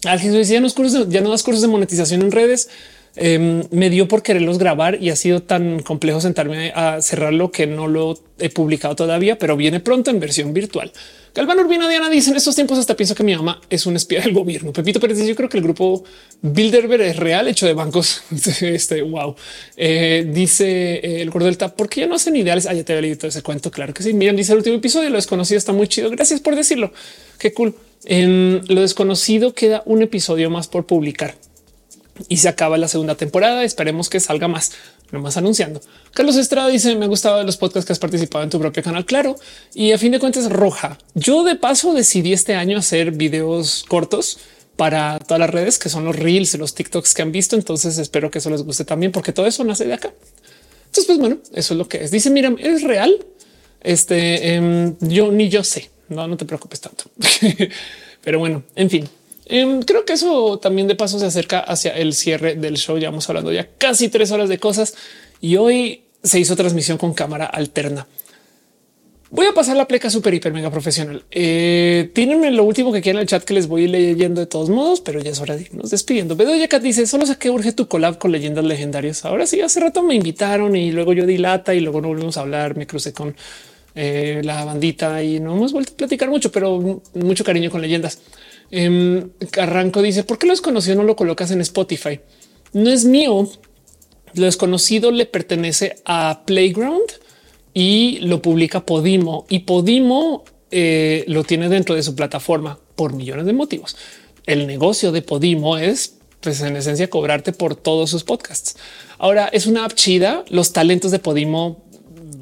[0.05, 0.69] Alguien dice ya no,
[1.09, 2.69] ya no das cursos de monetización en redes.
[3.17, 7.67] Em, me dio por quererlos grabar y ha sido tan complejo sentarme a cerrarlo que
[7.67, 10.93] no lo he publicado todavía, pero viene pronto en versión virtual.
[11.33, 14.21] Galván Urbina Diana dice en estos tiempos hasta pienso que mi mamá es un espía
[14.21, 14.73] del gobierno.
[14.73, 16.05] Pepito Pérez yo creo que el grupo
[16.43, 18.23] Bilderberg es real hecho de bancos.
[18.61, 19.35] este wow.
[19.77, 22.67] Eh, dice eh, el gordo del tap porque ya no hacen ideales.
[22.67, 23.71] Ah, ya te leído todo ese cuento.
[23.73, 24.13] Claro que sí.
[24.13, 26.09] Miriam dice el último episodio lo desconocido está muy chido.
[26.11, 26.93] Gracias por decirlo.
[27.39, 27.75] Qué cool.
[28.05, 31.35] En lo desconocido queda un episodio más por publicar
[32.29, 33.65] y se acaba la segunda temporada.
[33.65, 34.73] Esperemos que salga más,
[35.11, 35.81] no más anunciando.
[36.13, 39.05] Carlos Estrada dice: Me ha gustado los podcasts que has participado en tu propio canal.
[39.05, 39.37] Claro,
[39.75, 40.99] y a fin de cuentas, roja.
[41.15, 44.39] Yo de paso decidí este año hacer videos cortos
[44.77, 47.57] para todas las redes que son los reels y los TikToks que han visto.
[47.57, 50.13] Entonces espero que eso les guste también, porque todo eso nace de acá.
[50.87, 52.11] Entonces, pues bueno, eso es lo que es.
[52.11, 53.25] Dice, mira, ¿eres real?
[53.81, 55.91] Este, em, yo ni yo sé.
[56.09, 57.05] No, no te preocupes tanto.
[58.23, 59.09] Pero bueno, en fin,
[59.47, 62.99] creo que eso también de paso se acerca hacia el cierre del show.
[62.99, 64.95] Ya vamos hablando ya casi tres horas de cosas
[65.41, 68.07] y hoy se hizo transmisión con cámara alterna.
[69.35, 71.25] Voy a pasar la pleca super hiper mega profesional.
[71.33, 74.71] Eh, tienen lo último que quieran en el chat que les voy leyendo de todos
[74.71, 76.37] modos, pero ya es hora de irnos despidiendo.
[76.37, 79.25] Bedoya Cat dice solo sé que urge tu collab con leyendas legendarias.
[79.25, 82.43] Ahora sí, hace rato me invitaron y luego yo dilata y luego no volvimos a
[82.43, 82.77] hablar.
[82.77, 83.35] Me crucé con
[83.97, 88.21] eh, la bandita y no hemos vuelto a platicar mucho, pero mucho cariño con leyendas.
[88.77, 89.25] Eh,
[89.61, 92.21] Arranco dice por qué lo desconocido no lo colocas en Spotify.
[92.73, 93.49] No es mío.
[94.35, 97.07] Lo desconocido le pertenece a Playground
[97.73, 103.47] y lo publica Podimo y Podimo eh, lo tiene dentro de su plataforma por millones
[103.47, 103.97] de motivos.
[104.45, 108.77] El negocio de Podimo es pues en esencia cobrarte por todos sus podcasts.
[109.19, 110.45] Ahora es una app chida.
[110.49, 111.85] Los talentos de Podimo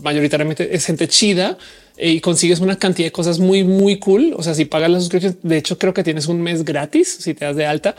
[0.01, 1.59] mayoritariamente es gente chida
[2.03, 4.35] y consigues una cantidad de cosas muy, muy cool.
[4.37, 7.35] O sea, si pagas la suscripción, de hecho, creo que tienes un mes gratis si
[7.35, 7.95] te das de alta,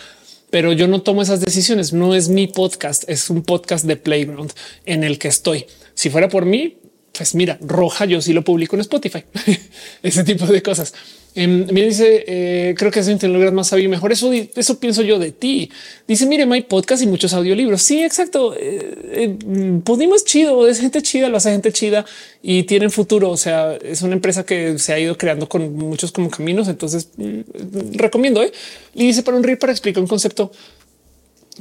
[0.50, 1.94] pero yo no tomo esas decisiones.
[1.94, 4.52] No es mi podcast, es un podcast de Playground
[4.86, 5.66] en el que estoy.
[5.94, 6.78] Si fuera por mí,
[7.12, 9.24] pues mira, roja, yo sí lo publico en Spotify,
[10.04, 10.94] ese tipo de cosas.
[11.36, 14.12] Eh, me dice, creo que es un lograr más sabio y mejor.
[14.12, 15.72] Eso, eso pienso yo de ti.
[16.08, 17.82] Dice, mire, hay podcast y muchos audiolibros.
[17.82, 18.56] Sí, exacto.
[18.56, 19.38] Eh, eh,
[19.84, 22.06] Podimos chido, es gente chida, lo hace gente chida
[22.42, 23.30] y tienen futuro.
[23.30, 26.68] O sea, es una empresa que se ha ido creando con muchos como caminos.
[26.68, 28.44] Entonces mm, recomiendo.
[28.44, 28.52] ¿eh?
[28.94, 30.52] Y dice para un rir para explicar un concepto.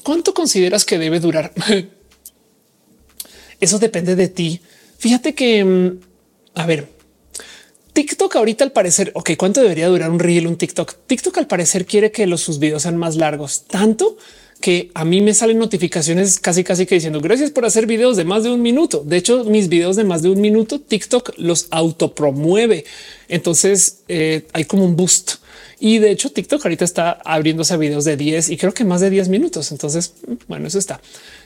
[0.02, 1.52] ¿Cuánto consideras que debe durar?
[3.60, 4.60] Eso depende de ti
[5.02, 5.98] Fíjate que, mm,
[6.54, 6.86] a ver,
[7.92, 10.94] TikTok ahorita al parecer, ok, ¿cuánto debería durar un reel, un TikTok?
[11.06, 14.16] TikTok al parecer quiere que los, sus videos sean más largos, tanto
[14.62, 18.24] que a mí me salen notificaciones casi casi que diciendo gracias por hacer videos de
[18.24, 19.02] más de un minuto.
[19.04, 22.84] De hecho, mis videos de más de un minuto, TikTok los autopromueve.
[23.28, 25.34] Entonces eh, hay como un boost.
[25.80, 29.00] Y de hecho, TikTok ahorita está abriéndose a videos de 10 y creo que más
[29.00, 29.72] de 10 minutos.
[29.72, 30.14] Entonces,
[30.46, 31.00] bueno, eso está.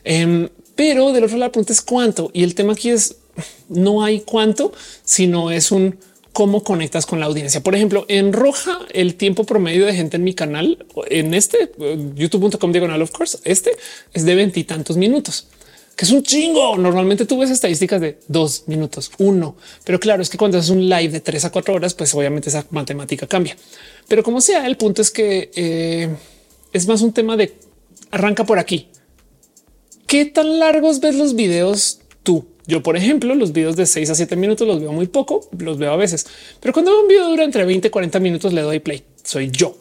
[0.04, 2.30] Em, pero del otro lado, la pregunta es cuánto.
[2.34, 3.16] Y el tema aquí es
[3.70, 4.72] no hay cuánto,
[5.04, 5.98] sino es un
[6.36, 7.62] cómo conectas con la audiencia.
[7.62, 11.72] Por ejemplo, en roja, el tiempo promedio de gente en mi canal, en este
[12.14, 13.70] youtube.com diagonal, of course, este
[14.12, 15.46] es de veintitantos minutos
[15.96, 16.76] que es un chingo.
[16.76, 20.86] Normalmente tú ves estadísticas de dos minutos, uno, pero claro, es que cuando haces un
[20.90, 23.56] live de tres a cuatro horas, pues obviamente esa matemática cambia.
[24.06, 26.14] Pero como sea, el punto es que eh,
[26.70, 27.54] es más un tema de
[28.10, 28.88] arranca por aquí.
[30.06, 32.46] ¿Qué tan largos ves los videos tú?
[32.66, 35.78] Yo, por ejemplo, los videos de 6 a 7 minutos los veo muy poco, los
[35.78, 36.26] veo a veces,
[36.60, 39.04] pero cuando un video dura entre 20 y 40 minutos le doy play.
[39.22, 39.76] Soy yo.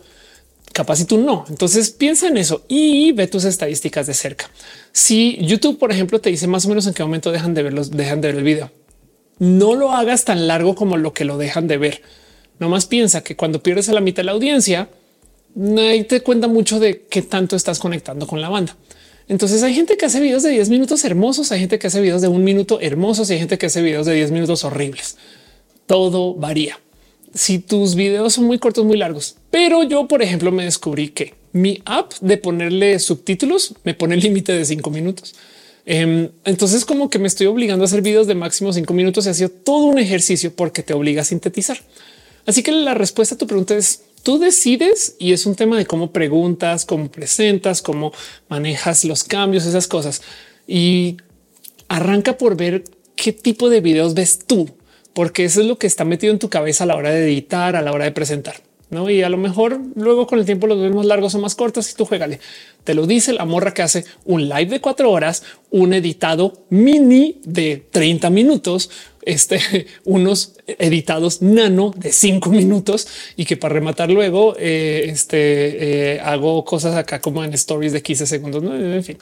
[0.71, 1.45] Capaz si tú no.
[1.49, 4.49] Entonces piensa en eso y ve tus estadísticas de cerca.
[4.91, 7.91] Si YouTube, por ejemplo, te dice más o menos en qué momento dejan de verlos,
[7.91, 8.71] dejan de ver el video.
[9.39, 12.01] No lo hagas tan largo como lo que lo dejan de ver.
[12.59, 14.89] No más piensa que cuando pierdes a la mitad de la audiencia,
[15.55, 18.75] nadie te cuenta mucho de qué tanto estás conectando con la banda.
[19.27, 22.21] Entonces hay gente que hace videos de 10 minutos hermosos, hay gente que hace videos
[22.21, 25.17] de un minuto hermosos y hay gente que hace videos de 10 minutos horribles.
[25.87, 26.79] Todo varía.
[27.33, 31.33] Si tus videos son muy cortos, muy largos, pero yo, por ejemplo, me descubrí que
[31.51, 35.35] mi app de ponerle subtítulos me pone el límite de cinco minutos.
[35.85, 39.29] Em, entonces, como que me estoy obligando a hacer videos de máximo cinco minutos y
[39.29, 41.79] ha sido todo un ejercicio porque te obliga a sintetizar.
[42.45, 45.85] Así que la respuesta a tu pregunta es tú decides y es un tema de
[45.85, 48.11] cómo preguntas, cómo presentas, cómo
[48.49, 50.23] manejas los cambios, esas cosas.
[50.67, 51.17] Y
[51.87, 52.83] arranca por ver
[53.15, 54.71] qué tipo de videos ves tú,
[55.13, 57.75] porque eso es lo que está metido en tu cabeza a la hora de editar,
[57.75, 58.55] a la hora de presentar.
[58.89, 59.09] ¿No?
[59.09, 61.95] Y a lo mejor luego con el tiempo los vemos largos o más cortos y
[61.95, 62.39] tú juégale.
[62.83, 67.39] Te lo dice la morra que hace un live de cuatro horas, un editado mini
[67.43, 68.89] de 30 minutos,
[69.23, 76.19] este, unos editados nano de cinco minutos y que para rematar luego eh, este, eh,
[76.19, 78.63] hago cosas acá como en stories de 15 segundos.
[78.63, 78.75] ¿no?
[78.75, 79.17] En fin.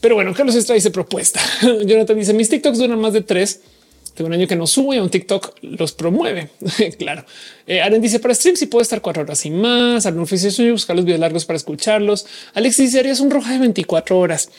[0.00, 1.40] Pero bueno, Carlos Estrada dice propuesta.
[1.84, 3.60] Jonathan dice mis TikToks duran más de tres.
[4.14, 6.50] Tengo un año que no subo y a un TikTok los promueve.
[6.98, 7.24] claro.
[7.66, 10.04] Eh, Aren dice para stream si puedo estar cuatro horas y más.
[10.06, 12.26] Oficio y buscar los videos largos para escucharlos.
[12.54, 14.50] Alex dice harías un roja de 24 horas.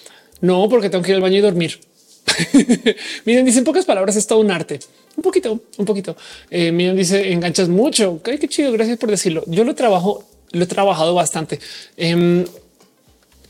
[0.41, 1.79] No, porque tengo que ir al baño y dormir.
[3.25, 4.79] Miren, dice en pocas palabras, es todo un arte.
[5.15, 6.17] Un poquito, un poquito.
[6.49, 8.21] Eh, miren, dice enganchas mucho.
[8.23, 8.71] Qué, qué chido.
[8.71, 9.43] Gracias por decirlo.
[9.45, 11.59] Yo lo trabajo, lo he trabajado bastante.
[11.97, 12.45] Em,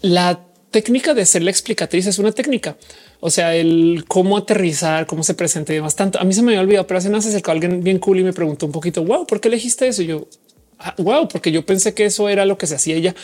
[0.01, 0.41] la
[0.73, 2.75] técnica de ser la explicatriz es una técnica.
[3.21, 5.95] O sea, el cómo aterrizar, cómo se presenta y demás.
[5.95, 8.19] Tanto a mí se me había olvidado, pero hace nada se acercó alguien bien cool
[8.19, 10.01] y me preguntó un poquito, wow, ¿por qué elegiste eso?
[10.01, 10.27] Y yo,
[10.97, 13.15] wow, ah, porque yo pensé que eso era lo que se hacía ella.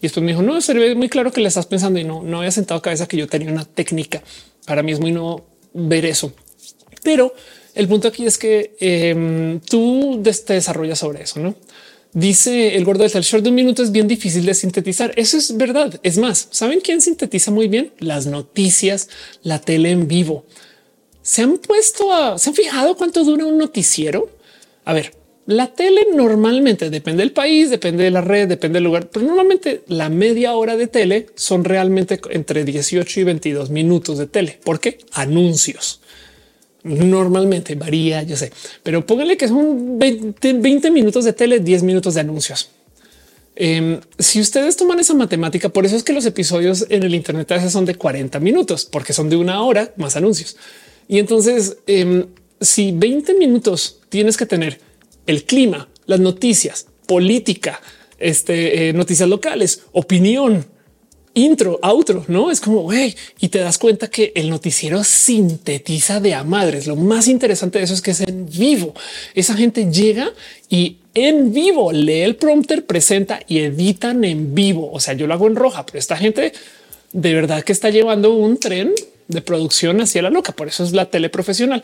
[0.00, 2.24] Y después me dijo, no, se ve muy claro que le estás pensando y no,
[2.24, 4.20] no había sentado cabeza que yo tenía una técnica
[4.66, 6.32] para mí es muy no ver eso.
[7.02, 7.34] Pero
[7.74, 11.54] el punto aquí es que em, tú te desarrollas sobre eso, ¿no?
[12.14, 15.12] Dice el gordo del short de un minuto es bien difícil de sintetizar.
[15.16, 15.98] Eso es verdad.
[16.04, 17.92] Es más, ¿saben quién sintetiza muy bien?
[17.98, 19.08] Las noticias,
[19.42, 20.44] la tele en vivo.
[21.22, 22.38] ¿Se han puesto a...
[22.38, 24.30] ¿Se han fijado cuánto dura un noticiero?
[24.84, 25.12] A ver,
[25.46, 29.82] la tele normalmente depende del país, depende de la red, depende del lugar, pero normalmente
[29.88, 34.60] la media hora de tele son realmente entre 18 y 22 minutos de tele.
[34.62, 34.98] ¿Por qué?
[35.12, 36.00] Anuncios.
[36.84, 42.20] Normalmente varía, yo sé, pero póngale que son 20, minutos de tele, 10 minutos de
[42.20, 42.68] anuncios.
[43.56, 47.50] Em, si ustedes toman esa matemática, por eso es que los episodios en el Internet
[47.52, 50.58] a veces son de 40 minutos, porque son de una hora más anuncios.
[51.08, 52.26] Y entonces, em,
[52.60, 54.78] si 20 minutos tienes que tener
[55.26, 57.80] el clima, las noticias, política,
[58.18, 60.66] este, eh, noticias locales, opinión,
[61.34, 66.34] intro, outro, no es como güey, y te das cuenta que el noticiero sintetiza de
[66.34, 66.86] a madres.
[66.86, 68.94] Lo más interesante de eso es que es en vivo.
[69.34, 70.32] Esa gente llega
[70.68, 74.90] y en vivo lee el prompter, presenta y editan en vivo.
[74.92, 76.52] O sea, yo lo hago en roja, pero esta gente
[77.12, 78.92] de verdad que está llevando un tren
[79.28, 80.52] de producción hacia la loca.
[80.52, 81.82] Por eso es la tele profesional.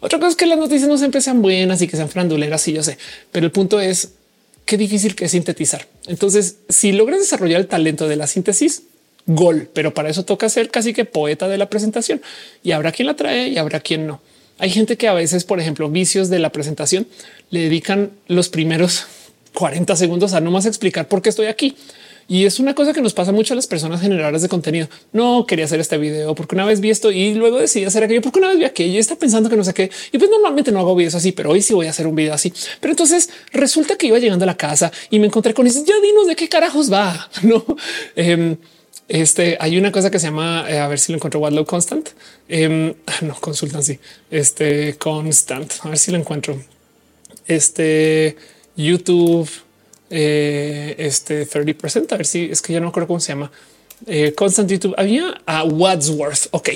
[0.00, 2.66] Otra cosa es que las noticias no siempre sean buenas y que sean franduleras.
[2.68, 2.98] Y yo sé,
[3.30, 4.14] pero el punto es
[4.64, 5.86] qué difícil que es sintetizar.
[6.06, 8.82] Entonces, si logras desarrollar el talento de la síntesis,
[9.26, 12.20] gol, pero para eso toca ser casi que poeta de la presentación
[12.62, 14.20] y habrá quien la trae y habrá quien no.
[14.58, 17.06] Hay gente que a veces, por ejemplo, vicios de la presentación
[17.50, 19.06] le dedican los primeros
[19.54, 21.76] 40 segundos a no más explicar por qué estoy aquí.
[22.28, 24.88] Y es una cosa que nos pasa mucho a las personas generadoras de contenido.
[25.12, 28.22] No quería hacer este video porque una vez vi esto y luego decidí hacer aquello
[28.22, 29.90] porque una vez vi aquello y está pensando que no sé qué.
[30.12, 32.32] Y pues normalmente no hago videos así, pero hoy sí voy a hacer un video
[32.32, 32.52] así.
[32.80, 35.84] Pero entonces resulta que iba llegando a la casa y me encontré con eso.
[35.84, 37.28] Ya dinos de qué carajos va.
[37.42, 37.64] No,
[38.14, 38.56] em,
[39.08, 42.10] este hay una cosa que se llama, eh, a ver si lo encuentro, Wadlow Constant.
[42.48, 43.82] Eh, no consultan.
[43.82, 43.98] Sí,
[44.30, 45.72] este constant.
[45.82, 46.62] A ver si lo encuentro.
[47.46, 48.36] Este
[48.76, 49.48] YouTube,
[50.10, 52.12] eh, este 30%.
[52.12, 53.50] A ver si es que ya no me acuerdo cómo se llama.
[54.06, 54.94] Eh, constant YouTube.
[54.96, 56.48] Había a Wadsworth.
[56.52, 56.70] Ok.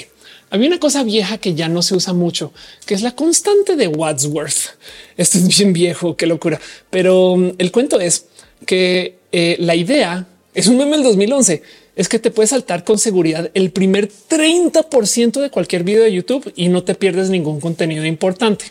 [0.48, 2.52] Había una cosa vieja que ya no se usa mucho,
[2.86, 4.76] que es la constante de Wadsworth.
[5.16, 6.60] Esto es bien viejo, qué locura.
[6.88, 8.26] Pero um, el cuento es
[8.64, 10.24] que la idea
[10.54, 11.62] es un meme del 2011
[11.96, 16.52] es que te puedes saltar con seguridad el primer 30% de cualquier video de YouTube
[16.54, 18.66] y no te pierdes ningún contenido importante.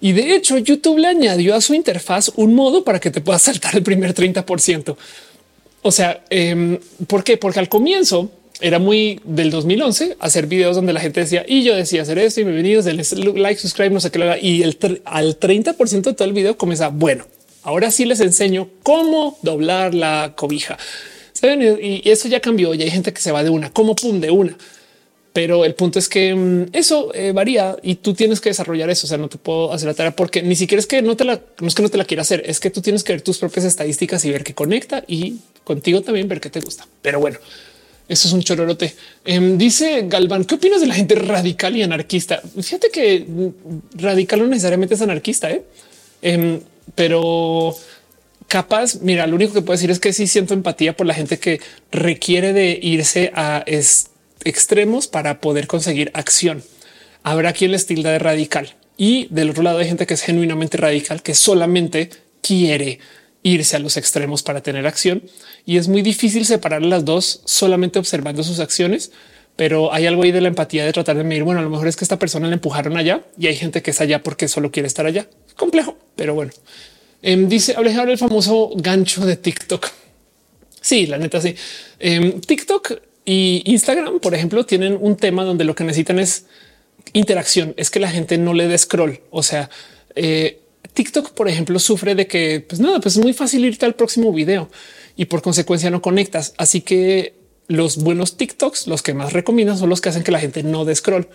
[0.00, 3.42] Y de hecho, YouTube le añadió a su interfaz un modo para que te puedas
[3.42, 4.96] saltar el primer 30%.
[5.82, 7.36] O sea, eh, ¿por qué?
[7.36, 8.30] Porque al comienzo
[8.60, 12.40] era muy del 2011 hacer videos donde la gente decía y yo decía hacer esto
[12.40, 13.02] y bienvenidos, denle
[13.34, 14.38] like, subscribe, no sé qué lo haga.
[14.38, 16.88] Y el al 30% de todo el video comienza.
[16.88, 17.26] Bueno,
[17.62, 20.78] ahora sí les enseño cómo doblar la cobija
[21.52, 22.74] y eso ya cambió.
[22.74, 24.56] Y hay gente que se va de una como pum de una.
[25.34, 29.06] Pero el punto es que mm, eso eh, varía y tú tienes que desarrollar eso.
[29.06, 31.24] O sea, no te puedo hacer la tarea porque ni siquiera es que no te
[31.24, 33.22] la, no es que no te la quiera hacer, es que tú tienes que ver
[33.22, 36.86] tus propias estadísticas y ver qué conecta y contigo también ver qué te gusta.
[37.02, 37.38] Pero bueno,
[38.08, 38.94] eso es un chororote.
[39.24, 42.40] Em, dice Galván, ¿qué opinas de la gente radical y anarquista?
[42.40, 45.64] Fíjate que mm, radical no necesariamente es anarquista, ¿eh?
[46.22, 46.60] Em,
[46.94, 47.76] pero
[48.48, 51.38] capaz, mira, lo único que puedo decir es que sí siento empatía por la gente
[51.38, 53.64] que requiere de irse a
[54.44, 56.62] extremos para poder conseguir acción.
[57.22, 60.76] Habrá quien les tilda de radical y del otro lado hay gente que es genuinamente
[60.76, 62.10] radical, que solamente
[62.42, 63.00] quiere
[63.42, 65.22] irse a los extremos para tener acción
[65.66, 69.12] y es muy difícil separar las dos solamente observando sus acciones.
[69.56, 71.44] Pero hay algo ahí de la empatía de tratar de medir.
[71.44, 73.92] Bueno, a lo mejor es que esta persona le empujaron allá y hay gente que
[73.92, 75.28] es allá porque solo quiere estar allá.
[75.56, 76.50] Complejo, pero bueno.
[77.26, 79.88] Em, dice alejar el famoso gancho de TikTok.
[80.82, 81.56] Sí, la neta, sí.
[81.98, 86.44] Em, TikTok y Instagram, por ejemplo, tienen un tema donde lo que necesitan es
[87.14, 89.20] interacción, es que la gente no le dé scroll.
[89.30, 89.70] O sea,
[90.14, 90.60] eh,
[90.92, 94.30] TikTok, por ejemplo, sufre de que pues nada, pues es muy fácil irte al próximo
[94.30, 94.68] video
[95.16, 96.52] y por consecuencia no conectas.
[96.58, 97.36] Así que
[97.68, 100.84] los buenos TikToks, los que más recomiendan son los que hacen que la gente no
[100.84, 101.26] dé scroll.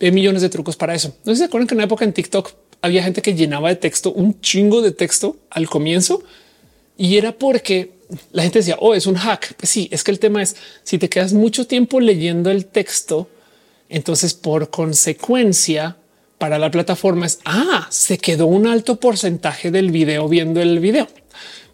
[0.00, 1.16] Hay millones de trucos para eso.
[1.24, 2.52] No se acuerdan que en una época en TikTok
[2.82, 6.22] había gente que llenaba de texto un chingo de texto al comienzo
[6.98, 7.92] y era porque
[8.32, 9.54] la gente decía, oh, es un hack.
[9.54, 13.28] Pues sí, es que el tema es si te quedas mucho tiempo leyendo el texto,
[13.88, 15.96] entonces por consecuencia
[16.38, 21.08] para la plataforma es, ah, se quedó un alto porcentaje del video viendo el video.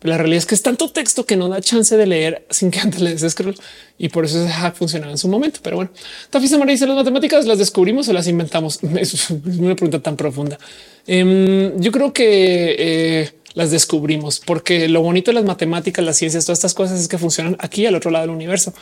[0.02, 2.78] La realidad es que es tanto texto que no da chance de leer sin que
[2.84, 3.56] antes le des scroll
[3.98, 5.60] y por eso ese hack funcionaba en su momento.
[5.62, 5.90] Pero bueno,
[6.30, 8.80] Tafisa María dice las matemáticas las descubrimos o las inventamos.
[8.98, 10.58] Es una pregunta tan profunda.
[11.06, 16.44] Em, yo creo que eh, las descubrimos porque lo bonito de las matemáticas, las ciencias,
[16.44, 18.72] todas estas cosas es que funcionan aquí al otro lado del universo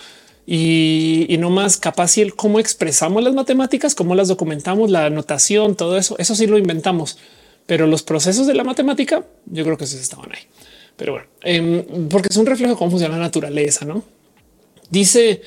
[0.47, 5.75] y, no más capaz y el cómo expresamos las matemáticas, cómo las documentamos, la anotación,
[5.75, 7.19] todo eso, eso sí lo inventamos.
[7.67, 10.43] Pero los procesos de la matemática, yo creo que sí estaban ahí.
[10.97, 14.03] Pero bueno, em, porque es un reflejo de cómo funciona la naturaleza, ¿no?
[14.91, 15.43] Dice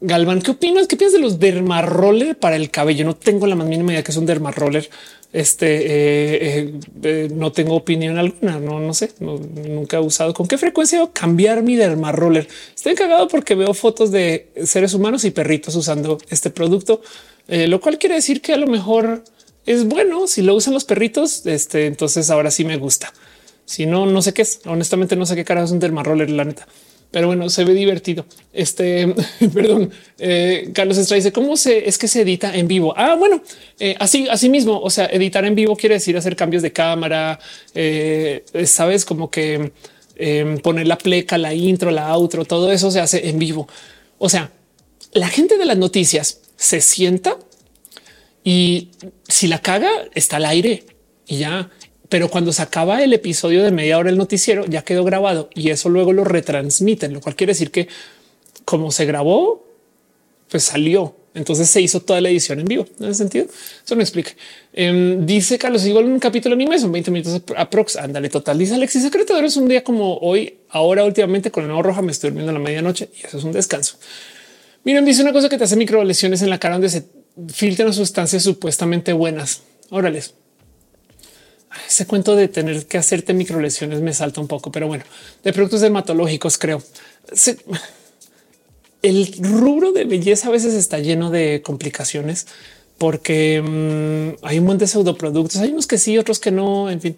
[0.00, 0.86] Galván, ¿qué opinas?
[0.86, 3.04] ¿Qué piensas de los dermaroller para el cabello?
[3.04, 4.88] No tengo la más mínima idea que es un dermaroller.
[5.32, 8.60] Este eh, eh, eh, no tengo opinión alguna.
[8.60, 10.34] No, no sé, nunca he usado.
[10.34, 12.48] ¿Con qué frecuencia cambiar mi dermaroller?
[12.74, 17.02] Estoy cagado porque veo fotos de seres humanos y perritos usando este producto,
[17.48, 19.24] lo cual quiere decir que a lo mejor
[19.66, 21.44] es bueno si lo usan los perritos.
[21.44, 23.12] Este entonces ahora sí me gusta.
[23.68, 24.60] Si no, no sé qué es.
[24.64, 26.66] Honestamente, no sé qué carajo es un dermaroller, la neta
[27.10, 28.26] pero bueno, se ve divertido.
[28.52, 29.14] Este,
[29.54, 32.92] perdón, eh, Carlos Estrada dice cómo se es que se edita en vivo.
[32.96, 33.42] Ah, bueno,
[33.78, 34.80] eh, así, así mismo.
[34.80, 37.38] O sea, editar en vivo quiere decir hacer cambios de cámara.
[37.74, 39.72] Eh, sabes, como que
[40.16, 43.68] em, poner la pleca, la intro, la outro, todo eso se hace en vivo.
[44.18, 44.50] O sea,
[45.12, 47.38] la gente de las noticias se sienta
[48.44, 48.90] y
[49.28, 50.84] si la caga está al aire
[51.26, 51.70] y ya
[52.08, 55.70] pero cuando se acaba el episodio de media hora el noticiero ya quedó grabado y
[55.70, 57.88] eso luego lo retransmiten, lo cual quiere decir que
[58.64, 59.64] como se grabó,
[60.50, 61.16] pues salió.
[61.34, 62.86] Entonces se hizo toda la edición en vivo.
[62.98, 63.46] En ese sentido,
[63.84, 64.32] eso no explica.
[64.72, 67.96] Em, dice Carlos, igual un capítulo anime son 20 minutos aprox.
[67.96, 68.58] Ándale, total.
[68.58, 69.38] Dice Alexis Secreto.
[69.38, 70.58] Es un día como hoy.
[70.70, 73.44] Ahora, últimamente con el nuevo roja, me estoy durmiendo a la medianoche y eso es
[73.44, 73.98] un descanso.
[74.84, 77.04] Miren, dice una cosa que te hace micro lesiones en la cara donde se
[77.52, 79.62] filtran sustancias supuestamente buenas.
[79.90, 80.34] Órales
[81.86, 85.04] ese cuento de tener que hacerte microlesiones me salta un poco, pero bueno,
[85.44, 86.82] de productos dermatológicos creo.
[89.02, 92.46] el rubro de belleza a veces está lleno de complicaciones
[92.98, 97.00] porque mm, hay un montón de pseudoproductos, hay unos que sí, otros que no, en
[97.00, 97.16] fin.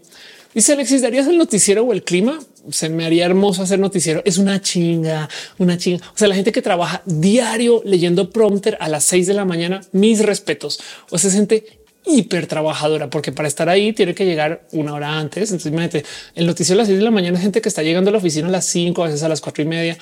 [0.55, 2.41] Dice Alexis, ¿darías el noticiero o el clima?
[2.71, 4.21] Se me haría hermoso hacer noticiero.
[4.25, 6.05] Es una chinga, una chinga.
[6.13, 9.81] O sea, la gente que trabaja diario leyendo prompter a las seis de la mañana,
[9.93, 10.81] mis respetos.
[11.11, 15.51] O se siente hiper trabajadora, porque para estar ahí tiene que llegar una hora antes.
[15.51, 16.05] Entonces, imagínate
[16.35, 18.49] el noticiero a las 6 de la mañana, gente que está llegando a la oficina
[18.49, 19.99] a las 5, a veces a las cuatro y media.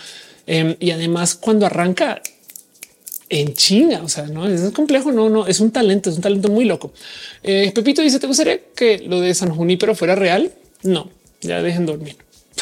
[0.47, 2.23] Em, y además, cuando arranca
[3.29, 6.49] en China, o sea, no es complejo, no, no es un talento, es un talento
[6.49, 6.93] muy loco.
[7.43, 10.53] Eh, Pepito dice: ¿Te gustaría que lo de San Junípero fuera real?
[10.83, 11.11] No,
[11.41, 12.17] ya dejen dormir.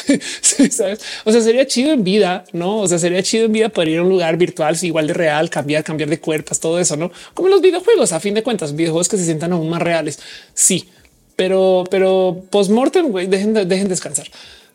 [1.25, 2.79] O sea, sería chido en vida, no?
[2.79, 5.49] O sea, sería chido en vida poder ir a un lugar virtual igual de real,
[5.49, 8.11] cambiar, cambiar de cuerpos, todo eso, no como los videojuegos.
[8.13, 10.19] A fin de cuentas, videojuegos que se sientan aún más reales.
[10.53, 10.87] Sí,
[11.35, 14.27] pero, pero postmortem, güey, dejen, dejen descansar.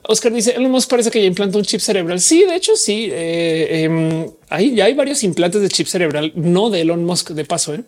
[0.02, 2.20] Oscar dice: Elon Musk parece que ya implantó un chip cerebral.
[2.20, 3.08] Sí, de hecho, sí.
[3.10, 7.30] Eh, em, ahí ya hay varios implantes de chip cerebral, no de Elon Musk.
[7.30, 7.82] De paso, ¿eh?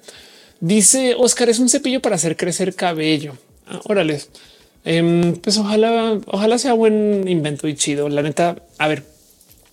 [0.60, 3.36] dice Oscar: es un cepillo para hacer crecer cabello.
[3.66, 4.20] Ah, órale.
[4.84, 8.08] Em, pues ojalá, ojalá sea buen invento y chido.
[8.08, 9.04] La neta, a ver,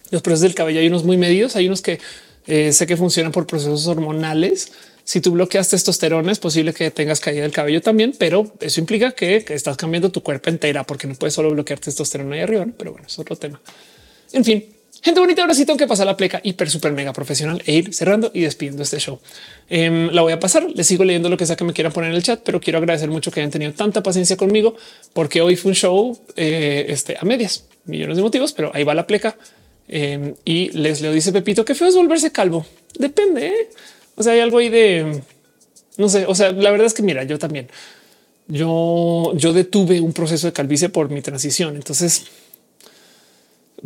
[0.10, 2.00] los procesos del cabello hay unos muy medios, hay unos que
[2.48, 4.72] eh, sé que funcionan por procesos hormonales.
[5.04, 9.12] Si tú bloqueas testosterona, es posible que tengas caída del cabello también, pero eso implica
[9.12, 12.68] que, estás cambiando tu cuerpo entera porque no puedes solo bloquear testosterona ahí arriba.
[12.78, 13.60] Pero bueno, es otro tema.
[14.32, 14.66] En fin,
[15.04, 17.94] Gente bonita, ahora sí tengo que pasar la pleca hiper, super mega profesional e ir
[17.94, 19.20] cerrando y despidiendo este show.
[19.68, 22.12] Em, la voy a pasar, les sigo leyendo lo que sea que me quieran poner
[22.12, 24.76] en el chat, pero quiero agradecer mucho que hayan tenido tanta paciencia conmigo,
[25.14, 28.94] porque hoy fue un show eh, este, a medias, millones de motivos, pero ahí va
[28.94, 29.36] la pleca.
[29.88, 32.66] Em, y les leo, dice Pepito, que feo es volverse calvo.
[33.00, 33.48] Depende.
[33.48, 33.70] ¿eh?
[34.16, 35.22] O sea, hay algo ahí de,
[35.98, 37.70] no sé, o sea, la verdad es que mira, yo también,
[38.48, 41.76] yo, yo detuve un proceso de calvicie por mi transición.
[41.76, 42.26] Entonces,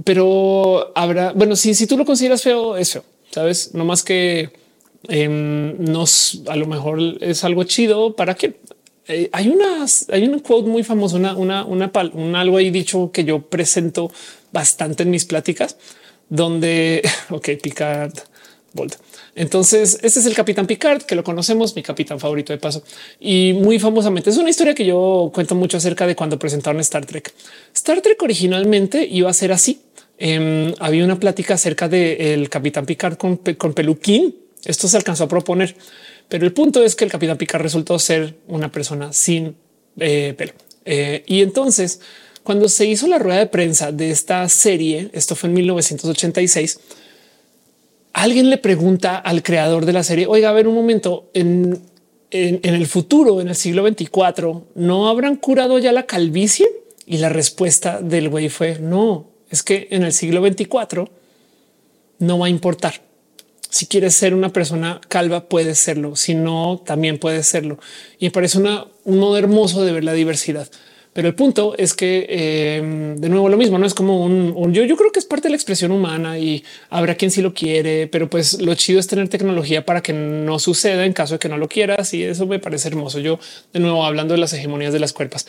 [0.03, 4.49] pero habrá, bueno, si, si tú lo consideras feo, es feo, sabes, no más que
[5.07, 8.55] em, nos a lo mejor es algo chido para que
[9.07, 13.11] eh, hay unas, hay un quote muy famoso, una, una, una, un algo ahí dicho
[13.11, 14.11] que yo presento
[14.51, 15.77] bastante en mis pláticas,
[16.29, 18.13] donde, ok, Picard,
[18.73, 18.95] Bolt.
[19.35, 22.83] Entonces, este es el capitán Picard, que lo conocemos, mi capitán favorito de paso.
[23.19, 27.05] Y muy famosamente es una historia que yo cuento mucho acerca de cuando presentaron Star
[27.05, 27.33] Trek.
[27.73, 29.81] Star Trek originalmente iba a ser así.
[30.17, 34.35] Em, había una plática acerca del capitán Picard con, peluquín.
[34.63, 35.75] Esto se alcanzó a proponer,
[36.29, 39.55] pero el punto es que el capitán Picard resultó ser una persona sin
[39.99, 40.53] eh, pelo.
[40.85, 41.99] Eh, y entonces,
[42.43, 46.79] cuando se hizo la rueda de prensa de esta serie, esto fue en 1986,
[48.13, 51.81] alguien le pregunta al creador de la serie, oiga, a ver un momento, en,
[52.31, 56.67] en, el futuro, en el siglo 24, ¿no habrán curado ya la calvicie?
[57.05, 61.09] Y la respuesta del güey fue no, es que en el siglo 24
[62.19, 63.01] no va a importar.
[63.69, 66.15] Si quieres ser una persona calva, puedes serlo.
[66.15, 67.79] Si no, también puedes serlo.
[68.19, 70.69] Y me parece una, un modo hermoso de ver la diversidad.
[71.13, 72.25] Pero el punto es que
[72.77, 74.83] em, de nuevo lo mismo, no es como un, yo.
[74.83, 78.07] Yo creo que es parte de la expresión humana y habrá quien sí lo quiere,
[78.07, 81.47] pero pues lo chido es tener tecnología para que no suceda en caso de que
[81.47, 82.13] no lo quieras.
[82.13, 83.19] Y eso me parece hermoso.
[83.19, 83.39] Yo
[83.71, 85.47] de nuevo hablando de las hegemonías de las cuerpas.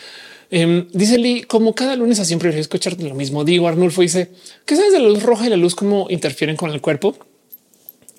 [0.50, 3.44] Em, dice Lee, como cada lunes así siempre escucharte lo mismo.
[3.44, 4.30] Digo, Arnulfo dice
[4.64, 7.16] que sabes de la luz roja y la luz cómo interfieren con el cuerpo.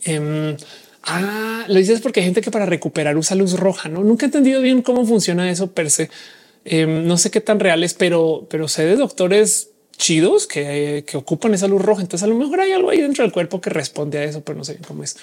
[0.03, 0.57] Em,
[1.03, 3.89] ah, lo dices porque hay gente que para recuperar usa luz roja.
[3.89, 6.09] No, nunca he entendido bien cómo funciona eso per se.
[6.65, 11.67] Em, no sé qué tan reales, pero, pero sé de doctores chidos que, ocupan esa
[11.67, 12.01] luz roja.
[12.01, 14.57] Entonces a lo mejor hay algo ahí dentro del cuerpo que responde a eso, pero
[14.57, 15.17] no sé cómo es.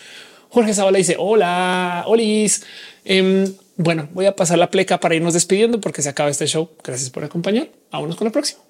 [0.48, 2.62] Jorge Zavala dice hola, Olis.
[3.04, 6.70] Em, bueno, voy a pasar la pleca para irnos despidiendo porque se acaba este show.
[6.82, 7.68] Gracias por acompañar.
[7.90, 8.60] Vámonos con la próxima.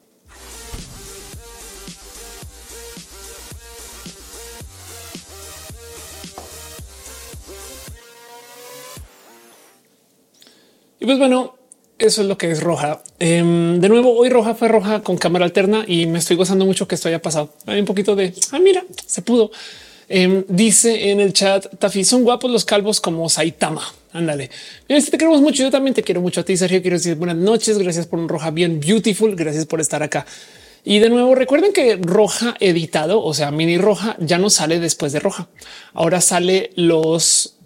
[11.05, 11.55] Y pues bueno,
[11.99, 13.03] eso es lo que es roja.
[13.19, 16.89] Em, de nuevo, hoy roja fue roja con cámara alterna y me estoy gozando mucho
[16.89, 17.53] que esto haya pasado.
[17.67, 19.51] Hay un poquito de ah, mira, se pudo.
[20.09, 23.83] Em, dice en el chat Tafi, son guapos los calvos como Saitama.
[24.13, 24.51] Ándale.
[24.89, 25.63] Si te queremos mucho.
[25.63, 26.81] Yo también te quiero mucho a ti, Sergio.
[26.83, 27.79] Quiero decir buenas noches.
[27.79, 29.35] Gracias por un roja bien beautiful.
[29.35, 30.25] Gracias por estar acá.
[30.85, 35.13] Y de nuevo, recuerden que roja editado, o sea, mini roja ya no sale después
[35.13, 35.49] de roja.
[35.95, 37.57] Ahora sale los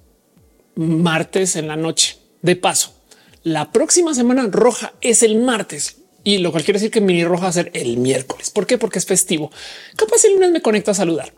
[0.77, 2.19] martes en la noche.
[2.43, 2.95] De paso,
[3.43, 7.45] la próxima semana roja es el martes y lo cual quiere decir que mini roja
[7.45, 8.51] va a ser el miércoles.
[8.51, 8.79] ¿Por qué?
[8.79, 9.51] Porque es festivo.
[9.97, 11.33] Capaz el lunes me conecto a saludar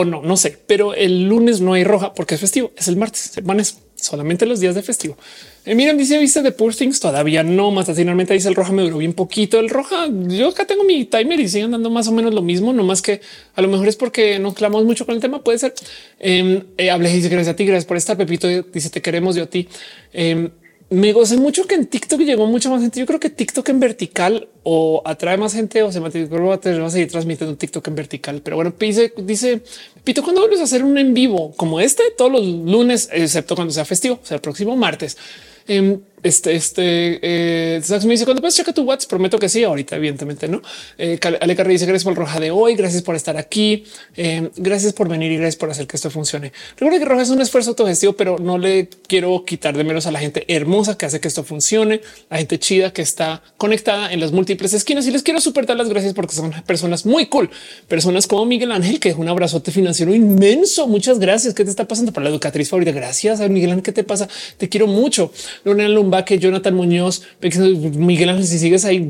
[0.00, 2.70] o no, no sé, pero el lunes no hay roja porque es festivo.
[2.76, 5.16] Es el martes, semanas, solamente los días de festivo.
[5.64, 7.90] Eh, miren, dice viste de Poor todavía no más.
[7.92, 9.58] Finalmente dice el roja me duró bien poquito.
[9.58, 12.72] El roja, yo acá tengo mi timer y siguen dando más o menos lo mismo,
[12.72, 13.20] no más que
[13.56, 15.42] a lo mejor es porque no clamamos mucho con el tema.
[15.42, 15.74] Puede ser.
[16.20, 18.16] Eh, eh, hablé y dice gracias a ti, gracias por estar.
[18.16, 19.66] Pepito dice te queremos yo a ti.
[20.90, 22.98] Me gocé mucho que en TikTok llegó mucha más gente.
[22.98, 26.90] Yo creo que TikTok en vertical o atrae más gente o se mantiene va a
[26.90, 28.40] seguir transmitiendo TikTok en vertical.
[28.42, 29.60] Pero bueno, dice, dice
[30.02, 33.74] Pito, cuando vuelves a hacer un en vivo como este todos los lunes, excepto cuando
[33.74, 35.18] sea festivo, o sea, el próximo martes.
[35.66, 39.64] Em, este, este, eh, me dice cuando puedes checar tu WhatsApp, prometo que sí.
[39.64, 40.62] Ahorita, evidentemente, no.
[40.96, 42.74] Eh, Ale dice gracias por el roja de hoy.
[42.74, 43.84] Gracias por estar aquí.
[44.16, 46.52] Em, gracias por venir y gracias por hacer que esto funcione.
[46.76, 50.10] Recuerda que roja es un esfuerzo autogestivo, pero no le quiero quitar de menos a
[50.10, 54.20] la gente hermosa que hace que esto funcione, la gente chida que está conectada en
[54.20, 57.50] las múltiples esquinas y les quiero super dar las gracias porque son personas muy cool,
[57.86, 60.86] personas como Miguel Ángel, que es un abrazote financiero inmenso.
[60.86, 61.54] Muchas gracias.
[61.54, 62.92] ¿Qué te está pasando para la educatriz favorita?
[62.92, 63.82] Gracias a Miguel Ángel.
[63.82, 64.28] ¿Qué te pasa?
[64.56, 65.32] Te quiero mucho.
[65.64, 65.88] Lorena
[66.24, 69.08] que Jonathan Muñoz, Miguel Ángel, si sigues ahí,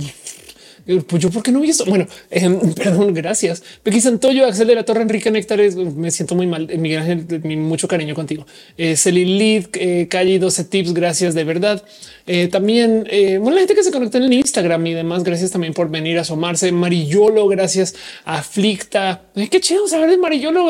[1.07, 1.85] pues yo, ¿por qué no vi esto?
[1.85, 3.63] Bueno, eh, perdón, gracias.
[3.83, 6.71] Pequi Santoyo, Axel de la Torre, Enrique Néctares, me siento muy mal.
[6.71, 8.47] Eh, Miguel Ángel, mucho cariño contigo.
[8.79, 11.85] Eh, Lid, eh, Calle 12 Tips, gracias de verdad.
[12.27, 13.07] Eh, también,
[13.41, 16.17] bueno, la gente que se conecta en el Instagram y demás, gracias también por venir
[16.19, 16.73] a asomarse.
[16.73, 17.95] Marillolo, gracias.
[18.25, 20.67] Aflicta, qué chido saber de Marillolo,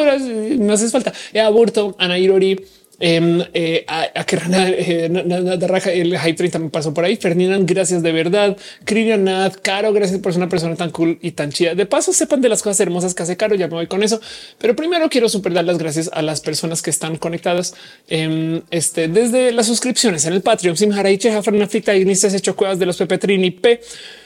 [0.59, 1.13] me haces falta.
[1.45, 2.59] Aborto, Ana Irori,
[3.01, 7.17] Em, eh, a, que eh, raja el Hype 30 me pasó por ahí.
[7.17, 8.57] Ferdinand, gracias de verdad.
[8.85, 11.75] Kririan Nad, Caro, gracias por ser una persona tan cool y tan chida.
[11.77, 13.55] De paso, sepan de las cosas hermosas que hace Caro.
[13.55, 14.21] Ya me voy con eso,
[14.59, 17.75] pero primero quiero super dar las gracias a las personas que están conectadas
[18.09, 20.77] em, este, desde las suscripciones en el Patreon.
[20.77, 23.81] Sim Haraiche, Jafran Aflicta, Ignistas, Hecho Cuevas de los Pepe Trini P.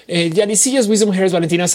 [0.09, 1.67] Eh, Yanicillas, Wisdom Harris, Valentina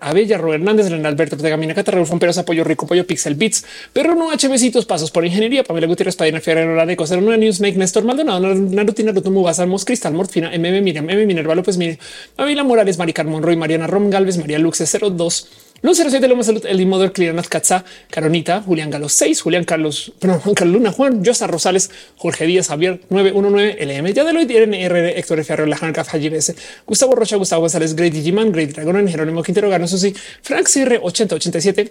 [0.00, 4.30] Abella, Robert Hernández, Renan Alberto, Tegamina Catarro, Fomperos, Apoyo Rico, Pollo, Pixel Beats, Perro No
[4.30, 8.04] H, Besitos, Pasos por Ingeniería, Pamela Gutiérrez, Padina Fiera, Nora de Coser, Nueva Newsmake, Néstor
[8.04, 11.98] Maldonado, Naruto, Naruto, Mubasamos, Cristal, Morfina, MM, Miriam, M, Minerva López, Miriam,
[12.36, 15.48] Avila Morales, Maricar Monroy, Mariana Rom Galvez, María Luxe 02,
[15.82, 20.38] Luz 07 Loma Salud, El Model Cliranat Katza, Caronita, Julián Galo 6, Julián Carlos, perdón,
[20.38, 25.52] Juan Carlos Luna, Juan, Josa Rosales, Jorge Díaz, Javier 919, LM, Yadeloid, NR, Héctor F.
[25.52, 26.54] Arreola, Hanka, S,
[26.86, 31.90] Gustavo Rocha, Gustavo González, Great Digiman, Great Dragon, Jerónimo Quintero, Gano Susi, Frank CR 8087,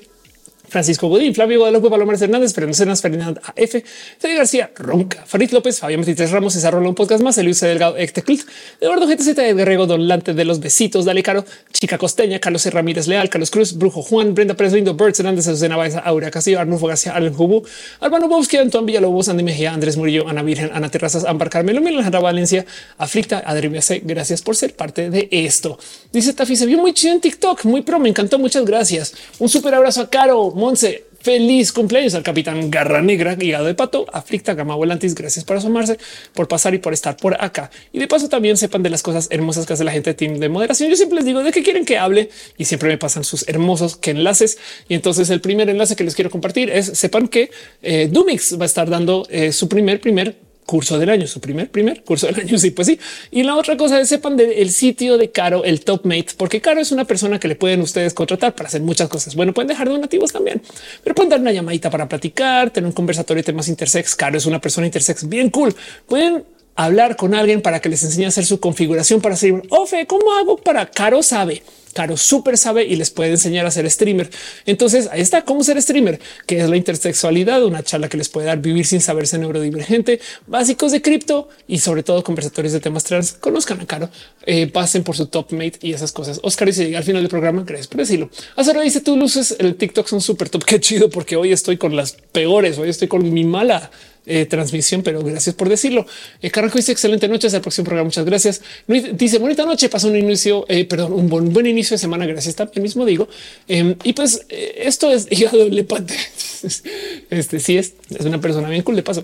[0.72, 3.83] Francisco Godín, Flavio Guadalupe, Palomares Hernández, Fernando Cenas, Fernando AF,
[4.17, 8.43] Fede García, Ronca, Farid López, Fabián 23 Ramos, César Rolón, podcast más, Elius Delgado, Ecteclit,
[8.80, 11.43] Eduardo GTZ, Edgar Rego, Don Lante de los Besitos, Dale Caro,
[11.74, 12.69] Chica Costeña, Carlos C.
[12.69, 16.61] Ramírez Leal, Carlos Cruz, Brujo Juan, Brenda Pérez Lindo, Birds, Hernández, Azucena Baeza, Aurea Castillo,
[16.61, 17.64] Arnulfo García, Alan Hubu,
[18.00, 22.22] Albano Bobsky, Antoine Villalobos, Andy Mejía, Andrés Murillo, Ana Virgen, Ana Terrazas, Ámbar Carmelo, Alejandra
[22.22, 22.66] Valencia,
[22.98, 24.01] Aflicta, Adri C.
[24.06, 25.77] Gracias por ser parte de esto.
[26.14, 29.14] Dice Tafi, se vio muy chido en TikTok, muy pro, me encantó, muchas gracias.
[29.40, 34.08] Un súper abrazo a Caro, Monse, Feliz cumpleaños al capitán Garra Negra, guiado de pato,
[34.12, 35.14] aflicta, gama volantis.
[35.14, 36.00] Gracias por asomarse,
[36.34, 37.70] por pasar y por estar por acá.
[37.94, 40.40] Y de paso también sepan de las cosas hermosas que hace la gente de Team
[40.40, 40.90] de Moderación.
[40.90, 43.98] Yo siempre les digo de qué quieren que hable y siempre me pasan sus hermosos
[43.98, 44.58] que enlaces.
[44.90, 47.52] Y entonces el primer enlace que les quiero compartir es sepan que
[47.84, 51.70] eh, Dumix va a estar dando eh, su primer, primer curso del año, su primer,
[51.70, 52.58] primer curso del año.
[52.62, 53.00] Sí, pues sí.
[53.32, 56.80] Y la otra cosa es sepan del sitio de Caro, el Top Mate, porque Caro
[56.80, 59.36] es una persona que le pueden ustedes contratar para hacer muchas cosas.
[59.36, 60.62] Bueno, pueden dejar donativos también,
[61.04, 64.16] pero pueden dar una llamadita para platicar, tener un conversatorio de temas intersex.
[64.16, 65.74] Caro es una persona intersex bien cool.
[66.08, 66.44] Pueden
[66.76, 70.34] hablar con alguien para que les enseñe a hacer su configuración para decir, Ofe, ¿cómo
[70.34, 71.64] hago para Caro sabe?
[71.94, 74.30] Caro súper sabe y les puede enseñar a ser streamer.
[74.66, 78.48] Entonces ahí está cómo ser streamer, que es la intersexualidad, una charla que les puede
[78.48, 83.34] dar vivir sin saberse neurodivergente, básicos de cripto y sobre todo conversatorios de temas trans.
[83.34, 84.10] Conozcan a Caro,
[84.45, 86.40] eh, pasen por su top mate y esas cosas.
[86.44, 87.64] Oscar dice llega al final del programa.
[87.66, 88.30] Gracias por decirlo.
[88.56, 90.64] Ahora dice tú luces el TikTok son súper top.
[90.66, 92.78] Qué chido, porque hoy estoy con las peores.
[92.78, 93.92] Hoy estoy con mi mala
[94.25, 96.06] eh, transmisión, pero gracias por decirlo.
[96.41, 97.48] Eh, Carajo dice excelente noche.
[97.48, 98.06] Hasta el próximo programa.
[98.06, 98.61] Muchas gracias.
[98.88, 99.90] Dice bonita noche.
[99.90, 102.25] Pasó un inicio, eh, perdón, un buen, buen inicio de semana.
[102.25, 102.56] Gracias.
[102.56, 103.27] También mismo digo.
[103.67, 105.85] Em, y pues eh, esto es hígado de
[107.30, 108.95] Este sí es, es una persona bien cool.
[108.95, 109.24] De paso,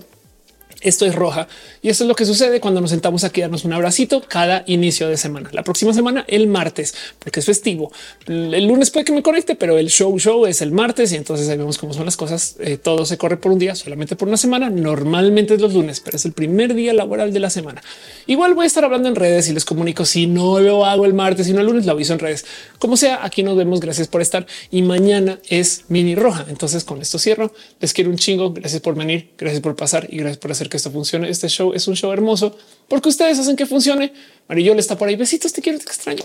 [0.80, 1.48] esto es roja
[1.82, 4.64] y esto es lo que sucede cuando nos sentamos aquí a darnos un abracito cada
[4.66, 5.50] inicio de semana.
[5.52, 7.90] La próxima semana, el martes, porque es festivo.
[8.26, 11.48] El lunes puede que me conecte, pero el show show es el martes y entonces
[11.48, 12.56] ahí vemos cómo son las cosas.
[12.60, 14.70] Eh, todo se corre por un día, solamente por una semana.
[14.70, 17.82] Normalmente es los lunes, pero es el primer día laboral de la semana.
[18.26, 21.14] Igual voy a estar hablando en redes y les comunico si no lo hago el
[21.14, 22.46] martes y no el lunes, lo aviso en redes.
[22.78, 23.80] Como sea, aquí nos vemos.
[23.80, 26.46] Gracias por estar y mañana es mini roja.
[26.48, 27.52] Entonces con esto cierro.
[27.80, 28.52] Les quiero un chingo.
[28.52, 29.30] Gracias por venir.
[29.38, 31.28] Gracias por pasar y gracias por hacer que esto funcione.
[31.28, 32.56] Este show es un show hermoso
[32.88, 34.12] porque ustedes hacen que funcione.
[34.48, 35.16] Marillol está por ahí.
[35.16, 36.24] Besitos, te quiero, te extraño.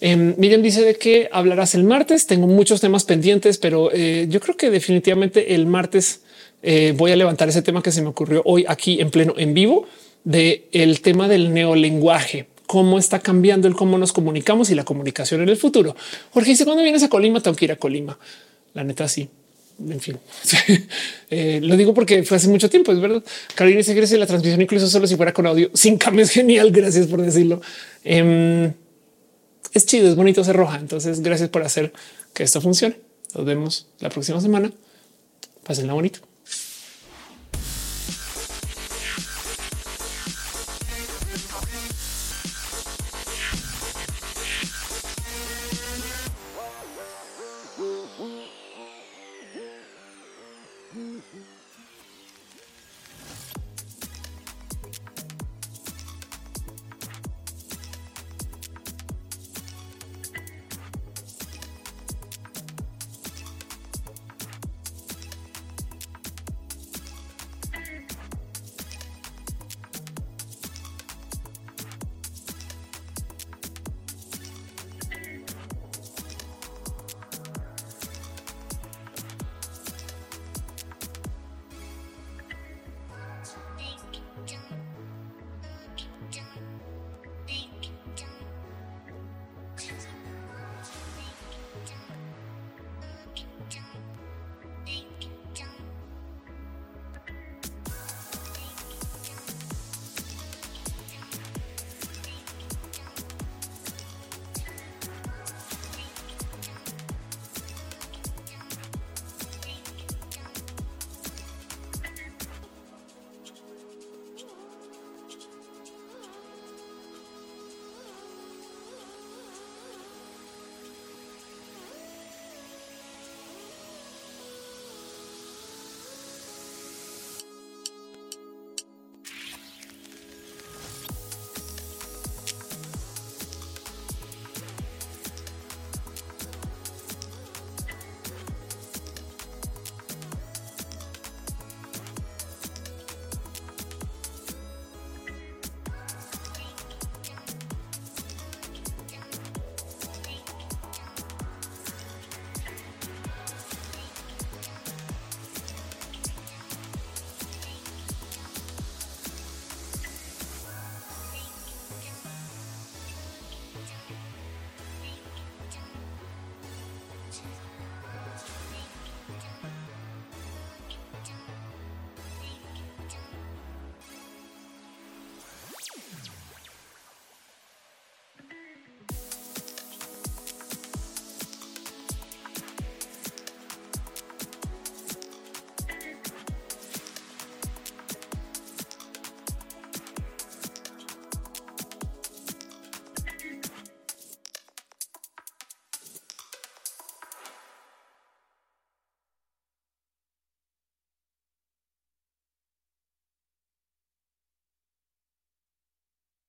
[0.00, 2.26] Eh, Miriam dice de que hablarás el martes.
[2.26, 6.20] Tengo muchos temas pendientes, pero eh, yo creo que definitivamente el martes
[6.62, 9.54] eh, voy a levantar ese tema que se me ocurrió hoy aquí en pleno en
[9.54, 9.86] vivo
[10.24, 15.42] de el tema del neolenguaje cómo está cambiando el cómo nos comunicamos y la comunicación
[15.42, 15.94] en el futuro.
[16.32, 18.18] Jorge dice cuando vienes a Colima, tengo que ir a Colima.
[18.72, 19.28] La neta, sí
[19.78, 20.18] en fin,
[21.30, 22.92] eh, lo digo porque fue hace mucho tiempo.
[22.92, 23.22] Es verdad.
[23.54, 26.70] Carolina dice que la transmisión, incluso solo si fuera con audio sin cambios, genial.
[26.70, 27.60] Gracias por decirlo.
[28.04, 28.72] Em,
[29.72, 30.78] es chido, es bonito ser roja.
[30.78, 31.92] Entonces, gracias por hacer
[32.32, 32.96] que esto funcione.
[33.34, 34.72] Nos vemos la próxima semana.
[35.64, 36.33] Pásenla bonito.